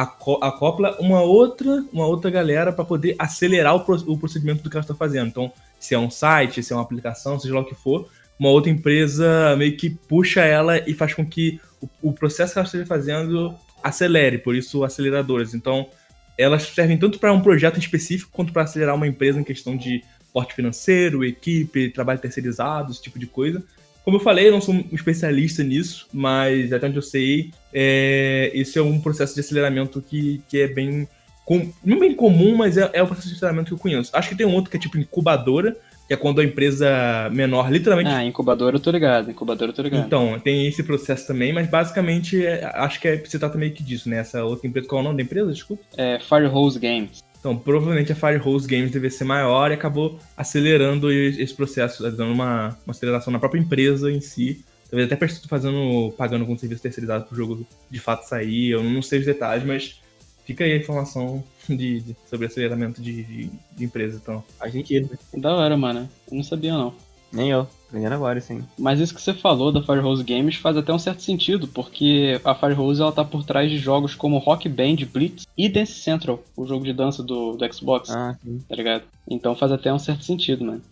acopla 0.00 0.96
uma 1.00 1.20
outra, 1.22 1.84
uma 1.92 2.06
outra 2.06 2.30
galera 2.30 2.72
para 2.72 2.84
poder 2.84 3.16
acelerar 3.18 3.74
o, 3.74 4.18
procedimento 4.18 4.62
do 4.62 4.70
que 4.70 4.76
ela 4.76 4.84
está 4.84 4.94
fazendo. 4.94 5.28
Então, 5.28 5.52
se 5.80 5.94
é 5.94 5.98
um 5.98 6.10
site, 6.10 6.62
se 6.62 6.72
é 6.72 6.76
uma 6.76 6.82
aplicação, 6.82 7.38
seja 7.38 7.54
lá 7.54 7.60
o 7.60 7.64
que 7.64 7.74
for, 7.74 8.08
uma 8.38 8.48
outra 8.48 8.70
empresa 8.70 9.56
meio 9.56 9.76
que 9.76 9.90
puxa 9.90 10.42
ela 10.42 10.78
e 10.88 10.94
faz 10.94 11.14
com 11.14 11.26
que 11.26 11.60
o, 11.80 12.10
o 12.10 12.12
processo 12.12 12.52
que 12.52 12.58
ela 12.60 12.66
esteja 12.66 12.86
fazendo 12.86 13.52
acelere, 13.82 14.38
por 14.38 14.54
isso 14.54 14.84
aceleradoras. 14.84 15.52
Então, 15.52 15.88
elas 16.36 16.62
servem 16.62 16.96
tanto 16.96 17.18
para 17.18 17.32
um 17.32 17.40
projeto 17.40 17.80
específico 17.80 18.30
quanto 18.32 18.52
para 18.52 18.62
acelerar 18.62 18.94
uma 18.94 19.06
empresa 19.06 19.40
em 19.40 19.44
questão 19.44 19.76
de 19.76 20.04
porte 20.32 20.54
financeiro, 20.54 21.24
equipe, 21.24 21.90
trabalho 21.90 22.20
terceirizado, 22.20 22.92
esse 22.92 23.02
tipo 23.02 23.18
de 23.18 23.26
coisa. 23.26 23.64
Como 24.08 24.16
eu 24.16 24.22
falei, 24.22 24.48
eu 24.48 24.52
não 24.52 24.60
sou 24.62 24.74
um 24.74 24.84
especialista 24.90 25.62
nisso, 25.62 26.08
mas 26.10 26.72
até 26.72 26.86
onde 26.86 26.96
eu 26.96 27.02
sei, 27.02 27.50
é, 27.74 28.50
esse 28.54 28.78
é 28.78 28.82
um 28.82 28.98
processo 28.98 29.34
de 29.34 29.40
aceleramento 29.40 30.00
que, 30.00 30.40
que 30.48 30.62
é 30.62 30.66
bem. 30.66 31.06
Com, 31.44 31.70
não 31.84 31.98
bem 31.98 32.14
comum, 32.14 32.56
mas 32.56 32.78
é, 32.78 32.88
é 32.94 33.02
o 33.02 33.06
processo 33.06 33.28
de 33.28 33.34
aceleramento 33.34 33.66
que 33.66 33.74
eu 33.74 33.78
conheço. 33.78 34.10
Acho 34.14 34.30
que 34.30 34.34
tem 34.34 34.46
um 34.46 34.54
outro 34.54 34.70
que 34.70 34.78
é 34.78 34.80
tipo 34.80 34.96
incubadora, 34.96 35.76
que 36.06 36.14
é 36.14 36.16
quando 36.16 36.40
a 36.40 36.44
empresa 36.44 37.28
menor, 37.30 37.70
literalmente. 37.70 38.08
Ah, 38.08 38.24
incubadora 38.24 38.76
eu 38.76 38.80
tô 38.80 38.90
ligado, 38.90 39.30
incubadora 39.30 39.72
eu 39.72 39.74
tô 39.74 39.82
ligado. 39.82 40.06
Então, 40.06 40.40
tem 40.40 40.66
esse 40.66 40.82
processo 40.82 41.26
também, 41.26 41.52
mas 41.52 41.68
basicamente 41.68 42.46
é, 42.46 42.64
acho 42.76 42.98
que 42.98 43.08
é, 43.08 43.22
se 43.22 43.38
trata 43.38 43.58
meio 43.58 43.74
que 43.74 43.82
disso, 43.82 44.08
né? 44.08 44.20
Essa 44.20 44.42
outra 44.42 44.66
empresa, 44.66 44.88
qual 44.88 45.00
é 45.00 45.02
o 45.02 45.04
nome 45.04 45.18
da 45.18 45.22
empresa? 45.22 45.52
Desculpa. 45.52 45.82
É 45.98 46.18
Firehose 46.18 46.78
Games. 46.78 47.22
Então, 47.38 47.56
provavelmente 47.56 48.12
a 48.12 48.16
Firehose 48.16 48.66
Games 48.66 48.90
deve 48.90 49.10
ser 49.10 49.24
maior 49.24 49.70
e 49.70 49.74
acabou 49.74 50.18
acelerando 50.36 51.10
esse 51.12 51.54
processo, 51.54 52.02
dando 52.02 52.32
uma, 52.32 52.76
uma 52.84 52.90
aceleração 52.90 53.32
na 53.32 53.38
própria 53.38 53.60
empresa 53.60 54.10
em 54.10 54.20
si. 54.20 54.64
Talvez 54.90 55.10
até 55.10 55.28
fazendo, 55.46 56.12
pagando 56.16 56.42
algum 56.42 56.56
serviço 56.58 56.82
terceirizado 56.82 57.26
pro 57.26 57.36
jogo 57.36 57.66
de 57.90 58.00
fato 58.00 58.26
sair. 58.26 58.70
Eu 58.70 58.82
não 58.82 59.02
sei 59.02 59.20
os 59.20 59.26
detalhes, 59.26 59.64
mas 59.64 60.00
fica 60.44 60.64
aí 60.64 60.72
a 60.72 60.76
informação 60.76 61.44
de, 61.68 62.00
de 62.00 62.16
sobre 62.28 62.46
aceleramento 62.46 63.02
de, 63.02 63.22
de, 63.22 63.50
de, 63.76 63.84
empresa, 63.84 64.18
então. 64.20 64.42
Faz 64.58 64.72
sentido. 64.72 65.10
Da 65.36 65.54
hora, 65.54 65.76
mano. 65.76 66.08
Eu 66.30 66.36
não 66.36 66.42
sabia, 66.42 66.72
não. 66.72 66.94
Nem 67.32 67.50
eu. 67.50 67.66
Aprendendo 67.88 68.14
agora, 68.14 68.40
sim. 68.40 68.62
Mas 68.78 69.00
isso 69.00 69.14
que 69.14 69.20
você 69.20 69.32
falou 69.32 69.72
da 69.72 69.82
Firehose 69.82 70.22
Games 70.22 70.56
faz 70.56 70.76
até 70.76 70.92
um 70.92 70.98
certo 70.98 71.22
sentido, 71.22 71.66
porque 71.66 72.38
a 72.44 72.54
Firehose 72.54 73.00
ela 73.00 73.12
tá 73.12 73.24
por 73.24 73.44
trás 73.44 73.70
de 73.70 73.78
jogos 73.78 74.14
como 74.14 74.38
Rock 74.38 74.68
Band, 74.68 74.96
Blitz 75.10 75.46
e 75.56 75.68
Dance 75.68 75.92
Central, 75.92 76.42
o 76.56 76.66
jogo 76.66 76.84
de 76.84 76.92
dança 76.92 77.22
do, 77.22 77.52
do 77.52 77.74
Xbox. 77.74 78.10
Ah, 78.10 78.36
sim. 78.42 78.60
Tá 78.68 78.76
ligado? 78.76 79.04
Então 79.28 79.56
faz 79.56 79.72
até 79.72 79.92
um 79.92 79.98
certo 79.98 80.24
sentido, 80.24 80.64
mano. 80.64 80.82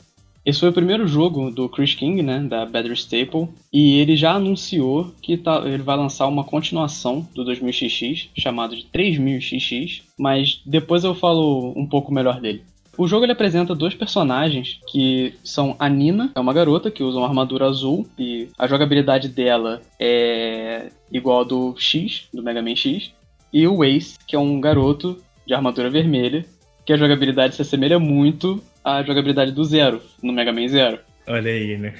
Esse 0.46 0.60
foi 0.60 0.68
o 0.68 0.72
primeiro 0.72 1.08
jogo 1.08 1.50
do 1.50 1.68
Chris 1.68 1.96
King, 1.96 2.22
né, 2.22 2.38
da 2.38 2.64
Better 2.64 2.92
Staple, 2.92 3.48
e 3.72 3.98
ele 3.98 4.16
já 4.16 4.34
anunciou 4.34 5.12
que 5.20 5.36
tá, 5.36 5.60
ele 5.66 5.82
vai 5.82 5.96
lançar 5.96 6.28
uma 6.28 6.44
continuação 6.44 7.26
do 7.34 7.44
2000XX, 7.44 8.28
chamado 8.38 8.76
de 8.76 8.86
3000XX, 8.94 10.02
mas 10.16 10.62
depois 10.64 11.02
eu 11.02 11.16
falo 11.16 11.74
um 11.76 11.84
pouco 11.84 12.14
melhor 12.14 12.40
dele. 12.40 12.62
O 12.98 13.06
jogo 13.06 13.24
ele 13.24 13.32
apresenta 13.32 13.74
dois 13.74 13.94
personagens 13.94 14.80
que 14.88 15.34
são 15.44 15.76
a 15.78 15.88
Nina, 15.88 16.30
é 16.34 16.40
uma 16.40 16.52
garota 16.52 16.90
que 16.90 17.02
usa 17.02 17.18
uma 17.18 17.28
armadura 17.28 17.66
azul 17.66 18.06
e 18.18 18.48
a 18.58 18.66
jogabilidade 18.66 19.28
dela 19.28 19.82
é 20.00 20.88
igual 21.12 21.40
a 21.40 21.44
do 21.44 21.74
X, 21.76 22.28
do 22.32 22.42
Mega 22.42 22.62
Man 22.62 22.74
X, 22.74 23.12
e 23.52 23.66
o 23.68 23.84
Ace, 23.84 24.18
que 24.26 24.34
é 24.34 24.38
um 24.38 24.60
garoto 24.60 25.18
de 25.46 25.52
armadura 25.52 25.90
vermelha, 25.90 26.44
que 26.84 26.92
a 26.92 26.96
jogabilidade 26.96 27.54
se 27.54 27.62
assemelha 27.62 27.98
muito 27.98 28.62
à 28.82 29.02
jogabilidade 29.02 29.52
do 29.52 29.64
Zero, 29.64 30.00
no 30.22 30.32
Mega 30.32 30.52
Man 30.52 30.68
Zero. 30.68 30.98
Olha 31.26 31.50
aí, 31.50 31.76
né? 31.76 31.94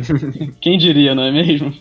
Quem 0.60 0.76
diria, 0.76 1.14
não 1.14 1.22
é 1.22 1.30
mesmo? 1.30 1.72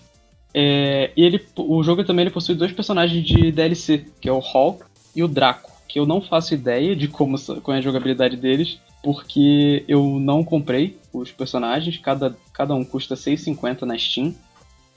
É, 0.54 1.12
e 1.18 1.24
ele, 1.24 1.44
o 1.58 1.84
jogo 1.84 2.04
também 2.04 2.24
ele 2.24 2.34
possui 2.34 2.56
dois 2.56 2.72
personagens 2.72 3.26
de 3.26 3.52
DLC, 3.52 4.06
que 4.22 4.30
é 4.30 4.32
o 4.32 4.40
Hulk 4.40 4.86
e 5.16 5.24
o 5.24 5.28
Draco 5.28 5.73
que 5.94 6.00
eu 6.00 6.08
não 6.08 6.20
faço 6.20 6.56
ideia 6.56 6.96
de 6.96 7.08
como, 7.08 7.40
como 7.62 7.76
é 7.76 7.78
a 7.78 7.82
jogabilidade 7.82 8.36
deles, 8.36 8.80
porque 9.04 9.86
eu 9.88 10.20
não 10.20 10.44
comprei 10.44 10.98
os 11.14 11.32
personagens, 11.32 12.00
cada, 12.00 12.36
cada 12.52 12.74
um 12.74 12.84
custa 12.84 13.14
6,50 13.14 13.84
na 13.84 13.96
Steam. 13.96 14.34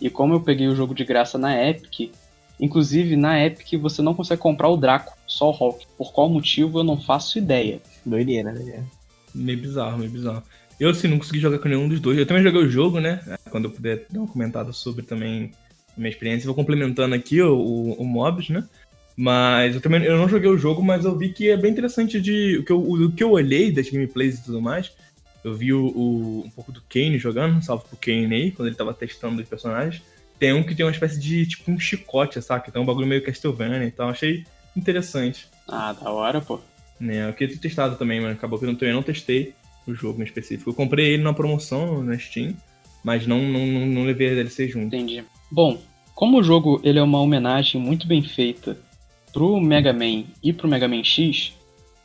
E 0.00 0.08
como 0.08 0.32
eu 0.32 0.40
peguei 0.40 0.66
o 0.68 0.74
jogo 0.74 0.94
de 0.94 1.04
graça 1.04 1.36
na 1.36 1.54
Epic, 1.68 2.10
inclusive 2.58 3.14
na 3.14 3.38
Epic 3.44 3.78
você 3.78 4.00
não 4.00 4.14
consegue 4.14 4.40
comprar 4.40 4.70
o 4.70 4.76
Draco, 4.78 5.14
só 5.26 5.50
o 5.50 5.52
Hulk. 5.52 5.86
Por 5.98 6.14
qual 6.14 6.30
motivo 6.30 6.78
eu 6.78 6.84
não 6.84 6.98
faço 6.98 7.36
ideia. 7.36 7.78
Doideira, 8.02 8.50
né? 8.52 8.82
Meio 9.34 9.60
bizarro, 9.60 9.98
meio 9.98 10.10
bizarro. 10.10 10.42
Eu, 10.80 10.88
assim, 10.88 11.08
não 11.08 11.18
consegui 11.18 11.40
jogar 11.40 11.58
com 11.58 11.68
nenhum 11.68 11.90
dos 11.90 12.00
dois. 12.00 12.16
Eu 12.16 12.24
também 12.24 12.42
joguei 12.42 12.62
o 12.62 12.70
jogo, 12.70 13.00
né? 13.00 13.20
Quando 13.50 13.66
eu 13.66 13.70
puder 13.70 14.06
dar 14.08 14.22
um 14.22 14.26
comentário 14.26 14.72
sobre 14.72 15.04
também 15.04 15.52
a 15.94 16.00
minha 16.00 16.10
experiência. 16.10 16.46
Vou 16.46 16.54
complementando 16.54 17.14
aqui 17.14 17.42
o, 17.42 17.54
o, 17.54 17.92
o 18.00 18.04
Mobs, 18.06 18.48
né? 18.48 18.66
Mas 19.16 19.74
eu 19.74 19.80
também 19.80 20.02
eu 20.04 20.18
não 20.18 20.28
joguei 20.28 20.50
o 20.50 20.58
jogo, 20.58 20.84
mas 20.84 21.04
eu 21.04 21.16
vi 21.16 21.30
que 21.30 21.48
é 21.48 21.56
bem 21.56 21.72
interessante 21.72 22.20
de. 22.20 22.58
O 22.58 22.64
que 22.64 22.70
eu, 22.70 22.78
o, 22.78 23.12
que 23.12 23.24
eu 23.24 23.30
olhei 23.30 23.72
das 23.72 23.88
gameplays 23.88 24.38
e 24.38 24.44
tudo 24.44 24.60
mais. 24.60 24.92
Eu 25.42 25.54
vi 25.54 25.72
o, 25.72 25.86
o, 25.86 26.42
um 26.44 26.50
pouco 26.50 26.72
do 26.72 26.82
Kane 26.88 27.18
jogando, 27.18 27.62
salvo 27.62 27.84
pro 27.84 27.96
Kane 27.96 28.34
aí, 28.34 28.50
quando 28.50 28.68
ele 28.68 28.76
tava 28.76 28.92
testando 28.92 29.40
os 29.40 29.48
personagens. 29.48 30.02
Tem 30.38 30.52
um 30.52 30.62
que 30.62 30.74
tem 30.74 30.84
uma 30.84 30.92
espécie 30.92 31.18
de 31.18 31.46
tipo 31.46 31.70
um 31.70 31.78
chicote, 31.78 32.42
saca? 32.42 32.70
Tem 32.70 32.82
um 32.82 32.84
bagulho 32.84 33.06
meio 33.06 33.22
Castlevania 33.22 33.86
e 33.86 33.90
tal. 33.90 34.10
Achei 34.10 34.44
interessante. 34.76 35.48
Ah, 35.66 35.92
da 35.92 36.10
hora, 36.10 36.40
pô. 36.40 36.60
Né, 36.98 37.28
eu 37.28 37.32
queria 37.32 37.54
ter 37.54 37.60
testado 37.60 37.96
também, 37.96 38.20
mas 38.20 38.32
acabou 38.32 38.58
que 38.58 38.64
eu 38.64 38.74
também 38.76 38.94
não 38.94 39.02
testei 39.02 39.54
o 39.86 39.94
jogo 39.94 40.20
em 40.20 40.24
específico. 40.24 40.70
Eu 40.70 40.74
comprei 40.74 41.12
ele 41.12 41.22
na 41.22 41.32
promoção 41.32 42.02
na 42.02 42.18
Steam, 42.18 42.54
mas 43.04 43.26
não, 43.26 43.40
não, 43.42 43.66
não, 43.66 43.86
não 43.86 44.04
levei 44.04 44.32
a 44.32 44.34
DLC 44.34 44.68
junto. 44.68 44.94
Entendi. 44.94 45.22
Bom, 45.50 45.80
como 46.14 46.38
o 46.38 46.42
jogo 46.42 46.80
ele 46.82 46.98
é 46.98 47.02
uma 47.02 47.20
homenagem 47.20 47.80
muito 47.80 48.06
bem 48.06 48.22
feita 48.22 48.78
pro 49.36 49.60
Mega 49.60 49.92
Man 49.92 50.24
e 50.42 50.50
pro 50.50 50.66
Mega 50.66 50.88
Man 50.88 51.04
X, 51.04 51.52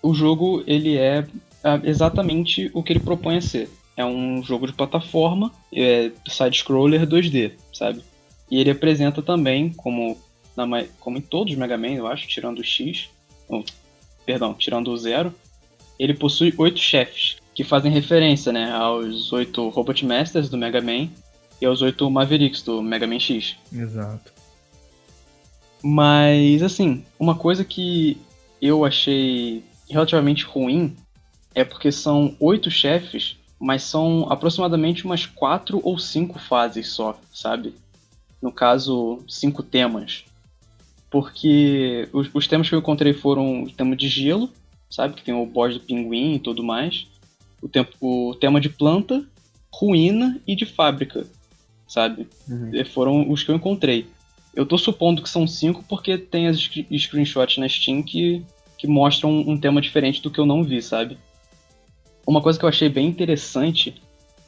o 0.04 0.14
jogo 0.14 0.66
ele 0.68 0.98
é 0.98 1.26
exatamente 1.86 2.70
o 2.74 2.84
que 2.84 2.92
ele 2.92 3.00
propõe 3.00 3.38
a 3.38 3.42
ser. 3.42 3.70
É 3.96 4.04
um 4.04 4.44
jogo 4.44 4.68
de 4.68 4.74
plataforma, 4.74 5.50
é 5.74 6.12
side-scroller 6.28 7.08
2D, 7.08 7.54
sabe? 7.72 8.04
E 8.50 8.60
ele 8.60 8.70
apresenta 8.70 9.22
também, 9.22 9.72
como, 9.72 10.18
na, 10.58 10.66
como 11.00 11.20
em 11.20 11.22
todos 11.22 11.54
os 11.54 11.58
Mega 11.58 11.78
Man, 11.78 11.94
eu 11.94 12.06
acho, 12.06 12.28
tirando 12.28 12.60
o 12.60 12.64
X, 12.66 13.08
oh, 13.48 13.64
perdão, 14.26 14.54
tirando 14.54 14.92
o 14.92 14.98
Zero, 14.98 15.34
ele 15.98 16.14
possui 16.14 16.54
oito 16.58 16.80
chefes, 16.80 17.38
que 17.56 17.64
fazem 17.64 17.94
referência 17.94 18.52
né, 18.52 18.74
aos 18.74 19.32
oito 19.32 19.70
Robot 19.70 20.06
Masters 20.06 20.50
do 20.50 20.58
Mega 20.58 20.82
Man 20.82 21.08
e 21.62 21.66
aos 21.66 21.82
oito 21.82 22.12
Mavericks 22.12 22.62
do 22.62 22.82
Mega 22.82 23.08
Man 23.08 23.20
X. 23.20 23.56
Exato. 23.72 24.41
Mas, 25.84 26.62
assim, 26.62 27.04
uma 27.20 27.36
coisa 27.36 27.66
que 27.66 28.18
eu 28.62 28.86
achei 28.86 29.64
relativamente 29.90 30.46
ruim 30.46 30.96
é 31.54 31.64
porque 31.64 31.92
são 31.92 32.36
oito 32.40 32.70
chefes, 32.70 33.38
mas 33.60 33.84
são 33.84 34.28
aproximadamente 34.30 35.06
umas 35.06 35.26
quatro 35.26 35.82
ou 35.84 35.98
cinco 35.98 36.40
fases 36.40 36.90
só, 36.90 37.20
sabe? 37.34 37.74
No 38.42 38.52
caso, 38.52 39.20
cinco 39.28 39.62
temas. 39.62 40.26
Porque 41.10 42.08
os, 42.14 42.30
os 42.34 42.48
temas 42.48 42.70
que 42.70 42.76
eu 42.76 42.80
encontrei 42.80 43.14
foram 43.14 43.64
o 43.64 43.72
tema 43.72 43.96
de 43.96 44.08
gelo, 44.08 44.50
sabe? 44.90 45.16
Que 45.16 45.24
tem 45.24 45.34
o 45.34 45.46
boss 45.46 45.74
do 45.74 45.80
pinguim 45.80 46.36
e 46.36 46.40
tudo 46.40 46.64
mais. 46.64 47.08
O, 47.62 47.68
tempo, 47.68 47.92
o 48.02 48.36
tema 48.36 48.62
de 48.62 48.70
planta, 48.70 49.24
ruína 49.72 50.40
e 50.48 50.56
de 50.56 50.66
fábrica, 50.66 51.28
sabe? 51.88 52.28
Uhum. 52.48 52.72
Foram 52.86 53.30
os 53.30 53.44
que 53.44 53.52
eu 53.52 53.56
encontrei. 53.56 54.08
Eu 54.54 54.66
tô 54.66 54.78
supondo 54.78 55.22
que 55.22 55.30
são 55.30 55.48
cinco 55.48 55.84
porque 55.88 56.18
tem 56.18 56.48
as 56.48 56.58
screenshots 56.60 57.58
na 57.58 57.70
Steam 57.70 58.04
que, 58.04 58.44
que 58.78 58.88
mostram 58.88 59.32
um 59.32 59.58
tema 59.58 59.82
diferente 59.82 60.22
do 60.22 60.30
que 60.30 60.40
eu 60.40 60.46
não 60.46 60.64
vi, 60.64 60.82
sabe? 60.82 61.18
Uma 62.28 62.42
coisa 62.42 62.60
que 62.60 62.66
eu 62.66 62.70
achei 62.70 62.90
bem 62.90 63.08
interessante 63.08 64.02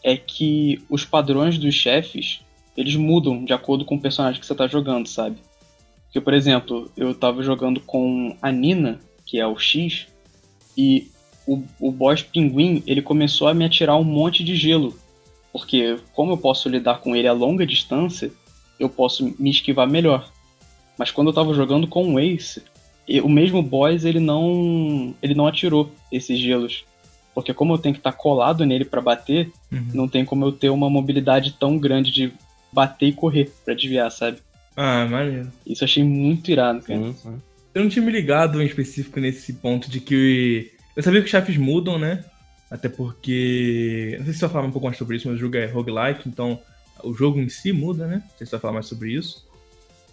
é 0.04 0.18
que 0.18 0.84
os 0.90 1.06
padrões 1.06 1.58
dos 1.58 1.74
chefes, 1.74 2.42
eles 2.76 2.96
mudam 2.96 3.46
de 3.46 3.54
acordo 3.54 3.86
com 3.86 3.96
o 3.96 4.02
personagem 4.02 4.40
que 4.40 4.46
você 4.46 4.54
tá 4.54 4.68
jogando, 4.68 5.08
sabe? 5.08 5.38
Porque, 6.06 6.20
por 6.20 6.34
exemplo, 6.34 6.92
eu 6.96 7.16
tava 7.16 7.42
jogando 7.42 7.80
com 7.80 8.36
a 8.42 8.52
Nina, 8.52 9.00
que 9.26 9.40
é 9.40 9.48
o 9.48 9.58
X, 9.58 10.08
e 10.78 11.10
o, 11.48 11.64
o 11.80 11.92
boss 11.92 12.22
pinguim, 12.22 12.84
ele 12.86 13.02
começou 13.02 13.48
a 13.48 13.54
me 13.54 13.66
atirar 13.66 13.98
um 13.98 14.04
monte 14.04 14.44
de 14.44 14.56
gelo. 14.56 14.98
Porque 15.52 15.98
como 16.14 16.34
eu 16.34 16.38
posso 16.38 16.68
lidar 16.68 17.00
com 17.00 17.16
ele 17.16 17.28
a 17.28 17.34
longa 17.34 17.66
distância, 17.66 18.32
eu 18.80 18.90
posso 18.90 19.34
me 19.40 19.50
esquivar 19.50 19.88
melhor. 19.88 20.32
Mas 20.98 21.12
quando 21.12 21.28
eu 21.28 21.34
tava 21.34 21.54
jogando 21.54 21.88
com 21.88 22.14
o 22.14 22.20
Ace, 22.20 22.62
o 23.24 23.30
mesmo 23.30 23.62
boss 23.62 24.06
ele 24.06 24.20
não 24.20 25.14
ele 25.22 25.34
não 25.34 25.48
atirou 25.48 25.92
esses 26.12 26.40
gelos. 26.40 26.86
Porque 27.34 27.54
como 27.54 27.74
eu 27.74 27.78
tenho 27.78 27.96
que 27.96 28.00
estar 28.00 28.12
tá 28.12 28.18
colado 28.18 28.66
nele 28.66 28.86
para 28.86 29.02
bater, 29.02 29.52
uhum. 29.72 29.88
não 29.94 30.08
tem 30.08 30.24
como 30.24 30.46
eu 30.46 30.52
ter 30.52 30.70
uma 30.70 30.90
mobilidade 30.90 31.56
tão 31.60 31.78
grande 31.78 32.12
de 32.12 32.32
bater 32.72 33.08
e 33.08 33.14
correr 33.14 33.52
para 33.66 33.74
desviar, 33.74 34.12
sabe? 34.12 34.38
Ah, 34.76 35.06
maneiro. 35.06 35.52
Isso 35.66 35.84
eu 35.84 35.86
achei 35.86 36.04
muito 36.04 36.50
irado, 36.52 36.82
cara. 36.82 37.00
Sim, 37.00 37.14
sim. 37.14 37.42
Eu 37.74 37.84
não 37.84 37.90
tinha 37.90 38.06
me 38.06 38.12
ligado 38.12 38.62
em 38.62 38.66
específico 38.66 39.20
nesse 39.20 39.54
ponto 39.54 39.90
de 39.90 40.00
que. 40.00 40.72
Eu 40.96 41.02
sabia 41.02 41.22
que 41.22 41.26
os 41.26 41.32
chefes 41.32 41.58
mudam, 41.58 41.98
né? 41.98 42.24
Até 42.70 42.88
porque. 42.88 44.16
Não 44.20 44.26
sei 44.26 44.34
se 44.34 44.40
você 44.40 44.46
vai 44.46 44.54
falar 44.54 44.68
um 44.68 44.72
pouco 44.72 44.86
mais 44.86 44.98
sobre 44.98 45.18
isso, 45.18 45.28
mas 45.28 45.38
o 45.38 45.40
jogo 45.40 45.58
é 45.58 45.66
roguelike, 45.66 46.30
então 46.30 46.60
o 47.04 47.14
jogo 47.14 47.40
em 47.40 47.50
si 47.50 47.72
muda, 47.72 48.08
né? 48.08 48.24
Não 48.24 48.38
sei 48.38 48.46
se 48.46 48.52
vai 48.52 48.60
falar 48.60 48.74
mais 48.74 48.86
sobre 48.86 49.12
isso. 49.12 49.46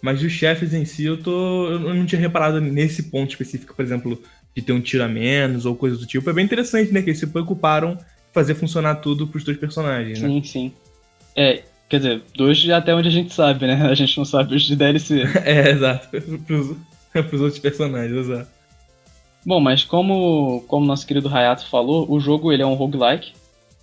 Mas 0.01 0.21
os 0.23 0.31
chefes 0.31 0.73
em 0.73 0.83
si, 0.83 1.05
eu 1.05 1.21
tô. 1.21 1.67
Eu 1.69 1.93
não 1.93 2.05
tinha 2.05 2.19
reparado 2.19 2.59
nesse 2.59 3.03
ponto 3.03 3.29
específico, 3.29 3.75
por 3.75 3.85
exemplo, 3.85 4.21
de 4.55 4.61
ter 4.61 4.73
um 4.73 4.81
tiro 4.81 5.03
a 5.03 5.07
menos 5.07 5.65
ou 5.65 5.75
coisa 5.75 5.97
do 5.97 6.05
tipo. 6.05 6.29
É 6.29 6.33
bem 6.33 6.45
interessante, 6.45 6.91
né? 6.91 7.01
Que 7.01 7.11
eles 7.11 7.19
se 7.19 7.27
preocuparam 7.27 7.93
em 7.93 7.97
fazer 8.33 8.55
funcionar 8.55 8.95
tudo 8.95 9.27
pros 9.27 9.43
dois 9.43 9.57
personagens, 9.57 10.19
né? 10.19 10.27
Sim, 10.27 10.43
sim. 10.43 10.73
É, 11.35 11.63
quer 11.87 11.97
dizer, 11.97 12.21
dois 12.35 12.67
até 12.69 12.95
onde 12.95 13.07
a 13.07 13.11
gente 13.11 13.33
sabe, 13.33 13.67
né? 13.67 13.87
A 13.89 13.93
gente 13.93 14.17
não 14.17 14.25
sabe 14.25 14.55
os 14.55 14.63
de 14.63 14.75
DLC. 14.75 15.21
é, 15.45 15.69
exato. 15.69 16.09
Pros, 16.47 16.75
pros 17.11 17.41
outros 17.41 17.59
personagens, 17.59 18.17
exato. 18.17 18.49
Bom, 19.45 19.59
mas 19.59 19.83
como 19.83 20.63
como 20.67 20.85
nosso 20.85 21.05
querido 21.05 21.27
Hayato 21.27 21.67
falou, 21.67 22.11
o 22.11 22.19
jogo 22.19 22.51
ele 22.51 22.61
é 22.61 22.65
um 22.65 22.75
roguelike 22.75 23.33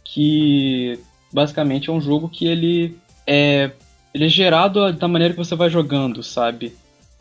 que 0.04 0.98
basicamente 1.32 1.90
é 1.90 1.92
um 1.92 2.00
jogo 2.00 2.28
que 2.28 2.46
ele 2.46 2.96
é, 3.26 3.70
ele 4.12 4.26
é 4.26 4.28
gerado 4.28 4.92
da 4.92 5.08
maneira 5.08 5.34
que 5.34 5.38
você 5.38 5.54
vai 5.54 5.70
jogando, 5.70 6.22
sabe? 6.22 6.74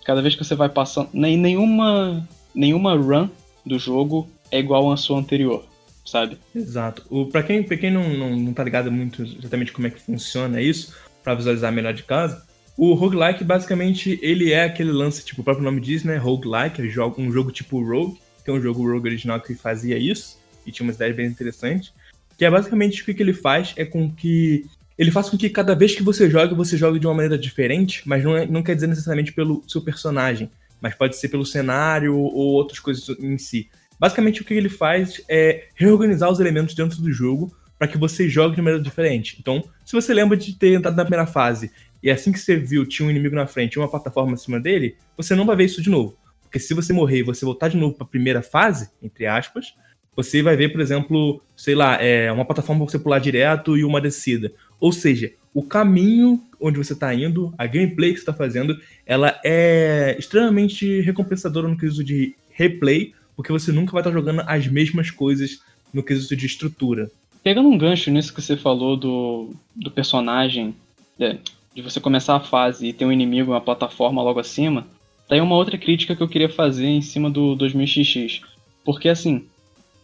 Cada 0.05 0.21
vez 0.21 0.35
que 0.35 0.43
você 0.43 0.55
vai 0.55 0.69
passando. 0.69 1.09
Nem, 1.13 1.37
nenhuma, 1.37 2.27
nenhuma 2.55 2.95
run 2.95 3.29
do 3.65 3.77
jogo 3.77 4.29
é 4.51 4.59
igual 4.59 4.91
à 4.91 4.97
sua 4.97 5.19
anterior, 5.19 5.65
sabe? 6.05 6.37
Exato. 6.55 7.03
O, 7.09 7.25
pra 7.25 7.43
quem, 7.43 7.61
pra 7.63 7.77
quem 7.77 7.91
não, 7.91 8.07
não, 8.09 8.35
não 8.35 8.53
tá 8.53 8.63
ligado 8.63 8.91
muito 8.91 9.23
exatamente 9.23 9.73
como 9.73 9.87
é 9.87 9.89
que 9.89 9.99
funciona 9.99 10.61
isso, 10.61 10.95
para 11.23 11.35
visualizar 11.35 11.73
melhor 11.73 11.93
de 11.93 12.03
casa, 12.03 12.47
o 12.77 12.93
roguelike, 12.93 13.43
basicamente, 13.43 14.19
ele 14.21 14.53
é 14.53 14.63
aquele 14.63 14.91
lance, 14.91 15.25
tipo, 15.25 15.41
o 15.41 15.43
próprio 15.43 15.65
nome 15.65 15.81
diz, 15.81 16.03
né? 16.03 16.15
Roguelike, 16.15 16.79
é 16.79 17.05
um 17.19 17.31
jogo 17.31 17.51
tipo 17.51 17.83
Rogue. 17.83 18.19
Tem 18.45 18.53
um 18.53 18.61
jogo 18.61 18.83
Rogue 18.83 19.09
original 19.09 19.41
que 19.41 19.55
fazia 19.55 19.97
isso, 19.97 20.39
e 20.65 20.71
tinha 20.71 20.85
uma 20.85 20.93
ideia 20.93 21.11
bem 21.11 21.25
interessante. 21.25 21.91
Que 22.37 22.45
é 22.45 22.51
basicamente 22.51 23.01
o 23.01 23.05
que 23.05 23.21
ele 23.21 23.33
faz 23.33 23.73
é 23.75 23.85
com 23.85 24.11
que. 24.11 24.65
Ele 24.97 25.11
faz 25.11 25.29
com 25.29 25.37
que 25.37 25.49
cada 25.49 25.75
vez 25.75 25.93
que 25.93 26.01
você 26.01 26.29
joga, 26.29 26.55
você 26.55 26.75
jogue 26.75 26.99
de 26.99 27.05
uma 27.05 27.13
maneira 27.13 27.37
diferente, 27.37 28.01
mas 28.05 28.23
não, 28.23 28.35
é, 28.35 28.47
não 28.47 28.63
quer 28.63 28.73
dizer 28.73 28.87
necessariamente 28.87 29.31
pelo 29.31 29.63
seu 29.67 29.81
personagem, 29.81 30.49
mas 30.81 30.95
pode 30.95 31.15
ser 31.15 31.29
pelo 31.29 31.45
cenário 31.45 32.15
ou 32.15 32.53
outras 32.53 32.79
coisas 32.79 33.07
em 33.19 33.37
si. 33.37 33.69
Basicamente, 33.99 34.41
o 34.41 34.45
que 34.45 34.53
ele 34.53 34.69
faz 34.69 35.21
é 35.29 35.67
reorganizar 35.75 36.31
os 36.31 36.39
elementos 36.39 36.73
dentro 36.73 37.01
do 37.01 37.11
jogo 37.11 37.55
para 37.77 37.87
que 37.87 37.97
você 37.97 38.27
jogue 38.27 38.55
de 38.55 38.61
maneira 38.61 38.83
diferente. 38.83 39.37
Então, 39.39 39.63
se 39.85 39.93
você 39.93 40.13
lembra 40.13 40.35
de 40.35 40.53
ter 40.55 40.73
entrado 40.73 40.95
na 40.95 41.03
primeira 41.03 41.27
fase 41.27 41.71
e 42.01 42.09
assim 42.09 42.31
que 42.31 42.39
você 42.39 42.55
viu 42.55 42.85
tinha 42.85 43.07
um 43.07 43.11
inimigo 43.11 43.35
na 43.35 43.47
frente 43.47 43.73
e 43.73 43.79
uma 43.79 43.89
plataforma 43.89 44.33
acima 44.33 44.59
dele, 44.59 44.95
você 45.15 45.35
não 45.35 45.45
vai 45.45 45.55
ver 45.55 45.65
isso 45.65 45.81
de 45.81 45.89
novo. 45.89 46.17
Porque 46.43 46.59
se 46.59 46.73
você 46.73 46.93
morrer 46.93 47.19
e 47.19 47.23
você 47.23 47.43
voltar 47.45 47.67
de 47.67 47.77
novo 47.77 47.95
para 47.95 48.05
a 48.05 48.09
primeira 48.09 48.41
fase, 48.41 48.89
entre 49.01 49.25
aspas, 49.25 49.73
você 50.17 50.41
vai 50.41 50.57
ver, 50.57 50.69
por 50.69 50.81
exemplo, 50.81 51.39
sei 51.55 51.75
lá, 51.75 52.01
é 52.01 52.31
uma 52.31 52.43
plataforma 52.43 52.83
para 52.83 52.91
você 52.91 52.97
pular 52.97 53.19
direto 53.19 53.77
e 53.77 53.83
uma 53.83 54.01
descida. 54.01 54.51
Ou 54.79 54.91
seja, 54.91 55.31
o 55.53 55.61
caminho 55.61 56.41
onde 56.59 56.79
você 56.79 56.93
está 56.93 57.13
indo, 57.13 57.53
a 57.55 57.67
gameplay 57.67 58.09
que 58.09 58.17
você 58.17 58.23
está 58.23 58.33
fazendo, 58.33 58.75
ela 59.05 59.39
é 59.45 60.15
extremamente 60.17 61.01
recompensadora 61.01 61.67
no 61.67 61.77
quesito 61.77 62.03
de 62.03 62.35
replay, 62.49 63.13
porque 63.35 63.51
você 63.51 63.71
nunca 63.71 63.91
vai 63.91 64.01
estar 64.01 64.09
tá 64.09 64.17
jogando 64.17 64.41
as 64.47 64.67
mesmas 64.67 65.11
coisas 65.11 65.61
no 65.93 66.01
quesito 66.01 66.35
de 66.35 66.47
estrutura. 66.47 67.11
Pegando 67.43 67.69
um 67.69 67.77
gancho 67.77 68.09
nisso 68.09 68.33
que 68.33 68.41
você 68.41 68.57
falou 68.57 68.97
do, 68.97 69.51
do 69.75 69.91
personagem, 69.91 70.75
é, 71.19 71.37
de 71.75 71.81
você 71.83 71.99
começar 71.99 72.35
a 72.35 72.39
fase 72.39 72.87
e 72.87 72.93
ter 72.93 73.05
um 73.05 73.11
inimigo, 73.11 73.51
uma 73.51 73.61
plataforma 73.61 74.23
logo 74.23 74.39
acima, 74.39 74.87
daí 75.29 75.39
uma 75.39 75.55
outra 75.55 75.77
crítica 75.77 76.15
que 76.15 76.23
eu 76.23 76.27
queria 76.27 76.49
fazer 76.49 76.87
em 76.87 77.01
cima 77.01 77.29
do 77.29 77.55
2000XX. 77.55 78.41
Porque 78.83 79.09
assim, 79.09 79.45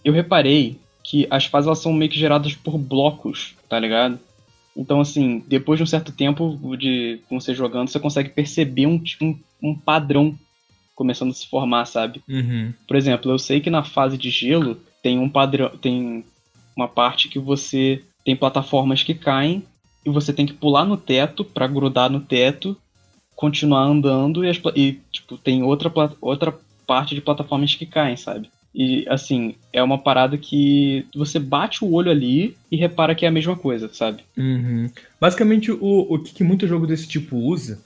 eu 0.03 0.13
reparei 0.13 0.79
que 1.03 1.27
as 1.29 1.45
fases 1.45 1.67
elas 1.67 1.79
são 1.79 1.93
meio 1.93 2.09
que 2.09 2.19
geradas 2.19 2.55
por 2.55 2.77
blocos, 2.77 3.55
tá 3.67 3.79
ligado? 3.79 4.19
Então, 4.75 5.01
assim, 5.01 5.43
depois 5.47 5.77
de 5.77 5.83
um 5.83 5.87
certo 5.87 6.11
tempo 6.11 6.57
de 6.77 7.19
você 7.29 7.53
jogando, 7.53 7.89
você 7.89 7.99
consegue 7.99 8.29
perceber 8.29 8.87
um, 8.87 9.01
um, 9.21 9.37
um 9.61 9.75
padrão 9.75 10.37
começando 10.95 11.31
a 11.31 11.33
se 11.33 11.47
formar, 11.47 11.85
sabe? 11.85 12.23
Uhum. 12.27 12.73
Por 12.87 12.95
exemplo, 12.95 13.31
eu 13.31 13.37
sei 13.37 13.59
que 13.59 13.69
na 13.69 13.83
fase 13.83 14.17
de 14.17 14.29
gelo 14.29 14.79
tem 15.01 15.19
um 15.19 15.29
padrão, 15.29 15.69
tem 15.77 16.23
uma 16.75 16.87
parte 16.87 17.27
que 17.27 17.39
você 17.39 18.01
tem 18.23 18.35
plataformas 18.35 19.03
que 19.03 19.13
caem 19.13 19.63
e 20.05 20.09
você 20.09 20.33
tem 20.33 20.45
que 20.45 20.53
pular 20.53 20.85
no 20.85 20.97
teto 20.97 21.43
para 21.43 21.67
grudar 21.67 22.09
no 22.09 22.19
teto, 22.19 22.77
continuar 23.35 23.83
andando 23.83 24.43
e, 24.43 24.49
as, 24.49 24.59
e, 24.75 24.99
tipo 25.11 25.37
tem 25.37 25.63
outra 25.63 25.91
outra 26.21 26.57
parte 26.87 27.15
de 27.15 27.21
plataformas 27.21 27.75
que 27.75 27.85
caem, 27.85 28.17
sabe? 28.17 28.49
E 28.73 29.05
assim, 29.07 29.55
é 29.71 29.83
uma 29.83 29.99
parada 29.99 30.37
que 30.37 31.05
você 31.15 31.37
bate 31.37 31.83
o 31.83 31.91
olho 31.91 32.09
ali 32.09 32.57
e 32.71 32.75
repara 32.75 33.13
que 33.13 33.23
é 33.23 33.27
a 33.27 33.31
mesma 33.31 33.55
coisa, 33.55 33.89
sabe? 33.93 34.23
Uhum. 34.35 34.89
Basicamente, 35.21 35.71
o, 35.71 35.77
o 35.79 36.19
que 36.19 36.43
muito 36.43 36.67
jogo 36.67 36.87
desse 36.87 37.07
tipo 37.07 37.37
usa 37.37 37.79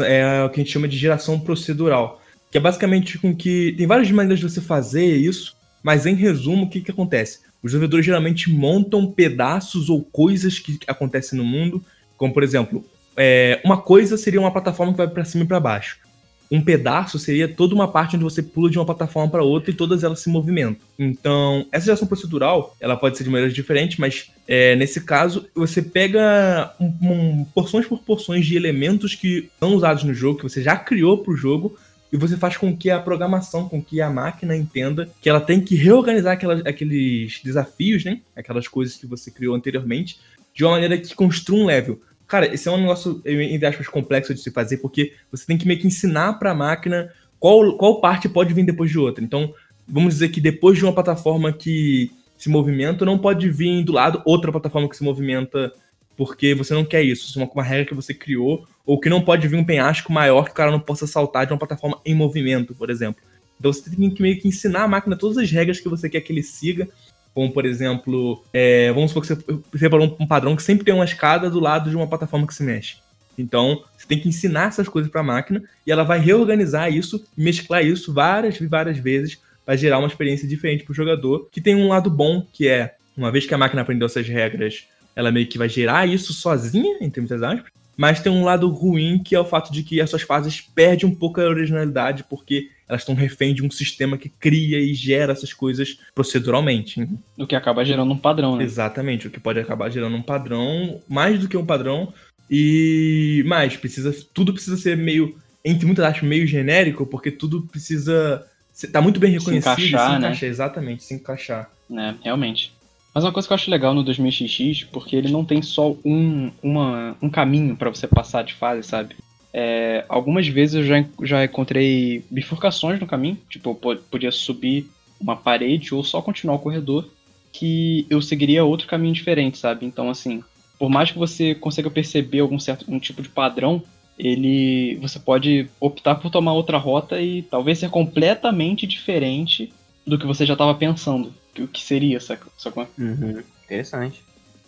é 0.00 0.42
o 0.44 0.50
que 0.50 0.60
a 0.60 0.62
gente 0.62 0.72
chama 0.72 0.88
de 0.88 0.98
geração 0.98 1.40
procedural. 1.40 2.22
Que 2.50 2.58
é 2.58 2.60
basicamente 2.60 3.18
com 3.18 3.34
que. 3.34 3.74
Tem 3.78 3.86
várias 3.86 4.10
maneiras 4.10 4.38
de 4.38 4.48
você 4.48 4.60
fazer 4.60 5.16
isso, 5.16 5.56
mas 5.82 6.04
em 6.04 6.14
resumo, 6.14 6.66
o 6.66 6.68
que, 6.68 6.82
que 6.82 6.90
acontece? 6.90 7.40
Os 7.62 7.72
desenvolvedores 7.72 8.04
geralmente 8.04 8.50
montam 8.50 9.10
pedaços 9.10 9.88
ou 9.88 10.02
coisas 10.02 10.58
que 10.58 10.78
acontecem 10.86 11.38
no 11.38 11.44
mundo, 11.44 11.82
como 12.16 12.32
por 12.32 12.42
exemplo, 12.42 12.84
é, 13.16 13.60
uma 13.64 13.78
coisa 13.78 14.18
seria 14.18 14.38
uma 14.38 14.52
plataforma 14.52 14.92
que 14.92 14.98
vai 14.98 15.08
para 15.08 15.24
cima 15.24 15.44
e 15.44 15.46
para 15.46 15.58
baixo 15.58 16.05
um 16.50 16.60
pedaço 16.60 17.18
seria 17.18 17.48
toda 17.48 17.74
uma 17.74 17.88
parte 17.88 18.16
onde 18.16 18.24
você 18.24 18.42
pula 18.42 18.70
de 18.70 18.78
uma 18.78 18.86
plataforma 18.86 19.30
para 19.30 19.42
outra 19.42 19.70
e 19.70 19.74
todas 19.74 20.04
elas 20.04 20.20
se 20.20 20.28
movimentam. 20.28 20.76
Então, 20.98 21.66
essa 21.72 21.86
geração 21.86 22.06
procedural, 22.06 22.76
ela 22.80 22.96
pode 22.96 23.16
ser 23.16 23.24
de 23.24 23.30
maneiras 23.30 23.54
diferentes, 23.54 23.98
mas 23.98 24.30
é, 24.46 24.76
nesse 24.76 25.00
caso, 25.00 25.46
você 25.54 25.82
pega 25.82 26.72
um, 26.80 26.86
um, 27.02 27.44
porções 27.54 27.86
por 27.86 28.00
porções 28.00 28.46
de 28.46 28.56
elementos 28.56 29.14
que 29.14 29.50
são 29.58 29.74
usados 29.74 30.04
no 30.04 30.14
jogo, 30.14 30.38
que 30.38 30.48
você 30.48 30.62
já 30.62 30.76
criou 30.76 31.18
para 31.18 31.32
o 31.32 31.36
jogo, 31.36 31.76
e 32.12 32.16
você 32.16 32.36
faz 32.36 32.56
com 32.56 32.74
que 32.76 32.88
a 32.88 33.00
programação, 33.00 33.68
com 33.68 33.82
que 33.82 34.00
a 34.00 34.08
máquina 34.08 34.56
entenda 34.56 35.08
que 35.20 35.28
ela 35.28 35.40
tem 35.40 35.60
que 35.60 35.74
reorganizar 35.74 36.34
aquelas, 36.34 36.64
aqueles 36.64 37.40
desafios, 37.42 38.04
né? 38.04 38.20
Aquelas 38.34 38.68
coisas 38.68 38.96
que 38.96 39.06
você 39.06 39.30
criou 39.30 39.56
anteriormente, 39.56 40.18
de 40.54 40.64
uma 40.64 40.72
maneira 40.72 40.96
que 40.96 41.14
construa 41.14 41.58
um 41.58 41.66
level. 41.66 42.00
Cara, 42.26 42.52
esse 42.52 42.68
é 42.68 42.72
um 42.72 42.80
negócio, 42.80 43.22
entre 43.24 43.66
aspas, 43.66 43.86
complexo 43.86 44.34
de 44.34 44.40
se 44.40 44.50
fazer, 44.50 44.78
porque 44.78 45.12
você 45.30 45.46
tem 45.46 45.56
que 45.56 45.66
meio 45.66 45.78
que 45.78 45.86
ensinar 45.86 46.34
para 46.34 46.50
a 46.50 46.54
máquina 46.54 47.12
qual, 47.38 47.76
qual 47.76 48.00
parte 48.00 48.28
pode 48.28 48.52
vir 48.52 48.64
depois 48.64 48.90
de 48.90 48.98
outra. 48.98 49.22
Então, 49.22 49.54
vamos 49.86 50.14
dizer 50.14 50.30
que 50.30 50.40
depois 50.40 50.76
de 50.76 50.84
uma 50.84 50.92
plataforma 50.92 51.52
que 51.52 52.10
se 52.36 52.48
movimenta, 52.48 53.04
não 53.04 53.18
pode 53.18 53.48
vir 53.48 53.84
do 53.84 53.92
lado 53.92 54.22
outra 54.24 54.50
plataforma 54.50 54.88
que 54.88 54.96
se 54.96 55.04
movimenta, 55.04 55.72
porque 56.16 56.54
você 56.54 56.74
não 56.74 56.84
quer 56.84 57.02
isso. 57.02 57.28
Isso 57.28 57.38
é 57.38 57.42
uma, 57.42 57.52
uma 57.52 57.62
regra 57.62 57.86
que 57.86 57.94
você 57.94 58.12
criou, 58.12 58.66
ou 58.84 59.00
que 59.00 59.08
não 59.08 59.20
pode 59.20 59.46
vir 59.46 59.56
um 59.56 59.64
penhasco 59.64 60.12
maior 60.12 60.44
que 60.44 60.50
o 60.50 60.54
cara 60.54 60.70
não 60.70 60.80
possa 60.80 61.06
saltar 61.06 61.46
de 61.46 61.52
uma 61.52 61.58
plataforma 61.58 62.00
em 62.04 62.14
movimento, 62.14 62.74
por 62.74 62.90
exemplo. 62.90 63.22
Então 63.58 63.72
você 63.72 63.88
tem 63.88 64.10
que 64.10 64.20
meio 64.20 64.38
que 64.38 64.48
ensinar 64.48 64.82
a 64.82 64.88
máquina 64.88 65.16
todas 65.16 65.38
as 65.38 65.50
regras 65.50 65.80
que 65.80 65.88
você 65.88 66.08
quer 66.08 66.20
que 66.20 66.32
ele 66.32 66.42
siga 66.42 66.88
como, 67.36 67.52
por 67.52 67.66
exemplo, 67.66 68.42
é, 68.50 68.90
vamos 68.94 69.10
supor 69.10 69.20
que 69.20 69.28
você 69.28 69.78
separou 69.78 70.16
um 70.18 70.26
padrão 70.26 70.56
que 70.56 70.62
sempre 70.62 70.86
tem 70.86 70.94
uma 70.94 71.04
escada 71.04 71.50
do 71.50 71.60
lado 71.60 71.90
de 71.90 71.94
uma 71.94 72.06
plataforma 72.06 72.46
que 72.46 72.54
se 72.54 72.62
mexe. 72.62 72.96
Então, 73.36 73.84
você 73.94 74.06
tem 74.06 74.18
que 74.18 74.26
ensinar 74.26 74.68
essas 74.68 74.88
coisas 74.88 75.12
para 75.12 75.20
a 75.20 75.24
máquina 75.24 75.62
e 75.86 75.92
ela 75.92 76.02
vai 76.02 76.18
reorganizar 76.18 76.90
isso, 76.90 77.22
mesclar 77.36 77.84
isso 77.84 78.10
várias 78.10 78.58
e 78.58 78.66
várias 78.66 78.96
vezes 78.96 79.38
para 79.66 79.76
gerar 79.76 79.98
uma 79.98 80.08
experiência 80.08 80.48
diferente 80.48 80.82
para 80.82 80.92
o 80.92 80.94
jogador, 80.94 81.46
que 81.52 81.60
tem 81.60 81.74
um 81.74 81.88
lado 81.88 82.08
bom, 82.08 82.42
que 82.50 82.68
é, 82.68 82.94
uma 83.14 83.30
vez 83.30 83.44
que 83.44 83.52
a 83.52 83.58
máquina 83.58 83.82
aprendeu 83.82 84.06
essas 84.06 84.26
regras, 84.26 84.86
ela 85.14 85.30
meio 85.30 85.46
que 85.46 85.58
vai 85.58 85.68
gerar 85.68 86.08
isso 86.08 86.32
sozinha, 86.32 86.96
entre 87.02 87.20
muitas 87.20 87.42
aspas, 87.42 87.70
mas 87.96 88.20
tem 88.20 88.30
um 88.30 88.44
lado 88.44 88.68
ruim, 88.68 89.18
que 89.18 89.34
é 89.34 89.40
o 89.40 89.44
fato 89.44 89.72
de 89.72 89.82
que 89.82 90.00
essas 90.00 90.22
fases 90.22 90.60
perdem 90.60 91.08
um 91.08 91.14
pouco 91.14 91.40
a 91.40 91.44
originalidade, 91.44 92.24
porque 92.24 92.70
elas 92.88 93.02
estão 93.02 93.14
refém 93.14 93.54
de 93.54 93.64
um 93.64 93.70
sistema 93.70 94.18
que 94.18 94.28
cria 94.28 94.78
e 94.78 94.94
gera 94.94 95.32
essas 95.32 95.52
coisas 95.52 95.98
proceduralmente. 96.14 97.08
O 97.36 97.46
que 97.46 97.56
acaba 97.56 97.84
gerando 97.84 98.12
um 98.12 98.18
padrão, 98.18 98.56
né? 98.56 98.64
Exatamente, 98.64 99.26
o 99.26 99.30
que 99.30 99.40
pode 99.40 99.58
acabar 99.58 99.90
gerando 99.90 100.16
um 100.16 100.22
padrão, 100.22 101.00
mais 101.08 101.40
do 101.40 101.48
que 101.48 101.56
um 101.56 101.66
padrão, 101.66 102.12
e 102.50 103.42
mais, 103.46 103.76
precisa, 103.76 104.14
tudo 104.32 104.52
precisa 104.52 104.76
ser 104.76 104.96
meio, 104.96 105.36
entre 105.64 105.86
muitas 105.86 106.04
aspas, 106.04 106.28
meio 106.28 106.46
genérico, 106.46 107.06
porque 107.06 107.30
tudo 107.30 107.62
precisa 107.62 108.46
tá 108.92 109.00
muito 109.00 109.18
bem 109.18 109.32
reconhecido 109.32 109.74
se 109.74 109.88
encaixar, 109.88 110.10
se 110.10 110.18
encaixar 110.18 110.42
né? 110.42 110.48
exatamente, 110.48 111.02
se 111.02 111.14
encaixar. 111.14 111.70
É, 111.90 112.14
realmente. 112.22 112.75
Mas 113.16 113.24
uma 113.24 113.32
coisa 113.32 113.48
que 113.48 113.54
eu 113.54 113.54
acho 113.54 113.70
legal 113.70 113.94
no 113.94 114.04
2000XX, 114.04 114.88
porque 114.92 115.16
ele 115.16 115.32
não 115.32 115.42
tem 115.42 115.62
só 115.62 115.96
um, 116.04 116.50
uma, 116.62 117.16
um 117.22 117.30
caminho 117.30 117.74
para 117.74 117.88
você 117.88 118.06
passar 118.06 118.44
de 118.44 118.52
fase, 118.52 118.86
sabe? 118.86 119.16
É, 119.54 120.04
algumas 120.06 120.46
vezes 120.46 120.74
eu 120.74 120.84
já, 120.84 121.02
já 121.22 121.42
encontrei 121.42 122.22
bifurcações 122.30 123.00
no 123.00 123.06
caminho, 123.06 123.38
tipo, 123.48 123.70
eu 123.70 123.96
podia 124.10 124.30
subir 124.30 124.90
uma 125.18 125.34
parede 125.34 125.94
ou 125.94 126.04
só 126.04 126.20
continuar 126.20 126.56
o 126.56 126.58
corredor, 126.58 127.08
que 127.54 128.06
eu 128.10 128.20
seguiria 128.20 128.66
outro 128.66 128.86
caminho 128.86 129.14
diferente, 129.14 129.56
sabe? 129.56 129.86
Então, 129.86 130.10
assim, 130.10 130.44
por 130.78 130.90
mais 130.90 131.10
que 131.10 131.18
você 131.18 131.54
consiga 131.54 131.88
perceber 131.88 132.40
algum 132.40 132.58
certo 132.58 132.84
um 132.86 132.98
tipo 132.98 133.22
de 133.22 133.30
padrão, 133.30 133.82
ele 134.18 134.98
você 135.00 135.18
pode 135.18 135.70
optar 135.80 136.16
por 136.16 136.30
tomar 136.30 136.52
outra 136.52 136.76
rota 136.76 137.18
e 137.18 137.40
talvez 137.40 137.78
ser 137.78 137.88
completamente 137.88 138.86
diferente 138.86 139.72
do 140.06 140.18
que 140.18 140.26
você 140.26 140.44
já 140.44 140.52
estava 140.52 140.74
pensando, 140.74 141.32
o 141.62 141.68
que 141.68 141.80
seria, 141.80 142.20
sacou? 142.20 142.86
Uhum. 142.98 143.42
Interessante. 143.64 144.22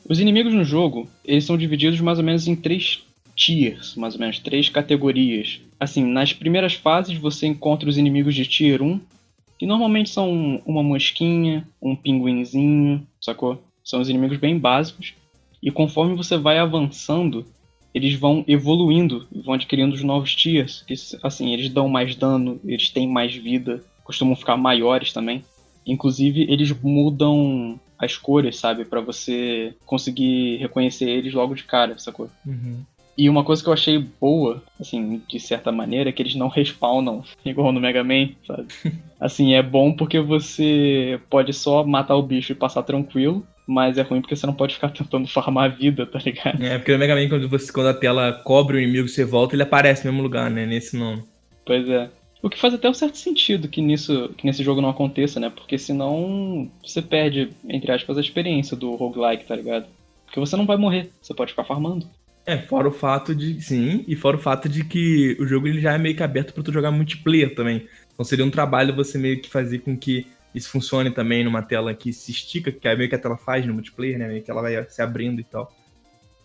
Os 0.09 0.21
inimigos 0.21 0.55
no 0.55 0.65
jogo, 0.65 1.09
eles 1.25 1.45
são 1.45 1.59
divididos 1.59 2.01
mais 2.01 2.19
ou 2.19 2.25
menos 2.25 2.49
em 2.49 2.57
três 2.57 3.05
tiers, 3.37 3.95
mais 3.95 4.15
ou 4.15 4.21
menos, 4.21 4.39
três 4.39 4.69
categorias. 4.69 5.61
Assim, 5.79 6.05
nas 6.05 6.33
primeiras 6.33 6.75
fases 6.75 7.17
você 7.17 7.47
encontra 7.47 7.89
os 7.89 7.97
inimigos 7.97 8.35
de 8.35 8.45
tier 8.45 8.83
1, 8.83 9.01
que 9.59 9.67
normalmente 9.67 10.11
são 10.11 10.63
uma 10.65 10.83
mosquinha, 10.83 11.67
um 11.81 11.95
pinguinzinho, 11.95 13.07
sacou? 13.21 13.63
São 13.85 14.01
os 14.01 14.09
inimigos 14.09 14.39
bem 14.39 14.59
básicos. 14.59 15.15
E 15.63 15.71
conforme 15.71 16.15
você 16.15 16.37
vai 16.37 16.59
avançando, 16.59 17.45
eles 17.95 18.15
vão 18.15 18.45
evoluindo, 18.47 19.27
vão 19.45 19.55
adquirindo 19.55 19.95
os 19.95 20.03
novos 20.03 20.35
tiers, 20.35 20.83
que 20.87 20.95
assim, 21.23 21.53
eles 21.53 21.69
dão 21.69 21.89
mais 21.89 22.15
dano, 22.15 22.61
eles 22.65 22.91
têm 22.91 23.09
mais 23.09 23.35
vida, 23.35 23.83
costumam 24.05 24.37
ficar 24.37 24.57
maiores 24.57 25.13
também. 25.13 25.45
Inclusive, 25.89 26.47
eles 26.49 26.71
mudam 26.83 27.81
as 27.99 28.17
cores, 28.17 28.57
sabe? 28.57 28.85
para 28.85 29.01
você 29.01 29.75
conseguir 29.85 30.57
reconhecer 30.59 31.09
eles 31.09 31.35
logo 31.35 31.55
de 31.55 31.65
cara, 31.65 31.99
sacou? 31.99 32.31
Uhum. 32.47 32.83
E 33.17 33.29
uma 33.29 33.43
coisa 33.43 33.61
que 33.61 33.69
eu 33.69 33.73
achei 33.73 33.99
boa, 33.99 34.63
assim, 34.79 35.21
de 35.29 35.41
certa 35.41 35.73
maneira, 35.73 36.09
é 36.09 36.13
que 36.13 36.23
eles 36.23 36.37
não 36.37 36.47
respawnam, 36.47 37.25
igual 37.45 37.73
no 37.73 37.81
Mega 37.81 38.05
Man, 38.05 38.29
sabe? 38.47 38.69
Assim, 39.21 39.55
é 39.55 39.61
bom 39.61 39.93
porque 39.93 40.21
você 40.21 41.19
pode 41.29 41.53
só 41.53 41.83
matar 41.83 42.15
o 42.15 42.23
bicho 42.23 42.53
e 42.53 42.55
passar 42.55 42.85
tranquilo, 42.85 43.45
mas 43.67 43.99
é 43.99 44.03
ruim 44.03 44.21
porque 44.21 44.37
você 44.37 44.47
não 44.47 44.55
pode 44.55 44.75
ficar 44.75 44.91
tentando 44.95 45.27
farmar 45.27 45.65
a 45.65 45.75
vida, 45.75 46.07
tá 46.07 46.21
ligado? 46.21 46.63
É, 46.63 46.79
porque 46.79 46.93
no 46.93 46.99
Mega 47.01 47.17
Man, 47.17 47.29
quando, 47.29 47.49
você, 47.49 47.73
quando 47.73 47.89
a 47.89 47.95
tela 47.95 48.33
cobre 48.45 48.77
o 48.77 48.81
inimigo 48.81 49.07
e 49.07 49.09
você 49.09 49.25
volta, 49.25 49.57
ele 49.57 49.65
aparece 49.65 50.07
no 50.07 50.13
mesmo 50.13 50.23
lugar, 50.23 50.49
né? 50.49 50.65
Nesse 50.65 50.97
nome. 50.97 51.25
Pois 51.67 51.89
é. 51.89 52.09
O 52.43 52.49
que 52.49 52.59
faz 52.59 52.73
até 52.73 52.89
um 52.89 52.95
certo 52.95 53.19
sentido 53.19 53.69
que, 53.69 53.83
nisso, 53.83 54.33
que 54.37 54.47
nesse 54.47 54.63
jogo 54.63 54.81
não 54.81 54.89
aconteça, 54.89 55.41
né? 55.41 55.51
Porque 55.51 55.77
senão 55.77 56.71
você 56.85 57.03
perde, 57.03 57.51
entre 57.69 57.91
aspas, 57.91 58.17
a 58.17 58.21
experiência 58.21 58.77
do 58.77 58.95
roguelike, 58.95 59.47
tá 59.47 59.57
ligado? 59.57 59.87
Porque 60.25 60.39
você 60.39 60.57
não 60.57 60.67
vai 60.67 60.77
morrer, 60.77 61.11
você 61.21 61.35
pode 61.35 61.51
ficar 61.51 61.65
farmando. 61.65 62.07
É, 62.47 62.57
fora 62.57 62.89
o 62.89 62.93
fato 62.93 63.35
de. 63.35 63.61
Sim, 63.61 64.05
e 64.07 64.17
fora 64.17 64.37
o 64.37 64.41
fato 64.41 64.69
de 64.69 64.85
que 64.85 65.37
o 65.39 65.47
jogo 65.47 65.67
ele 65.67 65.81
já 65.81 65.93
é 65.93 65.99
meio 65.99 66.17
que 66.17 66.23
aberto 66.23 66.55
para 66.55 66.63
tu 66.63 66.73
jogar 66.73 66.91
multiplayer 66.91 67.55
também. 67.55 67.87
Então 68.15 68.25
seria 68.25 68.45
um 68.45 68.51
trabalho 68.51 68.95
você 68.95 69.19
meio 69.19 69.41
que 69.41 69.51
fazer 69.51 69.81
com 69.81 69.97
que 69.97 70.27
isso 70.55 70.71
funcione 70.71 71.11
também 71.11 71.45
numa 71.45 71.61
tela 71.61 71.93
que 71.93 72.13
se 72.13 72.31
estica, 72.31 72.73
que 72.73 72.89
é 72.89 72.97
meio 72.97 73.09
que 73.09 73.15
a 73.15 73.19
tela 73.19 73.37
faz 73.37 73.67
no 73.67 73.75
multiplayer, 73.75 74.19
né? 74.19 74.29
Meio 74.29 74.43
que 74.43 74.51
ela 74.51 74.63
vai 74.63 74.83
se 74.89 75.03
abrindo 75.03 75.41
e 75.41 75.45
tal. 75.45 75.71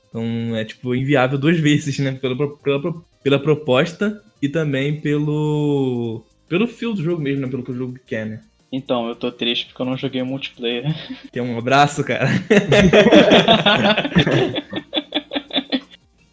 Então 0.10 0.56
é 0.56 0.66
tipo 0.66 0.94
inviável 0.94 1.38
duas 1.38 1.58
vezes, 1.62 1.98
né? 2.00 2.12
Pela, 2.14 2.36
pela, 2.58 2.94
pela 3.24 3.40
proposta 3.40 4.22
e 4.44 4.50
também 4.50 5.00
pelo. 5.00 6.22
pelo 6.50 6.68
fio 6.68 6.94
do 6.94 7.02
jogo 7.02 7.22
mesmo, 7.22 7.46
né? 7.46 7.48
Pelo 7.48 7.64
que 7.64 7.72
o 7.72 7.78
jogo 7.78 7.98
quer, 8.06 8.26
né? 8.26 8.42
Então, 8.70 9.08
eu 9.08 9.16
tô 9.16 9.32
triste 9.32 9.68
porque 9.68 9.82
eu 9.82 9.86
não 9.86 9.96
joguei 9.96 10.22
multiplayer. 10.22 10.94
Tem 11.32 11.42
um 11.42 11.58
abraço, 11.58 12.04
cara. 12.04 12.28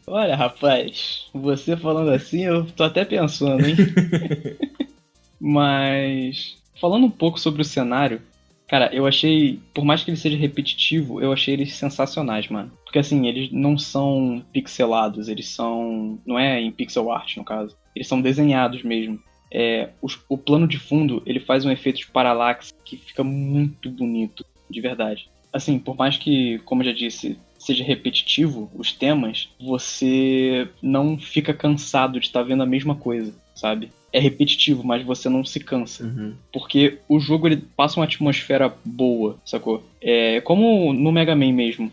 Olha, 0.08 0.34
rapaz, 0.34 1.28
você 1.32 1.76
falando 1.76 2.11
assim, 2.11 2.44
eu 2.44 2.66
tô 2.66 2.82
até 2.82 3.04
pensando, 3.04 3.64
hein? 3.64 3.76
Mas, 5.38 6.56
falando 6.80 7.06
um 7.06 7.11
pouco 7.11 7.38
sobre 7.38 7.62
o 7.62 7.64
cenário, 7.64 8.20
Cara, 8.70 8.88
eu 8.94 9.04
achei, 9.04 9.58
por 9.74 9.84
mais 9.84 10.04
que 10.04 10.10
ele 10.12 10.16
seja 10.16 10.36
repetitivo, 10.36 11.20
eu 11.20 11.32
achei 11.32 11.54
eles 11.54 11.74
sensacionais, 11.74 12.46
mano. 12.46 12.70
Porque 12.84 13.00
assim, 13.00 13.26
eles 13.26 13.50
não 13.50 13.76
são 13.76 14.44
pixelados, 14.52 15.26
eles 15.28 15.48
são. 15.48 16.20
Não 16.24 16.38
é 16.38 16.60
em 16.60 16.70
pixel 16.70 17.10
art, 17.10 17.36
no 17.36 17.42
caso. 17.42 17.76
Eles 17.96 18.06
são 18.06 18.22
desenhados 18.22 18.84
mesmo. 18.84 19.20
É, 19.50 19.88
os- 20.00 20.20
o 20.28 20.38
plano 20.38 20.68
de 20.68 20.78
fundo, 20.78 21.20
ele 21.26 21.40
faz 21.40 21.64
um 21.64 21.70
efeito 21.72 21.98
de 21.98 22.06
paralaxe 22.06 22.72
que 22.84 22.96
fica 22.96 23.24
muito 23.24 23.90
bonito, 23.90 24.44
de 24.70 24.80
verdade. 24.80 25.28
Assim, 25.52 25.76
por 25.76 25.96
mais 25.96 26.16
que, 26.16 26.60
como 26.60 26.82
eu 26.82 26.86
já 26.86 26.92
disse, 26.92 27.36
seja 27.58 27.82
repetitivo 27.82 28.70
os 28.72 28.92
temas, 28.92 29.48
você 29.60 30.68
não 30.80 31.18
fica 31.18 31.52
cansado 31.52 32.20
de 32.20 32.26
estar 32.26 32.44
vendo 32.44 32.62
a 32.62 32.66
mesma 32.66 32.94
coisa, 32.94 33.34
sabe? 33.52 33.90
É 34.12 34.18
repetitivo, 34.18 34.84
mas 34.84 35.04
você 35.04 35.28
não 35.28 35.44
se 35.44 35.61
cansa. 35.61 36.04
Uhum. 36.04 36.34
Porque 36.52 36.98
o 37.08 37.20
jogo 37.20 37.46
ele 37.46 37.62
passa 37.76 37.98
uma 38.00 38.04
atmosfera 38.04 38.72
boa, 38.84 39.38
sacou? 39.44 39.84
É 40.00 40.40
como 40.40 40.92
no 40.92 41.12
Mega 41.12 41.34
Man 41.34 41.52
mesmo. 41.52 41.90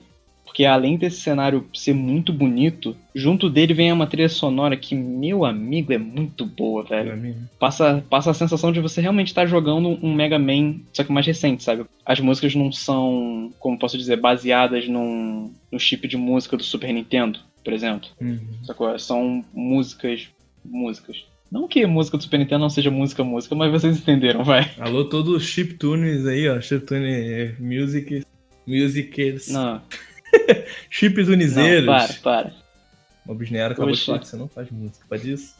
Porque 0.57 0.65
além 0.65 0.97
desse 0.97 1.21
cenário 1.21 1.67
ser 1.71 1.93
muito 1.93 2.33
bonito, 2.33 2.97
junto 3.13 3.47
dele 3.47 3.75
vem 3.75 3.91
uma 3.91 4.07
trilha 4.07 4.27
sonora 4.27 4.75
que, 4.75 4.95
meu 4.95 5.45
amigo, 5.45 5.93
é 5.93 5.99
muito 5.99 6.47
boa, 6.47 6.81
velho. 6.83 7.35
Passa, 7.59 8.03
passa 8.09 8.31
a 8.31 8.33
sensação 8.33 8.71
de 8.71 8.79
você 8.79 8.99
realmente 8.99 9.27
estar 9.27 9.45
jogando 9.45 9.99
um 10.01 10.11
Mega 10.11 10.39
Man, 10.39 10.77
só 10.91 11.03
que 11.03 11.11
mais 11.11 11.27
recente, 11.27 11.63
sabe? 11.63 11.85
As 12.03 12.19
músicas 12.19 12.55
não 12.55 12.71
são, 12.71 13.53
como 13.59 13.77
posso 13.77 13.99
dizer, 13.99 14.15
baseadas 14.15 14.87
num, 14.87 15.53
no 15.71 15.79
chip 15.79 16.07
de 16.07 16.17
música 16.17 16.57
do 16.57 16.63
Super 16.63 16.91
Nintendo, 16.91 17.39
por 17.63 17.71
exemplo. 17.71 18.09
Uhum. 18.19 18.39
Sacou? 18.63 18.97
São 18.97 19.45
músicas. 19.53 20.27
músicas. 20.65 21.23
Não 21.49 21.67
que 21.67 21.85
música 21.85 22.17
do 22.17 22.23
Super 22.23 22.39
Nintendo 22.39 22.59
não 22.61 22.69
seja 22.69 22.91
música, 22.91 23.23
música, 23.23 23.55
mas 23.55 23.71
vocês 23.71 23.97
entenderam, 23.97 24.43
vai. 24.43 24.69
Alô, 24.79 25.05
todos 25.05 25.33
os 25.33 25.43
chiptunes 25.43 26.25
aí, 26.25 26.49
ó. 26.49 26.59
Chiptune 26.59 27.55
music. 27.59 28.23
Musicers. 28.65 29.47
Não, 29.47 29.81
Chiptunizeiros. 30.89 31.85
não, 31.85 31.93
para, 31.95 32.13
para. 32.15 32.53
O 33.25 33.33
Bisnero 33.33 33.73
acabou 33.73 33.91
de 33.91 33.97
Oxi. 33.97 34.05
falar 34.05 34.19
que 34.19 34.27
você 34.27 34.37
não 34.37 34.47
faz 34.47 34.69
música. 34.71 35.05
Pode 35.07 35.31
isso? 35.31 35.55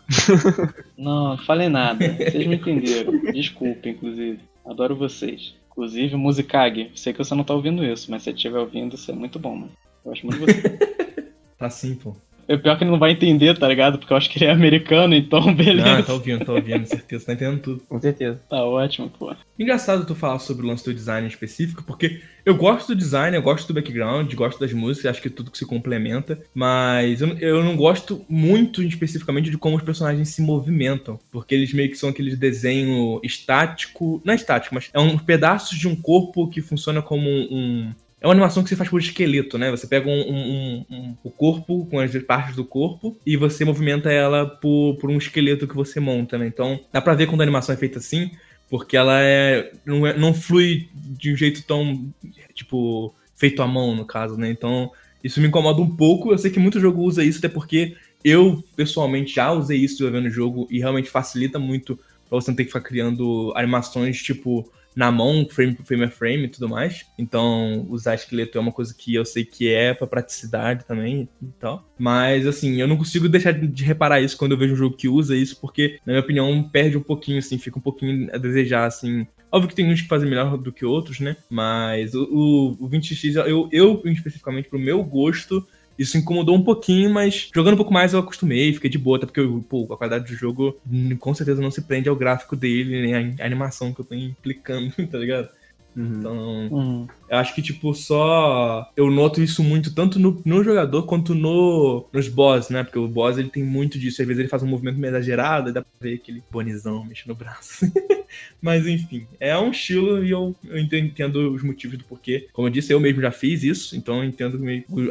Não, 0.98 1.38
falei 1.40 1.68
nada. 1.68 2.08
Vocês 2.14 2.48
me 2.48 2.56
entenderam. 2.56 3.20
Desculpa, 3.34 3.90
inclusive. 3.90 4.40
Adoro 4.66 4.96
vocês. 4.96 5.54
Inclusive, 5.72 6.16
Musicag. 6.16 6.92
Sei 6.96 7.12
que 7.12 7.20
você 7.20 7.36
não 7.36 7.44
tá 7.44 7.54
ouvindo 7.54 7.84
isso, 7.84 8.10
mas 8.10 8.22
se 8.24 8.26
você 8.32 8.36
estiver 8.36 8.60
ouvindo, 8.60 8.96
isso 8.96 9.12
é 9.12 9.14
muito 9.14 9.38
bom, 9.38 9.56
mano. 9.56 9.72
Eu 10.06 10.12
acho 10.14 10.26
muito 10.26 10.46
de 10.46 10.54
você. 10.54 10.80
Tá 11.58 11.72
sim, 11.72 11.96
pô. 11.96 12.16
É 12.48 12.56
pior 12.58 12.78
que 12.78 12.84
ele 12.84 12.92
não 12.92 13.00
vai 13.00 13.12
entender, 13.12 13.58
tá 13.58 13.68
ligado? 13.68 13.98
Porque 13.98 14.14
eu 14.14 14.18
acho 14.18 14.30
que 14.30 14.38
ele 14.40 14.46
é 14.46 14.52
americano, 14.52 15.14
então 15.14 15.42
beleza. 15.54 15.96
Não, 15.98 16.04
tá 16.04 16.14
ouvindo, 16.14 16.46
tá 16.46 16.54
ouvindo, 16.54 16.86
certeza. 16.86 17.26
Tá 17.26 17.34
entendendo 17.34 17.60
tudo. 17.62 17.82
Com 17.90 18.00
certeza. 18.00 18.40
Tá 18.50 18.64
ótimo, 18.64 19.10
pô. 19.10 19.36
Engraçado 19.60 20.06
tu 20.06 20.16
falar 20.16 20.40
sobre 20.40 20.66
o 20.66 20.70
lance 20.70 20.86
do 20.86 20.94
design 20.94 21.26
em 21.26 21.30
específico, 21.30 21.84
porque 21.84 22.22
eu 22.46 22.56
gosto 22.56 22.90
do 22.90 22.96
design, 22.96 23.36
eu 23.36 23.42
gosto 23.42 23.68
do 23.68 23.74
background, 23.74 24.34
gosto 24.34 24.60
das 24.60 24.72
músicas, 24.72 25.12
acho 25.12 25.22
que 25.22 25.30
tudo 25.30 25.52
que 25.52 25.58
se 25.58 25.66
complementa, 25.66 26.40
mas 26.54 27.22
eu, 27.22 27.30
eu 27.40 27.64
não 27.64 27.76
gosto 27.76 28.24
muito 28.30 28.82
especificamente 28.84 29.50
de 29.50 29.58
como 29.58 29.76
os 29.76 29.84
personagens 29.84 30.30
se 30.30 30.42
movimentam, 30.42 31.20
porque 31.32 31.54
eles 31.56 31.74
meio 31.74 31.90
que 31.90 31.98
são 31.98 32.10
aquele 32.10 32.36
desenho 32.36 33.20
estático, 33.24 34.22
não 34.24 34.34
é 34.34 34.36
estático, 34.36 34.76
mas 34.76 34.90
é 34.94 35.00
um 35.00 35.18
pedaços 35.18 35.78
de 35.78 35.88
um 35.88 35.96
corpo 35.96 36.48
que 36.50 36.62
funciona 36.62 37.02
como 37.02 37.28
um, 37.30 37.48
um- 37.52 37.94
é 38.20 38.26
uma 38.26 38.34
animação 38.34 38.64
que 38.64 38.70
você 38.70 38.76
faz 38.76 38.90
por 38.90 39.00
esqueleto, 39.00 39.58
né? 39.58 39.70
Você 39.70 39.86
pega 39.86 40.10
um, 40.10 40.22
um- 40.22 40.86
um- 40.90 41.18
o 41.24 41.30
corpo, 41.30 41.86
com 41.86 42.00
as 42.00 42.12
partes 42.24 42.56
do 42.56 42.66
corpo, 42.66 43.16
e 43.26 43.38
você 43.38 43.64
movimenta 43.64 44.12
ela 44.12 44.46
por, 44.46 44.96
por 44.96 45.10
um 45.12 45.18
esqueleto 45.18 45.68
que 45.68 45.76
você 45.76 46.00
monta, 46.00 46.38
né? 46.38 46.48
Então, 46.48 46.80
dá 46.92 47.00
pra 47.02 47.14
ver 47.14 47.28
quando 47.28 47.42
a 47.42 47.44
animação 47.44 47.74
é 47.76 47.78
feita 47.78 48.00
assim, 48.00 48.32
porque 48.70 48.98
ela 48.98 49.20
é 49.22 49.72
não, 49.86 50.06
é- 50.08 50.18
não 50.18 50.34
flui 50.34 50.90
de 50.94 51.32
um 51.34 51.36
jeito 51.38 51.64
tão, 51.64 52.12
tipo, 52.54 53.14
feito 53.36 53.62
à 53.62 53.68
mão, 53.68 53.96
no 53.96 54.06
caso, 54.06 54.36
né? 54.38 54.50
Então, 54.50 54.92
isso 55.24 55.40
me 55.40 55.48
incomoda 55.48 55.82
um 55.82 55.96
pouco. 55.96 56.32
Eu 56.32 56.38
sei 56.38 56.50
que 56.52 56.60
muito 56.60 56.80
jogo 56.80 57.02
usa 57.04 57.24
isso, 57.24 57.38
até 57.40 57.50
porque 57.50 57.96
eu, 58.24 58.64
pessoalmente, 58.76 59.34
já 59.36 59.52
usei 59.52 59.78
isso 59.78 60.00
jogando 60.04 60.26
o 60.26 60.30
jogo 60.32 60.68
e 60.72 60.80
realmente 60.80 61.10
facilita 61.10 61.60
muito 61.60 61.96
pra 62.30 62.40
você 62.42 62.50
não 62.52 62.56
ter 62.56 62.64
que 62.64 62.70
ficar 62.72 62.82
criando 62.82 63.54
animações, 63.56 64.18
tipo, 64.22 64.70
na 64.98 65.12
mão, 65.12 65.48
frame, 65.48 65.78
frame 65.84 66.06
a 66.06 66.10
frame 66.10 66.46
e 66.46 66.48
tudo 66.48 66.68
mais. 66.68 67.06
Então, 67.20 67.86
usar 67.88 68.16
esqueleto 68.16 68.58
é 68.58 68.62
uma 68.62 68.72
coisa 68.72 68.96
que 68.98 69.14
eu 69.14 69.24
sei 69.24 69.46
que 69.46 69.72
é 69.72 69.94
pra 69.94 70.08
praticidade 70.08 70.86
também 70.86 71.30
e 71.40 71.46
tal. 71.60 71.88
Mas, 72.00 72.48
assim, 72.48 72.82
eu 72.82 72.88
não 72.88 72.98
consigo 72.98 73.30
deixar 73.30 73.52
de 73.52 73.84
reparar 73.84 74.22
isso 74.22 74.36
quando 74.36 74.54
eu 74.54 74.58
vejo 74.58 74.74
um 74.74 74.78
jogo 74.78 74.98
que 74.98 75.08
usa 75.08 75.36
isso, 75.36 75.62
porque, 75.62 76.00
na 76.04 76.14
minha 76.14 76.24
opinião, 76.24 76.68
perde 76.68 76.98
um 76.98 77.04
pouquinho, 77.04 77.38
assim, 77.38 77.60
fica 77.60 77.78
um 77.78 77.82
pouquinho 77.82 78.28
a 78.34 78.40
desejar, 78.40 78.88
assim. 78.88 79.28
Óbvio 79.52 79.70
que 79.70 79.76
tem 79.76 79.88
uns 79.88 80.02
que 80.02 80.08
fazem 80.08 80.28
melhor 80.28 80.58
do 80.58 80.74
que 80.74 80.84
outros, 80.84 81.20
né? 81.20 81.38
Mas 81.48 82.16
o, 82.16 82.24
o, 82.24 82.86
o 82.86 82.90
20x, 82.90 83.36
eu, 83.48 83.70
eu, 83.72 84.02
especificamente, 84.04 84.68
pro 84.68 84.80
meu 84.80 85.04
gosto, 85.04 85.64
isso 85.98 86.18
incomodou 86.18 86.56
um 86.56 86.64
pouquinho, 86.64 87.10
mas 87.10 87.50
jogando 87.54 87.74
um 87.74 87.78
pouco 87.78 87.94
mais 87.94 88.14
eu 88.14 88.20
acostumei, 88.20 88.74
fiquei 88.74 88.90
de 88.90 88.98
boa, 88.98 89.18
até 89.18 89.26
porque 89.26 89.42
pô, 89.68 89.88
a 89.92 89.98
qualidade 89.98 90.26
do 90.26 90.38
jogo 90.38 90.78
com 91.20 91.34
certeza 91.34 91.62
não 91.62 91.72
se 91.72 91.82
prende 91.82 92.10
ao 92.10 92.16
gráfico 92.16 92.56
dele, 92.56 93.02
nem 93.02 93.36
à 93.40 93.46
animação 93.46 93.94
que 93.94 94.02
eu 94.02 94.06
tô 94.06 94.16
implicando, 94.16 94.92
tá 95.10 95.18
ligado? 95.18 95.50
Uhum. 95.96 96.20
Então, 96.20 96.70
Hum. 96.72 97.08
eu 97.28 97.38
acho 97.38 97.56
que, 97.56 97.62
tipo, 97.62 97.92
só. 97.96 98.88
Eu 98.96 99.10
noto 99.10 99.42
isso 99.42 99.64
muito 99.64 99.96
tanto 99.96 100.20
no, 100.20 100.40
no 100.46 100.64
jogador 100.64 101.04
quanto 101.04 101.34
no, 101.34 102.06
nos 102.14 102.28
boss, 102.28 102.70
né? 102.70 102.84
Porque 102.84 103.00
o 103.00 103.08
boss 103.08 103.40
ele 103.40 103.50
tem 103.50 103.64
muito 103.64 103.98
disso. 103.98 104.22
Às 104.22 104.28
vezes 104.28 104.40
ele 104.42 104.50
faz 104.50 104.62
um 104.62 104.68
movimento 104.68 105.00
meio 105.00 105.10
exagerado, 105.10 105.70
e 105.70 105.74
dá 105.74 105.82
pra 105.82 105.90
ver 106.00 106.16
aquele 106.16 106.44
bonizão 106.52 107.04
mexendo 107.04 107.30
no 107.30 107.36
braço. 107.36 107.92
Mas 108.62 108.86
enfim, 108.88 109.28
é 109.40 109.58
um 109.58 109.72
estilo 109.72 110.24
e 110.24 110.32
eu, 110.32 110.56
eu 110.66 110.78
enten- 110.80 111.06
entendo 111.06 111.54
os 111.54 111.64
motivos 111.64 111.98
do 111.98 112.04
porquê. 112.04 112.48
Como 112.54 112.68
eu 112.68 112.72
disse, 112.72 112.94
eu 112.94 113.00
mesmo 113.00 113.22
já 113.22 113.32
fiz 113.32 113.64
isso, 113.64 113.96
então 113.96 114.18
eu 114.18 114.24
entendo 114.30 114.60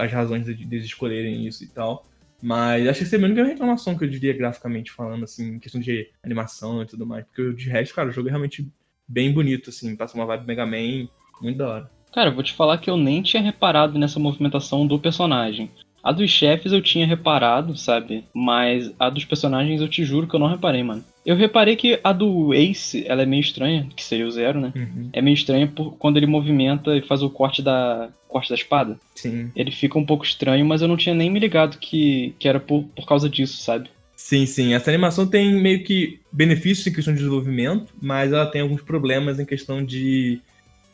as 0.00 0.12
razões 0.12 0.44
de- 0.44 0.64
deles 0.64 0.84
escolherem 0.86 1.46
isso 1.46 1.64
e 1.64 1.68
tal. 1.68 2.06
Mas 2.42 2.86
acho 2.86 3.08
que 3.08 3.14
é 3.14 3.18
a 3.18 3.22
única 3.22 3.44
reclamação 3.44 3.96
que 3.96 4.04
eu 4.04 4.08
diria 4.08 4.32
graficamente 4.36 4.92
falando, 4.92 5.24
assim, 5.24 5.54
em 5.54 5.58
questão 5.58 5.80
de 5.80 6.08
animação 6.22 6.82
e 6.82 6.86
tudo 6.86 7.06
mais. 7.06 7.24
Porque 7.24 7.52
de 7.54 7.68
resto, 7.70 7.94
cara, 7.94 8.08
o 8.10 8.12
jogo 8.12 8.28
é 8.28 8.30
realmente 8.30 8.68
bem 9.08 9.32
bonito, 9.32 9.70
assim, 9.70 9.96
passa 9.96 10.14
uma 10.16 10.26
vibe 10.26 10.46
Mega 10.46 10.66
Man 10.66 11.08
muito 11.40 11.56
da 11.56 11.68
hora. 11.68 11.90
Cara, 12.12 12.30
eu 12.30 12.34
vou 12.34 12.42
te 12.42 12.52
falar 12.54 12.78
que 12.78 12.88
eu 12.90 12.96
nem 12.96 13.22
tinha 13.22 13.42
reparado 13.42 13.98
nessa 13.98 14.18
movimentação 14.18 14.86
do 14.86 14.98
personagem. 14.98 15.70
A 16.06 16.12
dos 16.12 16.30
chefes 16.30 16.70
eu 16.70 16.80
tinha 16.80 17.04
reparado, 17.04 17.76
sabe? 17.76 18.22
Mas 18.32 18.92
a 18.96 19.10
dos 19.10 19.24
personagens 19.24 19.80
eu 19.80 19.88
te 19.88 20.04
juro 20.04 20.28
que 20.28 20.36
eu 20.36 20.38
não 20.38 20.46
reparei, 20.46 20.80
mano. 20.80 21.02
Eu 21.24 21.34
reparei 21.34 21.74
que 21.74 21.98
a 22.04 22.12
do 22.12 22.54
Ace, 22.54 23.04
ela 23.08 23.22
é 23.22 23.26
meio 23.26 23.40
estranha, 23.40 23.88
que 23.96 24.04
seria 24.04 24.24
o 24.24 24.30
zero, 24.30 24.60
né? 24.60 24.72
Uhum. 24.76 25.10
É 25.12 25.20
meio 25.20 25.34
estranha 25.34 25.66
por 25.66 25.96
quando 25.98 26.16
ele 26.16 26.26
movimenta 26.26 26.96
e 26.96 27.02
faz 27.02 27.24
o 27.24 27.28
corte 27.28 27.60
da 27.60 28.08
corte 28.28 28.50
da 28.50 28.54
espada. 28.54 28.96
Sim. 29.16 29.50
Ele 29.56 29.72
fica 29.72 29.98
um 29.98 30.06
pouco 30.06 30.24
estranho, 30.24 30.64
mas 30.64 30.80
eu 30.80 30.86
não 30.86 30.96
tinha 30.96 31.12
nem 31.12 31.28
me 31.28 31.40
ligado 31.40 31.76
que, 31.76 32.36
que 32.38 32.46
era 32.46 32.60
por, 32.60 32.84
por 32.94 33.04
causa 33.04 33.28
disso, 33.28 33.56
sabe? 33.56 33.90
Sim, 34.14 34.46
sim. 34.46 34.74
Essa 34.74 34.92
animação 34.92 35.26
tem 35.26 35.60
meio 35.60 35.82
que 35.82 36.20
benefícios 36.30 36.86
em 36.86 36.92
questão 36.92 37.14
de 37.14 37.18
desenvolvimento, 37.18 37.92
mas 38.00 38.32
ela 38.32 38.46
tem 38.46 38.60
alguns 38.60 38.82
problemas 38.82 39.40
em 39.40 39.44
questão 39.44 39.84
de, 39.84 40.40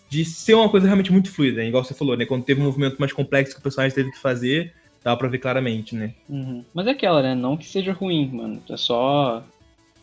de 0.09 0.25
ser 0.25 0.55
uma 0.55 0.71
coisa 0.71 0.87
realmente 0.87 1.13
muito 1.13 1.31
fluida, 1.31 1.63
igual 1.63 1.85
você 1.85 1.93
falou, 1.93 2.17
né? 2.17 2.25
Quando 2.25 2.45
teve 2.45 2.63
um 2.63 2.65
movimento 2.65 2.97
mais 2.99 3.13
complexo 3.13 3.53
que 3.53 3.61
o 3.61 3.63
personagem 3.63 3.95
teve 3.95 4.11
que 4.11 4.19
fazer, 4.19 4.73
dá 5.05 5.17
pra 5.17 5.29
ver 5.29 5.39
claramente, 5.39 5.95
né? 5.95 6.13
Uhum. 6.29 6.65
Mas 6.73 6.87
é 6.87 6.91
aquela, 6.91 7.23
né? 7.23 7.35
Não 7.35 7.57
que 7.57 7.67
seja 7.67 7.93
ruim, 7.93 8.29
mano. 8.33 8.63
É 8.69 8.77
só. 8.77 9.43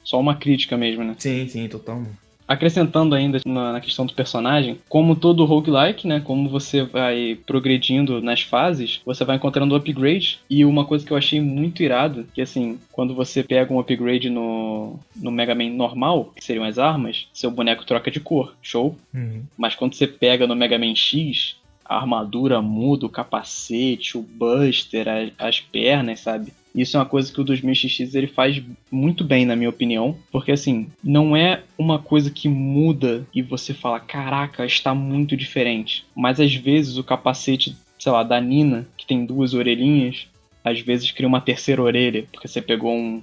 Só 0.04 0.20
uma 0.20 0.36
crítica 0.36 0.78
mesmo, 0.78 1.04
né? 1.04 1.16
Sim, 1.18 1.48
sim, 1.48 1.68
total. 1.68 2.04
Acrescentando 2.48 3.14
ainda 3.14 3.40
na, 3.46 3.80
questão 3.80 4.08
do 4.08 4.14
personagem, 4.14 4.80
como 4.90 5.16
todo 5.16 5.46
roguelike, 5.46 6.08
né? 6.08 6.20
Como 6.20 6.50
você 6.50 6.82
vai 6.82 7.38
progredindo 7.46 8.20
nas 8.20 8.42
fases, 8.42 9.00
você 9.06 9.24
vai 9.24 9.36
encontrando 9.36 9.76
upgrade. 9.76 10.40
E 10.50 10.66
uma 10.66 10.84
coisa 10.84 11.06
que 11.06 11.14
eu 11.14 11.18
achei 11.18 11.40
muito 11.40 11.84
irado, 11.84 12.26
que 12.34 12.42
assim, 12.42 12.80
quando 12.92 13.14
você 13.14 13.44
pega 13.44 13.72
um 13.72 13.80
upgrade 13.80 14.32
no, 14.32 15.00
no 15.16 15.30
Mega 15.30 15.54
Man 15.54 15.70
normal, 15.70 16.34
que 16.36 16.44
seriam 16.44 16.64
as 16.66 16.80
armas, 16.80 17.28
seu 17.32 17.52
boneco 17.52 17.86
troca 17.86 18.10
de 18.10 18.20
cor. 18.20 18.56
Show? 18.64 18.98
Uhum. 19.14 19.44
Mas 19.56 19.76
quando 19.76 19.94
você 19.94 20.08
pega 20.08 20.48
no 20.48 20.56
Mega 20.56 20.80
Man 20.80 20.96
X, 20.96 21.56
a 21.90 21.96
armadura 21.98 22.62
muda, 22.62 23.08
o 23.08 23.10
capacete, 23.10 24.16
o 24.18 24.22
buster, 24.22 25.08
a- 25.10 25.48
as 25.48 25.60
pernas, 25.60 26.20
sabe? 26.20 26.54
Isso 26.74 26.96
é 26.96 27.00
uma 27.00 27.06
coisa 27.06 27.34
que 27.34 27.42
o 27.42 27.44
2000XX 27.44 28.14
ele 28.14 28.28
faz 28.28 28.62
muito 28.92 29.24
bem, 29.24 29.44
na 29.44 29.56
minha 29.56 29.70
opinião. 29.72 30.16
Porque 30.32 30.52
assim, 30.52 30.88
não 31.04 31.36
é 31.36 31.64
uma 31.78 31.98
coisa 31.98 32.30
que 32.30 32.48
muda 32.48 33.26
e 33.34 33.42
você 33.42 33.74
fala, 33.74 34.00
caraca, 34.00 34.64
está 34.66 34.94
muito 34.94 35.36
diferente. 35.36 36.06
Mas 36.16 36.40
às 36.40 36.54
vezes 36.54 36.96
o 36.98 37.04
capacete, 37.04 37.76
sei 37.98 38.12
lá, 38.12 38.22
da 38.22 38.40
Nina, 38.40 38.88
que 38.96 39.08
tem 39.08 39.26
duas 39.26 39.56
orelhinhas, 39.56 40.28
às 40.64 40.80
vezes 40.80 41.10
cria 41.10 41.28
uma 41.28 41.42
terceira 41.42 41.82
orelha, 41.82 42.28
porque 42.32 42.48
você 42.48 42.62
pegou 42.62 42.94
um, 42.94 43.22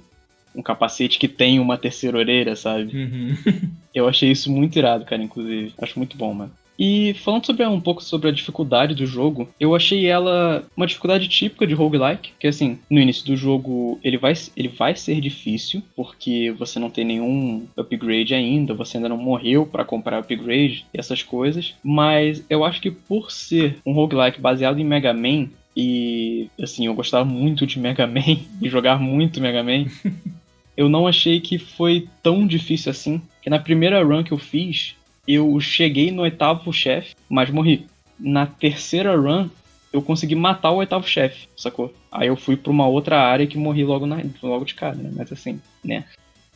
um 0.53 0.61
capacete 0.61 1.17
que 1.17 1.29
tem 1.29 1.57
uma 1.57 1.77
terceira 1.77 2.17
orelha, 2.17 2.53
sabe? 2.55 2.95
Uhum. 2.97 3.37
Eu 3.95 4.09
achei 4.09 4.29
isso 4.29 4.51
muito 4.51 4.77
irado, 4.77 5.05
cara, 5.05 5.23
inclusive. 5.23 5.73
Acho 5.81 5.97
muito 5.97 6.17
bom, 6.17 6.33
mano. 6.33 6.51
E 6.77 7.13
falando 7.15 7.45
sobre 7.45 7.65
um 7.65 7.81
pouco 7.81 8.03
sobre 8.03 8.29
a 8.29 8.31
dificuldade 8.31 8.93
do 8.93 9.05
jogo, 9.05 9.49
eu 9.59 9.75
achei 9.75 10.05
ela 10.05 10.63
uma 10.75 10.85
dificuldade 10.85 11.27
típica 11.27 11.65
de 11.65 11.73
roguelike, 11.73 12.33
que 12.39 12.47
assim, 12.47 12.77
no 12.89 12.99
início 12.99 13.25
do 13.25 13.35
jogo 13.35 13.99
ele 14.03 14.17
vai, 14.17 14.33
ele 14.55 14.67
vai 14.67 14.95
ser 14.95 15.19
difícil, 15.19 15.81
porque 15.95 16.53
você 16.57 16.77
não 16.77 16.89
tem 16.89 17.03
nenhum 17.03 17.65
upgrade 17.75 18.35
ainda, 18.35 18.73
você 18.73 18.97
ainda 18.97 19.09
não 19.09 19.17
morreu 19.17 19.65
para 19.65 19.85
comprar 19.85 20.19
upgrade 20.19 20.85
e 20.93 20.99
essas 20.99 21.23
coisas, 21.23 21.73
mas 21.83 22.45
eu 22.49 22.63
acho 22.63 22.81
que 22.81 22.91
por 22.91 23.31
ser 23.31 23.77
um 23.85 23.93
roguelike 23.93 24.39
baseado 24.39 24.79
em 24.79 24.83
Mega 24.83 25.13
Man, 25.13 25.49
e 25.75 26.49
assim, 26.59 26.87
eu 26.87 26.93
gostava 26.95 27.23
muito 27.23 27.67
de 27.67 27.79
Mega 27.79 28.07
Man 28.07 28.39
e 28.61 28.67
jogar 28.67 28.99
muito 28.99 29.39
Mega 29.39 29.63
Man. 29.63 29.85
eu 30.75 30.89
não 30.89 31.07
achei 31.07 31.39
que 31.39 31.59
foi 31.59 32.07
tão 32.23 32.47
difícil 32.47 32.89
assim. 32.89 33.21
Que 33.43 33.49
na 33.49 33.59
primeira 33.59 34.03
run 34.03 34.23
que 34.23 34.31
eu 34.31 34.39
fiz, 34.39 34.95
eu 35.27 35.59
cheguei 35.59 36.11
no 36.11 36.21
oitavo 36.21 36.71
chefe, 36.71 37.15
mas 37.29 37.49
morri. 37.49 37.85
Na 38.19 38.45
terceira 38.45 39.15
run, 39.15 39.49
eu 39.91 40.01
consegui 40.01 40.35
matar 40.35 40.71
o 40.71 40.77
oitavo 40.77 41.07
chefe, 41.07 41.47
sacou? 41.55 41.93
Aí 42.11 42.27
eu 42.27 42.35
fui 42.35 42.55
pra 42.55 42.71
uma 42.71 42.87
outra 42.87 43.19
área 43.21 43.47
que 43.47 43.57
morri 43.57 43.83
logo, 43.83 44.05
na, 44.05 44.21
logo 44.41 44.65
de 44.65 44.75
cara, 44.75 44.95
né? 44.95 45.11
Mas 45.13 45.31
assim, 45.31 45.59
né? 45.83 46.05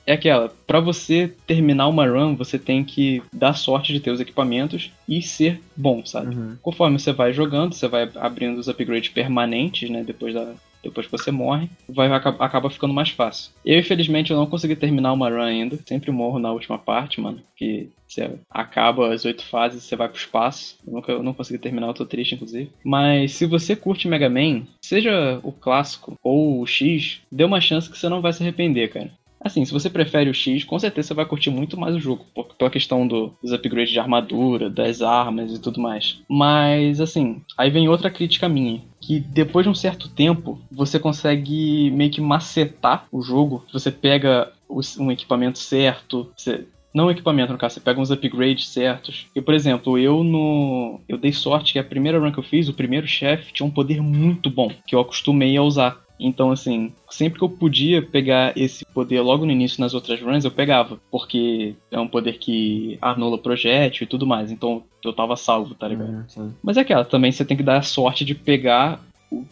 É 0.06 0.14
aquela, 0.14 0.50
para 0.66 0.80
você 0.80 1.32
terminar 1.46 1.88
uma 1.88 2.08
run, 2.08 2.36
você 2.36 2.58
tem 2.58 2.84
que 2.84 3.22
dar 3.32 3.54
sorte 3.54 3.94
de 3.94 4.00
ter 4.00 4.10
os 4.10 4.20
equipamentos 4.20 4.92
e 5.08 5.22
ser 5.22 5.62
bom, 5.76 6.04
sabe? 6.04 6.36
Uhum. 6.36 6.58
Conforme 6.62 6.98
você 6.98 7.14
vai 7.14 7.32
jogando, 7.32 7.74
você 7.74 7.88
vai 7.88 8.10
abrindo 8.16 8.58
os 8.58 8.68
upgrades 8.68 9.10
permanentes, 9.10 9.90
né? 9.90 10.04
Depois 10.04 10.34
da, 10.34 10.54
depois 10.84 11.06
que 11.06 11.12
você 11.12 11.32
morre, 11.32 11.70
vai 11.88 12.12
acaba 12.12 12.70
ficando 12.70 12.94
mais 12.94 13.10
fácil. 13.10 13.52
Eu, 13.66 13.80
infelizmente, 13.80 14.32
eu 14.32 14.38
não 14.38 14.46
consegui 14.48 14.76
terminar 14.76 15.14
uma 15.14 15.30
run 15.30 15.42
ainda. 15.42 15.80
Sempre 15.86 16.12
morro 16.12 16.40
na 16.40 16.52
última 16.52 16.78
parte, 16.78 17.22
mano. 17.22 17.42
Que 17.56 17.90
você 18.08 18.30
acaba 18.50 19.14
as 19.14 19.24
oito 19.26 19.46
fases, 19.46 19.84
você 19.84 19.96
vai 19.96 20.10
pro 20.10 20.18
espaço. 20.18 20.78
Eu 20.86 20.94
nunca 20.94 21.12
eu 21.12 21.24
não 21.24 21.34
consegui 21.34 21.60
terminar, 21.60 21.88
eu 21.88 21.94
tô 21.94 22.06
triste, 22.06 22.36
inclusive. 22.36 22.72
Mas 22.84 23.34
se 23.34 23.46
você 23.46 23.76
curte 23.76 24.08
Mega 24.08 24.30
Man, 24.30 24.64
seja 24.82 25.40
o 25.44 25.52
clássico 25.52 26.18
ou 26.22 26.62
o 26.62 26.68
X, 26.68 27.22
dê 27.32 27.44
uma 27.44 27.62
chance 27.62 27.90
que 27.90 27.98
você 27.98 28.10
não 28.10 28.22
vai 28.22 28.34
se 28.34 28.44
arrepender, 28.44 28.90
cara. 28.90 29.12
Assim, 29.44 29.66
se 29.66 29.74
você 29.74 29.90
prefere 29.90 30.30
o 30.30 30.34
X, 30.34 30.64
com 30.64 30.78
certeza 30.78 31.10
você 31.10 31.14
vai 31.14 31.26
curtir 31.26 31.50
muito 31.50 31.80
mais 31.80 31.96
o 31.96 32.00
jogo, 32.00 32.26
pela 32.58 32.70
questão 32.70 33.08
do, 33.08 33.34
dos 33.42 33.52
upgrades 33.52 33.92
de 33.92 34.00
armadura, 34.00 34.70
das 34.70 35.02
armas 35.02 35.54
e 35.54 35.60
tudo 35.60 35.82
mais. 35.82 36.22
Mas, 36.30 37.02
assim, 37.02 37.42
aí 37.58 37.70
vem 37.70 37.90
outra 37.90 38.12
crítica 38.12 38.48
minha, 38.48 38.82
que 39.00 39.20
depois 39.20 39.66
de 39.66 39.70
um 39.70 39.76
certo 39.76 40.10
tempo, 40.10 40.60
você 40.72 41.00
consegue 41.00 41.90
meio 41.92 42.12
que 42.12 42.22
macetar 42.22 43.08
o 43.12 43.22
jogo. 43.22 43.66
Você 43.74 43.92
pega 43.92 44.52
um 45.00 45.12
equipamento 45.12 45.60
certo, 45.60 46.32
você 46.38 46.66
não 46.94 47.06
o 47.06 47.12
equipamento, 47.12 47.54
no 47.54 47.58
caso, 47.58 47.76
você 47.76 47.80
pega 47.80 48.02
uns 48.02 48.12
upgrades 48.12 48.68
certos. 48.68 49.28
E, 49.36 49.42
por 49.42 49.54
exemplo, 49.54 49.98
eu 49.98 50.24
no. 50.24 51.00
Eu 51.08 51.18
dei 51.18 51.32
sorte 51.32 51.74
que 51.74 51.80
a 51.80 51.84
primeira 51.84 52.20
run 52.20 52.32
que 52.32 52.40
eu 52.40 52.44
fiz, 52.44 52.68
o 52.68 52.74
primeiro 52.74 53.08
chefe, 53.08 53.54
tinha 53.54 53.66
um 53.66 53.72
poder 53.72 54.02
muito 54.02 54.50
bom, 54.50 54.70
que 54.86 54.94
eu 54.94 55.00
acostumei 55.00 55.56
a 55.56 55.64
usar. 55.64 56.01
Então, 56.22 56.52
assim, 56.52 56.94
sempre 57.10 57.40
que 57.40 57.44
eu 57.44 57.50
podia 57.50 58.02
pegar 58.02 58.54
esse 58.56 58.86
poder 58.86 59.22
logo 59.22 59.46
no 59.46 59.52
início 59.52 59.82
nas 59.82 59.96
outras 59.96 60.22
runs, 60.22 60.46
eu 60.46 60.52
pegava. 60.52 61.00
Porque 61.10 61.74
é 61.90 62.00
um 62.00 62.08
poder 62.08 62.38
que 62.38 62.98
anula 63.02 63.40
projétil 63.40 64.04
e 64.04 64.08
tudo 64.08 64.28
mais. 64.28 64.52
Então 64.52 64.84
eu 65.04 65.12
tava 65.12 65.36
salvo, 65.36 65.74
tá 65.74 65.88
ligado? 65.88 66.26
Uhum, 66.38 66.54
Mas 66.62 66.78
é 66.78 66.82
aquela, 66.82 67.04
também 67.04 67.32
você 67.32 67.44
tem 67.44 67.58
que 67.58 67.64
dar 67.64 67.78
a 67.78 67.82
sorte 67.82 68.24
de 68.24 68.36
pegar 68.36 69.02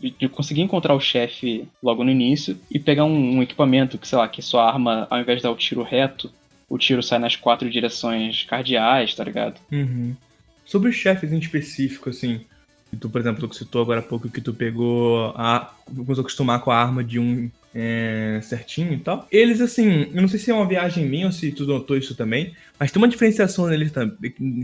de 0.02 0.28
conseguir 0.28 0.62
encontrar 0.62 0.94
o 0.94 1.00
chefe 1.00 1.66
logo 1.82 2.04
no 2.04 2.12
início 2.12 2.60
e 2.70 2.78
pegar 2.78 3.06
um, 3.06 3.38
um, 3.38 3.42
equipamento 3.42 3.98
que, 3.98 4.06
sei 4.06 4.18
lá, 4.18 4.28
que 4.28 4.42
sua 4.42 4.68
arma, 4.68 5.08
ao 5.10 5.22
invés 5.22 5.38
de 5.38 5.44
dar 5.44 5.52
o 5.52 5.56
tiro 5.56 5.84
reto, 5.84 6.30
o 6.68 6.78
tiro 6.78 7.02
sai 7.02 7.18
nas 7.18 7.38
quatro 7.38 7.70
direções 7.70 8.44
cardeais, 8.44 9.16
tá 9.16 9.24
ligado? 9.24 9.58
Uhum. 9.72 10.16
Sobre 10.66 10.90
os 10.90 10.96
chefes 10.96 11.32
em 11.32 11.40
específico, 11.40 12.10
assim, 12.10 12.42
tu, 12.98 13.10
por 13.10 13.22
exemplo, 13.22 13.48
tu 13.48 13.56
citou 13.56 13.82
agora 13.82 14.00
há 14.00 14.04
pouco 14.04 14.30
que 14.30 14.42
tu 14.42 14.54
pegou 14.54 15.34
a. 15.36 15.74
começou 15.86 16.22
a 16.22 16.22
acostumar 16.22 16.62
com 16.62 16.72
a 16.72 16.78
arma 16.78 17.04
de 17.04 17.20
um 17.20 17.50
é, 17.74 18.40
certinho 18.44 18.94
e 18.94 18.98
tal. 18.98 19.28
Eles, 19.32 19.62
assim, 19.62 20.10
eu 20.14 20.22
não 20.22 20.28
sei 20.28 20.40
se 20.40 20.52
é 20.52 20.54
uma 20.54 20.68
viagem 20.68 21.06
minha 21.06 21.28
ou 21.28 21.32
se 21.32 21.52
tu 21.52 21.66
notou 21.66 21.98
isso 21.98 22.16
também, 22.16 22.54
mas 22.80 22.92
tem 22.92 23.02
uma 23.02 23.08
diferenciação 23.08 23.68
neles 23.68 23.92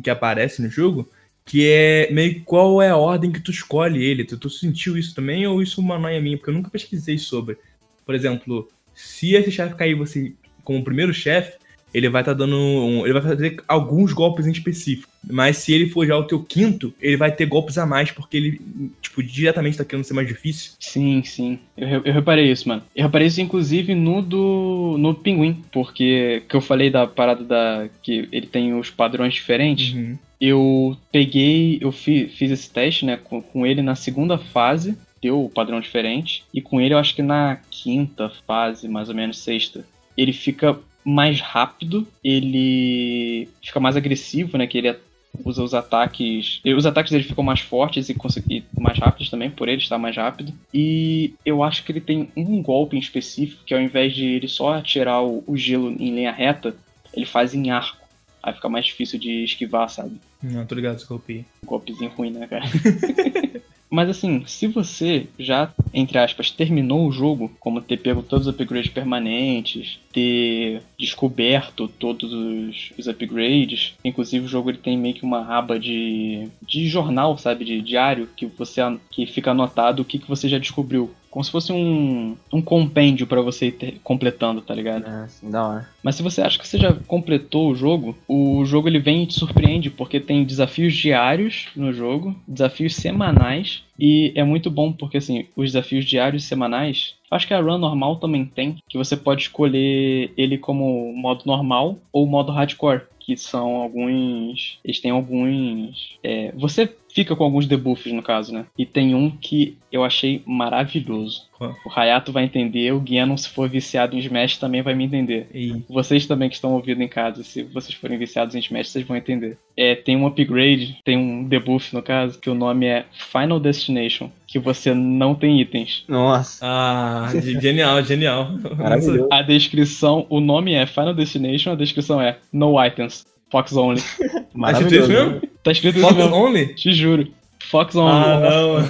que 0.03 0.09
aparece 0.09 0.61
no 0.61 0.69
jogo, 0.69 1.09
que 1.45 1.67
é 1.67 2.11
meio 2.11 2.43
qual 2.43 2.81
é 2.81 2.89
a 2.89 2.97
ordem 2.97 3.31
que 3.31 3.39
tu 3.39 3.51
escolhe 3.51 4.03
ele. 4.03 4.23
Tu, 4.23 4.37
tu 4.37 4.49
sentiu 4.49 4.97
isso 4.97 5.13
também 5.13 5.45
ou 5.45 5.61
isso 5.61 5.79
é 5.79 5.83
uma 5.83 5.99
noia 5.99 6.19
minha? 6.21 6.37
Porque 6.37 6.49
eu 6.49 6.55
nunca 6.55 6.69
pesquisei 6.69 7.17
sobre. 7.17 7.57
Por 8.05 8.15
exemplo, 8.15 8.67
se 8.93 9.35
esse 9.35 9.51
chefe 9.51 9.75
cair 9.75 9.95
você 9.95 10.33
como 10.63 10.83
primeiro 10.83 11.13
chefe, 11.13 11.57
ele 11.95 12.09
vai 12.09 12.21
estar 12.21 12.33
tá 12.33 12.39
dando. 12.39 12.57
Um, 12.57 13.05
ele 13.05 13.13
vai 13.13 13.21
fazer 13.21 13.63
alguns 13.65 14.11
golpes 14.11 14.45
em 14.45 14.51
específico. 14.51 15.09
Mas 15.25 15.57
se 15.57 15.71
ele 15.71 15.87
for 15.87 16.05
já 16.05 16.17
o 16.17 16.25
teu 16.25 16.43
quinto, 16.43 16.93
ele 17.01 17.15
vai 17.15 17.31
ter 17.31 17.45
golpes 17.45 17.77
a 17.77 17.85
mais, 17.85 18.11
porque 18.11 18.35
ele, 18.35 18.61
tipo, 19.01 19.23
diretamente 19.23 19.77
tá 19.77 19.85
querendo 19.85 20.03
ser 20.03 20.13
mais 20.13 20.27
difícil. 20.27 20.73
Sim, 20.77 21.23
sim. 21.23 21.57
Eu, 21.77 22.01
eu 22.03 22.13
reparei 22.13 22.51
isso, 22.51 22.67
mano. 22.67 22.83
Eu 22.93 23.03
reparei 23.03 23.27
isso, 23.27 23.39
inclusive, 23.39 23.95
no 23.95 24.21
do. 24.21 24.97
no 24.99 25.15
Pinguim. 25.15 25.63
Porque 25.71 26.43
que 26.49 26.55
eu 26.55 26.61
falei 26.61 26.89
da 26.89 27.07
parada 27.07 27.45
da. 27.45 27.87
que 28.03 28.27
ele 28.29 28.45
tem 28.45 28.77
os 28.77 28.89
padrões 28.89 29.33
diferentes. 29.33 29.93
Uhum. 29.93 30.17
Eu 30.39 30.97
peguei. 31.13 31.77
Eu 31.79 31.93
fi, 31.93 32.27
fiz 32.27 32.51
esse 32.51 32.69
teste, 32.69 33.05
né, 33.05 33.17
com, 33.23 33.41
com 33.41 33.65
ele 33.65 33.81
na 33.81 33.95
segunda 33.95 34.37
fase 34.37 34.97
deu 35.21 35.45
o 35.45 35.49
padrão 35.49 35.79
diferente. 35.79 36.43
E 36.53 36.61
com 36.61 36.79
ele, 36.79 36.93
eu 36.93 36.99
acho 36.99 37.15
que 37.15 37.23
na 37.23 37.57
quinta 37.71 38.29
fase, 38.45 38.87
mais 38.87 39.09
ou 39.09 39.15
menos 39.15 39.39
sexta, 39.39 39.83
ele 40.15 40.31
fica 40.31 40.77
mais 41.05 41.39
rápido, 41.39 42.07
ele 42.23 43.47
fica 43.61 43.79
mais 43.79 43.95
agressivo, 43.95 44.57
né? 44.57 44.65
Que 44.65 44.79
ele 44.79 44.95
usa 45.43 45.63
os 45.63 45.73
ataques. 45.73 46.61
Os 46.65 46.85
ataques 46.85 47.11
dele 47.11 47.23
ficam 47.23 47.43
mais 47.43 47.59
fortes 47.59 48.09
e, 48.09 48.15
e 48.49 48.63
mais 48.79 48.97
rápidos 48.97 49.29
também, 49.29 49.49
por 49.49 49.69
ele 49.69 49.81
estar 49.81 49.97
mais 49.97 50.15
rápido. 50.15 50.51
E 50.73 51.33
eu 51.45 51.63
acho 51.63 51.83
que 51.83 51.91
ele 51.91 52.01
tem 52.01 52.29
um 52.35 52.61
golpe 52.61 52.95
em 52.95 52.99
específico, 52.99 53.63
que 53.65 53.73
ao 53.73 53.81
invés 53.81 54.13
de 54.13 54.25
ele 54.25 54.47
só 54.47 54.73
atirar 54.73 55.23
o, 55.23 55.43
o 55.45 55.55
gelo 55.55 55.91
em 55.91 56.15
linha 56.15 56.31
reta, 56.31 56.75
ele 57.13 57.25
faz 57.25 57.53
em 57.53 57.69
arco. 57.69 58.05
Aí 58.41 58.53
fica 58.53 58.69
mais 58.69 58.85
difícil 58.85 59.19
de 59.19 59.43
esquivar, 59.43 59.89
sabe? 59.89 60.19
Não, 60.41 60.65
tô 60.65 60.75
ligado 60.75 60.97
esse 60.97 61.07
golpe. 61.07 61.45
Golpezinho 61.65 62.11
ruim, 62.11 62.31
né, 62.31 62.47
cara? 62.47 62.65
Mas 63.89 64.09
assim, 64.09 64.43
se 64.45 64.67
você 64.67 65.27
já, 65.37 65.71
entre 65.93 66.17
aspas, 66.17 66.51
terminou 66.51 67.07
o 67.07 67.11
jogo, 67.11 67.51
como 67.59 67.81
ter 67.81 67.97
pego 67.97 68.23
todos 68.23 68.47
os 68.47 68.53
upgrades 68.53 68.91
permanentes, 68.91 69.99
ter 70.11 70.81
descoberto 70.97 71.87
todos 71.87 72.33
os, 72.33 72.91
os 72.97 73.07
upgrades, 73.07 73.93
inclusive 74.03 74.45
o 74.45 74.49
jogo 74.49 74.69
ele 74.69 74.79
tem 74.79 74.97
meio 74.97 75.15
que 75.15 75.23
uma 75.23 75.45
aba 75.55 75.79
de, 75.79 76.49
de 76.61 76.87
jornal, 76.87 77.37
sabe, 77.37 77.63
de 77.63 77.81
diário, 77.81 78.29
que 78.35 78.45
você 78.45 78.81
que 79.11 79.25
fica 79.25 79.51
anotado 79.51 80.01
o 80.01 80.05
que, 80.05 80.19
que 80.19 80.27
você 80.27 80.49
já 80.49 80.57
descobriu 80.57 81.11
como 81.35 81.43
se 81.43 81.51
fosse 81.51 81.73
um, 81.73 82.37
um 82.53 82.61
compêndio 82.61 83.27
para 83.27 83.41
você 83.41 83.67
ir 83.67 83.99
completando, 84.01 84.61
tá 84.61 84.73
ligado? 84.73 85.05
É, 85.05 85.27
sim, 85.27 85.51
da 85.51 85.67
hora. 85.67 85.89
Mas 86.01 86.15
se 86.15 86.23
você 86.23 86.41
acha 86.41 86.57
que 86.57 86.65
você 86.65 86.77
já 86.77 86.93
completou 86.93 87.69
o 87.69 87.75
jogo, 87.75 88.15
o 88.25 88.63
jogo 88.63 88.87
ele 88.87 88.99
vem 88.99 89.23
e 89.23 89.27
te 89.27 89.33
surpreende, 89.33 89.89
porque 89.89 90.17
tem 90.21 90.45
desafios 90.45 90.95
diários 90.95 91.67
no 91.75 91.91
jogo, 91.91 92.33
desafios 92.47 92.95
semanais, 92.95 93.83
e 93.99 94.31
é 94.33 94.45
muito 94.45 94.71
bom 94.71 94.93
porque 94.93 95.17
assim, 95.17 95.45
os 95.57 95.73
desafios 95.73 96.05
diários 96.05 96.45
e 96.45 96.47
semanais, 96.47 97.15
acho 97.29 97.45
que 97.45 97.53
a 97.53 97.59
run 97.59 97.79
normal 97.79 98.15
também 98.15 98.45
tem, 98.45 98.77
que 98.87 98.97
você 98.97 99.17
pode 99.17 99.41
escolher 99.41 100.31
ele 100.37 100.57
como 100.57 101.11
modo 101.13 101.43
normal 101.45 101.97
ou 102.13 102.25
modo 102.25 102.53
hardcore 102.53 103.01
que 103.25 103.35
são 103.35 103.75
alguns. 103.77 104.79
Eles 104.83 104.99
têm 104.99 105.11
alguns. 105.11 106.17
É, 106.23 106.51
você 106.55 106.95
fica 107.13 107.35
com 107.35 107.43
alguns 107.43 107.65
debuffs, 107.65 108.13
no 108.13 108.21
caso, 108.21 108.53
né? 108.53 108.67
E 108.77 108.85
tem 108.85 109.15
um 109.15 109.31
que 109.31 109.77
eu 109.91 110.03
achei 110.03 110.43
maravilhoso. 110.45 111.44
O 111.85 111.89
Hayato 111.89 112.31
vai 112.31 112.43
entender, 112.43 112.91
o 112.93 113.03
Genon, 113.05 113.37
se 113.37 113.49
for 113.49 113.69
viciado 113.69 114.15
em 114.15 114.19
Smash, 114.19 114.57
também 114.57 114.81
vai 114.81 114.93
me 114.93 115.05
entender. 115.05 115.47
E... 115.53 115.83
Vocês 115.89 116.25
também 116.25 116.49
que 116.49 116.55
estão 116.55 116.73
ouvindo 116.73 117.01
em 117.01 117.07
casa, 117.07 117.43
se 117.43 117.63
vocês 117.63 117.93
forem 117.93 118.17
viciados 118.17 118.55
em 118.55 118.59
Smash, 118.59 118.89
vocês 118.89 119.07
vão 119.07 119.17
entender. 119.17 119.57
É, 119.77 119.95
tem 119.95 120.15
um 120.15 120.27
upgrade, 120.27 120.97
tem 121.03 121.17
um 121.17 121.43
debuff, 121.43 121.93
no 121.93 122.01
caso, 122.01 122.39
que 122.39 122.49
o 122.49 122.55
nome 122.55 122.85
é 122.85 123.05
Final 123.31 123.59
Destination, 123.59 124.29
que 124.47 124.59
você 124.59 124.93
não 124.93 125.35
tem 125.35 125.61
itens. 125.61 126.03
Nossa. 126.07 126.59
Ah, 126.61 127.29
genial, 127.33 128.03
genial. 128.03 128.49
Maravilhoso. 128.77 129.27
A 129.31 129.41
descrição, 129.41 130.25
o 130.29 130.39
nome 130.39 130.73
é 130.73 130.85
Final 130.85 131.13
Destination, 131.13 131.71
a 131.71 131.75
descrição 131.75 132.21
é 132.21 132.37
No 132.51 132.83
Items. 132.83 133.25
Fox 133.51 133.75
Only. 133.75 134.01
Tá 134.55 134.71
escrito 134.71 134.95
isso 134.95 135.09
mesmo? 135.09 135.41
Tá 135.63 135.71
escrito 135.71 135.99
Fox 135.99 136.13
isso 136.13 136.21
mesmo. 136.21 136.35
Only? 136.35 136.73
Te 136.75 136.93
juro. 136.93 137.27
Fox 137.69 137.95
Only. 137.95 138.11
Ah, 138.11 138.39
não. 138.39 138.81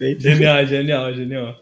genial, 0.18 0.66
genial, 0.66 1.12
genial. 1.12 1.56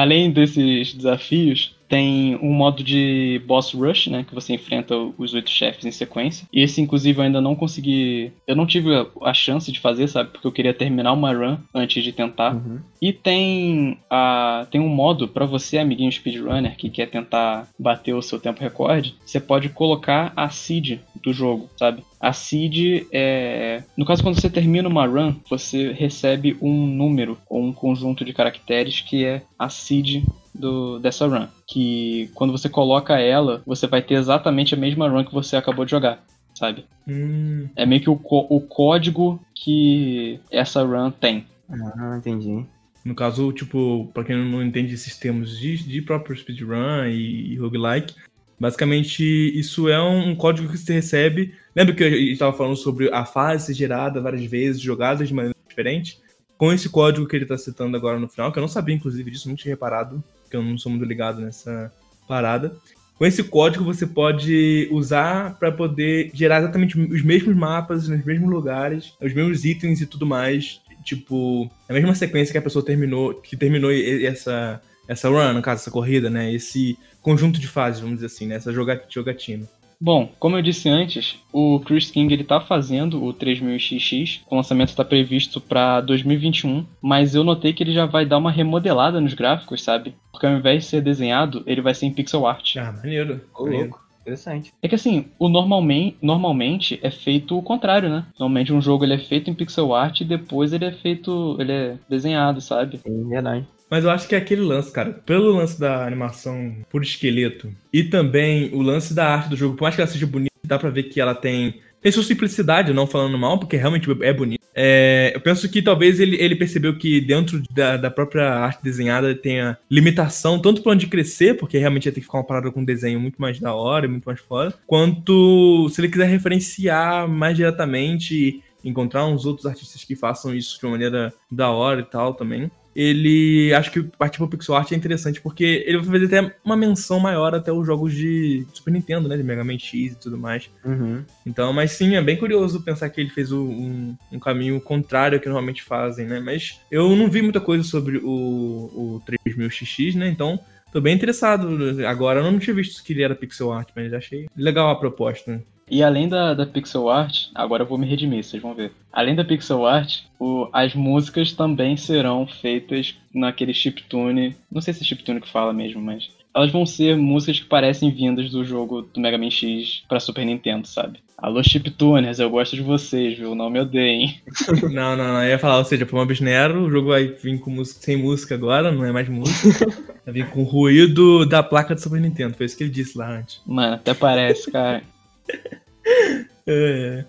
Além 0.00 0.30
desses 0.30 0.94
desafios, 0.94 1.74
tem 1.88 2.36
um 2.36 2.52
modo 2.52 2.84
de 2.84 3.40
boss 3.46 3.72
rush, 3.72 4.08
né, 4.08 4.24
que 4.26 4.34
você 4.34 4.54
enfrenta 4.54 4.94
os 5.16 5.32
oito 5.32 5.50
chefes 5.50 5.84
em 5.84 5.90
sequência. 5.90 6.46
E 6.52 6.62
esse, 6.62 6.80
inclusive, 6.80 7.18
eu 7.18 7.24
ainda 7.24 7.40
não 7.40 7.56
consegui, 7.56 8.32
eu 8.46 8.54
não 8.54 8.66
tive 8.66 8.90
a, 9.22 9.32
chance 9.32 9.72
de 9.72 9.80
fazer, 9.80 10.08
sabe, 10.08 10.30
porque 10.30 10.46
eu 10.46 10.52
queria 10.52 10.74
terminar 10.74 11.12
uma 11.12 11.32
run 11.32 11.56
antes 11.74 12.02
de 12.04 12.12
tentar. 12.12 12.54
Uhum. 12.54 12.80
E 13.00 13.12
tem 13.12 13.98
a 14.10 14.66
tem 14.70 14.80
um 14.80 14.88
modo 14.88 15.28
para 15.28 15.46
você, 15.46 15.78
amiguinho 15.78 16.12
speedrunner, 16.12 16.76
que 16.76 16.90
quer 16.90 17.06
tentar 17.06 17.68
bater 17.78 18.12
o 18.14 18.22
seu 18.22 18.38
tempo 18.40 18.60
recorde, 18.60 19.14
você 19.24 19.40
pode 19.40 19.68
colocar 19.68 20.32
a 20.36 20.50
seed 20.50 20.98
do 21.22 21.32
jogo, 21.32 21.68
sabe? 21.76 22.02
A 22.20 22.32
seed 22.32 23.06
é. 23.12 23.82
No 23.96 24.04
caso, 24.04 24.22
quando 24.22 24.40
você 24.40 24.50
termina 24.50 24.88
uma 24.88 25.06
run, 25.06 25.34
você 25.48 25.92
recebe 25.92 26.56
um 26.60 26.86
número 26.86 27.38
ou 27.48 27.62
um 27.62 27.72
conjunto 27.72 28.24
de 28.24 28.32
caracteres 28.32 29.00
que 29.00 29.24
é 29.24 29.42
a 29.58 29.68
seed 29.68 30.24
do, 30.58 30.98
dessa 30.98 31.26
run. 31.26 31.46
Que 31.66 32.30
quando 32.34 32.50
você 32.52 32.68
coloca 32.68 33.18
ela, 33.18 33.62
você 33.66 33.86
vai 33.86 34.02
ter 34.02 34.14
exatamente 34.14 34.74
a 34.74 34.78
mesma 34.78 35.08
run 35.08 35.24
que 35.24 35.32
você 35.34 35.56
acabou 35.56 35.84
de 35.84 35.90
jogar, 35.92 36.22
sabe? 36.54 36.84
Hum, 37.06 37.68
É 37.76 37.86
meio 37.86 38.00
que 38.02 38.10
o, 38.10 38.20
o 38.22 38.60
código 38.60 39.40
que 39.54 40.40
essa 40.50 40.82
run 40.82 41.10
tem. 41.10 41.46
Ah, 41.70 42.16
entendi. 42.18 42.64
no 43.04 43.14
caso, 43.14 43.52
tipo, 43.52 44.10
pra 44.12 44.24
quem 44.24 44.36
não 44.36 44.62
entende 44.62 44.94
esses 44.94 45.16
termos 45.16 45.58
de, 45.58 45.76
de 45.78 46.02
próprio 46.02 46.36
speedrun 46.36 47.04
e, 47.06 47.52
e 47.52 47.56
roguelike, 47.56 48.14
basicamente 48.58 49.22
isso 49.58 49.88
é 49.88 50.00
um, 50.02 50.30
um 50.30 50.34
código 50.36 50.68
que 50.68 50.76
você 50.78 50.92
recebe. 50.94 51.54
Lembra 51.74 51.94
que 51.94 52.04
a 52.04 52.10
gente 52.10 52.32
estava 52.32 52.52
falando 52.56 52.76
sobre 52.76 53.10
a 53.12 53.24
fase 53.24 53.66
ser 53.66 53.74
gerada 53.74 54.20
várias 54.20 54.44
vezes, 54.44 54.80
jogadas 54.80 55.28
de 55.28 55.34
maneira 55.34 55.56
diferente? 55.68 56.18
Com 56.56 56.72
esse 56.72 56.88
código 56.88 57.26
que 57.28 57.36
ele 57.36 57.46
tá 57.46 57.56
citando 57.56 57.96
agora 57.96 58.18
no 58.18 58.28
final, 58.28 58.50
que 58.50 58.58
eu 58.58 58.62
não 58.62 58.68
sabia 58.68 58.94
inclusive 58.94 59.30
disso, 59.30 59.48
não 59.48 59.54
tinha 59.54 59.72
reparado, 59.72 60.22
porque 60.48 60.56
eu 60.56 60.62
não 60.62 60.78
sou 60.78 60.90
muito 60.90 61.04
ligado 61.04 61.40
nessa 61.40 61.92
parada. 62.26 62.74
Com 63.16 63.26
esse 63.26 63.42
código 63.42 63.84
você 63.84 64.06
pode 64.06 64.88
usar 64.90 65.58
para 65.58 65.70
poder 65.70 66.30
gerar 66.32 66.60
exatamente 66.60 66.98
os 66.98 67.22
mesmos 67.22 67.54
mapas 67.54 68.08
nos 68.08 68.24
mesmos 68.24 68.48
lugares, 68.50 69.12
os 69.20 69.34
mesmos 69.34 69.64
itens 69.64 70.00
e 70.00 70.06
tudo 70.06 70.24
mais, 70.24 70.80
tipo, 71.04 71.70
a 71.88 71.92
mesma 71.92 72.14
sequência 72.14 72.52
que 72.52 72.58
a 72.58 72.62
pessoa 72.62 72.84
terminou, 72.84 73.34
que 73.34 73.56
terminou 73.56 73.90
essa 73.92 74.80
essa 75.08 75.28
run, 75.30 75.54
no 75.54 75.62
caso, 75.62 75.80
essa 75.80 75.90
corrida, 75.90 76.28
né? 76.28 76.52
Esse 76.52 76.98
conjunto 77.22 77.58
de 77.58 77.66
fases, 77.66 77.98
vamos 78.00 78.16
dizer 78.16 78.26
assim, 78.26 78.46
né? 78.46 78.56
Essa 78.56 78.70
joga- 78.74 79.02
jogatina. 79.08 79.66
Bom, 80.00 80.30
como 80.38 80.56
eu 80.56 80.62
disse 80.62 80.88
antes, 80.88 81.42
o 81.52 81.80
Chris 81.80 82.08
King 82.08 82.32
ele 82.32 82.44
tá 82.44 82.60
fazendo 82.60 83.24
o 83.24 83.34
3000XX, 83.34 84.42
o 84.48 84.54
lançamento 84.54 84.90
está 84.90 85.04
previsto 85.04 85.60
para 85.60 86.00
2021, 86.02 86.86
mas 87.02 87.34
eu 87.34 87.42
notei 87.42 87.72
que 87.72 87.82
ele 87.82 87.92
já 87.92 88.06
vai 88.06 88.24
dar 88.24 88.38
uma 88.38 88.50
remodelada 88.50 89.20
nos 89.20 89.34
gráficos, 89.34 89.82
sabe? 89.82 90.14
Porque 90.30 90.46
ao 90.46 90.52
invés 90.52 90.84
de 90.84 90.90
ser 90.90 91.00
desenhado, 91.00 91.64
ele 91.66 91.82
vai 91.82 91.94
ser 91.94 92.06
em 92.06 92.12
pixel 92.12 92.46
art. 92.46 92.76
Ah, 92.76 92.92
maneiro. 92.92 93.40
Ô, 93.52 93.66
louco. 93.66 94.08
Interessante. 94.20 94.72
É 94.82 94.88
que 94.88 94.94
assim, 94.94 95.26
o 95.38 95.48
normalmente, 95.48 96.16
normalmente 96.22 97.00
é 97.02 97.10
feito 97.10 97.56
o 97.58 97.62
contrário, 97.62 98.10
né? 98.10 98.26
Normalmente 98.38 98.72
um 98.72 98.80
jogo 98.80 99.04
ele 99.04 99.14
é 99.14 99.18
feito 99.18 99.50
em 99.50 99.54
pixel 99.54 99.94
art 99.94 100.20
e 100.20 100.24
depois 100.24 100.72
ele 100.72 100.84
é 100.84 100.92
feito, 100.92 101.56
ele 101.58 101.72
é 101.72 101.98
desenhado, 102.08 102.60
sabe? 102.60 103.00
É 103.04 103.10
verdade. 103.10 103.66
Mas 103.90 104.04
eu 104.04 104.10
acho 104.10 104.28
que 104.28 104.34
é 104.34 104.38
aquele 104.38 104.62
lance, 104.62 104.92
cara. 104.92 105.12
Pelo 105.24 105.56
lance 105.56 105.78
da 105.78 106.06
animação 106.06 106.76
por 106.90 107.02
esqueleto 107.02 107.70
e 107.92 108.04
também 108.04 108.70
o 108.72 108.82
lance 108.82 109.14
da 109.14 109.26
arte 109.26 109.50
do 109.50 109.56
jogo, 109.56 109.76
por 109.76 109.84
mais 109.84 109.94
que 109.94 110.00
ela 110.00 110.10
seja 110.10 110.26
bonita, 110.26 110.52
dá 110.64 110.78
pra 110.78 110.90
ver 110.90 111.04
que 111.04 111.20
ela 111.20 111.34
tem. 111.34 111.80
Tem 112.00 112.12
sua 112.12 112.22
simplicidade, 112.22 112.92
não 112.92 113.08
falando 113.08 113.36
mal, 113.36 113.58
porque 113.58 113.76
realmente 113.76 114.08
é 114.22 114.32
bonito. 114.32 114.58
É, 114.72 115.32
eu 115.34 115.40
penso 115.40 115.68
que 115.68 115.82
talvez 115.82 116.20
ele, 116.20 116.36
ele 116.40 116.54
percebeu 116.54 116.96
que 116.96 117.20
dentro 117.20 117.60
da, 117.68 117.96
da 117.96 118.08
própria 118.08 118.48
arte 118.48 118.84
desenhada 118.84 119.34
tenha 119.34 119.76
limitação, 119.90 120.60
tanto 120.60 120.80
pra 120.80 120.92
onde 120.92 121.08
crescer, 121.08 121.54
porque 121.54 121.76
realmente 121.76 122.06
ia 122.06 122.12
ter 122.12 122.20
que 122.20 122.26
ficar 122.26 122.38
uma 122.38 122.46
parada 122.46 122.70
com 122.70 122.80
um 122.80 122.84
desenho 122.84 123.18
muito 123.18 123.40
mais 123.42 123.58
da 123.58 123.74
hora 123.74 124.06
muito 124.06 124.26
mais 124.26 124.38
foda, 124.38 124.72
quanto 124.86 125.88
se 125.88 126.00
ele 126.00 126.08
quiser 126.08 126.26
referenciar 126.26 127.26
mais 127.26 127.56
diretamente 127.56 128.62
encontrar 128.84 129.26
uns 129.26 129.44
outros 129.44 129.66
artistas 129.66 130.04
que 130.04 130.14
façam 130.14 130.54
isso 130.54 130.78
de 130.78 130.86
uma 130.86 130.92
maneira 130.92 131.34
da 131.50 131.70
hora 131.70 132.00
e 132.00 132.04
tal 132.04 132.34
também 132.34 132.70
ele 132.94 133.72
acho 133.74 133.90
que 133.90 134.02
partir 134.02 134.38
pro 134.38 134.48
pixel 134.48 134.74
art 134.74 134.90
é 134.92 134.96
interessante 134.96 135.40
porque 135.40 135.84
ele 135.86 135.98
vai 135.98 136.20
fazer 136.20 136.36
até 136.36 136.56
uma 136.64 136.76
menção 136.76 137.20
maior 137.20 137.54
até 137.54 137.72
os 137.72 137.86
jogos 137.86 138.12
de 138.12 138.66
Super 138.72 138.90
Nintendo, 138.90 139.28
né, 139.28 139.36
de 139.36 139.42
Mega 139.42 139.64
Man 139.64 139.78
X 139.78 140.12
e 140.12 140.18
tudo 140.18 140.36
mais. 140.36 140.70
Uhum. 140.84 141.24
Então, 141.46 141.72
mas 141.72 141.92
sim, 141.92 142.16
é 142.16 142.22
bem 142.22 142.36
curioso 142.36 142.82
pensar 142.82 143.08
que 143.10 143.20
ele 143.20 143.30
fez 143.30 143.52
um, 143.52 144.14
um 144.32 144.38
caminho 144.38 144.80
contrário 144.80 145.36
ao 145.36 145.40
que 145.40 145.48
normalmente 145.48 145.82
fazem, 145.82 146.26
né? 146.26 146.40
Mas 146.40 146.80
eu 146.90 147.14
não 147.14 147.30
vi 147.30 147.42
muita 147.42 147.60
coisa 147.60 147.84
sobre 147.84 148.18
o, 148.18 148.30
o 148.30 149.22
3000XX, 149.46 150.16
né? 150.16 150.28
Então, 150.28 150.58
tô 150.92 151.00
bem 151.00 151.14
interessado. 151.14 152.04
Agora, 152.06 152.40
eu 152.40 152.50
não 152.50 152.58
tinha 152.58 152.74
visto 152.74 153.02
que 153.02 153.12
ele 153.12 153.22
era 153.22 153.34
pixel 153.34 153.72
art, 153.72 153.88
mas 153.94 154.12
achei 154.12 154.48
legal 154.56 154.90
a 154.90 154.96
proposta. 154.96 155.62
E 155.90 156.02
além 156.02 156.28
da, 156.28 156.54
da 156.54 156.66
pixel 156.66 157.08
art, 157.08 157.46
agora 157.54 157.82
eu 157.82 157.86
vou 157.86 157.96
me 157.98 158.06
redimir, 158.06 158.44
vocês 158.44 158.62
vão 158.62 158.74
ver. 158.74 158.92
Além 159.12 159.34
da 159.34 159.44
pixel 159.44 159.86
art, 159.86 160.20
o- 160.38 160.68
as 160.72 160.94
músicas 160.94 161.52
também 161.52 161.96
serão 161.96 162.46
feitas 162.46 163.14
naquele 163.34 163.72
chiptune. 163.74 164.54
Não 164.70 164.80
sei 164.80 164.92
se 164.94 165.02
é 165.02 165.06
chiptune 165.06 165.40
que 165.40 165.48
fala 165.50 165.72
mesmo, 165.72 166.00
mas. 166.00 166.28
Elas 166.54 166.70
vão 166.72 166.84
ser 166.86 167.16
músicas 167.16 167.60
que 167.60 167.66
parecem 167.66 168.10
vindas 168.10 168.50
do 168.50 168.64
jogo 168.64 169.02
do 169.02 169.20
Mega 169.20 169.38
Man 169.38 169.50
X 169.50 170.02
pra 170.08 170.18
Super 170.18 170.44
Nintendo, 170.44 170.88
sabe? 170.88 171.20
Alô, 171.36 171.62
chiptuners, 171.62 172.40
eu 172.40 172.50
gosto 172.50 172.74
de 172.74 172.82
vocês, 172.82 173.38
viu? 173.38 173.54
Não 173.54 173.70
me 173.70 173.78
odeiem. 173.78 174.40
Não, 174.90 175.16
não, 175.16 175.34
não. 175.34 175.42
Eu 175.44 175.50
ia 175.50 175.58
falar, 175.58 175.78
ou 175.78 175.84
seja, 175.84 176.04
pro 176.04 176.16
Mobis 176.16 176.40
Nero, 176.40 176.82
o 176.86 176.90
jogo 176.90 177.08
vai 177.10 177.28
vir 177.28 177.60
com 177.60 177.70
música, 177.70 178.00
sem 178.02 178.16
música 178.16 178.56
agora, 178.56 178.90
não 178.90 179.04
é 179.04 179.12
mais 179.12 179.28
música. 179.28 179.86
vai 180.24 180.34
vir 180.34 180.50
com 180.50 180.64
ruído 180.64 181.46
da 181.46 181.62
placa 181.62 181.94
do 181.94 182.00
Super 182.00 182.20
Nintendo. 182.20 182.54
Foi 182.54 182.66
isso 182.66 182.76
que 182.76 182.82
ele 182.82 182.90
disse 182.90 183.16
lá 183.16 183.30
antes. 183.38 183.60
Mano, 183.64 183.94
até 183.94 184.12
parece, 184.14 184.68
cara. 184.70 185.02
É. 186.70 187.24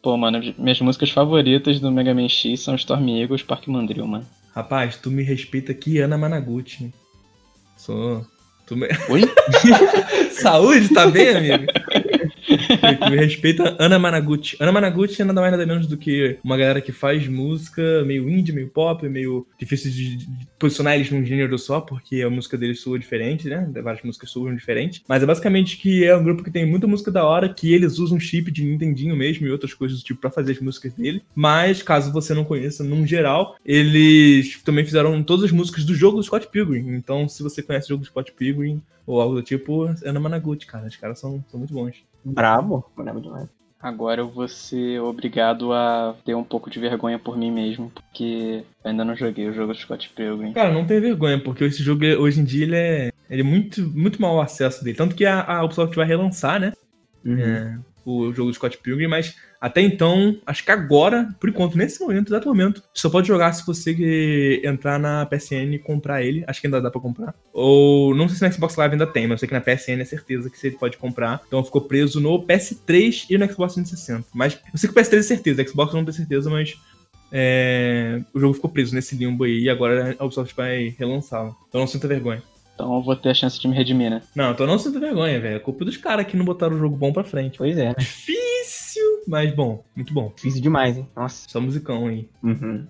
Pô, 0.00 0.16
mano, 0.16 0.40
minhas 0.56 0.80
músicas 0.80 1.10
favoritas 1.10 1.80
do 1.80 1.90
Mega 1.90 2.14
Man 2.14 2.28
X 2.28 2.60
são 2.60 2.76
Storm 2.76 3.08
Eagles 3.08 3.42
Park 3.42 3.66
Mandrill, 3.66 4.06
mano. 4.06 4.24
Rapaz, 4.54 4.96
tu 4.96 5.10
me 5.10 5.24
respeita 5.24 5.72
aqui, 5.72 5.98
Ana 5.98 6.16
Managuchi. 6.16 6.94
Sou. 7.76 8.24
Tu 8.66 8.76
me... 8.76 8.86
Oi? 9.08 9.22
Saúde, 10.30 10.88
tá 10.90 11.06
bem, 11.08 11.36
amigo? 11.36 11.64
me 13.10 13.16
respeita, 13.16 13.76
Ana 13.78 13.98
Managuchi. 13.98 14.56
Ana 14.60 14.72
Managuchi 14.72 15.22
é 15.22 15.24
nada 15.24 15.40
mais 15.40 15.52
nada 15.52 15.66
menos 15.66 15.86
do 15.86 15.96
que 15.96 16.38
uma 16.42 16.56
galera 16.56 16.80
que 16.80 16.92
faz 16.92 17.26
música 17.28 18.02
meio 18.04 18.28
indie, 18.28 18.52
meio 18.52 18.68
pop, 18.68 19.06
meio 19.08 19.46
difícil 19.58 19.90
de, 19.90 20.16
de 20.16 20.48
posicionar 20.58 20.94
eles 20.94 21.10
num 21.10 21.24
gênero 21.24 21.58
só, 21.58 21.80
porque 21.80 22.22
a 22.22 22.30
música 22.30 22.56
deles 22.56 22.80
soa 22.80 22.98
diferente, 22.98 23.48
né? 23.48 23.70
Várias 23.82 24.02
músicas 24.02 24.30
soam 24.30 24.54
diferentes. 24.54 25.02
Mas 25.08 25.22
é 25.22 25.26
basicamente 25.26 25.76
que 25.76 26.04
é 26.04 26.16
um 26.16 26.24
grupo 26.24 26.42
que 26.42 26.50
tem 26.50 26.66
muita 26.66 26.86
música 26.86 27.10
da 27.10 27.24
hora, 27.24 27.52
que 27.52 27.72
eles 27.72 27.98
usam 27.98 28.18
chip 28.18 28.50
de 28.50 28.64
Nintendinho 28.64 29.16
mesmo 29.16 29.46
e 29.46 29.50
outras 29.50 29.74
coisas 29.74 29.98
do 29.98 30.04
tipo 30.04 30.20
pra 30.20 30.30
fazer 30.30 30.52
as 30.52 30.60
músicas 30.60 30.92
dele. 30.94 31.22
Mas, 31.34 31.82
caso 31.82 32.12
você 32.12 32.34
não 32.34 32.44
conheça, 32.44 32.82
num 32.82 33.06
geral, 33.06 33.56
eles 33.64 34.60
também 34.62 34.84
fizeram 34.84 35.22
todas 35.22 35.46
as 35.46 35.52
músicas 35.52 35.84
do 35.84 35.94
jogo 35.94 36.16
do 36.16 36.22
Scott 36.22 36.48
Pilgrim. 36.48 36.94
Então, 36.94 37.28
se 37.28 37.42
você 37.42 37.62
conhece 37.62 37.86
o 37.86 37.90
jogo 37.90 38.02
do 38.02 38.06
Scott 38.06 38.32
Pilgrim 38.32 38.82
ou 39.06 39.20
algo 39.20 39.36
do 39.36 39.42
tipo, 39.42 39.86
é 39.86 39.94
Ana 40.04 40.20
Managuchi, 40.20 40.66
cara. 40.66 40.86
Os 40.86 40.96
caras 40.96 41.18
são, 41.18 41.42
são 41.50 41.58
muito 41.58 41.72
bons. 41.72 42.04
Brabo. 42.32 42.84
Brabo 42.96 43.20
demais. 43.20 43.48
Agora 43.80 44.20
eu 44.20 44.28
vou 44.28 44.48
ser 44.48 45.00
obrigado 45.00 45.72
a 45.72 46.16
ter 46.24 46.34
um 46.34 46.42
pouco 46.42 46.68
de 46.68 46.80
vergonha 46.80 47.16
por 47.16 47.38
mim 47.38 47.50
mesmo, 47.50 47.90
porque 47.90 48.64
eu 48.84 48.90
ainda 48.90 49.04
não 49.04 49.14
joguei 49.14 49.48
o 49.48 49.52
jogo 49.52 49.72
do 49.72 49.78
Scott 49.78 50.10
Pilgrim. 50.16 50.52
Cara, 50.52 50.72
não 50.72 50.84
tem 50.84 51.00
vergonha, 51.00 51.38
porque 51.38 51.62
esse 51.62 51.80
jogo, 51.82 52.04
hoje 52.04 52.40
em 52.40 52.44
dia, 52.44 52.64
ele 52.64 52.76
é, 52.76 53.12
ele 53.30 53.42
é 53.42 53.44
muito, 53.44 53.82
muito 53.82 54.20
mau 54.20 54.40
acesso 54.40 54.82
dele. 54.82 54.96
Tanto 54.96 55.14
que 55.14 55.24
a, 55.24 55.44
a 55.44 55.64
Ubisoft 55.64 55.94
vai 55.94 56.06
relançar, 56.06 56.58
né? 56.58 56.72
Uhum. 57.24 57.38
é, 57.38 57.78
o 58.08 58.32
jogo 58.32 58.50
do 58.50 58.54
Scott 58.54 58.78
Pilgrim, 58.78 59.06
mas 59.06 59.36
até 59.60 59.80
então, 59.80 60.38
acho 60.46 60.64
que 60.64 60.70
agora, 60.70 61.34
por 61.40 61.48
enquanto, 61.48 61.76
nesse 61.76 62.00
momento, 62.00 62.28
exato 62.28 62.48
momento, 62.48 62.82
só 62.94 63.10
pode 63.10 63.26
jogar 63.26 63.52
se 63.52 63.66
você 63.66 64.60
entrar 64.64 64.98
na 64.98 65.26
PSN 65.26 65.74
e 65.74 65.78
comprar 65.78 66.22
ele. 66.22 66.44
Acho 66.46 66.60
que 66.60 66.68
ainda 66.68 66.80
dá 66.80 66.90
pra 66.90 67.00
comprar. 67.00 67.34
Ou 67.52 68.14
não 68.14 68.28
sei 68.28 68.38
se 68.38 68.42
na 68.42 68.50
Xbox 68.50 68.76
Live 68.76 68.92
ainda 68.92 69.06
tem, 69.06 69.24
mas 69.24 69.32
eu 69.32 69.38
sei 69.38 69.48
que 69.48 69.54
na 69.54 69.60
PSN 69.60 70.00
é 70.00 70.04
certeza 70.04 70.48
que 70.48 70.58
você 70.58 70.70
pode 70.70 70.96
comprar. 70.96 71.42
Então 71.46 71.64
ficou 71.64 71.80
preso 71.80 72.20
no 72.20 72.46
PS3 72.46 73.26
e 73.28 73.36
no 73.36 73.52
Xbox 73.52 73.74
360. 73.74 74.28
Mas 74.32 74.58
eu 74.72 74.78
sei 74.78 74.88
que 74.88 74.98
o 74.98 75.02
PS3 75.02 75.18
é 75.18 75.22
certeza, 75.22 75.66
Xbox 75.66 75.92
não 75.92 76.04
tenho 76.04 76.16
certeza, 76.16 76.48
mas 76.48 76.76
é, 77.32 78.22
o 78.32 78.40
jogo 78.40 78.54
ficou 78.54 78.70
preso 78.70 78.94
nesse 78.94 79.16
limbo 79.16 79.44
aí 79.44 79.64
e 79.64 79.70
agora 79.70 80.16
a 80.18 80.24
Ubisoft 80.24 80.54
vai 80.54 80.94
relançá-lo. 80.98 81.56
Então 81.68 81.80
não 81.80 81.88
sinta 81.88 82.08
vergonha. 82.08 82.42
Então 82.78 82.94
eu 82.94 83.02
vou 83.02 83.16
ter 83.16 83.30
a 83.30 83.34
chance 83.34 83.58
de 83.58 83.66
me 83.66 83.74
redimir, 83.74 84.08
né? 84.08 84.22
Não, 84.36 84.52
então 84.52 84.64
não 84.64 84.78
sinta 84.78 85.00
vergonha, 85.00 85.40
velho. 85.40 85.56
É 85.56 85.58
culpa 85.58 85.84
dos 85.84 85.96
caras 85.96 86.24
que 86.24 86.36
não 86.36 86.44
botaram 86.44 86.76
o 86.76 86.78
jogo 86.78 86.96
bom 86.96 87.12
pra 87.12 87.24
frente. 87.24 87.58
Pois 87.58 87.76
é, 87.76 87.88
né? 87.88 87.94
Difícil, 87.98 89.24
mas 89.26 89.52
bom, 89.52 89.82
muito 89.96 90.14
bom. 90.14 90.32
Difícil 90.36 90.62
demais, 90.62 90.96
hein? 90.96 91.08
Nossa. 91.16 91.48
Só 91.48 91.60
musicão 91.60 92.06
aí. 92.06 92.28
Uhum. 92.40 92.86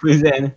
Pois 0.00 0.22
é, 0.22 0.40
né? 0.40 0.52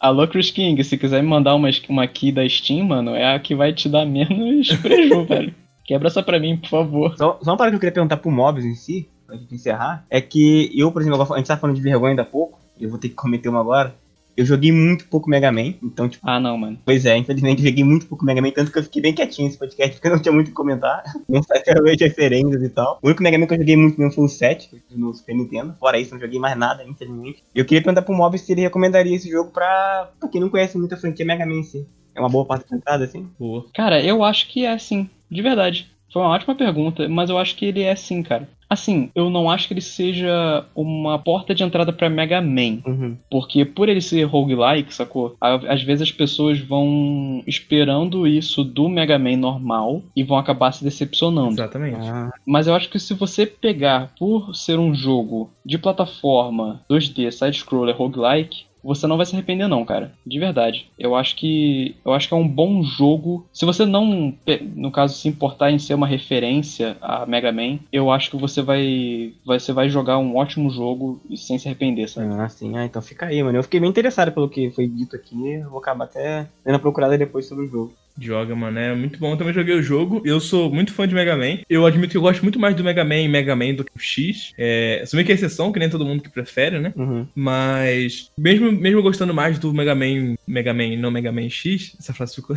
Alô, 0.00 0.26
Chris 0.26 0.50
King, 0.50 0.82
se 0.82 0.96
quiser 0.96 1.22
me 1.22 1.28
mandar 1.28 1.54
uma, 1.54 1.68
uma 1.88 2.06
key 2.06 2.32
da 2.32 2.48
Steam, 2.48 2.86
mano, 2.86 3.14
é 3.14 3.34
a 3.34 3.38
que 3.38 3.54
vai 3.54 3.72
te 3.72 3.88
dar 3.88 4.04
menos 4.04 4.68
preju, 4.82 5.24
velho. 5.24 5.54
Quebra 5.84 6.08
essa 6.08 6.22
pra 6.22 6.40
mim, 6.40 6.56
por 6.56 6.68
favor. 6.68 7.16
Só, 7.16 7.38
só 7.42 7.50
uma 7.50 7.56
parada 7.56 7.72
que 7.72 7.76
eu 7.76 7.80
queria 7.80 7.94
perguntar 7.94 8.16
pro 8.16 8.30
Mobs 8.30 8.64
em 8.64 8.74
si, 8.74 9.08
antes 9.28 9.46
de 9.46 9.54
encerrar, 9.54 10.04
é 10.10 10.20
que 10.20 10.72
eu, 10.74 10.90
por 10.90 11.00
exemplo, 11.00 11.22
a 11.22 11.36
gente 11.36 11.46
tava 11.46 11.60
falando 11.60 11.76
de 11.76 11.82
vergonha 11.82 12.10
ainda 12.10 12.22
há 12.22 12.26
pouco, 12.26 12.58
eu 12.80 12.90
vou 12.90 12.98
ter 12.98 13.08
que 13.08 13.14
cometer 13.14 13.48
uma 13.48 13.60
agora. 13.60 13.94
Eu 14.38 14.44
joguei 14.44 14.70
muito 14.70 15.08
pouco 15.08 15.28
Mega 15.28 15.50
Man, 15.50 15.74
então, 15.82 16.08
tipo. 16.08 16.24
Ah, 16.24 16.38
não, 16.38 16.56
mano. 16.56 16.78
Pois 16.84 17.04
é, 17.04 17.16
infelizmente 17.16 17.60
eu 17.60 17.68
joguei 17.68 17.82
muito 17.82 18.06
pouco 18.06 18.24
Mega 18.24 18.40
Man, 18.40 18.52
tanto 18.52 18.70
que 18.70 18.78
eu 18.78 18.84
fiquei 18.84 19.02
bem 19.02 19.12
quietinho 19.12 19.48
nesse 19.48 19.58
podcast, 19.58 19.96
porque 19.96 20.06
eu 20.06 20.12
não 20.12 20.22
tinha 20.22 20.32
muito 20.32 20.46
o 20.46 20.50
que 20.50 20.54
comentar. 20.54 21.02
Não 21.28 21.42
sei 21.42 21.60
se 21.60 22.04
referências 22.04 22.62
e 22.62 22.68
tal. 22.68 23.00
O 23.02 23.06
único 23.08 23.20
Mega 23.20 23.36
Man 23.36 23.48
que 23.48 23.54
eu 23.54 23.58
joguei 23.58 23.76
muito 23.76 23.98
mesmo 23.98 24.14
foi 24.14 24.24
o 24.24 24.28
7, 24.28 24.70
no 24.92 25.12
Super 25.12 25.34
Nintendo. 25.34 25.74
Fora 25.80 25.98
isso, 25.98 26.14
não 26.14 26.20
joguei 26.20 26.38
mais 26.38 26.56
nada, 26.56 26.84
infelizmente. 26.84 27.42
Eu 27.52 27.64
queria 27.64 27.82
perguntar 27.82 28.02
pro 28.02 28.14
Mob 28.14 28.38
se 28.38 28.52
ele 28.52 28.60
recomendaria 28.60 29.16
esse 29.16 29.28
jogo 29.28 29.50
pra, 29.50 30.10
pra 30.20 30.28
quem 30.28 30.40
não 30.40 30.48
conhece 30.48 30.78
muito 30.78 30.94
a 30.94 30.98
franquia 30.98 31.26
Mega 31.26 31.44
Man 31.44 31.54
em 31.54 31.62
si. 31.64 31.86
É 32.14 32.20
uma 32.20 32.28
boa 32.28 32.44
parte 32.44 32.68
de 32.68 32.76
entrada, 32.76 33.04
assim? 33.04 33.28
Boa. 33.38 33.66
Cara, 33.74 34.00
eu 34.00 34.22
acho 34.22 34.48
que 34.48 34.64
é 34.64 34.78
sim, 34.78 35.10
de 35.28 35.42
verdade. 35.42 35.90
Foi 36.12 36.22
uma 36.22 36.30
ótima 36.30 36.54
pergunta, 36.54 37.08
mas 37.08 37.28
eu 37.28 37.38
acho 37.38 37.56
que 37.56 37.66
ele 37.66 37.82
é 37.82 37.94
sim, 37.96 38.22
cara. 38.22 38.48
Assim, 38.68 39.10
eu 39.14 39.30
não 39.30 39.50
acho 39.50 39.66
que 39.66 39.74
ele 39.74 39.80
seja 39.80 40.64
uma 40.74 41.18
porta 41.18 41.54
de 41.54 41.62
entrada 41.62 41.92
pra 41.92 42.10
Mega 42.10 42.40
Man. 42.40 42.82
Uhum. 42.86 43.16
Porque 43.30 43.64
por 43.64 43.88
ele 43.88 44.00
ser 44.00 44.24
roguelike, 44.24 44.92
sacou? 44.94 45.36
Às 45.40 45.82
vezes 45.82 46.02
as 46.02 46.12
pessoas 46.12 46.58
vão 46.58 47.42
esperando 47.46 48.26
isso 48.26 48.62
do 48.62 48.88
Mega 48.88 49.18
Man 49.18 49.36
normal 49.36 50.02
e 50.14 50.22
vão 50.22 50.36
acabar 50.36 50.72
se 50.72 50.84
decepcionando. 50.84 51.52
Exatamente. 51.52 52.06
Ah, 52.08 52.30
Mas 52.46 52.66
eu 52.66 52.74
acho 52.74 52.90
que 52.90 52.98
se 52.98 53.14
você 53.14 53.46
pegar 53.46 54.12
por 54.18 54.54
ser 54.54 54.78
um 54.78 54.94
jogo 54.94 55.50
de 55.64 55.78
plataforma 55.78 56.82
2D, 56.90 57.30
side-scroller, 57.30 57.96
roguelike, 57.96 58.67
você 58.88 59.06
não 59.06 59.18
vai 59.18 59.26
se 59.26 59.34
arrepender 59.34 59.68
não, 59.68 59.84
cara. 59.84 60.12
De 60.26 60.38
verdade. 60.38 60.90
Eu 60.98 61.14
acho 61.14 61.36
que 61.36 61.94
eu 62.04 62.14
acho 62.14 62.26
que 62.26 62.34
é 62.34 62.36
um 62.36 62.48
bom 62.48 62.82
jogo. 62.82 63.46
Se 63.52 63.66
você 63.66 63.84
não, 63.84 64.34
no 64.74 64.90
caso, 64.90 65.14
se 65.14 65.28
importar 65.28 65.70
em 65.70 65.78
ser 65.78 65.94
uma 65.94 66.06
referência 66.06 66.96
a 67.00 67.26
Mega 67.26 67.52
Man, 67.52 67.78
eu 67.92 68.10
acho 68.10 68.30
que 68.30 68.36
você 68.36 68.62
vai, 68.62 69.32
você 69.44 69.72
vai 69.72 69.90
jogar 69.90 70.18
um 70.18 70.36
ótimo 70.36 70.70
jogo 70.70 71.20
e 71.28 71.36
sem 71.36 71.58
se 71.58 71.68
arrepender, 71.68 72.08
sabe? 72.08 72.34
ah, 72.34 72.48
sim. 72.48 72.76
Ah, 72.76 72.86
então 72.86 73.02
fica 73.02 73.26
aí, 73.26 73.42
mano. 73.42 73.58
Eu 73.58 73.62
fiquei 73.62 73.78
bem 73.78 73.90
interessado 73.90 74.32
pelo 74.32 74.48
que 74.48 74.70
foi 74.70 74.86
dito 74.86 75.14
aqui. 75.14 75.58
Vou 75.68 75.78
acabar 75.78 76.04
até 76.04 76.46
dando 76.64 76.76
a 76.76 76.80
procurada 76.80 77.18
depois 77.18 77.46
sobre 77.46 77.66
o 77.66 77.68
jogo. 77.68 77.92
Joga, 78.20 78.54
mano, 78.54 78.78
é 78.78 78.94
muito 78.94 79.18
bom. 79.18 79.32
Eu 79.32 79.36
também 79.36 79.54
joguei 79.54 79.74
o 79.74 79.82
jogo. 79.82 80.22
Eu 80.24 80.40
sou 80.40 80.72
muito 80.72 80.92
fã 80.92 81.06
de 81.06 81.14
Mega 81.14 81.36
Man. 81.36 81.58
Eu 81.68 81.86
admito 81.86 82.10
que 82.10 82.16
eu 82.16 82.22
gosto 82.22 82.42
muito 82.42 82.58
mais 82.58 82.74
do 82.74 82.82
Mega 82.84 83.04
Man 83.04 83.18
e 83.20 83.28
Mega 83.28 83.54
Man 83.54 83.74
do 83.74 83.84
que 83.84 83.92
o 83.94 83.98
X. 84.00 84.52
É, 84.58 85.00
assumi 85.02 85.24
que 85.24 85.32
é 85.32 85.34
exceção, 85.34 85.70
que 85.72 85.78
nem 85.78 85.88
todo 85.88 86.04
mundo 86.04 86.22
que 86.22 86.28
prefere, 86.30 86.78
né? 86.78 86.92
Uhum. 86.96 87.26
Mas, 87.34 88.30
mesmo, 88.36 88.70
mesmo 88.72 89.02
gostando 89.02 89.32
mais 89.34 89.58
do 89.58 89.72
Mega 89.72 89.94
Man, 89.94 90.34
Mega 90.46 90.72
Man 90.74 90.84
e 90.86 90.96
não 90.96 91.10
Mega 91.10 91.30
Man 91.32 91.48
X, 91.48 91.96
essa 91.98 92.12
frase 92.14 92.34
ficou 92.36 92.56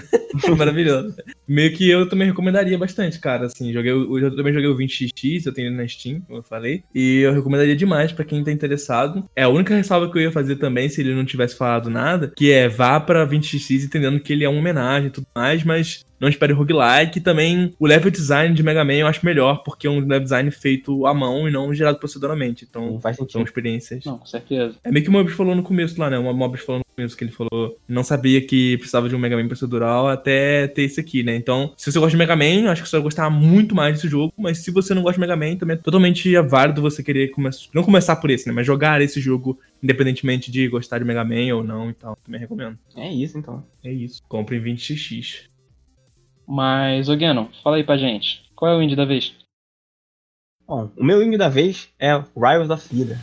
maravilhosa. 0.58 1.16
Meio 1.48 1.72
que 1.74 1.90
eu 1.90 2.08
também 2.08 2.28
recomendaria 2.28 2.78
bastante, 2.78 3.20
cara. 3.20 3.46
Assim, 3.48 3.72
joguei, 3.74 3.92
o- 3.92 4.18
eu 4.20 4.36
também 4.36 4.54
joguei 4.54 4.70
o 4.70 4.76
20XX, 4.78 5.46
eu 5.46 5.54
tenho 5.54 5.68
ele 5.68 5.76
na 5.76 5.88
Steam, 5.88 6.22
como 6.22 6.40
eu 6.40 6.44
falei. 6.44 6.84
E 6.94 7.20
eu 7.20 7.34
recomendaria 7.34 7.76
demais 7.76 8.12
pra 8.12 8.24
quem 8.26 8.44
tá 8.44 8.52
interessado. 8.52 9.26
É 9.36 9.44
a 9.44 9.50
única 9.50 9.76
ressalva 9.76 10.10
que 10.12 10.18
eu 10.18 10.22
ia 10.22 10.32
fazer 10.32 10.56
também, 10.58 10.88
se 10.90 11.02
ele 11.02 11.14
não 11.14 11.26
tivesse 11.26 11.56
falado 11.58 11.90
nada, 11.90 12.32
que 12.36 12.52
é 12.52 12.68
vá 12.70 13.00
pra 13.00 13.26
20XX 13.26 13.84
entendendo 13.86 14.20
que 14.20 14.32
ele 14.34 14.44
é 14.44 14.50
uma 14.50 14.60
homenagem 14.60 15.08
e 15.08 15.12
tudo 15.12 15.28
mais, 15.36 15.51
mas 15.64 16.06
não 16.22 16.30
espere 16.30 16.54
roguelike. 16.54 17.18
E 17.18 17.22
também 17.22 17.74
o 17.80 17.88
level 17.88 18.12
design 18.12 18.54
de 18.54 18.62
Mega 18.62 18.86
Man 18.86 18.94
eu 18.94 19.08
acho 19.08 19.26
melhor, 19.26 19.64
porque 19.64 19.88
é 19.88 19.90
um 19.90 20.00
level 20.00 20.22
design 20.22 20.52
feito 20.52 21.06
à 21.08 21.14
mão 21.14 21.50
e 21.50 21.52
não 21.52 21.74
gerado 21.74 21.98
proceduralmente. 21.98 22.66
Então, 22.70 23.00
faz 23.02 23.18
são 23.18 23.26
sentido. 23.26 23.44
experiências. 23.44 24.06
Não, 24.06 24.20
com 24.20 24.26
certeza. 24.26 24.76
É 24.84 24.92
meio 24.92 25.04
que 25.04 25.10
o 25.10 25.14
Mobius 25.14 25.36
falou 25.36 25.56
no 25.56 25.64
começo 25.64 26.00
lá, 26.00 26.10
né? 26.10 26.20
O 26.20 26.34
Mobius 26.34 26.64
falou 26.64 26.80
no 26.80 26.96
começo 26.96 27.18
que 27.18 27.24
ele 27.24 27.32
falou 27.32 27.78
não 27.88 28.04
sabia 28.04 28.42
que 28.42 28.78
precisava 28.78 29.10
de 29.10 29.16
um 29.16 29.20
Mega 29.20 29.36
Man 29.36 29.48
procedural 29.48 30.08
até 30.08 30.68
ter 30.68 30.84
esse 30.84 31.00
aqui, 31.00 31.24
né? 31.24 31.36
Então, 31.36 31.74
se 31.76 31.92
você 31.92 31.98
gosta 31.98 32.12
de 32.12 32.18
Mega 32.18 32.36
Man, 32.36 32.70
acho 32.70 32.84
que 32.84 32.90
você 32.90 32.98
vai 32.98 33.04
gostar 33.04 33.30
muito 33.30 33.74
mais 33.74 33.96
desse 33.96 34.08
jogo. 34.08 34.32
Mas 34.38 34.60
se 34.60 34.70
você 34.70 34.94
não 34.94 35.02
gosta 35.02 35.16
de 35.16 35.22
Mega 35.22 35.36
Man, 35.36 35.56
também 35.56 35.76
é 35.76 35.80
totalmente 35.80 36.36
válido 36.42 36.82
você 36.82 37.02
querer 37.02 37.30
começar. 37.30 37.68
Não 37.74 37.84
começar 37.84 38.16
por 38.18 38.30
esse, 38.30 38.48
né? 38.48 38.54
Mas 38.54 38.68
jogar 38.68 39.02
esse 39.02 39.20
jogo, 39.20 39.60
independentemente 39.82 40.52
de 40.52 40.68
gostar 40.68 41.00
de 41.00 41.06
Mega 41.06 41.24
Man 41.24 41.56
ou 41.56 41.64
não 41.64 41.90
e 41.90 41.94
tal. 41.94 42.18
Também 42.24 42.40
recomendo. 42.40 42.78
É 42.96 43.12
isso, 43.12 43.38
então. 43.38 43.64
É 43.84 43.92
isso. 43.92 44.22
Compre 44.28 44.58
em 44.58 44.62
20xx. 44.62 45.51
Mas, 46.54 47.08
ô 47.08 47.14
fala 47.64 47.78
aí 47.78 47.84
pra 47.86 47.96
gente. 47.96 48.42
Qual 48.58 48.70
é 48.70 48.76
o 48.76 48.82
indie 48.82 48.94
da 48.94 49.06
vez? 49.06 49.34
Bom, 50.68 50.92
o 50.98 51.02
meu 51.02 51.24
indie 51.24 51.38
da 51.38 51.48
vez 51.48 51.88
é 51.98 52.12
Rivals 52.36 52.70
of 52.70 52.90
Fear. 52.90 53.18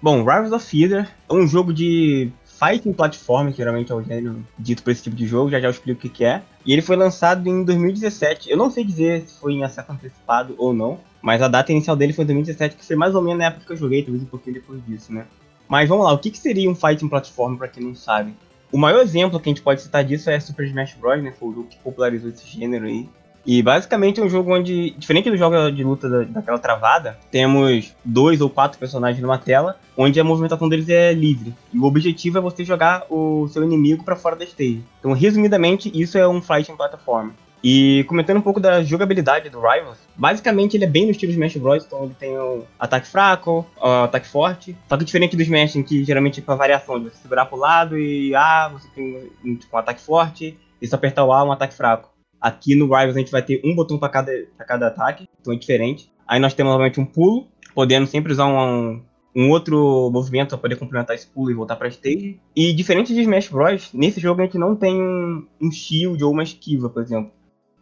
Bom, 0.00 0.18
Rivals 0.18 0.52
of 0.52 0.64
Fear 0.64 1.12
é 1.28 1.34
um 1.34 1.44
jogo 1.44 1.74
de 1.74 2.30
fighting 2.44 2.92
platform, 2.92 3.50
que 3.50 3.56
geralmente 3.56 3.90
é 3.90 3.94
o 3.96 4.02
gênero 4.04 4.46
dito 4.56 4.84
por 4.84 4.92
esse 4.92 5.02
tipo 5.02 5.16
de 5.16 5.26
jogo, 5.26 5.50
já 5.50 5.58
já 5.58 5.66
eu 5.66 5.72
explico 5.72 5.98
o 5.98 6.02
que, 6.02 6.08
que 6.08 6.24
é. 6.24 6.40
E 6.64 6.72
ele 6.72 6.82
foi 6.82 6.94
lançado 6.94 7.48
em 7.48 7.64
2017. 7.64 8.48
Eu 8.48 8.56
não 8.56 8.70
sei 8.70 8.84
dizer 8.84 9.26
se 9.26 9.40
foi 9.40 9.54
em 9.54 9.64
acesso 9.64 9.90
antecipado 9.90 10.54
ou 10.56 10.72
não, 10.72 11.00
mas 11.20 11.42
a 11.42 11.48
data 11.48 11.72
inicial 11.72 11.96
dele 11.96 12.12
foi 12.12 12.22
em 12.22 12.28
2017, 12.28 12.76
que 12.76 12.84
foi 12.84 12.94
mais 12.94 13.16
ou 13.16 13.22
menos 13.22 13.40
na 13.40 13.46
época 13.46 13.66
que 13.66 13.72
eu 13.72 13.76
joguei, 13.76 14.04
talvez 14.04 14.22
um 14.22 14.26
pouquinho 14.26 14.54
depois 14.54 14.80
disso, 14.86 15.12
né? 15.12 15.26
Mas 15.72 15.88
vamos 15.88 16.04
lá, 16.04 16.12
o 16.12 16.18
que, 16.18 16.30
que 16.30 16.36
seria 16.36 16.70
um 16.70 16.74
fighting 16.74 17.08
platform 17.08 17.56
pra 17.56 17.66
quem 17.66 17.82
não 17.82 17.94
sabe? 17.94 18.34
O 18.70 18.76
maior 18.76 19.00
exemplo 19.00 19.40
que 19.40 19.48
a 19.48 19.52
gente 19.52 19.62
pode 19.62 19.80
citar 19.80 20.04
disso 20.04 20.28
é 20.28 20.38
Super 20.38 20.66
Smash 20.66 20.92
Bros, 21.00 21.22
né? 21.22 21.32
Foi 21.32 21.48
o 21.48 21.54
jogo 21.54 21.68
que 21.68 21.78
popularizou 21.78 22.28
esse 22.28 22.46
gênero 22.46 22.84
aí. 22.84 23.08
E 23.46 23.62
basicamente 23.62 24.20
é 24.20 24.22
um 24.22 24.28
jogo 24.28 24.54
onde, 24.54 24.90
diferente 24.98 25.30
do 25.30 25.36
jogo 25.38 25.70
de 25.70 25.82
luta 25.82 26.10
da- 26.10 26.24
daquela 26.24 26.58
travada, 26.58 27.18
temos 27.30 27.94
dois 28.04 28.42
ou 28.42 28.50
quatro 28.50 28.78
personagens 28.78 29.22
numa 29.22 29.38
tela, 29.38 29.78
onde 29.96 30.20
a 30.20 30.24
movimentação 30.24 30.68
deles 30.68 30.90
é 30.90 31.14
livre. 31.14 31.54
E 31.72 31.78
o 31.78 31.84
objetivo 31.84 32.36
é 32.36 32.40
você 32.42 32.66
jogar 32.66 33.06
o 33.08 33.48
seu 33.48 33.64
inimigo 33.64 34.04
pra 34.04 34.14
fora 34.14 34.36
da 34.36 34.44
stage. 34.44 34.84
Então, 35.00 35.12
resumidamente, 35.14 35.90
isso 35.98 36.18
é 36.18 36.28
um 36.28 36.42
fighting 36.42 36.76
platform. 36.76 37.30
E 37.62 38.04
comentando 38.08 38.38
um 38.38 38.42
pouco 38.42 38.58
da 38.58 38.82
jogabilidade 38.82 39.48
do 39.48 39.60
Rivals, 39.60 39.98
basicamente 40.16 40.76
ele 40.76 40.84
é 40.84 40.88
bem 40.88 41.04
no 41.04 41.12
estilo 41.12 41.30
Smash 41.30 41.56
Bros, 41.56 41.84
então 41.84 42.04
ele 42.04 42.14
tem 42.18 42.36
o 42.36 42.64
ataque 42.78 43.06
fraco, 43.06 43.64
ataque 43.80 44.26
forte, 44.26 44.76
só 44.88 44.96
que 44.96 45.04
diferente 45.04 45.36
do 45.36 45.42
Smash, 45.42 45.76
em 45.76 45.82
que 45.82 46.02
geralmente 46.02 46.40
é 46.40 46.42
pra 46.42 46.56
variação, 46.56 46.98
de 46.98 47.10
você 47.10 47.16
segurar 47.18 47.46
pro 47.46 47.56
lado 47.56 47.96
e 47.96 48.34
A, 48.34 48.68
você 48.68 48.88
tem 48.94 49.30
um, 49.44 49.54
tipo, 49.54 49.76
um 49.76 49.78
ataque 49.78 50.00
forte, 50.00 50.58
e 50.80 50.86
se 50.86 50.94
apertar 50.94 51.24
o 51.24 51.32
A, 51.32 51.44
um 51.44 51.52
ataque 51.52 51.74
fraco. 51.74 52.10
Aqui 52.40 52.74
no 52.74 52.86
Rivals 52.86 53.14
a 53.14 53.20
gente 53.20 53.30
vai 53.30 53.42
ter 53.42 53.60
um 53.64 53.74
botão 53.76 53.96
para 53.96 54.08
cada, 54.08 54.32
pra 54.56 54.66
cada 54.66 54.88
ataque, 54.88 55.28
então 55.40 55.52
é 55.52 55.56
diferente. 55.56 56.10
Aí 56.26 56.40
nós 56.40 56.54
temos 56.54 56.72
novamente 56.72 56.98
um 56.98 57.04
pulo, 57.04 57.46
podendo 57.72 58.08
sempre 58.08 58.32
usar 58.32 58.46
um, 58.46 59.00
um 59.36 59.50
outro 59.50 60.10
movimento 60.12 60.48
para 60.48 60.58
poder 60.58 60.76
complementar 60.76 61.14
esse 61.14 61.28
pulo 61.28 61.52
e 61.52 61.54
voltar 61.54 61.76
pra 61.76 61.86
stage. 61.86 62.40
E 62.56 62.72
diferente 62.72 63.14
de 63.14 63.20
Smash 63.20 63.48
Bros, 63.48 63.90
nesse 63.94 64.18
jogo 64.18 64.40
a 64.40 64.44
gente 64.44 64.58
não 64.58 64.74
tem 64.74 65.00
um, 65.00 65.46
um 65.60 65.70
shield 65.70 66.22
ou 66.24 66.32
uma 66.32 66.42
esquiva, 66.42 66.90
por 66.90 67.02
exemplo. 67.02 67.30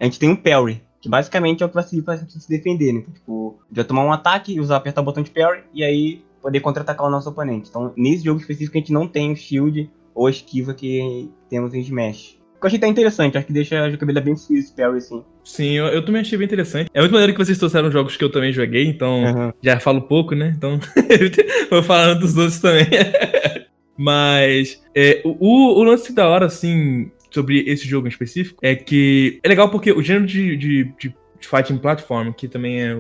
A 0.01 0.05
gente 0.05 0.19
tem 0.19 0.31
um 0.31 0.37
parry, 0.37 0.83
que 0.99 1.11
basicamente 1.11 1.63
é 1.63 1.67
o 1.67 1.69
que 1.69 1.75
vai 1.75 1.85
servir 1.85 2.03
pra 2.03 2.17
gente 2.17 2.41
se 2.41 2.49
defender, 2.49 2.93
né? 2.93 3.01
Então, 3.01 3.13
tipo, 3.13 3.61
vai 3.71 3.85
tomar 3.85 4.03
um 4.03 4.13
ataque 4.13 4.55
e 4.55 4.59
usar, 4.59 4.77
apertar 4.77 5.03
o 5.03 5.05
botão 5.05 5.23
de 5.23 5.31
parry 5.31 5.63
e 5.75 5.85
aí 5.85 6.23
poder 6.41 6.61
contra-atacar 6.61 7.07
o 7.07 7.11
nosso 7.11 7.29
oponente. 7.29 7.69
Então, 7.69 7.93
nesse 7.95 8.25
jogo 8.25 8.41
específico 8.41 8.79
a 8.79 8.81
gente 8.81 8.93
não 8.93 9.07
tem 9.07 9.31
o 9.31 9.37
shield 9.37 9.91
ou 10.15 10.27
a 10.27 10.31
esquiva 10.31 10.73
que 10.73 11.31
temos 11.51 11.75
em 11.75 11.81
Smash. 11.81 12.41
O 12.57 12.61
que 12.61 12.67
eu 12.67 12.69
achei 12.69 12.79
até 12.79 12.89
interessante, 12.89 13.37
acho 13.37 13.47
que 13.47 13.53
deixa 13.53 13.83
a 13.83 13.91
jogabilidade 13.91 14.25
bem 14.25 14.35
esse 14.35 14.73
parry, 14.75 14.97
assim. 14.97 15.23
Sim, 15.45 15.73
eu, 15.73 15.87
eu 15.87 16.05
também 16.05 16.23
achei 16.23 16.39
bem 16.39 16.47
interessante. 16.47 16.91
É 16.95 17.01
muito 17.01 17.13
maneiro 17.13 17.35
que 17.35 17.45
vocês 17.45 17.59
trouxeram 17.59 17.91
jogos 17.91 18.17
que 18.17 18.25
eu 18.25 18.33
também 18.33 18.53
joguei, 18.53 18.87
então 18.87 19.25
Aham. 19.27 19.55
já 19.63 19.79
falo 19.81 20.03
pouco, 20.03 20.35
né? 20.35 20.55
Então 20.57 20.81
vou 21.71 21.83
falando 21.83 22.21
dos 22.21 22.37
outros 22.39 22.59
também. 22.59 22.87
Mas 23.97 24.83
é, 24.95 25.21
o, 25.25 25.79
o 25.79 25.83
lance 25.83 26.11
da 26.15 26.27
hora, 26.27 26.47
assim, 26.47 27.11
sobre 27.31 27.61
esse 27.67 27.87
jogo 27.87 28.07
em 28.07 28.11
específico, 28.11 28.59
é 28.63 28.75
que 28.75 29.39
é 29.43 29.49
legal 29.49 29.71
porque 29.71 29.93
o 29.93 30.03
gênero 30.03 30.27
de, 30.27 30.57
de, 30.57 30.85
de 30.99 31.15
Fighting 31.49 31.79
Platform, 31.79 32.33
que 32.33 32.49
também 32.49 32.83
é. 32.83 32.97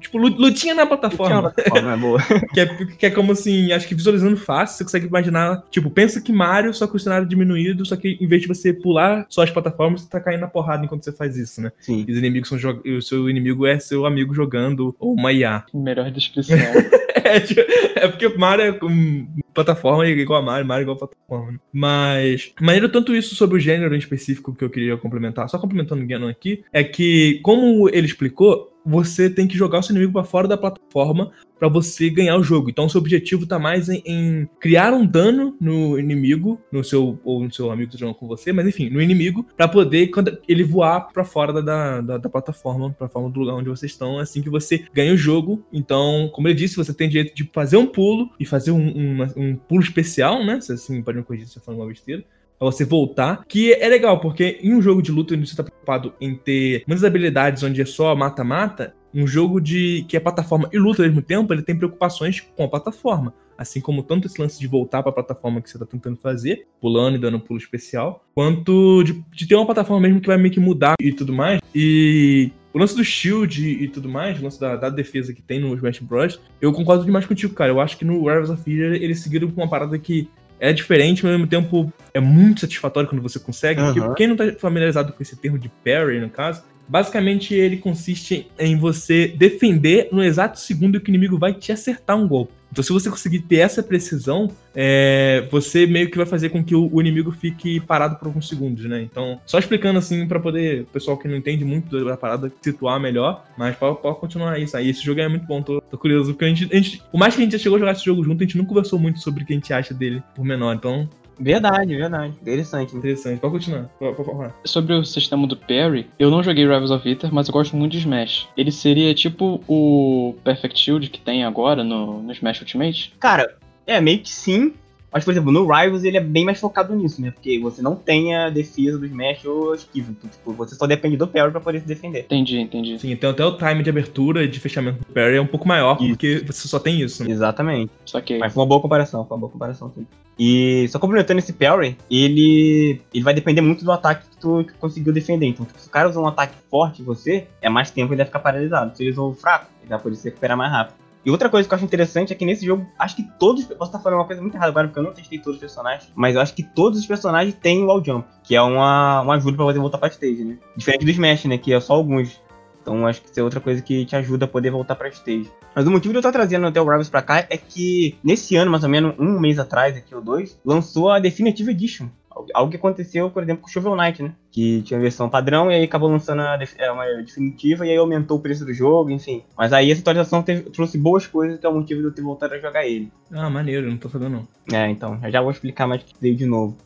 Tipo, 0.00 0.18
lutinha 0.18 0.74
na 0.74 0.86
plataforma. 0.86 1.40
Lutinha 1.40 1.42
na 1.42 1.50
plataforma, 1.50 1.92
é 1.92 1.96
boa. 1.96 2.22
que, 2.52 2.60
é, 2.60 2.66
que 2.66 3.06
é 3.06 3.10
como 3.10 3.32
assim, 3.32 3.72
acho 3.72 3.86
que 3.86 3.94
visualizando 3.94 4.36
fácil, 4.36 4.78
você 4.78 4.84
consegue 4.84 5.06
imaginar. 5.06 5.62
Tipo, 5.70 5.90
pensa 5.90 6.20
que 6.20 6.32
Mario, 6.32 6.72
só 6.72 6.86
com 6.86 6.96
o 6.96 7.00
cenário 7.00 7.28
diminuído, 7.28 7.84
só 7.84 7.96
que 7.96 8.18
em 8.20 8.26
vez 8.26 8.42
de 8.42 8.48
você 8.48 8.72
pular 8.72 9.26
só 9.28 9.42
as 9.42 9.50
plataformas, 9.50 10.02
você 10.02 10.08
tá 10.08 10.20
caindo 10.20 10.40
na 10.40 10.48
porrada 10.48 10.84
enquanto 10.84 11.04
você 11.04 11.12
faz 11.12 11.36
isso, 11.36 11.60
né? 11.60 11.72
Sim. 11.80 12.04
E 12.06 12.12
os 12.12 12.18
inimigos 12.18 12.48
são 12.48 12.56
o 12.56 13.02
seu 13.02 13.28
inimigo 13.28 13.66
é 13.66 13.78
seu 13.78 14.06
amigo 14.06 14.34
jogando 14.34 14.94
ou 14.98 15.14
uma 15.14 15.32
IA. 15.32 15.64
Melhor 15.72 16.10
descrição. 16.10 16.56
é, 17.24 17.40
tipo, 17.40 17.60
é 17.60 18.08
porque 18.08 18.28
Mario 18.28 18.64
é 18.64 18.84
um, 18.84 19.26
plataforma 19.56 20.06
igual 20.06 20.40
a 20.40 20.44
Mario, 20.44 20.66
Mario 20.66 20.82
igual 20.82 20.96
a 20.96 20.98
plataforma. 20.98 21.52
Né? 21.52 21.58
Mas, 21.72 22.52
maneiro 22.60 22.90
tanto 22.90 23.14
isso 23.14 23.34
sobre 23.34 23.56
o 23.56 23.60
gênero 23.60 23.94
em 23.94 23.98
específico 23.98 24.54
que 24.54 24.62
eu 24.62 24.70
queria 24.70 24.96
complementar, 24.98 25.48
só 25.48 25.58
complementando 25.58 26.02
o 26.02 26.06
Ganon 26.06 26.28
aqui, 26.28 26.62
é 26.72 26.84
que, 26.84 27.40
como 27.42 27.65
ele 27.92 28.06
explicou, 28.06 28.72
você 28.86 29.28
tem 29.28 29.48
que 29.48 29.58
jogar 29.58 29.80
o 29.80 29.82
seu 29.82 29.92
inimigo 29.92 30.12
para 30.12 30.22
fora 30.22 30.46
da 30.46 30.56
plataforma 30.56 31.32
para 31.58 31.68
você 31.68 32.08
ganhar 32.08 32.36
o 32.36 32.42
jogo. 32.42 32.70
Então, 32.70 32.88
seu 32.88 33.00
objetivo 33.00 33.46
tá 33.46 33.58
mais 33.58 33.88
em, 33.88 34.02
em, 34.06 34.48
criar 34.60 34.92
um 34.92 35.04
dano 35.04 35.56
no 35.60 35.98
inimigo, 35.98 36.60
no 36.70 36.84
seu 36.84 37.18
ou 37.24 37.42
no 37.42 37.52
seu 37.52 37.70
amigo 37.70 37.90
que 37.90 37.96
tá 37.96 38.00
jogando 38.00 38.16
com 38.16 38.28
você, 38.28 38.52
mas 38.52 38.66
enfim, 38.68 38.90
no 38.90 39.00
inimigo, 39.00 39.44
para 39.56 39.66
poder 39.66 40.08
quando 40.08 40.38
ele 40.46 40.62
voar 40.62 41.08
para 41.12 41.24
fora 41.24 41.62
da, 41.62 42.00
da, 42.00 42.18
da 42.18 42.28
plataforma, 42.28 42.92
para 42.92 43.08
fora 43.08 43.28
do 43.28 43.40
lugar 43.40 43.54
onde 43.54 43.70
vocês 43.70 43.90
estão, 43.90 44.18
assim 44.18 44.42
que 44.42 44.50
você 44.50 44.84
ganha 44.92 45.12
o 45.12 45.16
jogo. 45.16 45.64
Então, 45.72 46.30
como 46.32 46.46
ele 46.46 46.54
disse, 46.54 46.76
você 46.76 46.94
tem 46.94 47.08
direito 47.08 47.34
de 47.34 47.50
fazer 47.52 47.78
um 47.78 47.86
pulo 47.86 48.30
e 48.38 48.44
fazer 48.44 48.70
um, 48.70 48.86
um, 48.86 49.22
um 49.36 49.56
pulo 49.56 49.82
especial, 49.82 50.44
né? 50.44 50.60
Você 50.60 50.74
assim, 50.74 51.02
pode 51.02 51.18
me 51.18 51.24
corrigir 51.24 51.48
se 51.48 51.58
eu 51.58 51.62
falando 51.62 51.80
uma 51.80 51.88
besteira 51.88 52.22
você 52.64 52.84
voltar. 52.84 53.44
Que 53.46 53.72
é 53.72 53.88
legal, 53.88 54.20
porque 54.20 54.58
em 54.62 54.74
um 54.74 54.82
jogo 54.82 55.02
de 55.02 55.12
luta 55.12 55.34
onde 55.34 55.46
você 55.46 55.56
tá 55.56 55.62
preocupado 55.62 56.14
em 56.20 56.34
ter 56.34 56.82
muitas 56.86 57.04
habilidades 57.04 57.62
onde 57.62 57.80
é 57.80 57.84
só 57.84 58.14
mata-mata, 58.14 58.94
um 59.14 59.26
jogo 59.26 59.60
de 59.60 60.04
que 60.08 60.16
é 60.16 60.20
plataforma 60.20 60.68
e 60.72 60.78
luta 60.78 61.02
ao 61.02 61.08
mesmo 61.08 61.22
tempo, 61.22 61.52
ele 61.52 61.62
tem 61.62 61.76
preocupações 61.76 62.40
com 62.40 62.64
a 62.64 62.68
plataforma. 62.68 63.32
Assim 63.56 63.80
como 63.80 64.02
tanto 64.02 64.26
esse 64.26 64.40
lance 64.40 64.60
de 64.60 64.66
voltar 64.66 65.02
para 65.02 65.10
a 65.10 65.14
plataforma 65.14 65.62
que 65.62 65.70
você 65.70 65.76
está 65.76 65.86
tentando 65.86 66.18
fazer, 66.18 66.66
pulando 66.78 67.16
e 67.16 67.18
dando 67.18 67.38
um 67.38 67.40
pulo 67.40 67.58
especial, 67.58 68.22
quanto 68.34 69.02
de, 69.02 69.24
de 69.32 69.46
ter 69.48 69.54
uma 69.54 69.64
plataforma 69.64 70.02
mesmo 70.06 70.20
que 70.20 70.26
vai 70.26 70.36
meio 70.36 70.52
que 70.52 70.60
mudar 70.60 70.94
e 71.00 71.10
tudo 71.12 71.32
mais. 71.32 71.60
E 71.74 72.52
o 72.74 72.78
lance 72.78 72.94
do 72.94 73.02
shield 73.02 73.66
e 73.66 73.88
tudo 73.88 74.06
mais, 74.06 74.38
o 74.38 74.44
lance 74.44 74.60
da, 74.60 74.76
da, 74.76 74.90
defesa 74.90 75.32
que 75.32 75.40
tem 75.40 75.58
no 75.58 75.74
Smash 75.74 76.00
Bros., 76.00 76.38
eu 76.60 76.70
concordo 76.74 77.06
demais 77.06 77.24
contigo, 77.24 77.54
cara. 77.54 77.70
Eu 77.70 77.80
acho 77.80 77.96
que 77.96 78.04
no 78.04 78.18
Rivals 78.18 78.50
of 78.50 78.62
Fear 78.62 78.96
eles 78.96 79.20
seguiram 79.20 79.50
com 79.50 79.62
uma 79.62 79.70
parada 79.70 79.98
que 79.98 80.28
é 80.58 80.72
diferente, 80.72 81.22
mas 81.22 81.32
ao 81.32 81.38
mesmo 81.38 81.50
tempo 81.50 81.92
é 82.12 82.20
muito 82.20 82.60
satisfatório 82.60 83.08
quando 83.08 83.22
você 83.22 83.38
consegue. 83.38 83.80
Uhum. 83.80 83.94
Porque 83.94 84.14
quem 84.16 84.26
não 84.26 84.36
tá 84.36 84.44
familiarizado 84.58 85.12
com 85.12 85.22
esse 85.22 85.36
termo 85.36 85.58
de 85.58 85.68
parry, 85.84 86.20
no 86.20 86.30
caso, 86.30 86.62
basicamente 86.88 87.54
ele 87.54 87.76
consiste 87.76 88.50
em 88.58 88.76
você 88.76 89.28
defender 89.28 90.08
no 90.12 90.22
exato 90.22 90.58
segundo 90.58 91.00
que 91.00 91.10
o 91.10 91.12
inimigo 91.12 91.38
vai 91.38 91.52
te 91.52 91.72
acertar 91.72 92.16
um 92.16 92.26
golpe. 92.26 92.52
Então, 92.76 92.84
se 92.84 92.92
você 92.92 93.08
conseguir 93.08 93.38
ter 93.38 93.56
essa 93.56 93.82
precisão, 93.82 94.50
é, 94.74 95.48
você 95.50 95.86
meio 95.86 96.10
que 96.10 96.16
vai 96.18 96.26
fazer 96.26 96.50
com 96.50 96.62
que 96.62 96.74
o, 96.74 96.90
o, 96.92 97.00
inimigo 97.00 97.32
fique 97.32 97.80
parado 97.80 98.16
por 98.16 98.26
alguns 98.26 98.46
segundos, 98.46 98.84
né? 98.84 99.00
Então, 99.00 99.40
só 99.46 99.58
explicando 99.58 99.98
assim 99.98 100.28
para 100.28 100.38
poder 100.38 100.82
o 100.82 100.84
pessoal 100.84 101.16
que 101.16 101.26
não 101.26 101.36
entende 101.36 101.64
muito 101.64 102.04
da 102.04 102.18
parada 102.18 102.52
situar 102.60 103.00
melhor, 103.00 103.46
mas 103.56 103.74
pode, 103.76 104.02
pode 104.02 104.20
continuar 104.20 104.60
isso 104.60 104.76
aí. 104.76 104.90
Esse 104.90 105.02
jogo 105.02 105.22
é 105.22 105.26
muito 105.26 105.46
bom, 105.46 105.62
tô, 105.62 105.80
tô 105.80 105.96
curioso, 105.96 106.34
porque 106.34 106.44
a 106.44 106.48
gente, 106.48 106.68
a 106.70 106.76
gente, 106.76 107.02
por 107.10 107.16
mais 107.16 107.34
que 107.34 107.40
a 107.40 107.44
gente 107.44 107.52
já 107.52 107.58
chegou 107.58 107.76
a 107.76 107.78
jogar 107.78 107.92
esse 107.92 108.04
jogo 108.04 108.22
junto, 108.22 108.42
a 108.42 108.46
gente 108.46 108.58
não 108.58 108.66
conversou 108.66 108.98
muito 108.98 109.20
sobre 109.20 109.42
o 109.42 109.46
que 109.46 109.54
a 109.54 109.56
gente 109.56 109.72
acha 109.72 109.94
dele 109.94 110.22
por 110.34 110.44
menor, 110.44 110.74
então 110.74 111.08
Verdade, 111.38 111.94
verdade. 111.94 112.34
Interessante. 112.40 112.96
Interessante. 112.96 113.40
Pode 113.40 113.52
continuar. 113.54 113.84
Pode, 113.98 114.16
pode 114.16 114.30
falar. 114.30 114.54
Sobre 114.64 114.94
o 114.94 115.04
sistema 115.04 115.46
do 115.46 115.56
parry, 115.56 116.08
eu 116.18 116.30
não 116.30 116.42
joguei 116.42 116.64
Rivals 116.64 116.90
of 116.90 117.08
Ether, 117.08 117.32
mas 117.32 117.48
eu 117.48 117.52
gosto 117.52 117.76
muito 117.76 117.92
de 117.92 117.98
Smash. 117.98 118.48
Ele 118.56 118.72
seria 118.72 119.14
tipo 119.14 119.62
o 119.68 120.34
Perfect 120.42 120.78
Shield 120.78 121.10
que 121.10 121.20
tem 121.20 121.44
agora 121.44 121.84
no, 121.84 122.22
no 122.22 122.32
Smash 122.32 122.60
Ultimate? 122.60 123.12
Cara, 123.20 123.56
é 123.86 124.00
meio 124.00 124.20
que 124.20 124.30
sim. 124.30 124.74
Mas, 125.16 125.24
por 125.24 125.30
exemplo, 125.30 125.50
no 125.50 125.62
Rivals 125.66 126.04
ele 126.04 126.18
é 126.18 126.20
bem 126.20 126.44
mais 126.44 126.60
focado 126.60 126.94
nisso, 126.94 127.22
né? 127.22 127.30
Porque 127.30 127.58
você 127.58 127.80
não 127.80 127.96
tem 127.96 128.36
a 128.36 128.50
defesa 128.50 128.98
do 128.98 129.06
Smash 129.06 129.46
ou 129.46 129.74
esquiva. 129.74 130.10
Então, 130.10 130.28
tipo, 130.28 130.52
você 130.52 130.74
só 130.74 130.86
depende 130.86 131.16
do 131.16 131.26
parry 131.26 131.50
pra 131.50 131.58
poder 131.58 131.80
se 131.80 131.86
defender. 131.86 132.26
Entendi, 132.26 132.60
entendi. 132.60 132.98
Sim, 132.98 133.12
então 133.12 133.30
até 133.30 133.42
o 133.42 133.56
time 133.56 133.82
de 133.82 133.88
abertura 133.88 134.44
e 134.44 134.46
de 134.46 134.60
fechamento 134.60 134.98
do 134.98 135.06
parry 135.06 135.36
é 135.36 135.40
um 135.40 135.46
pouco 135.46 135.66
maior, 135.66 135.96
isso. 135.98 136.10
porque 136.10 136.44
você 136.46 136.68
só 136.68 136.78
tem 136.78 137.00
isso. 137.00 137.24
Né? 137.24 137.30
Exatamente. 137.30 137.90
Só 138.04 138.20
que... 138.20 138.36
Mas 138.36 138.52
foi 138.52 138.62
uma 138.62 138.68
boa 138.68 138.78
comparação, 138.78 139.24
foi 139.24 139.34
uma 139.34 139.40
boa 139.40 139.52
comparação, 139.52 139.90
sim. 139.94 140.06
E 140.38 140.86
só 140.90 140.98
complementando 140.98 141.38
esse 141.38 141.54
parry, 141.54 141.96
ele, 142.10 143.00
ele 143.14 143.24
vai 143.24 143.32
depender 143.32 143.62
muito 143.62 143.86
do 143.86 143.92
ataque 143.92 144.28
que 144.28 144.36
tu, 144.36 144.64
que 144.64 144.74
tu 144.74 144.78
conseguiu 144.78 145.14
defender. 145.14 145.46
Então, 145.46 145.64
tipo, 145.64 145.80
se 145.80 145.88
o 145.88 145.90
cara 145.90 146.10
usar 146.10 146.20
um 146.20 146.26
ataque 146.26 146.54
forte 146.70 147.00
em 147.00 147.06
você, 147.06 147.46
é 147.62 147.70
mais 147.70 147.90
tempo 147.90 148.12
ele 148.12 148.18
vai 148.18 148.26
ficar 148.26 148.40
paralisado. 148.40 148.94
Se 148.94 149.02
ele 149.02 149.12
usou 149.12 149.32
fraco, 149.32 149.64
ele 149.80 149.88
vai 149.88 149.98
poder 149.98 150.16
se 150.16 150.28
recuperar 150.28 150.58
mais 150.58 150.70
rápido. 150.70 151.05
E 151.26 151.30
outra 151.30 151.50
coisa 151.50 151.68
que 151.68 151.74
eu 151.74 151.76
acho 151.76 151.84
interessante 151.84 152.32
é 152.32 152.36
que 152.36 152.44
nesse 152.44 152.64
jogo, 152.64 152.86
acho 152.96 153.16
que 153.16 153.24
todos. 153.36 153.64
Posso 153.64 153.90
estar 153.90 153.98
falando 153.98 154.20
uma 154.20 154.26
coisa 154.26 154.40
muito 154.40 154.54
errada 154.54 154.70
agora, 154.70 154.86
porque 154.86 155.00
eu 155.00 155.02
não 155.02 155.12
testei 155.12 155.40
todos 155.40 155.54
os 155.54 155.60
personagens. 155.60 156.12
Mas 156.14 156.36
eu 156.36 156.40
acho 156.40 156.54
que 156.54 156.62
todos 156.62 157.00
os 157.00 157.04
personagens 157.04 157.52
têm 157.52 157.82
o 157.82 157.86
wall 157.88 158.02
jump, 158.02 158.24
que 158.44 158.54
é 158.54 158.62
uma, 158.62 159.22
uma 159.22 159.34
ajuda 159.34 159.56
pra 159.56 159.66
poder 159.66 159.80
voltar 159.80 159.98
pra 159.98 160.06
stage, 160.06 160.44
né? 160.44 160.56
Diferente 160.76 161.04
do 161.04 161.10
Smash, 161.10 161.46
né? 161.46 161.58
Que 161.58 161.74
é 161.74 161.80
só 161.80 161.94
alguns. 161.94 162.40
Então 162.80 163.04
acho 163.08 163.20
que 163.20 163.28
isso 163.28 163.40
é 163.40 163.42
outra 163.42 163.58
coisa 163.58 163.82
que 163.82 164.04
te 164.04 164.14
ajuda 164.14 164.44
a 164.44 164.48
poder 164.48 164.70
voltar 164.70 164.94
pra 164.94 165.08
stage. 165.08 165.50
Mas 165.74 165.84
o 165.84 165.90
motivo 165.90 166.12
de 166.12 166.18
eu 166.18 166.20
estar 166.20 166.30
trazendo 166.30 166.64
até 166.68 166.80
o 166.80 166.84
Rivals 166.84 167.10
pra 167.10 167.22
cá 167.22 167.44
é 167.50 167.56
que 167.56 168.16
nesse 168.22 168.54
ano, 168.54 168.70
mais 168.70 168.84
ou 168.84 168.88
menos 168.88 169.16
um 169.18 169.40
mês 169.40 169.58
atrás, 169.58 169.96
aqui 169.96 170.14
ou 170.14 170.22
dois, 170.22 170.56
lançou 170.64 171.10
a 171.10 171.18
Definitive 171.18 171.72
Edition. 171.72 172.06
Algo 172.54 172.70
que 172.70 172.76
aconteceu, 172.76 173.30
por 173.30 173.42
exemplo, 173.42 173.62
com 173.62 173.68
o 173.68 173.72
Shovel 173.72 173.96
Knight, 173.96 174.22
né? 174.22 174.32
Que 174.50 174.82
tinha 174.82 174.98
a 174.98 175.02
versão 175.02 175.28
padrão 175.28 175.70
e 175.70 175.74
aí 175.74 175.84
acabou 175.84 176.10
lançando 176.10 176.42
a 176.42 176.58
é, 176.76 176.90
uma 176.90 177.04
definitiva 177.22 177.86
e 177.86 177.90
aí 177.90 177.96
aumentou 177.96 178.38
o 178.38 178.40
preço 178.40 178.64
do 178.64 178.74
jogo, 178.74 179.10
enfim. 179.10 179.42
Mas 179.56 179.72
aí 179.72 179.90
essa 179.90 180.00
atualização 180.00 180.42
teve, 180.42 180.70
trouxe 180.70 180.98
boas 180.98 181.26
coisas, 181.26 181.58
que 181.58 181.66
é 181.66 181.68
o 181.68 181.74
motivo 181.74 182.00
de 182.00 182.06
eu 182.08 182.14
ter 182.14 182.22
voltado 182.22 182.54
a 182.54 182.58
jogar 182.58 182.86
ele. 182.86 183.10
Ah, 183.32 183.48
maneiro, 183.48 183.88
não 183.88 183.96
tô 183.96 184.08
sabendo 184.08 184.30
não. 184.36 184.48
É, 184.78 184.88
então, 184.90 185.18
já 185.30 185.40
vou 185.40 185.50
explicar 185.50 185.86
mais 185.86 186.02
o 186.02 186.04
que 186.04 186.14
veio 186.20 186.36
de 186.36 186.46
novo. 186.46 186.76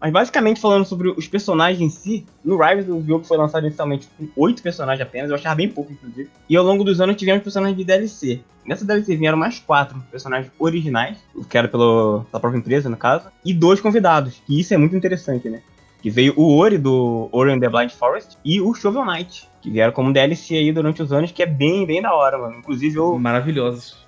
Mas 0.00 0.12
basicamente 0.12 0.60
falando 0.60 0.84
sobre 0.84 1.08
os 1.08 1.26
personagens 1.26 1.80
em 1.80 1.88
si, 1.88 2.26
no 2.44 2.56
Rivals 2.58 2.88
o 2.88 3.04
jogo 3.06 3.24
foi 3.24 3.36
lançado 3.36 3.66
inicialmente 3.66 4.08
com 4.16 4.28
8 4.36 4.62
personagens 4.62 5.06
apenas, 5.06 5.30
eu 5.30 5.36
achava 5.36 5.54
bem 5.54 5.68
pouco 5.68 5.92
inclusive. 5.92 6.28
E 6.48 6.56
ao 6.56 6.64
longo 6.64 6.84
dos 6.84 7.00
anos 7.00 7.16
tivemos 7.16 7.42
personagens 7.42 7.76
de 7.76 7.84
DLC. 7.84 8.40
Nessa 8.64 8.84
DLC 8.84 9.16
vieram 9.16 9.38
mais 9.38 9.58
4 9.58 9.98
personagens 10.10 10.52
originais, 10.58 11.18
que 11.48 11.56
era 11.56 11.68
pelo, 11.68 12.24
pela 12.30 12.40
própria 12.40 12.58
empresa 12.58 12.90
no 12.90 12.96
caso, 12.96 13.28
e 13.44 13.54
dois 13.54 13.80
convidados, 13.80 14.42
que 14.46 14.60
isso 14.60 14.74
é 14.74 14.76
muito 14.76 14.96
interessante, 14.96 15.48
né? 15.48 15.62
Que 16.02 16.10
veio 16.10 16.34
o 16.36 16.56
Ori 16.56 16.76
do 16.76 17.28
Ori 17.32 17.52
and 17.52 17.60
the 17.60 17.68
Blind 17.68 17.90
Forest 17.90 18.36
e 18.44 18.60
o 18.60 18.74
Shovel 18.74 19.04
Knight, 19.04 19.48
que 19.62 19.70
vieram 19.70 19.92
como 19.92 20.12
DLC 20.12 20.56
aí 20.56 20.72
durante 20.72 21.02
os 21.02 21.12
anos, 21.12 21.32
que 21.32 21.42
é 21.42 21.46
bem, 21.46 21.86
bem 21.86 22.02
da 22.02 22.14
hora, 22.14 22.38
mano. 22.38 22.58
Inclusive 22.58 22.96
eu. 22.96 23.18
Maravilhosos 23.18 24.05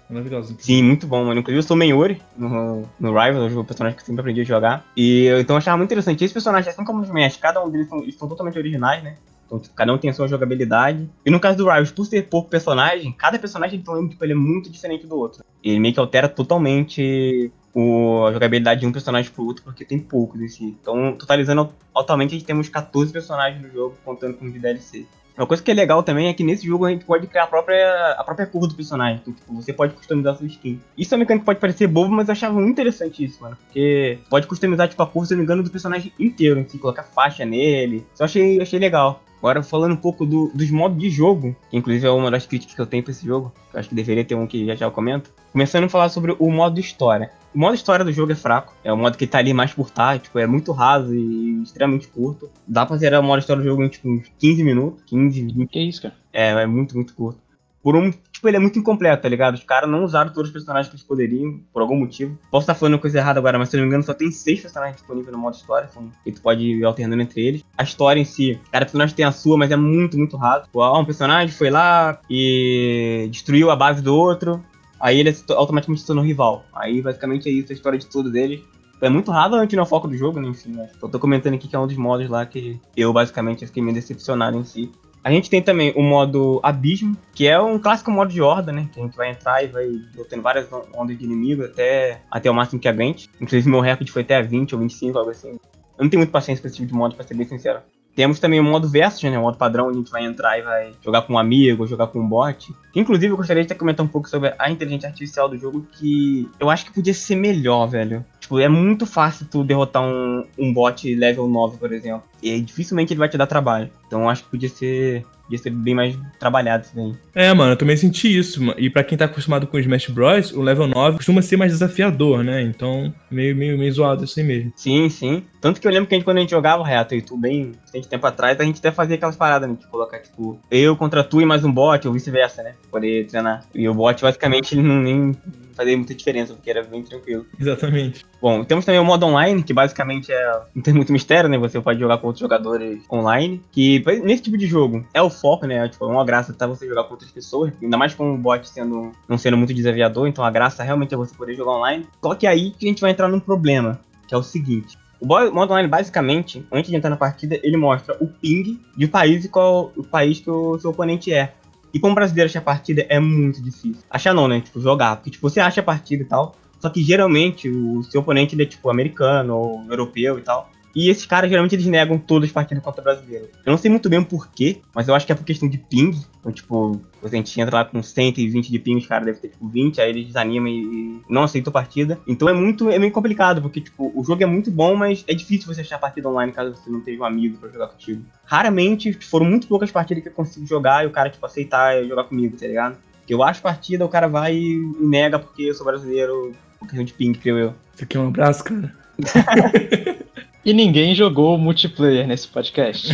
Sim, 0.64 0.82
muito 0.82 1.06
bom, 1.06 1.24
mano. 1.24 1.40
Inclusive 1.40 1.58
eu 1.58 1.62
sou 1.62 1.76
Menhori 1.76 2.20
no, 2.36 2.82
no 2.98 3.08
Rivals, 3.08 3.54
o 3.54 3.64
personagem 3.64 3.96
que 3.96 4.02
eu 4.02 4.06
sempre 4.06 4.20
aprendi 4.20 4.40
a 4.40 4.44
jogar. 4.44 4.84
E 4.96 5.26
então 5.40 5.54
eu 5.54 5.58
achava 5.58 5.76
muito 5.76 5.88
interessante. 5.88 6.24
Esses 6.24 6.32
personagens, 6.32 6.72
assim 6.72 6.84
como 6.84 7.00
os 7.00 7.08
Smash, 7.08 7.36
cada 7.36 7.62
um 7.62 7.70
deles 7.70 7.88
são, 7.88 8.28
totalmente 8.28 8.58
originais, 8.58 9.02
né? 9.02 9.16
Então, 9.46 9.58
tipo, 9.58 9.74
cada 9.74 9.92
um 9.92 9.98
tem 9.98 10.10
a 10.10 10.14
sua 10.14 10.28
jogabilidade. 10.28 11.08
E 11.24 11.30
no 11.30 11.40
caso 11.40 11.56
do 11.56 11.64
Rivals, 11.64 11.90
por 11.90 12.04
ser 12.04 12.28
pouco 12.28 12.50
personagem, 12.50 13.12
cada 13.12 13.38
personagem 13.38 13.78
então, 13.78 14.06
tipo, 14.08 14.22
ele 14.24 14.32
é 14.32 14.36
muito 14.36 14.70
diferente 14.70 15.06
do 15.06 15.16
outro. 15.16 15.42
Ele 15.64 15.80
meio 15.80 15.94
que 15.94 16.00
altera 16.00 16.28
totalmente 16.28 17.50
o, 17.74 18.26
a 18.26 18.32
jogabilidade 18.32 18.80
de 18.80 18.86
um 18.86 18.92
personagem 18.92 19.30
pro 19.30 19.44
outro, 19.44 19.62
porque 19.62 19.84
tem 19.84 19.98
poucos 19.98 20.40
em 20.40 20.48
si. 20.48 20.76
Então, 20.80 21.14
totalizando, 21.16 21.72
atualmente 21.96 22.30
a 22.30 22.38
gente 22.38 22.44
temos 22.46 22.68
14 22.68 23.12
personagens 23.12 23.62
no 23.62 23.70
jogo, 23.70 23.96
contando 24.04 24.36
com 24.36 24.46
os 24.46 24.52
DLC. 24.52 25.06
Uma 25.38 25.46
coisa 25.46 25.62
que 25.62 25.70
é 25.70 25.74
legal 25.74 26.02
também 26.02 26.26
é 26.26 26.34
que 26.34 26.42
nesse 26.42 26.66
jogo 26.66 26.84
a 26.84 26.90
gente 26.90 27.04
pode 27.04 27.28
criar 27.28 27.44
a 27.44 27.46
própria, 27.46 28.12
a 28.18 28.24
própria 28.24 28.44
cor 28.44 28.66
do 28.66 28.74
personagem. 28.74 29.20
Então, 29.22 29.32
tipo, 29.32 29.54
você 29.54 29.72
pode 29.72 29.94
customizar 29.94 30.34
a 30.34 30.36
sua 30.36 30.48
skin. 30.48 30.80
Isso 30.96 31.14
é 31.14 31.16
uma 31.16 31.20
mecânica 31.20 31.42
que 31.42 31.46
pode 31.46 31.60
parecer 31.60 31.86
bobo, 31.86 32.12
mas 32.12 32.26
eu 32.26 32.32
achava 32.32 32.54
muito 32.54 32.70
interessante 32.70 33.24
isso, 33.24 33.40
mano. 33.40 33.56
Porque 33.64 34.18
pode 34.28 34.48
customizar, 34.48 34.88
tipo, 34.88 35.00
a 35.00 35.06
cor, 35.06 35.24
se 35.24 35.34
não 35.34 35.38
me 35.38 35.44
engano, 35.44 35.62
do 35.62 35.70
personagem 35.70 36.12
inteiro, 36.18 36.58
assim, 36.58 36.76
colocar 36.76 37.04
faixa 37.04 37.44
nele. 37.44 38.04
Isso 38.12 38.22
eu 38.22 38.24
achei, 38.24 38.60
achei 38.60 38.80
legal. 38.80 39.22
Agora, 39.38 39.62
falando 39.62 39.92
um 39.92 39.96
pouco 39.96 40.26
do, 40.26 40.50
dos 40.52 40.70
modos 40.70 40.98
de 40.98 41.08
jogo, 41.10 41.56
que 41.70 41.76
inclusive 41.76 42.06
é 42.06 42.10
uma 42.10 42.30
das 42.30 42.46
críticas 42.46 42.74
que 42.74 42.80
eu 42.80 42.86
tenho 42.86 43.02
pra 43.02 43.12
esse 43.12 43.24
jogo, 43.24 43.52
eu 43.72 43.80
acho 43.80 43.88
que 43.88 43.94
deveria 43.94 44.24
ter 44.24 44.34
um 44.34 44.46
que 44.46 44.66
já 44.66 44.74
já 44.74 44.86
eu 44.86 44.90
comento. 44.90 45.32
Começando 45.52 45.84
a 45.84 45.88
falar 45.88 46.08
sobre 46.08 46.36
o 46.38 46.50
modo 46.50 46.78
história. 46.78 47.30
O 47.54 47.58
modo 47.58 47.74
história 47.74 48.04
do 48.04 48.12
jogo 48.12 48.32
é 48.32 48.34
fraco, 48.34 48.74
é 48.84 48.92
o 48.92 48.96
modo 48.96 49.16
que 49.16 49.26
tá 49.26 49.38
ali 49.38 49.54
mais 49.54 49.72
por 49.72 49.90
tá, 49.90 50.18
tipo, 50.18 50.38
é 50.38 50.46
muito 50.46 50.72
raso 50.72 51.14
e 51.14 51.62
extremamente 51.62 52.08
curto. 52.08 52.50
Dá 52.66 52.84
pra 52.84 52.96
zerar 52.96 53.20
o 53.20 53.24
modo 53.24 53.38
história 53.38 53.62
do 53.62 53.68
jogo 53.68 53.82
em, 53.82 53.88
tipo, 53.88 54.08
uns 54.08 54.30
15 54.38 54.62
minutos, 54.62 55.02
15, 55.06 55.46
20. 55.46 55.68
Que 55.68 55.80
isso, 55.80 56.02
cara? 56.02 56.14
É, 56.32 56.50
é 56.50 56.66
muito, 56.66 56.94
muito 56.94 57.14
curto 57.14 57.47
por 57.88 57.96
um. 57.96 58.10
Tipo, 58.10 58.48
ele 58.48 58.58
é 58.58 58.60
muito 58.60 58.78
incompleto, 58.78 59.22
tá 59.22 59.30
ligado? 59.30 59.54
Os 59.54 59.64
caras 59.64 59.88
não 59.88 60.04
usaram 60.04 60.30
todos 60.30 60.50
os 60.50 60.52
personagens 60.52 60.88
que 60.90 60.96
eles 60.96 61.06
poderiam, 61.06 61.58
por 61.72 61.80
algum 61.80 61.96
motivo. 61.96 62.38
Posso 62.50 62.64
estar 62.64 62.74
falando 62.74 62.98
coisa 62.98 63.16
errada 63.16 63.40
agora, 63.40 63.58
mas 63.58 63.70
se 63.70 63.76
eu 63.76 63.78
não 63.78 63.86
me 63.86 63.88
engano, 63.88 64.04
só 64.04 64.12
tem 64.12 64.30
seis 64.30 64.60
personagens 64.60 64.98
disponíveis 64.98 65.32
no 65.34 65.38
modo 65.38 65.54
história. 65.56 65.88
Então, 65.90 66.12
e 66.26 66.30
tu 66.30 66.42
pode 66.42 66.62
ir 66.62 66.84
alternando 66.84 67.22
entre 67.22 67.40
eles. 67.40 67.64
A 67.78 67.82
história 67.82 68.20
em 68.20 68.26
si, 68.26 68.60
cada 68.70 68.84
personagem 68.84 69.16
tem 69.16 69.24
a 69.24 69.32
sua, 69.32 69.56
mas 69.56 69.70
é 69.70 69.76
muito, 69.76 70.18
muito 70.18 70.36
raso. 70.36 70.64
Tipo, 70.64 71.00
um 71.00 71.04
personagem 71.06 71.48
foi 71.48 71.70
lá 71.70 72.20
e 72.28 73.26
destruiu 73.30 73.70
a 73.70 73.76
base 73.76 74.02
do 74.02 74.14
outro. 74.14 74.62
Aí 75.00 75.18
ele 75.18 75.34
automaticamente 75.56 76.02
se 76.02 76.06
tornou 76.06 76.22
rival. 76.22 76.66
Aí 76.74 77.00
basicamente 77.00 77.48
é 77.48 77.52
isso, 77.52 77.72
a 77.72 77.74
história 77.74 77.98
de 77.98 78.04
todos 78.04 78.34
eles. 78.34 78.60
É 79.00 79.08
muito 79.08 79.30
raro 79.30 79.54
antes 79.54 79.74
no 79.78 79.86
foco 79.86 80.08
do 80.08 80.14
jogo, 80.14 80.38
né? 80.42 80.48
Enfim, 80.48 80.72
né? 80.72 80.90
Eu 81.02 81.08
tô 81.08 81.18
comentando 81.18 81.54
aqui 81.54 81.66
que 81.68 81.74
é 81.74 81.78
um 81.78 81.86
dos 81.86 81.96
modos 81.96 82.28
lá 82.28 82.44
que 82.44 82.78
eu 82.94 83.14
basicamente 83.14 83.66
fiquei 83.66 83.82
meio 83.82 83.94
decepcionado 83.94 84.58
em 84.58 84.64
si. 84.64 84.92
A 85.28 85.30
gente 85.30 85.50
tem 85.50 85.60
também 85.60 85.92
o 85.94 86.00
modo 86.00 86.58
Abismo, 86.62 87.14
que 87.34 87.46
é 87.46 87.60
um 87.60 87.78
clássico 87.78 88.10
modo 88.10 88.32
de 88.32 88.40
horda, 88.40 88.72
né? 88.72 88.88
Que 88.90 88.98
a 88.98 89.02
gente 89.04 89.14
vai 89.14 89.30
entrar 89.30 89.62
e 89.62 89.66
vai 89.66 89.86
botando 90.16 90.40
várias 90.40 90.66
ondas 90.96 91.18
de 91.18 91.22
inimigo 91.22 91.64
até, 91.64 92.22
até 92.30 92.50
o 92.50 92.54
máximo 92.54 92.80
que 92.80 92.88
aguente. 92.88 93.28
Inclusive, 93.38 93.68
meu 93.68 93.80
recorde 93.80 94.10
foi 94.10 94.22
até 94.22 94.40
20 94.40 94.74
ou 94.74 94.80
25, 94.80 95.18
algo 95.18 95.30
assim. 95.30 95.50
Eu 95.50 96.04
não 96.04 96.08
tenho 96.08 96.20
muito 96.20 96.30
paciência 96.30 96.62
pra 96.62 96.68
esse 96.68 96.78
tipo 96.78 96.88
de 96.88 96.94
modo, 96.94 97.14
pra 97.14 97.26
ser 97.26 97.34
bem 97.34 97.46
sincero. 97.46 97.80
Temos 98.18 98.40
também 98.40 98.58
o 98.58 98.64
modo 98.64 98.88
versus, 98.88 99.22
né? 99.22 99.38
O 99.38 99.42
modo 99.42 99.56
padrão, 99.56 99.86
onde 99.86 99.98
a 99.98 100.00
gente 100.00 100.10
vai 100.10 100.24
entrar 100.24 100.58
e 100.58 100.62
vai 100.62 100.92
jogar 101.04 101.22
com 101.22 101.34
um 101.34 101.38
amigo, 101.38 101.86
jogar 101.86 102.08
com 102.08 102.18
um 102.18 102.28
bot. 102.28 102.74
Inclusive, 102.92 103.32
eu 103.32 103.36
gostaria 103.36 103.64
de 103.64 103.72
comentar 103.76 104.04
um 104.04 104.08
pouco 104.08 104.28
sobre 104.28 104.52
a 104.58 104.68
inteligência 104.68 105.08
artificial 105.08 105.48
do 105.48 105.56
jogo, 105.56 105.86
que 105.92 106.50
eu 106.58 106.68
acho 106.68 106.86
que 106.86 106.92
podia 106.92 107.14
ser 107.14 107.36
melhor, 107.36 107.86
velho. 107.86 108.24
Tipo, 108.40 108.58
é 108.58 108.68
muito 108.68 109.06
fácil 109.06 109.46
tu 109.48 109.62
derrotar 109.62 110.02
um, 110.02 110.44
um 110.58 110.72
bot 110.72 111.14
level 111.14 111.46
9, 111.46 111.78
por 111.78 111.92
exemplo. 111.92 112.24
E 112.42 112.60
dificilmente 112.60 113.12
ele 113.12 113.20
vai 113.20 113.28
te 113.28 113.38
dar 113.38 113.46
trabalho. 113.46 113.88
Então 114.08 114.22
eu 114.22 114.28
acho 114.28 114.42
que 114.42 114.50
podia 114.50 114.68
ser 114.68 115.24
Podia 115.48 115.58
ser 115.58 115.70
bem 115.70 115.94
mais 115.94 116.14
trabalhado 116.38 116.84
isso 116.84 116.94
daí. 116.94 117.14
É, 117.34 117.54
mano, 117.54 117.72
eu 117.72 117.76
também 117.76 117.96
senti 117.96 118.38
isso. 118.38 118.62
E 118.76 118.90
para 118.90 119.02
quem 119.02 119.16
tá 119.16 119.24
acostumado 119.24 119.66
com 119.66 119.78
Smash 119.78 120.08
Bros, 120.08 120.52
o 120.52 120.60
level 120.60 120.86
9 120.86 121.16
costuma 121.16 121.40
ser 121.40 121.56
mais 121.56 121.72
desafiador, 121.72 122.44
né? 122.44 122.60
Então, 122.60 123.12
meio, 123.30 123.56
meio, 123.56 123.78
meio 123.78 123.90
zoado 123.90 124.24
assim 124.24 124.42
mesmo. 124.42 124.70
Sim, 124.76 125.08
sim. 125.08 125.42
Tanto 125.58 125.80
que 125.80 125.86
eu 125.86 125.90
lembro 125.90 126.06
que 126.06 126.14
a 126.14 126.18
gente, 126.18 126.24
quando 126.24 126.36
a 126.36 126.40
gente 126.40 126.50
jogava 126.50 126.86
reto 126.86 127.14
e 127.14 127.22
tu 127.22 127.34
bem 127.34 127.72
bastante 127.80 128.08
tempo 128.08 128.26
atrás, 128.26 128.60
a 128.60 128.64
gente 128.64 128.78
até 128.78 128.92
fazia 128.92 129.16
aquelas 129.16 129.36
paradas, 129.36 129.70
né? 129.70 129.76
De 129.80 129.86
colocar, 129.86 130.18
tipo, 130.18 130.60
eu 130.70 130.94
contra 130.94 131.24
tu 131.24 131.40
e 131.40 131.46
mais 131.46 131.64
um 131.64 131.72
bot, 131.72 132.06
ou 132.06 132.12
vice-versa, 132.12 132.62
né? 132.62 132.74
Poder 132.90 133.26
treinar. 133.26 133.64
E 133.74 133.88
o 133.88 133.94
bot, 133.94 134.20
basicamente, 134.20 134.74
ele 134.74 134.82
não 134.82 135.00
nem 135.00 135.32
fazia 135.78 135.96
muita 135.96 136.12
diferença, 136.12 136.52
porque 136.52 136.68
era 136.68 136.82
bem 136.82 137.04
tranquilo. 137.04 137.46
Exatamente. 137.58 138.26
Bom, 138.42 138.64
temos 138.64 138.84
também 138.84 139.00
o 139.00 139.04
modo 139.04 139.24
online, 139.24 139.62
que 139.62 139.72
basicamente 139.72 140.32
é. 140.32 140.60
Não 140.74 140.82
tem 140.82 140.92
muito 140.92 141.12
mistério, 141.12 141.48
né? 141.48 141.56
Você 141.56 141.80
pode 141.80 142.00
jogar 142.00 142.18
com 142.18 142.26
outros 142.26 142.40
jogadores 142.40 143.00
online. 143.10 143.62
Que 143.70 144.02
nesse 144.24 144.42
tipo 144.42 144.58
de 144.58 144.66
jogo 144.66 145.06
é 145.14 145.22
o 145.22 145.30
foco, 145.30 145.66
né? 145.66 145.88
Tipo, 145.88 146.06
é 146.06 146.08
uma 146.08 146.24
graça 146.24 146.52
tá 146.52 146.66
você 146.66 146.88
jogar 146.88 147.04
com 147.04 147.12
outras 147.12 147.30
pessoas. 147.30 147.72
Ainda 147.80 147.96
mais 147.96 148.12
com 148.12 148.34
o 148.34 148.36
bot 148.36 148.68
sendo, 148.68 149.12
não 149.28 149.38
sendo 149.38 149.56
muito 149.56 149.72
desafiador. 149.72 150.26
Então 150.26 150.44
a 150.44 150.50
graça 150.50 150.82
realmente 150.82 151.14
é 151.14 151.16
você 151.16 151.34
poder 151.34 151.54
jogar 151.54 151.72
online. 151.72 152.06
Só 152.20 152.34
que 152.34 152.46
aí 152.46 152.72
que 152.72 152.86
a 152.86 152.88
gente 152.88 153.00
vai 153.00 153.12
entrar 153.12 153.28
num 153.28 153.40
problema, 153.40 154.00
que 154.26 154.34
é 154.34 154.36
o 154.36 154.42
seguinte. 154.42 154.98
O 155.20 155.26
modo 155.26 155.72
online, 155.72 155.88
basicamente, 155.88 156.64
antes 156.70 156.90
de 156.90 156.96
entrar 156.96 157.10
na 157.10 157.16
partida, 157.16 157.58
ele 157.62 157.76
mostra 157.76 158.16
o 158.20 158.28
ping 158.28 158.80
de 158.96 159.08
país 159.08 159.44
e 159.44 159.48
qual 159.48 159.92
o 159.96 160.04
país 160.04 160.38
que 160.38 160.48
o 160.48 160.78
seu 160.78 160.90
oponente 160.90 161.32
é. 161.32 161.54
E 161.92 161.98
como 161.98 162.14
brasileiro 162.14 162.48
achar 162.48 162.60
partida 162.60 163.06
é 163.08 163.18
muito 163.18 163.62
difícil. 163.62 164.02
Achar 164.10 164.34
não, 164.34 164.46
né? 164.46 164.60
Tipo, 164.60 164.80
jogar. 164.80 165.16
Porque, 165.16 165.30
tipo, 165.30 165.48
você 165.48 165.60
acha 165.60 165.80
a 165.80 165.84
partida 165.84 166.22
e 166.22 166.26
tal. 166.26 166.54
Só 166.80 166.88
que 166.88 167.02
geralmente 167.02 167.68
o 167.68 168.02
seu 168.04 168.20
oponente 168.20 168.54
ele 168.54 168.62
é, 168.62 168.66
tipo, 168.66 168.88
americano 168.88 169.56
ou 169.56 169.84
europeu 169.88 170.38
e 170.38 170.42
tal. 170.42 170.70
E 170.94 171.10
esses 171.10 171.26
caras 171.26 171.48
geralmente 171.50 171.74
eles 171.74 171.86
negam 171.86 172.18
todas 172.18 172.48
as 172.48 172.52
partidas 172.52 172.82
contra 172.82 173.00
o 173.00 173.04
brasileiro. 173.04 173.48
Eu 173.64 173.70
não 173.70 173.78
sei 173.78 173.90
muito 173.90 174.08
bem 174.08 174.18
o 174.18 174.24
porquê, 174.24 174.80
mas 174.94 175.08
eu 175.08 175.14
acho 175.14 175.26
que 175.26 175.32
é 175.32 175.34
por 175.34 175.44
questão 175.44 175.68
de 175.68 175.78
ping. 175.78 176.18
Então, 176.40 176.52
tipo, 176.52 177.00
a 177.22 177.28
gente 177.28 177.60
entra 177.60 177.76
lá 177.76 177.84
com 177.84 178.02
120 178.02 178.70
de 178.70 178.78
ping, 178.78 178.96
os 178.96 179.06
caras 179.06 179.26
devem 179.26 179.40
ter 179.40 179.48
tipo 179.48 179.68
20, 179.68 180.00
aí 180.00 180.10
eles 180.10 180.26
desanimam 180.26 180.68
e 180.68 181.22
não 181.28 181.42
aceitam 181.44 181.70
a 181.70 181.72
partida. 181.72 182.18
Então 182.26 182.48
é 182.48 182.52
muito, 182.52 182.88
é 182.90 182.98
meio 182.98 183.12
complicado, 183.12 183.60
porque 183.60 183.80
tipo, 183.80 184.12
o 184.14 184.24
jogo 184.24 184.42
é 184.42 184.46
muito 184.46 184.70
bom, 184.70 184.96
mas 184.96 185.24
é 185.28 185.34
difícil 185.34 185.72
você 185.72 185.82
achar 185.82 185.96
a 185.96 186.00
partida 186.00 186.28
online 186.28 186.52
caso 186.52 186.74
você 186.74 186.90
não 186.90 187.00
tenha 187.00 187.20
um 187.20 187.24
amigo 187.24 187.58
para 187.58 187.68
jogar 187.68 187.88
contigo. 187.88 188.24
Raramente, 188.44 189.12
foram 189.12 189.46
muito 189.46 189.66
poucas 189.68 189.90
partidas 189.90 190.22
que 190.22 190.28
eu 190.28 190.34
consigo 190.34 190.66
jogar 190.66 191.04
e 191.04 191.06
o 191.06 191.10
cara, 191.10 191.30
tipo, 191.30 191.44
aceitar 191.44 192.02
jogar 192.04 192.24
comigo, 192.24 192.56
tá 192.56 192.66
ligado? 192.66 192.98
Porque 193.18 193.34
eu 193.34 193.42
acho 193.42 193.60
partida, 193.60 194.04
o 194.04 194.08
cara 194.08 194.26
vai 194.26 194.56
e 194.56 194.78
nega 195.00 195.38
porque 195.38 195.64
eu 195.64 195.74
sou 195.74 195.84
brasileiro, 195.84 196.54
por 196.78 196.88
questão 196.88 197.04
de 197.04 197.12
ping, 197.12 197.34
creio 197.34 197.58
eu. 197.58 197.74
Isso 197.94 198.04
aqui 198.04 198.16
é 198.16 198.20
um 198.20 198.28
abraço, 198.28 198.64
cara. 198.64 198.94
E 200.64 200.72
ninguém 200.72 201.14
jogou 201.14 201.56
multiplayer 201.56 202.26
nesse 202.26 202.48
podcast. 202.48 203.08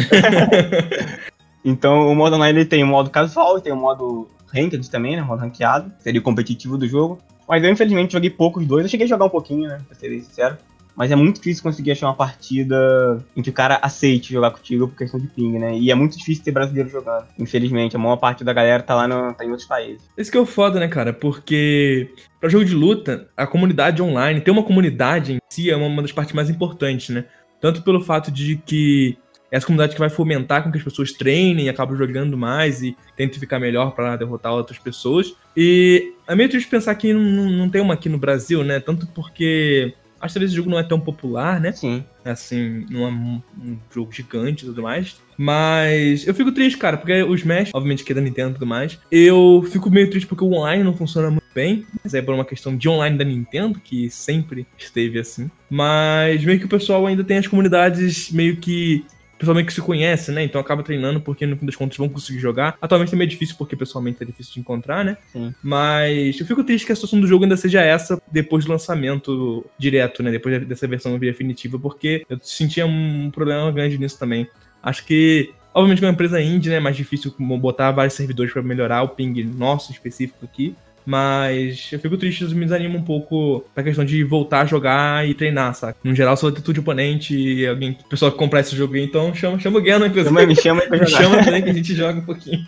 então 1.64 2.10
o 2.10 2.14
modo 2.14 2.36
online 2.36 2.60
ele 2.60 2.66
tem 2.66 2.82
o 2.82 2.86
modo 2.86 3.10
casual, 3.10 3.60
tem 3.60 3.72
o 3.72 3.76
modo 3.76 4.28
ranked 4.52 4.90
também, 4.90 5.16
né? 5.16 5.22
O 5.22 5.26
modo 5.26 5.40
ranqueado, 5.40 5.92
seria 5.98 6.20
o 6.20 6.24
competitivo 6.24 6.78
do 6.78 6.86
jogo. 6.86 7.18
Mas 7.48 7.62
eu 7.62 7.70
infelizmente 7.70 8.12
joguei 8.12 8.30
poucos 8.30 8.66
dois, 8.66 8.84
eu 8.84 8.90
cheguei 8.90 9.06
a 9.06 9.08
jogar 9.08 9.26
um 9.26 9.30
pouquinho, 9.30 9.68
né? 9.68 9.80
Pra 9.86 9.94
ser 9.94 10.08
sincero. 10.22 10.56
Mas 10.96 11.10
é 11.10 11.16
muito 11.16 11.36
difícil 11.36 11.62
conseguir 11.62 11.92
achar 11.92 12.06
uma 12.06 12.14
partida 12.14 13.24
em 13.36 13.42
que 13.42 13.50
o 13.50 13.52
cara 13.52 13.78
aceite 13.82 14.32
jogar 14.32 14.50
contigo 14.50 14.88
por 14.88 14.96
questão 14.96 15.18
de 15.18 15.26
ping, 15.26 15.58
né? 15.58 15.76
E 15.76 15.90
é 15.90 15.94
muito 15.94 16.16
difícil 16.16 16.44
ter 16.44 16.52
brasileiro 16.52 16.88
jogando. 16.88 17.26
Infelizmente, 17.38 17.96
a 17.96 17.98
maior 17.98 18.16
parte 18.16 18.44
da 18.44 18.52
galera 18.52 18.82
tá 18.82 18.94
lá 18.94 19.08
no, 19.08 19.34
tá 19.34 19.44
em 19.44 19.50
outros 19.50 19.66
países. 19.66 20.08
Esse 20.16 20.30
que 20.30 20.36
é 20.36 20.40
o 20.40 20.46
foda, 20.46 20.78
né, 20.78 20.88
cara? 20.88 21.12
Porque 21.12 22.10
para 22.40 22.48
jogo 22.48 22.64
de 22.64 22.74
luta, 22.74 23.28
a 23.36 23.46
comunidade 23.46 24.02
online, 24.02 24.40
ter 24.40 24.50
uma 24.50 24.62
comunidade 24.62 25.34
em 25.34 25.38
si 25.48 25.70
é 25.70 25.76
uma 25.76 26.02
das 26.02 26.12
partes 26.12 26.34
mais 26.34 26.48
importantes, 26.48 27.08
né? 27.08 27.24
Tanto 27.60 27.82
pelo 27.82 28.00
fato 28.00 28.30
de 28.30 28.56
que 28.56 29.18
é 29.50 29.56
essa 29.56 29.66
comunidade 29.66 29.94
que 29.94 30.00
vai 30.00 30.10
fomentar 30.10 30.62
com 30.62 30.70
que 30.70 30.78
as 30.78 30.84
pessoas 30.84 31.12
treinem, 31.12 31.68
acabam 31.68 31.96
jogando 31.96 32.36
mais 32.36 32.82
e 32.82 32.96
tentem 33.16 33.38
ficar 33.38 33.58
melhor 33.60 33.92
para 33.94 34.16
derrotar 34.16 34.52
outras 34.52 34.78
pessoas. 34.78 35.34
E 35.56 36.12
é 36.26 36.34
meio 36.34 36.48
triste 36.48 36.68
pensar 36.68 36.94
que 36.96 37.12
não, 37.12 37.50
não 37.50 37.70
tem 37.70 37.80
uma 37.80 37.94
aqui 37.94 38.08
no 38.08 38.18
Brasil, 38.18 38.64
né? 38.64 38.80
Tanto 38.80 39.06
porque 39.06 39.94
acho 40.24 40.38
que 40.38 40.44
esse 40.44 40.54
jogo 40.54 40.70
não 40.70 40.78
é 40.78 40.82
tão 40.82 40.98
popular, 40.98 41.60
né? 41.60 41.72
Sim. 41.72 42.02
Assim, 42.24 42.86
não 42.88 43.04
é 43.04 43.08
um, 43.08 43.42
um, 43.62 43.78
jogo 43.94 44.10
gigante 44.10 44.64
e 44.64 44.68
tudo 44.68 44.82
mais. 44.82 45.16
Mas 45.36 46.26
eu 46.26 46.34
fico 46.34 46.50
triste, 46.50 46.78
cara, 46.78 46.96
porque 46.96 47.22
o 47.22 47.34
Smash, 47.34 47.70
obviamente 47.74 48.02
que 48.02 48.12
é 48.12 48.14
da 48.14 48.20
Nintendo 48.20 48.50
e 48.50 48.54
tudo 48.54 48.66
mais, 48.66 48.98
eu 49.10 49.64
fico 49.70 49.90
meio 49.90 50.08
triste 50.08 50.26
porque 50.26 50.44
o 50.44 50.52
online 50.52 50.82
não 50.82 50.94
funciona 50.94 51.30
muito 51.30 51.44
bem, 51.54 51.84
mas 52.02 52.14
é 52.14 52.22
por 52.22 52.34
uma 52.34 52.44
questão 52.44 52.76
de 52.76 52.88
online 52.88 53.18
da 53.18 53.24
Nintendo, 53.24 53.78
que 53.78 54.08
sempre 54.08 54.66
esteve 54.78 55.18
assim. 55.18 55.50
Mas 55.68 56.42
meio 56.44 56.58
que 56.58 56.66
o 56.66 56.68
pessoal 56.68 57.06
ainda 57.06 57.22
tem 57.22 57.38
as 57.38 57.46
comunidades 57.46 58.30
meio 58.30 58.56
que 58.56 59.04
pessoal 59.38 59.54
meio 59.54 59.66
que 59.66 59.72
se 59.72 59.80
conhece, 59.80 60.30
né? 60.32 60.44
Então 60.44 60.60
acaba 60.60 60.82
treinando 60.82 61.20
porque 61.20 61.46
no 61.46 61.56
fim 61.56 61.66
das 61.66 61.76
contas 61.76 61.96
vão 61.96 62.08
conseguir 62.08 62.38
jogar. 62.38 62.76
Atualmente 62.80 63.14
é 63.14 63.16
meio 63.16 63.30
difícil 63.30 63.56
porque 63.56 63.76
pessoalmente 63.76 64.22
é 64.22 64.26
difícil 64.26 64.54
de 64.54 64.60
encontrar, 64.60 65.04
né? 65.04 65.16
Sim. 65.32 65.54
Mas 65.62 66.38
eu 66.38 66.46
fico 66.46 66.64
triste 66.64 66.86
que 66.86 66.92
a 66.92 66.94
situação 66.94 67.20
do 67.20 67.26
jogo 67.26 67.44
ainda 67.44 67.56
seja 67.56 67.82
essa 67.82 68.20
depois 68.30 68.64
do 68.64 68.72
lançamento 68.72 69.64
direto, 69.78 70.22
né? 70.22 70.30
Depois 70.30 70.66
dessa 70.66 70.86
versão 70.86 71.18
definitiva, 71.18 71.78
porque 71.78 72.24
eu 72.28 72.38
sentia 72.42 72.86
um 72.86 73.30
problema 73.30 73.70
grande 73.70 73.98
nisso 73.98 74.18
também. 74.18 74.46
Acho 74.82 75.04
que 75.04 75.52
Obviamente, 75.74 75.98
com 75.98 76.06
uma 76.06 76.12
empresa 76.12 76.40
indie, 76.40 76.70
né, 76.70 76.76
é 76.76 76.80
mais 76.80 76.96
difícil 76.96 77.34
botar 77.58 77.90
vários 77.90 78.14
servidores 78.14 78.52
para 78.52 78.62
melhorar 78.62 79.02
o 79.02 79.08
ping 79.08 79.42
nosso 79.42 79.90
específico 79.90 80.44
aqui. 80.44 80.72
Mas 81.04 81.90
eu 81.92 81.98
fico 81.98 82.16
triste, 82.16 82.44
isso 82.44 82.56
me 82.56 82.64
desanima 82.64 82.96
um 82.96 83.02
pouco 83.02 83.64
pra 83.74 83.84
questão 83.84 84.04
de 84.04 84.24
voltar 84.24 84.62
a 84.62 84.66
jogar 84.66 85.28
e 85.28 85.34
treinar, 85.34 85.74
saca? 85.74 85.98
No 86.02 86.14
geral, 86.14 86.36
só 86.36 86.46
vai 86.46 86.56
ter 86.56 86.62
tudo 86.62 86.74
de 86.74 86.80
oponente 86.80 87.36
e 87.36 87.66
alguém, 87.66 87.98
o 88.04 88.08
pessoal 88.08 88.32
que 88.32 88.38
comprar 88.38 88.60
esse 88.60 88.74
jogo 88.74 88.94
aí, 88.94 89.04
então 89.04 89.34
chama, 89.34 89.58
chama 89.58 89.78
o 89.78 89.82
Gano, 89.82 90.06
inclusive. 90.06 90.34
Chama, 90.34 90.46
me 90.46 90.56
chama 90.56 90.82
pra 90.82 90.96
jogar. 91.04 91.10
Me 91.10 91.10
chama 91.10 91.44
também 91.44 91.62
que 91.62 91.70
a 91.70 91.74
gente 91.74 91.94
joga 91.94 92.18
um 92.18 92.24
pouquinho. 92.24 92.64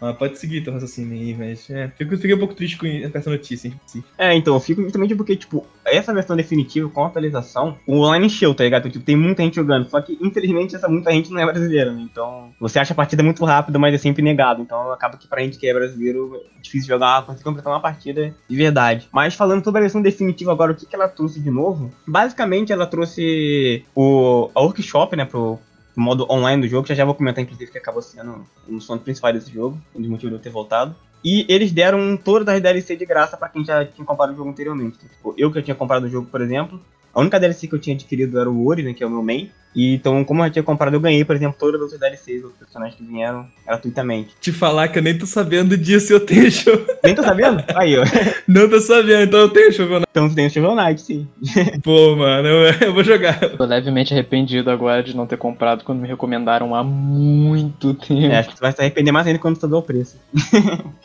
mas 0.00 0.16
pode 0.18 0.38
seguir 0.38 0.62
teu 0.62 0.72
raciocínio 0.72 1.12
aí, 1.12 1.34
mas 1.34 1.70
é, 1.70 1.88
fico, 1.96 2.16
fiquei 2.16 2.34
um 2.34 2.38
pouco 2.38 2.54
triste 2.54 2.76
com 2.76 2.86
essa 2.86 3.30
notícia 3.30 3.70
si. 3.86 4.04
É, 4.16 4.34
então, 4.34 4.54
eu 4.54 4.60
fico 4.60 4.82
justamente 4.82 5.14
porque, 5.14 5.36
tipo, 5.36 5.66
essa 5.84 6.12
versão 6.12 6.36
definitiva 6.36 6.88
com 6.88 7.04
a 7.04 7.06
atualização, 7.08 7.76
o 7.86 8.00
online 8.00 8.26
encheu, 8.26 8.54
tá 8.54 8.64
ligado? 8.64 8.88
Tipo, 8.90 9.04
tem 9.04 9.16
muita 9.16 9.42
gente 9.42 9.56
jogando, 9.56 9.88
só 9.88 10.00
que 10.00 10.18
infelizmente 10.20 10.74
essa 10.76 10.88
muita 10.88 11.10
gente 11.10 11.30
não 11.30 11.40
é 11.40 11.46
brasileira, 11.46 11.92
né? 11.92 12.06
Então, 12.10 12.52
você 12.60 12.78
acha 12.78 12.92
a 12.92 12.96
partida 12.96 13.22
muito 13.22 13.44
rápida, 13.44 13.78
mas 13.78 13.94
é 13.94 13.98
sempre 13.98 14.22
negado. 14.22 14.62
Então, 14.62 14.92
acaba 14.92 15.16
que 15.16 15.28
pra 15.28 15.42
gente 15.42 15.58
que 15.58 15.66
é 15.66 15.74
brasileiro, 15.74 16.40
é 16.56 16.60
difícil 16.60 16.88
jogar, 16.88 17.24
conseguir 17.26 17.44
completar 17.60 17.72
uma 17.72 17.80
partida 17.80 18.34
de 18.48 18.56
verdade. 18.56 19.08
Mas 19.12 19.34
falando 19.34 19.62
sobre 19.62 19.78
a 19.78 19.82
versão 19.82 20.02
definitiva 20.02 20.52
agora, 20.52 20.72
o 20.72 20.74
que, 20.74 20.86
que 20.86 20.94
ela 20.94 21.08
trouxe 21.08 21.40
de 21.40 21.50
novo? 21.50 21.92
Basicamente, 22.06 22.72
ela 22.72 22.86
trouxe 22.86 23.84
o 23.94 24.50
a 24.54 24.60
workshop, 24.60 25.16
né, 25.16 25.24
pro, 25.24 25.58
modo 25.96 26.26
online 26.30 26.62
do 26.62 26.68
jogo, 26.68 26.86
já 26.86 26.94
já 26.94 27.04
vou 27.04 27.14
comentar, 27.14 27.42
inclusive, 27.42 27.70
que 27.70 27.78
acabou 27.78 28.02
sendo 28.02 28.44
um 28.68 28.76
dos 28.76 28.86
pontos 28.86 29.04
principais 29.04 29.34
desse 29.34 29.52
jogo, 29.52 29.78
um 29.94 30.00
dos 30.00 30.10
motivos 30.10 30.30
de 30.30 30.36
eu 30.36 30.42
ter 30.42 30.50
voltado. 30.50 30.94
E 31.22 31.44
eles 31.48 31.70
deram 31.70 32.16
todas 32.16 32.54
as 32.54 32.62
DLC 32.62 32.96
de 32.96 33.04
graça 33.04 33.36
para 33.36 33.48
quem 33.48 33.62
já 33.62 33.84
tinha 33.84 34.06
comprado 34.06 34.32
o 34.32 34.36
jogo 34.36 34.48
anteriormente. 34.48 34.98
Tipo, 34.98 35.34
eu 35.36 35.52
que 35.52 35.60
tinha 35.60 35.74
comprado 35.74 36.04
o 36.04 36.08
jogo, 36.08 36.26
por 36.30 36.40
exemplo, 36.40 36.80
a 37.12 37.20
única 37.20 37.40
DLC 37.40 37.66
que 37.66 37.74
eu 37.74 37.78
tinha 37.78 37.94
adquirido 37.94 38.38
era 38.38 38.50
o 38.50 38.66
Ori, 38.66 38.82
né, 38.82 38.94
que 38.94 39.02
é 39.02 39.06
o 39.06 39.10
meu 39.10 39.22
main. 39.22 39.50
E 39.74 39.94
então, 39.94 40.24
como 40.24 40.40
eu 40.40 40.46
já 40.46 40.54
tinha 40.54 40.62
comprado, 40.64 40.94
eu 40.94 41.00
ganhei, 41.00 41.24
por 41.24 41.36
exemplo, 41.36 41.56
todas 41.58 41.76
as 41.76 41.92
outras 41.92 42.00
DLCs, 42.00 42.44
os 42.44 42.52
personagens 42.54 42.96
que 42.96 43.04
vieram 43.04 43.46
gratuitamente. 43.64 44.34
Te 44.40 44.50
falar 44.50 44.88
que 44.88 44.98
eu 44.98 45.02
nem 45.02 45.16
tô 45.16 45.26
sabendo 45.26 45.76
disso, 45.76 46.12
eu 46.12 46.20
tenho 46.20 46.50
show. 46.50 46.74
Nem 47.04 47.14
tô 47.14 47.22
sabendo? 47.22 47.62
Aí, 47.76 47.96
ó. 47.96 48.02
Não 48.48 48.68
tô 48.68 48.80
sabendo, 48.80 49.22
então 49.22 49.40
eu 49.40 49.48
tenho 49.48 49.72
Shovel 49.72 50.00
Knight. 50.00 50.08
Então 50.10 50.28
você 50.28 50.34
tem 50.34 50.46
o 50.46 50.50
Shovel 50.50 50.74
Knight, 50.74 51.00
sim. 51.00 51.28
Pô, 51.84 52.16
mano, 52.16 52.48
eu, 52.48 52.88
eu, 52.88 52.92
vou 52.92 53.04
jogar. 53.04 53.38
Tô 53.38 53.64
levemente 53.64 54.12
arrependido 54.12 54.70
agora 54.70 55.04
de 55.04 55.14
não 55.14 55.26
ter 55.26 55.36
comprado 55.36 55.84
quando 55.84 56.00
me 56.00 56.08
recomendaram 56.08 56.74
há 56.74 56.82
muito 56.82 57.94
tempo. 57.94 58.26
É, 58.26 58.38
acho 58.38 58.48
que 58.48 58.56
você 58.56 58.60
vai 58.60 58.72
se 58.72 58.80
arrepender 58.80 59.12
mais 59.12 59.26
ainda 59.26 59.38
quando 59.38 59.54
você 59.54 59.60
souber 59.60 59.78
o 59.78 59.82
preço. 59.82 60.16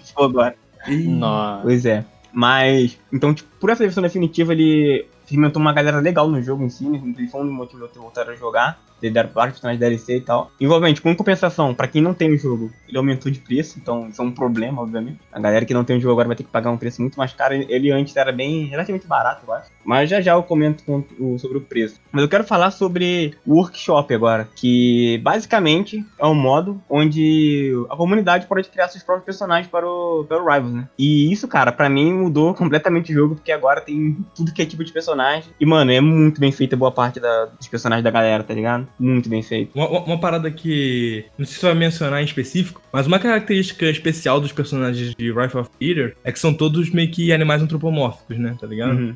Se 0.03 0.11
for 0.14 0.23
agora. 0.23 0.56
Nossa. 0.88 1.61
Pois 1.61 1.86
é. 1.86 2.03
Mas, 2.34 2.98
então, 3.14 3.34
tipo, 3.34 3.49
por 3.60 3.69
essa 3.69 3.84
versão 3.84 4.03
definitiva, 4.03 4.52
ele 4.52 5.06
experimentou 5.26 5.61
uma 5.61 5.73
galera 5.73 5.99
legal 5.99 6.30
no 6.30 6.41
jogo 6.41 6.64
em 6.64 6.69
si, 6.69 6.88
né? 6.88 7.02
Foi 7.30 7.41
um 7.41 7.52
motivo 7.52 7.80
de 7.80 7.85
eu 7.85 7.89
ter 7.89 7.99
voltado 7.99 8.31
a 8.31 8.35
jogar. 8.35 8.80
Deram 9.01 9.30
vários 9.34 9.55
personagens 9.57 9.80
DLC 9.80 10.17
e 10.17 10.22
tal. 10.22 10.51
Igualmente, 10.59 10.99
com 11.01 11.15
compensação, 11.15 11.73
pra 11.76 11.88
quem 11.88 12.01
não 12.01 12.13
tem 12.13 12.31
o 12.34 12.38
jogo, 12.38 12.72
ele 12.88 12.97
aumentou 12.97 13.31
de 13.31 13.39
preço, 13.39 13.77
então 13.80 14.07
isso 14.09 14.19
é 14.22 14.26
um 14.26 14.31
problema, 14.31 14.81
obviamente. 14.81 15.19
A 15.31 15.39
galera 15.39 15.63
que 15.65 15.73
não 15.76 15.84
tem 15.84 15.97
o 15.97 15.99
jogo 15.99 16.13
agora 16.13 16.27
vai 16.30 16.35
ter 16.38 16.43
que 16.43 16.49
pagar 16.49 16.72
um 16.72 16.77
preço 16.77 17.01
muito 17.01 17.15
mais 17.17 17.31
caro. 17.34 17.53
Ele 17.53 17.91
antes 17.91 18.15
era 18.15 18.31
bem 18.31 18.65
relativamente 18.65 19.05
barato, 19.07 19.43
eu 19.47 19.53
acho. 19.53 19.69
Mas 19.84 20.09
já 20.09 20.19
já 20.22 20.34
eu 20.34 20.41
comento 20.43 20.84
com 20.84 21.03
o- 21.19 21.38
sobre 21.38 21.57
o 21.59 21.61
preço. 21.61 21.99
Mas 22.11 22.23
eu 22.23 22.30
quero 22.30 22.43
falar 22.43 22.72
sobre 22.72 23.35
o 23.45 23.55
workshop 23.55 24.11
agora, 24.13 24.47
que 24.55 25.19
basicamente 25.23 26.03
é 26.19 26.26
um 26.26 26.34
modo 26.34 26.81
onde 26.89 27.72
a 27.89 27.95
comunidade 27.95 28.47
pode 28.47 28.67
criar 28.69 28.88
seus 28.88 29.03
próprios 29.03 29.26
personagens 29.26 29.67
para 29.69 29.85
o, 29.88 30.26
para 30.27 30.41
o 30.41 30.45
Rivals, 30.51 30.73
né? 30.73 30.88
E 30.97 31.31
isso, 31.31 31.47
cara, 31.47 31.72
pra 31.72 31.89
mim 31.89 32.11
mudou 32.13 32.53
completamente 32.55 33.11
o 33.11 33.15
jogo, 33.15 33.35
porque 33.35 33.51
agora 33.51 33.81
tem 33.81 34.17
tudo 34.35 34.51
que 34.51 34.61
é 34.61 34.65
tipo 34.65 34.84
de 34.84 34.91
personagem. 34.91 35.51
E, 35.59 35.65
mano, 35.65 35.91
é 35.91 36.01
muito 36.01 36.39
bem 36.39 36.51
feita 36.51 36.76
boa 36.76 36.91
parte 36.91 37.19
da- 37.19 37.45
dos 37.45 37.67
personagens 37.67 38.03
da 38.03 38.09
galera, 38.11 38.43
tá 38.43 38.53
ligado? 38.53 38.85
Muito 38.99 39.30
bem 39.30 39.41
feito. 39.41 39.72
Uma, 39.76 39.88
uma- 39.90 40.03
uma 40.03 40.20
parada 40.20 40.49
que. 40.52 41.26
Não 41.38 41.45
sei 41.45 41.56
se 41.57 41.62
vai 41.66 41.74
mencionar 41.76 42.22
em 42.22 42.26
específico, 42.26 42.82
mas 42.91 43.07
uma 43.07 43.20
característica 43.20 43.86
especial 43.90 44.40
dos 44.41 44.52
personagens 44.52 45.14
de 45.16 45.32
Rifle 45.32 45.60
of 45.62 45.70
Eater 45.82 46.16
é 46.24 46.32
que 46.32 46.40
são 46.40 46.53
todos 46.53 46.90
meio 46.90 47.10
que 47.12 47.32
animais 47.32 47.62
antropomórficos, 47.62 48.38
né? 48.38 48.56
Tá 48.60 48.68
ligado? 48.68 48.98
Uhum. 48.98 49.14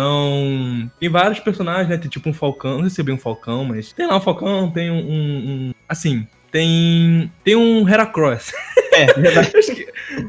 Então. 0.00 0.90
Tem 1.00 1.08
vários 1.08 1.40
personagens, 1.40 1.88
né? 1.88 1.96
Tem 1.96 2.08
tipo 2.10 2.28
um 2.28 2.32
falcão, 2.32 2.74
não 2.74 2.80
sei 2.82 2.90
se 2.90 3.00
é 3.00 3.04
bem 3.04 3.14
um 3.14 3.18
falcão, 3.18 3.64
mas. 3.64 3.92
Tem 3.92 4.06
lá 4.06 4.16
um 4.16 4.20
falcão, 4.20 4.70
tem 4.70 4.90
um. 4.90 4.96
um- 4.98 5.50
um- 5.68 5.74
assim. 5.88 6.26
Tem. 6.56 7.30
Tem 7.44 7.54
um 7.54 7.86
Heracross. 7.86 8.50
É, 8.90 9.12
verdade. 9.20 9.52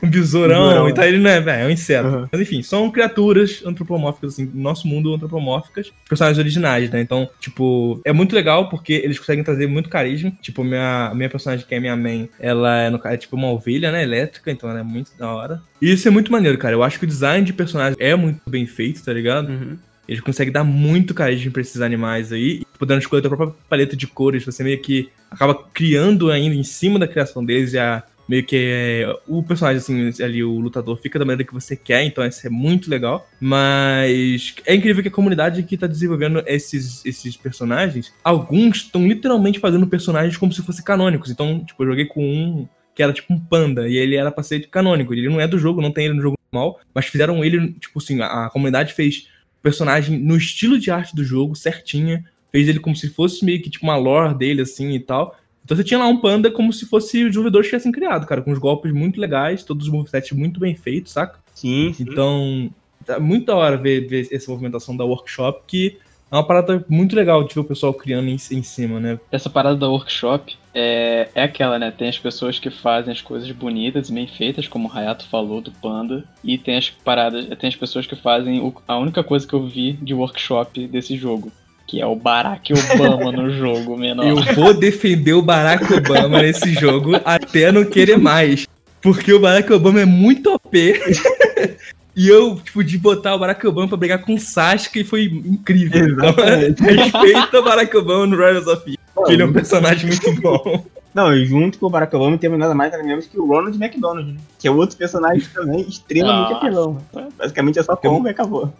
Um 0.03 0.09
besourão 0.09 0.67
Besourão, 0.67 0.89
e 0.89 0.93
tal. 0.93 1.05
Ele 1.05 1.19
não 1.19 1.29
é, 1.29 1.37
é, 1.37 1.63
é 1.63 1.65
um 1.65 1.69
inseto. 1.69 2.05
Uhum. 2.05 2.27
Mas 2.29 2.41
enfim, 2.41 2.61
são 2.61 2.91
criaturas 2.91 3.63
antropomórficas, 3.65 4.33
assim, 4.33 4.45
do 4.45 4.57
nosso 4.57 4.89
mundo 4.89 5.13
antropomórficas, 5.13 5.93
personagens 6.09 6.37
originais, 6.37 6.89
né? 6.91 6.99
Então, 6.99 7.29
tipo, 7.39 8.01
é 8.03 8.11
muito 8.11 8.35
legal 8.35 8.67
porque 8.67 8.91
eles 8.91 9.17
conseguem 9.17 9.41
trazer 9.41 9.67
muito 9.67 9.89
carisma. 9.89 10.33
Tipo, 10.41 10.65
minha, 10.65 11.13
minha 11.15 11.29
personagem, 11.29 11.65
que 11.65 11.73
é 11.73 11.79
minha 11.79 11.95
main, 11.95 12.27
ela 12.37 12.77
é, 12.77 12.89
no, 12.89 12.99
é 13.05 13.15
tipo 13.15 13.37
uma 13.37 13.49
ovelha, 13.49 13.89
né? 13.89 14.03
Elétrica, 14.03 14.51
então 14.51 14.69
ela 14.69 14.81
é 14.81 14.83
muito 14.83 15.11
da 15.17 15.33
hora. 15.33 15.61
E 15.81 15.89
isso 15.89 16.05
é 16.09 16.11
muito 16.11 16.29
maneiro, 16.29 16.57
cara. 16.57 16.75
Eu 16.75 16.83
acho 16.83 16.99
que 16.99 17.05
o 17.05 17.07
design 17.07 17.45
de 17.45 17.53
personagem 17.53 17.95
é 18.01 18.13
muito 18.15 18.41
bem 18.49 18.65
feito, 18.65 19.01
tá 19.01 19.13
ligado? 19.13 19.47
Uhum. 19.47 19.77
Eles 20.07 20.21
conseguem 20.21 20.53
dar 20.53 20.63
muito 20.63 21.13
carisma 21.13 21.51
pra 21.51 21.61
esses 21.61 21.81
animais 21.81 22.31
aí, 22.31 22.63
podendo 22.79 22.99
escolher 22.99 23.19
a 23.19 23.27
tua 23.27 23.37
própria 23.37 23.59
paleta 23.69 23.95
de 23.95 24.07
cores, 24.07 24.45
você 24.45 24.63
meio 24.63 24.81
que 24.81 25.09
acaba 25.29 25.55
criando 25.73 26.31
ainda 26.31 26.55
em 26.55 26.63
cima 26.63 26.97
da 26.97 27.07
criação 27.07 27.43
deles 27.43 27.73
e 27.73 27.79
a 27.79 28.03
meio 28.27 28.43
que 28.43 28.57
é, 28.57 29.19
o 29.25 29.41
personagem 29.41 29.77
assim 29.77 30.23
ali 30.23 30.43
o 30.43 30.59
lutador 30.59 30.97
fica 30.97 31.17
da 31.17 31.23
maneira 31.23 31.47
que 31.47 31.53
você 31.53 31.75
quer, 31.75 32.03
então 32.03 32.25
isso 32.25 32.45
é 32.45 32.49
muito 32.49 32.89
legal. 32.89 33.27
Mas 33.39 34.55
é 34.65 34.75
incrível 34.75 35.01
que 35.01 35.07
a 35.07 35.11
comunidade 35.11 35.63
que 35.63 35.77
tá 35.77 35.87
desenvolvendo 35.87 36.43
esses 36.45 37.05
esses 37.05 37.37
personagens, 37.37 38.13
alguns 38.23 38.77
estão 38.77 39.07
literalmente 39.07 39.59
fazendo 39.59 39.87
personagens 39.87 40.35
como 40.37 40.51
se 40.51 40.61
fossem 40.61 40.83
canônicos. 40.83 41.31
Então, 41.31 41.63
tipo, 41.63 41.81
eu 41.83 41.87
joguei 41.87 42.05
com 42.05 42.21
um 42.21 42.67
que 42.93 43.03
era 43.03 43.13
tipo 43.13 43.31
um 43.31 43.39
panda, 43.39 43.87
e 43.87 43.95
ele 43.95 44.15
era 44.15 44.31
pra 44.31 44.43
ser 44.43 44.67
canônico. 44.69 45.13
Ele 45.13 45.29
não 45.29 45.39
é 45.39 45.47
do 45.47 45.59
jogo, 45.59 45.81
não 45.81 45.91
tem 45.91 46.05
ele 46.05 46.15
no 46.15 46.21
jogo 46.21 46.35
normal, 46.51 46.79
mas 46.95 47.05
fizeram 47.05 47.45
ele, 47.45 47.73
tipo 47.73 47.99
assim, 47.99 48.19
a, 48.21 48.47
a 48.47 48.49
comunidade 48.49 48.93
fez 48.93 49.27
personagem 49.61 50.19
no 50.19 50.37
estilo 50.37 50.79
de 50.79 50.91
arte 50.91 51.15
do 51.15 51.23
jogo, 51.23 51.55
certinha. 51.55 52.23
Fez 52.51 52.67
ele 52.67 52.79
como 52.79 52.95
se 52.95 53.09
fosse 53.09 53.43
meio 53.43 53.61
que 53.61 53.69
tipo 53.69 53.85
uma 53.85 53.97
lore 53.97 54.33
dele, 54.33 54.61
assim 54.61 54.91
e 54.91 54.99
tal. 54.99 55.35
Então 55.63 55.75
você 55.75 55.83
tinha 55.83 55.99
lá 55.99 56.07
um 56.07 56.21
panda 56.21 56.49
como 56.49 56.71
se 56.71 56.85
fosse 56.85 57.17
os 57.23 57.29
desenvolvedores 57.31 57.67
tivessem 57.67 57.91
criado, 57.91 58.25
cara, 58.25 58.41
com 58.41 58.51
os 58.51 58.57
golpes 58.57 58.93
muito 58.93 59.19
legais, 59.19 59.65
todos 59.65 59.87
os 59.87 59.91
movesets 59.91 60.31
muito 60.31 60.61
bem 60.61 60.75
feitos, 60.75 61.11
saca? 61.11 61.39
Sim, 61.53 61.91
sim. 61.91 62.03
Então, 62.03 62.71
tá 63.05 63.19
muito 63.19 63.47
da 63.47 63.55
hora 63.57 63.75
ver, 63.75 64.07
ver 64.07 64.29
essa 64.31 64.49
movimentação 64.49 64.95
da 64.95 65.03
workshop, 65.03 65.63
que 65.67 65.97
é 66.31 66.35
uma 66.35 66.47
parada 66.47 66.85
muito 66.87 67.15
legal 67.15 67.43
de 67.43 67.53
ver 67.53 67.59
o 67.59 67.65
pessoal 67.65 67.93
criando 67.93 68.29
em, 68.29 68.35
em 68.35 68.63
cima, 68.63 68.99
né? 68.99 69.19
Essa 69.29 69.49
parada 69.49 69.75
da 69.75 69.89
workshop 69.89 70.57
é, 70.79 71.27
é 71.33 71.43
aquela, 71.43 71.79
né? 71.79 71.91
Tem 71.91 72.07
as 72.07 72.19
pessoas 72.19 72.59
que 72.59 72.69
fazem 72.69 73.11
as 73.11 73.19
coisas 73.21 73.49
bonitas 73.51 74.09
e 74.09 74.13
bem 74.13 74.27
feitas, 74.27 74.67
como 74.67 74.87
o 74.87 74.91
Hayato 74.95 75.27
falou 75.27 75.59
do 75.59 75.71
Panda, 75.71 76.23
e 76.43 76.55
tem 76.57 76.77
as 76.77 76.89
paradas, 76.89 77.45
tem 77.57 77.67
as 77.67 77.75
pessoas 77.75 78.05
que 78.05 78.15
fazem 78.15 78.59
o- 78.59 78.73
a 78.87 78.97
única 78.97 79.23
coisa 79.23 79.47
que 79.47 79.53
eu 79.55 79.65
vi 79.65 79.93
de 79.93 80.13
workshop 80.13 80.85
desse 80.87 81.17
jogo, 81.17 81.51
que 81.87 81.99
é 81.99 82.05
o 82.05 82.15
Barack 82.15 82.71
Obama 82.73 83.31
no 83.31 83.49
jogo, 83.57 83.97
menor. 83.97 84.27
Eu 84.27 84.35
vou 84.53 84.73
defender 84.73 85.33
o 85.33 85.41
Barack 85.41 85.91
Obama 85.91 86.41
nesse 86.41 86.71
jogo 86.73 87.11
até 87.25 87.71
não 87.71 87.83
querer 87.83 88.17
mais. 88.17 88.67
Porque 89.01 89.31
o 89.33 89.39
Barack 89.39 89.71
Obama 89.73 90.01
é 90.01 90.05
muito 90.05 90.53
OP. 90.53 90.93
E 92.17 92.27
eu, 92.27 92.55
tipo, 92.55 92.83
de 92.83 92.97
botar 92.97 93.35
o 93.35 93.39
Barack 93.39 93.65
Obama 93.67 93.87
pra 93.87 93.95
brigar 93.95 94.23
com 94.23 94.33
o 94.33 94.39
Sasuke 94.39 95.03
foi 95.03 95.25
incrível. 95.25 96.03
Exatamente. 96.03 96.81
Então, 96.81 96.87
respeita 96.97 97.59
o 97.59 97.63
Barack 97.63 97.95
Obama 97.95 98.25
no 98.25 98.35
Riders 98.35 98.65
of 98.65 98.81
Eve, 98.87 98.97
que 99.27 99.33
ele 99.33 99.43
é 99.43 99.45
um 99.45 99.53
personagem 99.53 100.07
muito 100.07 100.41
bom. 100.41 100.83
Não, 101.13 101.31
e 101.31 101.45
junto 101.45 101.77
com 101.77 101.85
o 101.85 101.89
Barack 101.91 102.15
Obama 102.15 102.35
temos 102.39 102.57
nada 102.57 102.73
mais 102.73 102.91
nada 102.91 103.03
menos 103.03 103.27
que 103.27 103.39
o 103.39 103.45
Ronald 103.45 103.77
McDonald, 103.77 104.33
né? 104.33 104.39
Que 104.57 104.67
é 104.67 104.71
outro 104.71 104.97
personagem 104.97 105.47
também 105.53 105.81
extremamente 105.81 106.53
Nossa. 106.53 106.65
apelão. 106.65 106.97
Basicamente 107.37 107.77
é 107.77 107.83
só 107.83 107.95
Tem 107.95 108.09
combo 108.09 108.27
e 108.27 108.31
acabou. 108.31 108.73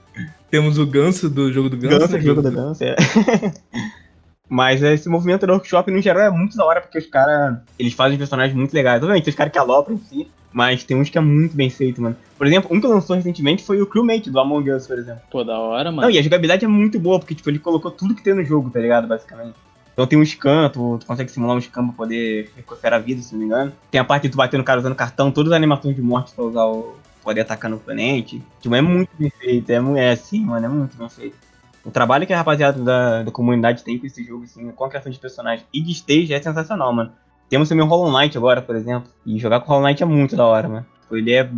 Temos 0.50 0.80
o 0.80 0.86
Ganso 0.88 1.30
do 1.30 1.54
jogo 1.54 1.70
do 1.70 1.78
Ganso. 1.78 2.00
Ganso, 2.00 2.14
né? 2.14 2.22
jogo 2.22 2.42
da 2.42 2.50
dança, 2.50 2.86
é. 2.86 2.96
Mas 4.50 4.82
esse 4.82 5.10
movimento 5.10 5.46
do 5.46 5.54
workshop, 5.54 5.92
no 5.92 6.02
geral, 6.02 6.24
é 6.24 6.30
muito 6.32 6.58
da 6.58 6.66
hora, 6.66 6.82
porque 6.82 6.98
os 6.98 7.06
caras, 7.06 7.58
eles 7.78 7.94
fazem 7.94 8.18
personagens 8.18 8.56
muito 8.56 8.74
legais. 8.74 8.98
Obviamente, 8.98 9.26
tem 9.26 9.32
os 9.32 9.38
caras 9.38 9.52
que 9.52 9.60
alopram 9.60 9.96
em 9.96 10.00
si, 10.00 10.32
mas 10.52 10.84
tem 10.84 10.98
uns 10.98 11.10
que 11.10 11.18
é 11.18 11.22
muito 11.22 11.56
bem 11.56 11.70
feito, 11.70 12.02
mano. 12.02 12.16
Por 12.38 12.48
exemplo, 12.48 12.76
um 12.76 12.80
que 12.80 12.88
lançou 12.88 13.16
recentemente 13.16 13.64
foi 13.64 13.82
o 13.82 13.86
Crewmate 13.86 14.30
do 14.30 14.40
Among 14.40 14.72
Us, 14.72 14.88
por 14.88 14.98
exemplo. 14.98 15.22
Pô, 15.30 15.44
da 15.44 15.60
hora, 15.60 15.92
mano. 15.92 16.04
Não, 16.04 16.10
e 16.10 16.18
a 16.18 16.22
jogabilidade 16.22 16.66
é 16.66 16.68
muito 16.68 17.00
boa, 17.00 17.20
porque, 17.20 17.36
tipo, 17.36 17.50
ele 17.50 17.60
colocou 17.60 17.92
tudo 17.92 18.16
que 18.16 18.24
tem 18.24 18.34
no 18.34 18.44
jogo, 18.44 18.70
tá 18.70 18.80
ligado? 18.80 19.08
Basicamente. 19.08 19.56
Então 19.94 20.06
tem 20.06 20.20
um 20.20 20.24
scan, 20.24 20.70
tu, 20.70 21.00
tu 21.00 21.08
consegue 21.08 21.32
simular 21.32 21.58
um 21.58 21.62
scan 21.62 21.86
pra 21.88 21.96
poder 21.96 22.52
recuperar 22.56 23.00
a 23.00 23.04
vida, 23.04 23.20
se 23.20 23.34
não 23.34 23.40
me 23.40 23.46
engano. 23.46 23.74
Tem 23.90 24.00
a 24.00 24.06
parte 24.06 24.24
de 24.24 24.30
tu 24.30 24.38
bater 24.38 24.58
no 24.58 24.64
cara 24.64 24.80
usando 24.80 24.94
cartão, 24.94 25.32
todas 25.32 25.52
as 25.52 25.58
animações 25.58 25.96
de 25.96 26.02
morte 26.04 26.34
pra 26.36 26.44
usar 26.44 26.66
o. 26.66 26.96
poder 27.24 27.42
atacar 27.42 27.70
no 27.70 27.78
oponente. 27.78 28.42
Tipo, 28.62 28.76
é 28.76 28.82
muito 28.82 29.10
bem 29.18 29.32
feito. 29.32 29.72
É, 29.72 29.76
é 29.76 30.12
assim, 30.12 30.46
mano, 30.46 30.66
é 30.66 30.70
muito 30.70 30.96
bem 30.96 31.10
feito. 31.10 31.36
O 31.84 31.90
trabalho 31.90 32.28
que 32.28 32.34
a 32.34 32.38
rapaziada 32.38 32.80
da, 32.84 33.24
da 33.24 33.32
comunidade 33.32 33.84
tem 33.84 33.98
com 33.98 34.06
esse 34.06 34.24
jogo, 34.24 34.44
assim, 34.44 34.70
com 34.70 34.84
a 34.84 34.90
criação 34.90 35.12
de 35.12 35.18
personagens 35.18 35.66
e 35.74 35.82
de 35.82 35.92
stage 35.94 36.32
é 36.32 36.42
sensacional, 36.42 36.94
mano. 36.94 37.12
Temos 37.50 37.70
também 37.70 37.86
o 37.86 37.88
Hollow 37.88 38.12
Knight 38.18 38.38
agora, 38.38 38.62
por 38.62 38.76
exemplo. 38.76 39.10
E 39.26 39.38
jogar 39.40 39.60
com 39.62 39.68
o 39.72 39.76
Hollow 39.76 39.88
Knight 39.88 40.04
é 40.04 40.06
muito 40.06 40.36
da 40.36 40.46
hora, 40.46 40.68
mano. 40.68 40.86
Tipo, 41.04 41.18
Ele 41.18 41.32
é. 41.34 41.42
A 41.42 41.50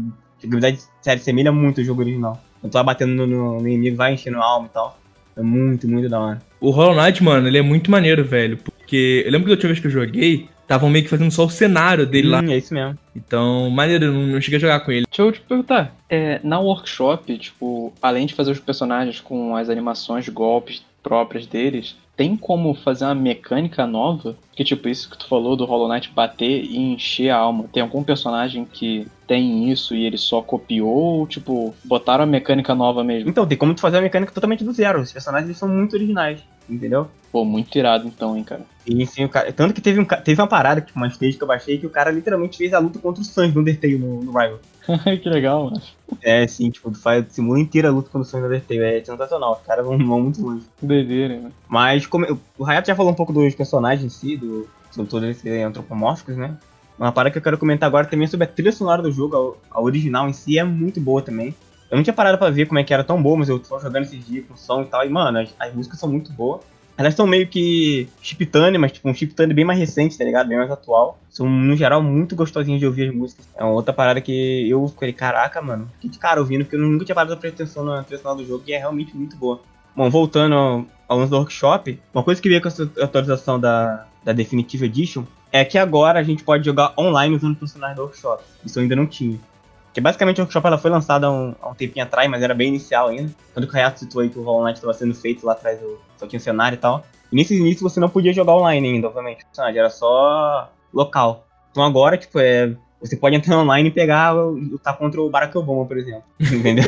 jogabilidade, 0.42 0.80
sério, 1.02 1.22
semelha 1.22 1.52
muito 1.52 1.82
ao 1.82 1.86
jogo 1.86 2.02
original. 2.02 2.40
Quando 2.62 2.72
tu 2.72 2.76
vai 2.76 2.84
batendo 2.84 3.14
no, 3.14 3.28
no- 3.28 3.60
no 3.62 3.68
inimigo, 3.68 3.98
vai 3.98 4.14
enchendo 4.14 4.38
a 4.38 4.46
alma 4.46 4.68
e 4.68 4.70
tal. 4.74 4.98
É 5.36 5.42
muito, 5.42 5.88
muito 5.88 6.08
da 6.10 6.20
hora. 6.20 6.42
O 6.62 6.70
Hollow 6.72 6.96
Knight, 6.96 7.24
mano, 7.24 7.48
ele 7.48 7.58
é 7.58 7.62
muito 7.62 7.90
maneiro, 7.92 8.24
velho. 8.24 8.58
Porque 8.58 9.24
eu 9.26 9.32
lembro 9.32 9.46
que 9.46 9.50
da 9.50 9.54
última 9.56 9.68
vez 9.70 9.80
que 9.80 9.88
eu 9.88 9.92
joguei, 9.92 10.48
estavam 10.62 10.90
meio 10.90 11.04
que 11.04 11.10
fazendo 11.10 11.32
só 11.32 11.46
o 11.46 11.50
cenário 11.50 12.06
dele 12.06 12.28
lá. 12.30 12.42
Hum, 12.42 12.52
é 12.52 12.58
isso 12.58 12.74
mesmo. 12.74 12.98
Então, 13.16 13.70
maneiro, 13.70 14.06
eu 14.06 14.14
não, 14.14 14.22
não 14.28 14.42
cheguei 14.42 14.58
a 14.58 14.62
jogar 14.62 14.80
com 14.82 14.92
ele. 14.92 15.06
Deixa 15.10 15.22
eu 15.22 15.32
te 15.32 15.42
perguntar, 15.42 15.94
é, 16.10 16.40
na 16.44 16.60
workshop, 16.60 17.38
tipo, 17.38 17.94
além 18.02 18.26
de 18.26 18.34
fazer 18.34 18.52
os 18.52 18.60
personagens 18.60 19.20
com 19.20 19.56
as 19.56 19.70
animações 19.70 20.26
de 20.26 20.32
golpes 20.32 20.84
próprias 21.04 21.46
deles, 21.46 21.96
tem 22.20 22.36
como 22.36 22.74
fazer 22.74 23.06
uma 23.06 23.16
mecânica 23.16 23.88
nova? 23.88 24.36
Que 24.52 24.62
tipo, 24.62 24.90
isso 24.90 25.10
que 25.10 25.18
tu 25.18 25.26
falou 25.26 25.56
do 25.56 25.64
Hollow 25.64 25.88
Knight 25.88 26.12
bater 26.12 26.66
e 26.66 26.76
encher 26.76 27.30
a 27.30 27.38
alma. 27.38 27.70
Tem 27.72 27.82
algum 27.82 28.04
personagem 28.04 28.66
que 28.66 29.08
tem 29.30 29.70
isso 29.70 29.94
e 29.94 30.08
ele 30.08 30.18
só 30.18 30.42
copiou? 30.42 30.90
Ou, 31.20 31.28
tipo, 31.28 31.76
botaram 31.86 32.24
a 32.24 32.28
mecânica 32.28 32.74
nova 32.74 33.04
mesmo? 33.04 33.30
Então, 33.30 33.46
tem 33.46 33.56
como 33.56 33.76
tu 33.76 33.80
fazer 33.80 33.98
a 33.98 34.02
mecânica 34.02 34.34
totalmente 34.34 34.64
do 34.64 34.74
zero. 34.74 35.00
Os 35.00 35.14
personagens 35.14 35.48
eles 35.48 35.58
são 35.60 35.70
muito 35.70 35.94
originais, 35.96 36.40
entendeu? 36.68 37.08
Pô, 37.32 37.46
muito 37.46 37.78
irado 37.78 38.08
então, 38.08 38.36
hein, 38.36 38.44
cara. 38.44 38.64
E 38.88 39.06
sim, 39.06 39.24
o 39.24 39.30
cara, 39.30 39.54
tanto 39.54 39.76
que 39.76 39.82
teve, 39.82 40.00
um, 40.00 40.06
teve 40.06 40.42
uma 40.42 40.48
parada, 40.48 40.82
tipo, 40.82 40.98
uma 40.98 41.08
stage 41.10 41.38
que 41.38 41.44
eu 41.44 41.48
baixei, 41.48 41.78
que 41.78 41.86
o 41.86 41.92
cara 41.92 42.10
literalmente 42.10 42.58
fez 42.58 42.74
a 42.74 42.80
luta 42.80 42.98
contra 42.98 43.22
o 43.22 43.24
Sans 43.24 43.54
do 43.54 43.60
Undertale 43.60 44.00
no, 44.00 44.24
no 44.24 44.32
Rival. 44.32 44.60
que 45.22 45.30
legal, 45.30 45.66
mano. 45.66 45.82
É, 46.24 46.48
sim, 46.48 46.72
tipo, 46.72 46.90
tu 46.90 46.98
faz, 46.98 47.24
simula 47.30 47.60
inteira 47.60 47.90
a 47.90 47.92
luta 47.92 48.10
contra 48.10 48.22
o 48.22 48.26
Sans 48.26 48.42
do 48.42 48.48
Undertale. 48.48 48.80
É 48.80 49.06
sensacional, 49.06 49.60
os 49.60 49.68
caras 49.68 49.86
vão, 49.86 49.96
vão 49.96 50.22
muito 50.24 50.42
longe. 50.42 50.66
Doideira, 50.82 51.36
mano. 51.36 51.54
Mas 51.68 52.08
como, 52.08 52.26
o 52.58 52.66
Hayato 52.66 52.88
já 52.88 52.96
falou 52.96 53.12
um 53.12 53.16
pouco 53.16 53.32
dos 53.32 53.54
personagens 53.54 54.04
em 54.04 54.10
si, 54.10 54.36
do, 54.36 54.68
sobre 54.90 55.12
todos 55.12 55.46
antropomórficos, 55.46 56.36
né? 56.36 56.58
Uma 57.00 57.14
parada 57.14 57.32
que 57.32 57.38
eu 57.38 57.42
quero 57.42 57.58
comentar 57.58 57.88
agora 57.88 58.06
também 58.06 58.28
sobre 58.28 58.44
a 58.44 58.48
trilha 58.48 58.74
sonora 58.74 59.02
do 59.02 59.10
jogo, 59.10 59.58
a, 59.72 59.82
original 59.82 60.28
em 60.28 60.34
si 60.34 60.60
é 60.60 60.64
muito 60.66 61.00
boa 61.00 61.22
também. 61.22 61.56
Eu 61.90 61.96
não 61.96 62.04
tinha 62.04 62.14
parado 62.14 62.38
pra 62.38 62.50
ver 62.50 62.68
como 62.68 62.78
é 62.78 62.84
que 62.84 62.94
era 62.94 63.06
tão 63.06 63.22
boa, 63.24 63.38
mas 63.38 63.48
eu 63.48 63.58
tô 63.58 63.80
jogando 63.80 64.04
esses 64.04 64.24
dias 64.26 64.46
com 64.46 64.56
som 64.58 64.82
e 64.82 64.86
tal, 64.86 65.06
e 65.06 65.10
mano, 65.10 65.40
as, 65.40 65.50
as 65.58 65.74
músicas 65.74 65.98
são 65.98 66.10
muito 66.10 66.34
boas. 66.34 66.62
Elas 66.98 67.16
são 67.16 67.26
meio 67.26 67.48
que 67.48 68.10
chiptune, 68.22 68.78
mas 68.78 68.92
tipo 68.92 69.10
um 69.10 69.14
chiptune 69.14 69.54
bem 69.54 69.64
mais 69.64 69.80
recente, 69.80 70.18
tá 70.18 70.26
ligado? 70.26 70.50
Bem 70.50 70.58
mais 70.58 70.70
atual. 70.70 71.18
São, 71.30 71.50
no 71.50 71.74
geral, 71.74 72.04
muito 72.04 72.36
gostosinhas 72.36 72.82
de 72.82 72.86
ouvir 72.86 73.08
as 73.08 73.16
músicas. 73.16 73.48
É 73.56 73.64
uma 73.64 73.72
outra 73.72 73.94
parada 73.94 74.20
que 74.20 74.70
eu 74.70 74.86
falei, 74.90 75.14
caraca, 75.14 75.62
mano, 75.62 75.90
que 76.02 76.10
de 76.10 76.20
cara 76.20 76.42
ouvindo, 76.42 76.66
porque 76.66 76.76
eu 76.76 76.82
nunca 76.82 77.06
tinha 77.06 77.16
parado 77.16 77.32
pra 77.32 77.40
prestar 77.40 77.64
atenção 77.64 77.86
na 77.86 78.04
trilha 78.04 78.22
do 78.22 78.46
jogo 78.46 78.66
e 78.68 78.74
é 78.74 78.78
realmente 78.78 79.16
muito 79.16 79.38
boa. 79.38 79.62
Bom, 79.96 80.10
voltando 80.10 80.54
ao, 80.54 80.86
ao 81.08 81.18
lance 81.20 81.32
do 81.32 81.38
workshop, 81.38 81.98
uma 82.14 82.24
coisa 82.24 82.42
que 82.42 82.50
veio 82.50 82.62
com 82.62 82.68
essa 82.68 82.84
atualização 83.02 83.58
da, 83.58 84.06
da 84.22 84.34
Definitive 84.34 84.86
Edition 84.86 85.24
é 85.52 85.66
que 85.66 85.78
agora 85.78 86.20
a 86.20 86.24
gente 86.24 86.44
pode 86.44 86.66
jogar 86.66 86.94
online 86.98 87.36
usando 87.36 87.54
o 87.54 87.56
personagem 87.56 87.96
do 87.96 88.04
workshop. 88.04 88.44
Isso 88.66 88.80
eu 88.80 88.84
ainda 88.84 88.96
não 88.96 89.08
tinha. 89.08 89.40
Porque 89.86 90.02
basicamente 90.02 90.40
o 90.40 90.44
workshop 90.44 90.68
ela 90.68 90.78
foi 90.78 90.92
lançada 90.92 91.28
há 91.28 91.32
um, 91.32 91.56
há 91.62 91.70
um 91.70 91.74
tempinho 91.74 92.06
atrás, 92.06 92.30
mas 92.30 92.44
era 92.44 92.54
bem 92.54 92.68
inicial 92.68 93.08
ainda. 93.08 93.32
Quando 93.54 93.66
o 93.66 93.76
Hayato 93.76 94.00
citou 94.00 94.22
aí 94.22 94.30
que 94.30 94.38
o 94.38 94.64
Knight 94.64 94.78
estava 94.78 94.94
sendo 94.94 95.16
feito 95.16 95.46
lá 95.46 95.54
atrás, 95.54 95.80
do, 95.80 96.00
só 96.18 96.28
tinha 96.28 96.38
um 96.38 96.44
cenário 96.44 96.76
e 96.76 96.80
tal. 96.80 97.04
E 97.32 97.36
nesse 97.36 97.56
início 97.58 97.82
você 97.82 98.00
não 98.00 98.10
podia 98.10 98.32
jogar 98.32 98.56
online 98.56 98.88
ainda, 98.88 99.08
obviamente. 99.08 99.46
Era 99.58 99.90
só 99.90 100.70
local. 100.94 101.48
Então 101.72 101.84
agora, 101.84 102.18
tipo, 102.18 102.40
é. 102.40 102.76
Você 103.02 103.16
pode 103.16 103.34
entrar 103.34 103.58
online 103.58 103.88
e 103.88 103.92
pegar, 103.94 104.34
lutar 104.34 104.98
contra 104.98 105.22
o 105.22 105.30
Barack 105.30 105.58
Obama, 105.58 105.86
por 105.86 105.98
exemplo. 105.98 106.24
Entendeu? 106.40 106.84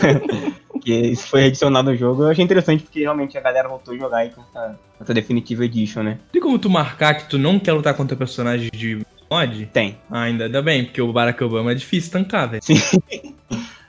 Que 0.81 0.93
isso 0.93 1.27
foi 1.27 1.45
adicionado 1.45 1.91
no 1.91 1.95
jogo. 1.95 2.23
Eu 2.23 2.29
achei 2.29 2.43
interessante 2.43 2.83
porque 2.83 3.01
realmente 3.01 3.37
a 3.37 3.41
galera 3.41 3.69
voltou 3.69 3.93
a 3.93 3.97
jogar 3.97 4.17
aí 4.17 4.29
com 4.29 4.41
essa, 4.41 4.79
essa 4.99 5.13
Definitive 5.13 5.65
Edition, 5.65 6.03
né? 6.03 6.19
Tem 6.31 6.41
como 6.41 6.59
tu 6.59 6.69
marcar 6.69 7.15
que 7.15 7.29
tu 7.29 7.37
não 7.37 7.59
quer 7.59 7.73
lutar 7.73 7.93
contra 7.93 8.17
personagens 8.17 8.71
de 8.71 9.01
mod? 9.29 9.65
Tem. 9.67 9.97
Ah, 10.09 10.23
ainda, 10.23 10.45
ainda 10.45 10.61
bem, 10.61 10.85
porque 10.85 11.01
o 11.01 11.13
Barack 11.13 11.43
Obama 11.43 11.71
é 11.71 11.75
difícil 11.75 12.11
tancar, 12.11 12.49
velho. 12.49 12.63
Sim. 12.63 12.75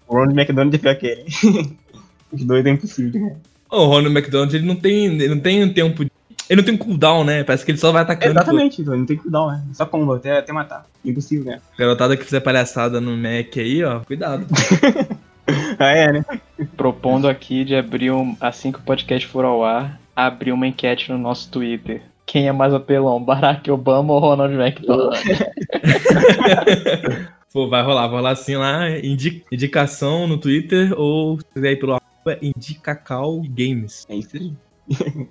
o 0.06 0.14
Ronald 0.14 0.38
McDonald 0.38 0.80
é 0.86 0.90
aquele. 0.90 1.24
Os 2.32 2.44
dois 2.44 2.64
é 2.64 2.70
impossível, 2.70 3.20
né? 3.20 3.36
O 3.70 3.86
Ronald 3.86 4.16
McDonald, 4.16 4.54
ele 4.54 4.66
não 4.66 4.76
tem, 4.76 5.06
ele 5.06 5.28
não 5.28 5.40
tem 5.40 5.64
um 5.64 5.72
tempo 5.72 6.04
ele 6.48 6.60
não 6.60 6.64
tem 6.66 6.74
um 6.74 6.78
cooldown, 6.78 7.24
né? 7.24 7.44
Parece 7.44 7.64
que 7.64 7.70
ele 7.70 7.78
só 7.78 7.90
vai 7.90 8.02
atacando. 8.02 8.32
Exatamente, 8.32 8.82
então, 8.82 8.94
não 8.94 9.06
tem 9.06 9.16
cooldown, 9.16 9.52
né? 9.52 9.64
Só 9.72 9.86
combo, 9.86 10.12
até, 10.12 10.38
até 10.38 10.52
matar. 10.52 10.84
Impossível, 11.02 11.46
né? 11.46 11.60
Garotada 11.78 12.14
que 12.14 12.24
fizer 12.24 12.40
palhaçada 12.40 13.00
no 13.00 13.16
Mac 13.16 13.56
aí, 13.56 13.82
ó, 13.82 14.00
cuidado. 14.00 14.46
ah, 15.78 15.90
é, 15.90 16.12
né? 16.12 16.24
Propondo 16.76 17.28
aqui 17.28 17.64
de 17.64 17.74
abrir 17.74 18.10
um. 18.10 18.36
Assim 18.40 18.72
que 18.72 18.78
o 18.78 18.82
podcast 18.82 19.26
for 19.26 19.44
ao 19.44 19.64
ar, 19.64 20.00
abrir 20.14 20.52
uma 20.52 20.66
enquete 20.66 21.10
no 21.10 21.18
nosso 21.18 21.50
Twitter. 21.50 22.02
Quem 22.24 22.48
é 22.48 22.52
mais 22.52 22.72
apelão, 22.72 23.20
Barack 23.22 23.70
Obama 23.70 24.14
ou 24.14 24.20
Ronald 24.20 24.54
McDonald? 24.54 25.18
Pô, 27.52 27.68
vai 27.68 27.82
rolar, 27.82 28.06
vai 28.06 28.16
rolar 28.16 28.30
assim 28.30 28.56
lá, 28.56 28.88
indicação 29.52 30.26
no 30.26 30.38
Twitter 30.38 30.98
ou 30.98 31.38
se 31.38 31.44
quiser 31.52 31.72
ir 31.72 31.76
pelo 31.76 32.00
Indicacal 32.40 33.42
Games. 33.42 34.06
É 34.08 34.16
isso 34.16 34.38
aí. 34.38 34.54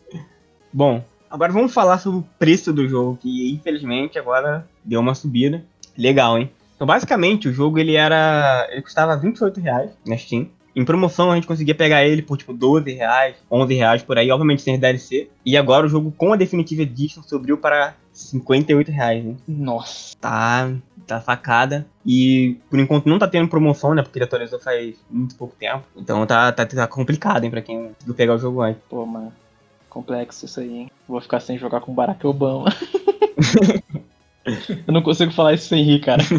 Bom, 0.71 1.03
agora 1.29 1.51
vamos 1.51 1.73
falar 1.73 1.97
sobre 1.97 2.19
o 2.19 2.27
preço 2.37 2.71
do 2.71 2.87
jogo, 2.87 3.17
que 3.19 3.51
infelizmente 3.51 4.19
agora 4.19 4.67
deu 4.85 4.99
uma 4.99 5.15
subida. 5.15 5.65
Legal, 5.97 6.37
hein? 6.37 6.51
Então, 6.81 6.87
basicamente, 6.87 7.47
o 7.47 7.53
jogo 7.53 7.77
ele 7.77 7.93
era. 7.93 8.67
Ele 8.71 8.81
custava 8.81 9.15
28 9.15 9.59
reais 9.59 9.91
na 10.03 10.17
Steam. 10.17 10.49
Em 10.75 10.83
promoção 10.83 11.31
a 11.31 11.35
gente 11.35 11.45
conseguia 11.45 11.75
pegar 11.75 12.03
ele 12.03 12.23
por 12.23 12.37
tipo 12.37 12.53
12 12.53 12.91
reais, 12.91 13.35
11 13.51 13.73
reais 13.75 14.01
por 14.01 14.17
aí, 14.17 14.31
obviamente 14.31 14.63
sem 14.63 14.79
DLC. 14.79 15.29
E 15.45 15.55
agora 15.55 15.85
o 15.85 15.89
jogo 15.89 16.11
com 16.17 16.33
a 16.33 16.35
Definitive 16.35 16.81
Edition 16.81 17.21
subiu 17.21 17.55
para 17.55 17.93
58 18.11 18.91
reais, 18.91 19.23
hein? 19.23 19.37
Nossa. 19.47 20.15
Tá, 20.19 20.71
tá 21.05 21.21
facada. 21.21 21.85
E 22.03 22.57
por 22.67 22.79
enquanto 22.79 23.05
não 23.05 23.19
tá 23.19 23.27
tendo 23.27 23.47
promoção, 23.47 23.93
né? 23.93 24.01
Porque 24.01 24.17
ele 24.17 24.25
atualizou 24.25 24.59
faz 24.59 24.95
muito 25.07 25.35
pouco 25.35 25.55
tempo. 25.55 25.83
Então 25.95 26.25
tá, 26.25 26.51
tá, 26.51 26.65
tá 26.65 26.87
complicado, 26.87 27.43
hein, 27.43 27.51
pra 27.51 27.61
quem 27.61 27.89
conseguiu 27.89 28.15
pegar 28.15 28.33
o 28.33 28.39
jogo 28.39 28.59
antes. 28.59 28.81
Pô, 28.89 29.05
mano. 29.05 29.31
Complexo 29.87 30.45
isso 30.45 30.59
aí, 30.59 30.77
hein? 30.79 30.91
Vou 31.07 31.21
ficar 31.21 31.41
sem 31.41 31.59
jogar 31.59 31.81
com 31.81 31.93
Barack 31.93 32.25
Obama. 32.25 32.73
eu 34.87 34.93
não 34.93 35.01
consigo 35.01 35.31
falar 35.31 35.53
isso 35.53 35.67
sem 35.67 35.83
rir, 35.83 35.99
cara. 35.99 36.23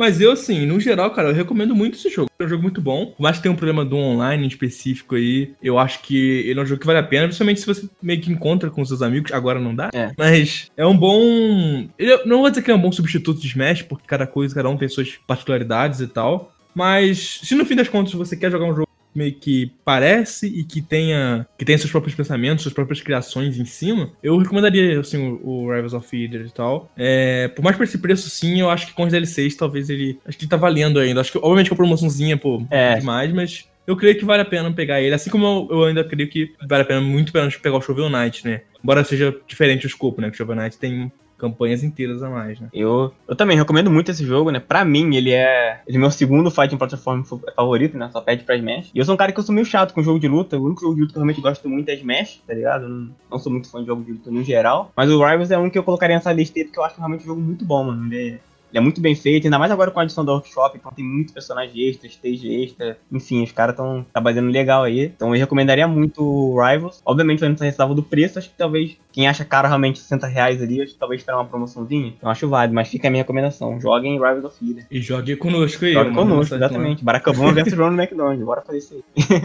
Mas 0.00 0.18
eu, 0.18 0.32
assim, 0.32 0.64
no 0.64 0.80
geral, 0.80 1.10
cara, 1.10 1.28
eu 1.28 1.34
recomendo 1.34 1.74
muito 1.74 1.98
esse 1.98 2.08
jogo. 2.08 2.30
É 2.38 2.44
um 2.44 2.48
jogo 2.48 2.62
muito 2.62 2.80
bom. 2.80 3.14
Mas 3.18 3.38
tem 3.38 3.52
um 3.52 3.56
problema 3.56 3.84
do 3.84 3.96
online 3.96 4.46
específico 4.46 5.14
aí. 5.14 5.52
Eu 5.62 5.78
acho 5.78 6.00
que 6.00 6.16
ele 6.46 6.58
é 6.58 6.62
um 6.62 6.66
jogo 6.66 6.80
que 6.80 6.86
vale 6.86 7.00
a 7.00 7.02
pena, 7.02 7.26
principalmente 7.26 7.60
se 7.60 7.66
você 7.66 7.86
meio 8.00 8.18
que 8.18 8.32
encontra 8.32 8.70
com 8.70 8.82
seus 8.82 9.02
amigos. 9.02 9.30
Agora 9.30 9.60
não 9.60 9.74
dá. 9.74 9.90
É. 9.92 10.10
Mas 10.16 10.70
é 10.74 10.86
um 10.86 10.96
bom. 10.96 11.86
Eu 11.98 12.26
não 12.26 12.38
vou 12.38 12.48
dizer 12.48 12.62
que 12.62 12.70
é 12.70 12.74
um 12.74 12.80
bom 12.80 12.90
substituto 12.90 13.42
de 13.42 13.48
Smash, 13.48 13.82
porque 13.82 14.06
cada 14.06 14.26
coisa, 14.26 14.54
cada 14.54 14.70
um 14.70 14.76
tem 14.78 14.88
suas 14.88 15.18
particularidades 15.26 16.00
e 16.00 16.06
tal. 16.06 16.54
Mas 16.74 17.40
se 17.42 17.54
no 17.54 17.66
fim 17.66 17.76
das 17.76 17.88
contas 17.88 18.14
você 18.14 18.36
quer 18.36 18.50
jogar 18.50 18.66
um 18.66 18.74
jogo 18.74 18.89
meio 19.14 19.32
que 19.34 19.72
parece 19.84 20.46
e 20.46 20.64
que 20.64 20.80
tenha 20.80 21.46
que 21.58 21.64
tenha 21.64 21.78
seus 21.78 21.90
próprios 21.90 22.14
pensamentos, 22.14 22.62
suas 22.62 22.74
próprias 22.74 23.00
criações 23.00 23.58
em 23.58 23.64
cima, 23.64 24.12
eu 24.22 24.36
recomendaria 24.36 25.00
assim 25.00 25.18
o, 25.18 25.40
o 25.46 25.72
Rivals 25.72 25.94
of 25.94 26.08
Feeder 26.08 26.46
e 26.46 26.50
tal. 26.50 26.90
É, 26.96 27.48
por 27.48 27.62
mais 27.62 27.76
por 27.76 27.84
esse 27.84 27.98
preço, 27.98 28.30
sim, 28.30 28.60
eu 28.60 28.70
acho 28.70 28.86
que 28.86 28.92
com 28.92 29.04
os 29.04 29.12
DLCs 29.12 29.56
talvez 29.56 29.90
ele 29.90 30.18
acho 30.26 30.38
que 30.38 30.44
ele 30.44 30.50
tá 30.50 30.56
valendo 30.56 30.98
ainda. 30.98 31.20
Acho 31.20 31.32
que 31.32 31.38
obviamente 31.38 31.68
com 31.68 31.74
a 31.74 31.78
promoçãozinha, 31.78 32.36
pô, 32.36 32.64
é. 32.70 32.98
demais, 32.98 33.32
mas 33.32 33.68
eu 33.86 33.96
creio 33.96 34.16
que 34.16 34.24
vale 34.24 34.42
a 34.42 34.44
pena 34.44 34.70
pegar 34.72 35.00
ele, 35.00 35.14
assim 35.14 35.30
como 35.30 35.68
eu, 35.70 35.78
eu 35.78 35.84
ainda 35.84 36.04
creio 36.04 36.28
que 36.28 36.54
vale 36.68 36.82
a 36.82 36.86
pena 36.86 37.00
muito 37.00 37.32
pena 37.32 37.50
pegar 37.50 37.76
o 37.76 37.80
Shovel 37.80 38.08
Knight, 38.08 38.46
né? 38.46 38.62
Embora 38.82 39.04
seja 39.04 39.36
diferente 39.46 39.86
o 39.86 39.88
escopo, 39.88 40.20
né? 40.20 40.28
Que 40.28 40.34
o 40.34 40.38
Shovel 40.38 40.56
Knight 40.56 40.78
tem 40.78 41.10
campanhas 41.40 41.82
inteiras 41.82 42.22
a 42.22 42.28
mais, 42.28 42.60
né? 42.60 42.68
Eu, 42.72 43.12
eu 43.26 43.34
também 43.34 43.56
recomendo 43.56 43.90
muito 43.90 44.10
esse 44.10 44.24
jogo, 44.24 44.50
né? 44.50 44.60
Pra 44.60 44.84
mim, 44.84 45.16
ele 45.16 45.32
é, 45.32 45.80
ele 45.86 45.96
é 45.96 46.00
meu 46.00 46.10
segundo 46.10 46.50
fighting 46.50 46.76
platform 46.76 47.22
favorito, 47.56 47.96
né? 47.96 48.10
Só 48.12 48.20
pede 48.20 48.44
pra 48.44 48.56
Smash. 48.56 48.90
E 48.94 48.98
eu 48.98 49.04
sou 49.04 49.14
um 49.14 49.18
cara 49.18 49.32
que 49.32 49.40
eu 49.40 49.44
sou 49.44 49.54
meio 49.54 49.64
chato 49.64 49.94
com 49.94 50.02
jogo 50.02 50.20
de 50.20 50.28
luta. 50.28 50.58
O 50.58 50.64
único 50.64 50.82
jogo 50.82 50.94
de 50.94 51.00
luta 51.00 51.12
que 51.12 51.18
eu 51.18 51.22
realmente 51.22 51.40
gosto 51.40 51.68
muito 51.68 51.88
é 51.88 51.94
Smash, 51.94 52.42
tá 52.46 52.54
ligado? 52.54 52.88
Não, 52.88 53.10
não 53.30 53.38
sou 53.38 53.50
muito 53.50 53.70
fã 53.70 53.80
de 53.80 53.86
jogo 53.86 54.04
de 54.04 54.12
luta 54.12 54.30
no 54.30 54.44
geral. 54.44 54.92
Mas 54.94 55.10
o 55.10 55.24
Rivals 55.24 55.50
é 55.50 55.58
um 55.58 55.70
que 55.70 55.78
eu 55.78 55.82
colocaria 55.82 56.16
nessa 56.16 56.32
lista 56.32 56.60
porque 56.60 56.78
eu 56.78 56.84
acho 56.84 56.98
realmente 56.98 57.22
um 57.22 57.26
jogo 57.26 57.40
muito 57.40 57.64
bom, 57.64 57.84
mano. 57.84 58.06
Ele 58.12 58.34
é 58.34 58.38
ele 58.70 58.78
é 58.78 58.80
muito 58.80 59.00
bem 59.00 59.14
feito, 59.14 59.46
ainda 59.46 59.58
mais 59.58 59.70
agora 59.70 59.90
com 59.90 60.00
a 60.00 60.02
adição 60.02 60.24
do 60.24 60.32
workshop, 60.32 60.78
então 60.78 60.92
tem 60.92 61.04
muitos 61.04 61.34
personagens 61.34 61.76
extras, 61.76 62.12
stage 62.12 62.62
extra, 62.62 62.98
enfim, 63.10 63.42
os 63.42 63.52
caras 63.52 63.74
estão 63.74 64.04
trabalhando 64.12 64.50
legal 64.50 64.84
aí. 64.84 65.04
Então 65.04 65.34
eu 65.34 65.40
recomendaria 65.40 65.86
muito 65.86 66.22
o 66.22 66.60
Rivals. 66.60 67.02
Obviamente, 67.04 67.42
eu 67.42 67.48
não 67.48 67.56
ressalva 67.56 67.94
do 67.94 68.02
preço, 68.02 68.38
acho 68.38 68.48
que 68.48 68.56
talvez 68.56 68.96
quem 69.12 69.28
acha 69.28 69.44
caro 69.44 69.68
realmente 69.68 69.98
60 69.98 70.26
reais 70.26 70.62
ali, 70.62 70.80
acho 70.80 70.92
que 70.92 70.98
talvez 70.98 71.20
esperar 71.20 71.38
uma 71.38 71.46
promoçãozinha. 71.46 72.14
Eu 72.22 72.28
acho 72.28 72.48
válido, 72.48 72.74
mas 72.74 72.88
fica 72.88 73.08
a 73.08 73.10
minha 73.10 73.22
recomendação. 73.22 73.80
Joguem 73.80 74.14
Rivals 74.14 74.44
of 74.44 74.58
Feeder. 74.58 74.86
E 74.90 75.00
jogue 75.00 75.36
conosco 75.36 75.84
aí. 75.84 75.92
Jogue 75.92 76.14
conosco, 76.14 76.54
exatamente. 76.54 77.04
Baracabão 77.04 77.52
versus 77.52 77.74
Ronald 77.74 77.98
McDonald. 78.00 78.44
Bora 78.44 78.62
fazer 78.62 78.78
isso 78.78 79.04
aí. 79.18 79.42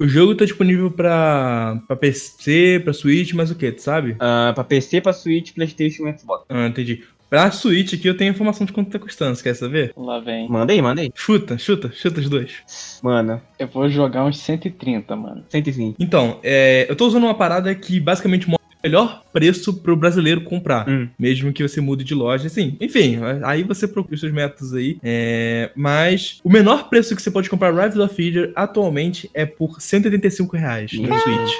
O 0.00 0.08
jogo 0.08 0.34
tá 0.34 0.46
disponível 0.46 0.90
pra, 0.90 1.78
pra 1.86 1.94
PC, 1.94 2.80
pra 2.82 2.94
Switch, 2.94 3.34
mas 3.34 3.50
o 3.50 3.54
que, 3.54 3.70
tu 3.70 3.82
sabe? 3.82 4.12
Uh, 4.12 4.54
pra 4.54 4.64
PC, 4.64 5.02
pra 5.02 5.12
Switch, 5.12 5.52
Playstation 5.52 6.08
e 6.08 6.18
Xbox. 6.18 6.46
Ah, 6.48 6.68
entendi. 6.68 7.04
Pra 7.30 7.48
Switch 7.52 7.94
aqui 7.94 8.08
eu 8.08 8.16
tenho 8.16 8.32
informação 8.32 8.66
de 8.66 8.72
quanto 8.72 8.90
tá 8.90 8.98
custando, 8.98 9.36
você 9.36 9.42
quer 9.44 9.54
saber? 9.54 9.92
Lá 9.96 10.18
vem. 10.18 10.48
Manda 10.48 10.72
aí, 10.72 10.82
manda 10.82 11.00
aí. 11.00 11.12
Chuta, 11.14 11.56
chuta, 11.56 11.92
chuta 11.92 12.18
os 12.18 12.28
dois. 12.28 12.54
Mano. 13.00 13.40
Eu 13.56 13.68
vou 13.68 13.88
jogar 13.88 14.24
uns 14.24 14.38
130, 14.38 15.14
mano. 15.14 15.44
120. 15.48 15.94
Então, 16.00 16.40
é, 16.42 16.86
eu 16.90 16.96
tô 16.96 17.06
usando 17.06 17.22
uma 17.22 17.34
parada 17.34 17.72
que 17.72 18.00
basicamente 18.00 18.48
melhor 18.82 19.22
preço 19.32 19.74
pro 19.74 19.96
brasileiro 19.96 20.42
comprar. 20.42 20.88
Hum. 20.88 21.08
Mesmo 21.18 21.52
que 21.52 21.62
você 21.66 21.80
mude 21.80 22.04
de 22.04 22.14
loja. 22.14 22.46
Assim, 22.46 22.76
enfim, 22.80 23.18
aí 23.42 23.62
você 23.62 23.86
procura 23.86 24.14
os 24.14 24.20
seus 24.20 24.32
métodos 24.32 24.74
aí. 24.74 24.98
É, 25.02 25.70
mas 25.74 26.40
o 26.42 26.50
menor 26.50 26.88
preço 26.88 27.14
que 27.14 27.22
você 27.22 27.30
pode 27.30 27.48
comprar 27.48 27.70
Rival 27.70 28.06
of 28.06 28.14
Feeder 28.14 28.52
atualmente 28.54 29.30
é 29.34 29.46
por 29.46 29.80
185 29.80 30.56
reais 30.56 30.92
no 30.92 31.06
Switch. 31.18 31.52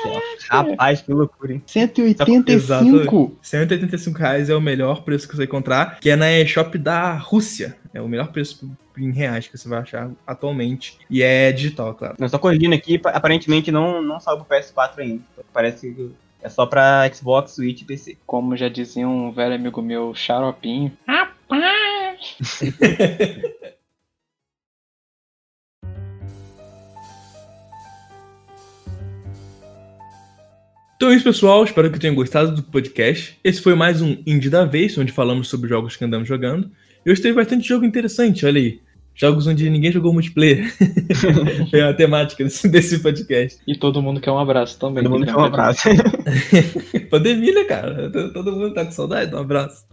Rapaz, 0.49 1.03
que 1.03 1.13
loucura, 1.13 1.55
hein? 1.55 1.63
185? 1.67 2.51
Exato. 2.51 3.37
185 3.43 4.19
reais 4.19 4.51
é 4.51 4.55
o 4.55 4.61
melhor 4.61 5.03
preço 5.03 5.27
que 5.29 5.35
você 5.35 5.39
vai 5.39 5.47
encontrar, 5.47 6.01
que 6.01 6.11
é 6.11 6.17
na 6.17 6.33
eShop 6.33 6.77
da 6.79 7.15
Rússia. 7.15 7.77
É 7.93 8.01
o 8.01 8.09
melhor 8.09 8.29
preço 8.29 8.71
em 8.97 9.11
reais 9.11 9.49
que 9.49 9.57
você 9.57 9.69
vai 9.69 9.81
achar 9.81 10.11
atualmente. 10.27 10.99
E 11.09 11.23
é 11.23 11.51
digital, 11.51 11.95
claro. 11.95 12.17
Eu 12.19 12.31
tô 12.31 12.39
corrigindo 12.39 12.75
aqui, 12.75 13.01
aparentemente 13.05 13.73
não, 13.73 14.03
não 14.03 14.21
saiu 14.21 14.39
pro 14.39 14.57
PS4 14.57 14.99
ainda. 14.99 15.23
Parece 15.53 15.93
que 15.93 16.11
é 16.43 16.49
só 16.49 16.67
pra 16.67 17.09
Xbox, 17.13 17.53
Switch 17.53 17.83
e 17.83 17.85
PC. 17.85 18.17
Como 18.27 18.57
já 18.57 18.69
dizia 18.69 19.07
um 19.07 19.31
velho 19.31 19.55
amigo 19.55 19.83
meu, 19.83 20.15
xaropinho. 20.15 20.93
Rapaz! 21.07 22.61
Então 31.01 31.09
é 31.09 31.15
isso, 31.15 31.25
pessoal. 31.25 31.65
Espero 31.65 31.91
que 31.91 31.99
tenham 31.99 32.15
gostado 32.15 32.55
do 32.55 32.63
podcast. 32.63 33.39
Esse 33.43 33.63
foi 33.63 33.75
mais 33.75 34.03
um 34.03 34.19
Indie 34.27 34.51
da 34.51 34.67
Vez, 34.67 34.99
onde 34.99 35.11
falamos 35.11 35.49
sobre 35.49 35.67
jogos 35.67 35.97
que 35.97 36.05
andamos 36.05 36.29
jogando. 36.29 36.71
E 37.07 37.11
hoje 37.11 37.23
teve 37.23 37.37
bastante 37.37 37.67
jogo 37.67 37.87
interessante, 37.87 38.45
olha 38.45 38.61
aí. 38.61 38.83
Jogos 39.15 39.47
onde 39.47 39.69
ninguém 39.69 39.93
jogou 39.93 40.13
multiplayer. 40.13 40.73
é 41.73 41.83
a 41.83 41.95
temática 41.95 42.43
desse, 42.43 42.69
desse, 42.69 42.99
podcast. 43.01 43.61
E 43.67 43.77
todo 43.77 44.01
mundo 44.01 44.21
quer 44.21 44.31
um 44.31 44.39
abraço 44.39 44.79
também. 44.79 45.03
Todo 45.03 45.13
mundo 45.13 45.27
quer 45.27 45.37
um 45.37 45.45
abraço. 45.45 45.89
Pandemia, 47.11 47.55
né, 47.55 47.65
cara? 47.65 48.11
Todo 48.11 48.53
mundo 48.53 48.73
tá 48.73 48.85
com 48.85 48.93
saudade 48.93 49.31
de 49.31 49.37
um 49.37 49.41
abraço. 49.41 49.85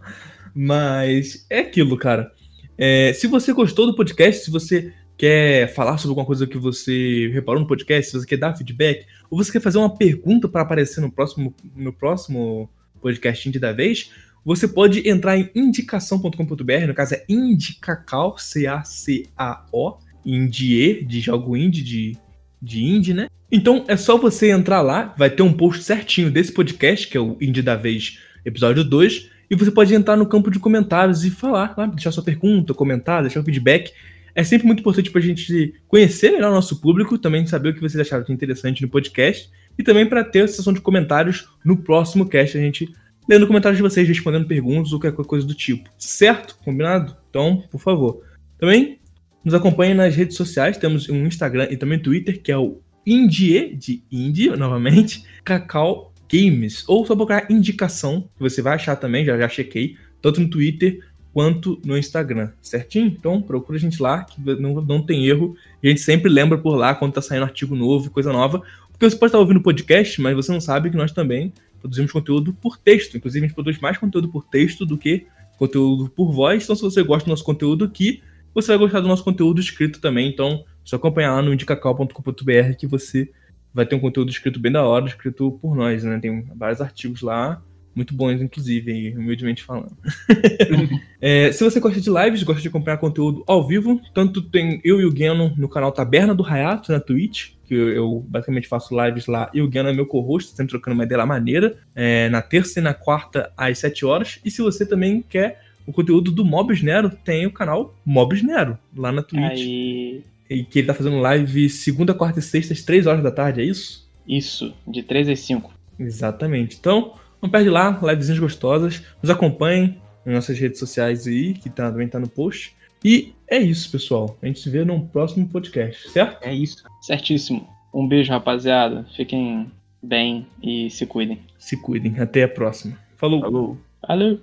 Mas 0.54 1.46
é 1.50 1.60
aquilo, 1.60 1.96
cara. 1.96 2.32
É, 2.76 3.12
se 3.12 3.26
você 3.26 3.52
gostou 3.52 3.86
do 3.86 3.94
podcast, 3.94 4.44
se 4.44 4.50
você 4.50 4.92
quer 5.18 5.74
falar 5.74 5.98
sobre 5.98 6.12
alguma 6.12 6.26
coisa 6.26 6.46
que 6.46 6.56
você 6.56 7.28
reparou 7.34 7.60
no 7.60 7.66
podcast, 7.66 8.10
se 8.10 8.18
você 8.18 8.26
quer 8.26 8.36
dar 8.36 8.56
feedback, 8.56 9.04
ou 9.28 9.36
você 9.36 9.50
quer 9.50 9.60
fazer 9.60 9.78
uma 9.78 9.94
pergunta 9.94 10.48
para 10.48 10.62
aparecer 10.62 11.00
no 11.00 11.10
próximo, 11.10 11.52
no 11.76 11.92
próximo 11.92 12.70
podcast 13.02 13.58
da 13.58 13.72
vez, 13.72 14.10
você 14.48 14.66
pode 14.66 15.06
entrar 15.06 15.36
em 15.36 15.50
indicação.com.br, 15.54 16.86
no 16.86 16.94
caso 16.94 17.14
é 17.14 17.24
Indicacal, 17.28 18.38
C-A-C-A-O, 18.38 19.98
Indie, 20.24 21.04
de 21.04 21.20
jogo 21.20 21.54
indie, 21.54 21.82
de, 21.82 22.16
de 22.60 22.82
indie, 22.82 23.12
né? 23.12 23.28
Então 23.52 23.84
é 23.86 23.94
só 23.94 24.16
você 24.16 24.50
entrar 24.50 24.80
lá, 24.80 25.14
vai 25.18 25.28
ter 25.28 25.42
um 25.42 25.52
post 25.52 25.82
certinho 25.82 26.30
desse 26.30 26.50
podcast, 26.50 27.08
que 27.08 27.18
é 27.18 27.20
o 27.20 27.36
Indie 27.42 27.60
da 27.60 27.76
Vez, 27.76 28.20
episódio 28.42 28.82
2, 28.82 29.28
e 29.50 29.54
você 29.54 29.70
pode 29.70 29.94
entrar 29.94 30.16
no 30.16 30.24
campo 30.24 30.50
de 30.50 30.58
comentários 30.58 31.26
e 31.26 31.30
falar, 31.30 31.74
lá, 31.76 31.84
deixar 31.84 32.10
sua 32.10 32.24
pergunta, 32.24 32.72
comentar, 32.72 33.20
deixar 33.20 33.40
o 33.40 33.44
feedback. 33.44 33.92
É 34.34 34.42
sempre 34.42 34.66
muito 34.66 34.80
importante 34.80 35.10
pra 35.10 35.20
gente 35.20 35.74
conhecer 35.86 36.30
melhor 36.30 36.50
o 36.50 36.54
nosso 36.54 36.80
público, 36.80 37.18
também 37.18 37.44
saber 37.44 37.68
o 37.68 37.74
que 37.74 37.82
vocês 37.82 38.00
acharam 38.00 38.24
de 38.24 38.32
interessante 38.32 38.80
no 38.80 38.88
podcast 38.88 39.50
e 39.78 39.82
também 39.82 40.06
para 40.06 40.24
ter 40.24 40.44
a 40.44 40.48
sessão 40.48 40.72
de 40.72 40.80
comentários 40.80 41.50
no 41.62 41.76
próximo 41.76 42.26
cast. 42.26 42.56
A 42.56 42.60
gente 42.62 42.90
lendo 43.28 43.46
comentários 43.46 43.76
de 43.76 43.82
vocês, 43.82 44.08
respondendo 44.08 44.46
perguntas 44.46 44.92
ou 44.92 44.98
qualquer 44.98 45.24
coisa 45.24 45.46
do 45.46 45.54
tipo. 45.54 45.90
Certo? 45.98 46.56
Combinado? 46.64 47.16
Então, 47.28 47.62
por 47.70 47.80
favor. 47.80 48.22
Também 48.58 48.98
nos 49.44 49.54
acompanhe 49.54 49.94
nas 49.94 50.16
redes 50.16 50.36
sociais. 50.36 50.76
Temos 50.78 51.08
um 51.08 51.26
Instagram 51.26 51.68
e 51.70 51.76
também 51.76 51.98
Twitter, 51.98 52.40
que 52.40 52.50
é 52.50 52.56
o 52.56 52.80
Indie, 53.06 53.74
de 53.76 54.02
Indie, 54.10 54.50
novamente, 54.50 55.24
Cacau 55.44 56.12
Games. 56.30 56.84
Ou 56.88 57.06
só 57.06 57.14
procurar 57.14 57.50
indicação, 57.50 58.28
que 58.36 58.42
você 58.42 58.62
vai 58.62 58.74
achar 58.74 58.96
também, 58.96 59.24
já, 59.24 59.38
já 59.38 59.48
chequei, 59.48 59.96
tanto 60.20 60.40
no 60.40 60.48
Twitter 60.48 61.00
quanto 61.32 61.80
no 61.84 61.96
Instagram, 61.96 62.50
certinho? 62.60 63.06
Então 63.06 63.40
procura 63.40 63.78
a 63.78 63.80
gente 63.80 64.02
lá, 64.02 64.24
que 64.24 64.40
não, 64.60 64.74
não 64.82 65.00
tem 65.00 65.26
erro. 65.26 65.56
A 65.82 65.86
gente 65.86 66.00
sempre 66.00 66.30
lembra 66.30 66.58
por 66.58 66.74
lá 66.74 66.94
quando 66.94 67.12
tá 67.12 67.22
saindo 67.22 67.44
artigo 67.44 67.76
novo, 67.76 68.10
coisa 68.10 68.32
nova. 68.32 68.62
Porque 68.90 69.08
você 69.08 69.16
pode 69.16 69.28
estar 69.28 69.38
ouvindo 69.38 69.58
o 69.58 69.62
podcast, 69.62 70.20
mas 70.20 70.34
você 70.34 70.50
não 70.50 70.60
sabe 70.60 70.90
que 70.90 70.96
nós 70.96 71.12
também 71.12 71.52
produzimos 71.80 72.12
conteúdo 72.12 72.52
por 72.52 72.76
texto. 72.76 73.16
Inclusive, 73.16 73.44
a 73.44 73.48
gente 73.48 73.54
produz 73.54 73.78
mais 73.78 73.96
conteúdo 73.98 74.28
por 74.28 74.44
texto 74.44 74.84
do 74.84 74.96
que 74.96 75.26
conteúdo 75.58 76.08
por 76.08 76.32
voz. 76.32 76.64
Então, 76.64 76.76
se 76.76 76.82
você 76.82 77.02
gosta 77.02 77.24
do 77.24 77.30
nosso 77.30 77.44
conteúdo 77.44 77.84
aqui, 77.84 78.22
você 78.54 78.68
vai 78.68 78.78
gostar 78.78 79.00
do 79.00 79.08
nosso 79.08 79.24
conteúdo 79.24 79.60
escrito 79.60 80.00
também. 80.00 80.28
Então, 80.28 80.64
só 80.84 80.96
acompanhar 80.96 81.34
lá 81.34 81.42
no 81.42 81.52
indicacal.com.br 81.52 82.74
que 82.78 82.86
você 82.86 83.30
vai 83.72 83.84
ter 83.86 83.94
um 83.94 84.00
conteúdo 84.00 84.30
escrito 84.30 84.58
bem 84.58 84.72
da 84.72 84.84
hora, 84.84 85.06
escrito 85.06 85.52
por 85.60 85.76
nós, 85.76 86.02
né? 86.04 86.18
Tem 86.18 86.44
vários 86.56 86.80
artigos 86.80 87.22
lá 87.22 87.62
muito 87.94 88.14
bons, 88.14 88.40
inclusive, 88.40 89.14
humildemente 89.16 89.64
falando. 89.64 89.96
é, 91.20 91.50
se 91.50 91.64
você 91.64 91.80
gosta 91.80 92.00
de 92.00 92.08
lives, 92.08 92.44
gosta 92.44 92.62
de 92.62 92.68
acompanhar 92.68 92.96
conteúdo 92.98 93.42
ao 93.46 93.66
vivo, 93.66 94.00
tanto 94.14 94.40
tem 94.40 94.80
eu 94.84 95.00
e 95.00 95.04
o 95.04 95.14
Geno 95.14 95.52
no 95.56 95.68
canal 95.68 95.90
Taberna 95.90 96.32
do 96.32 96.44
Hayato, 96.44 96.92
na 96.92 97.00
Twitch, 97.00 97.54
que 97.68 97.74
eu, 97.74 98.24
basicamente 98.26 98.66
faço 98.66 98.96
lives 99.04 99.26
lá, 99.26 99.50
e 99.52 99.60
o 99.60 99.70
Geno 99.70 99.90
é 99.90 99.92
meu 99.92 100.06
co-host, 100.06 100.50
sempre 100.52 100.70
trocando 100.70 100.94
uma 100.94 101.04
ideia 101.04 101.18
lá 101.18 101.26
maneira, 101.26 101.76
é, 101.94 102.28
na 102.30 102.40
terça 102.40 102.80
e 102.80 102.82
na 102.82 102.94
quarta 102.94 103.52
às 103.56 103.78
7 103.78 104.06
horas. 104.06 104.40
E 104.44 104.50
se 104.50 104.62
você 104.62 104.86
também 104.86 105.22
quer 105.28 105.62
o 105.86 105.92
conteúdo 105.92 106.30
do 106.30 106.44
Mobs 106.44 106.82
Nero, 106.82 107.10
tem 107.10 107.46
o 107.46 107.52
canal 107.52 107.94
Mobs 108.04 108.42
Nero, 108.42 108.78
lá 108.96 109.12
na 109.12 109.22
Twitch. 109.22 109.60
Aí... 109.60 110.22
E 110.50 110.64
que 110.64 110.78
ele 110.78 110.86
tá 110.86 110.94
fazendo 110.94 111.18
live 111.18 111.68
segunda, 111.68 112.14
quarta 112.14 112.38
e 112.38 112.42
sexta 112.42 112.72
às 112.72 112.82
3 112.82 113.06
horas 113.06 113.22
da 113.22 113.30
tarde, 113.30 113.60
é 113.60 113.64
isso? 113.64 114.08
Isso, 114.26 114.74
de 114.86 115.02
3 115.02 115.28
às 115.28 115.40
5. 115.40 115.70
Exatamente. 115.98 116.76
Então, 116.78 117.14
não 117.42 117.50
perde 117.50 117.68
lá, 117.68 117.98
livezinhas 118.02 118.38
gostosas. 118.38 119.02
Nos 119.22 119.30
acompanhem 119.30 120.00
nas 120.24 120.34
nossas 120.34 120.58
redes 120.58 120.78
sociais 120.78 121.26
aí, 121.26 121.52
que 121.52 121.68
tá, 121.68 121.90
também 121.90 122.08
tá 122.08 122.18
no 122.18 122.28
post. 122.28 122.74
E 123.04 123.32
é 123.48 123.58
isso, 123.58 123.90
pessoal. 123.90 124.36
A 124.42 124.46
gente 124.46 124.60
se 124.60 124.68
vê 124.70 124.84
no 124.84 125.06
próximo 125.06 125.48
podcast, 125.48 126.10
certo? 126.10 126.42
É 126.42 126.52
isso. 126.52 126.84
Certíssimo. 127.00 127.66
Um 127.92 128.06
beijo, 128.06 128.30
rapaziada. 128.30 129.06
Fiquem 129.16 129.70
bem 130.02 130.46
e 130.62 130.90
se 130.90 131.06
cuidem. 131.06 131.40
Se 131.58 131.76
cuidem. 131.76 132.18
Até 132.18 132.42
a 132.42 132.48
próxima. 132.48 132.98
Falou. 133.16 133.40
Falou. 133.40 133.78
Valeu. 134.06 134.40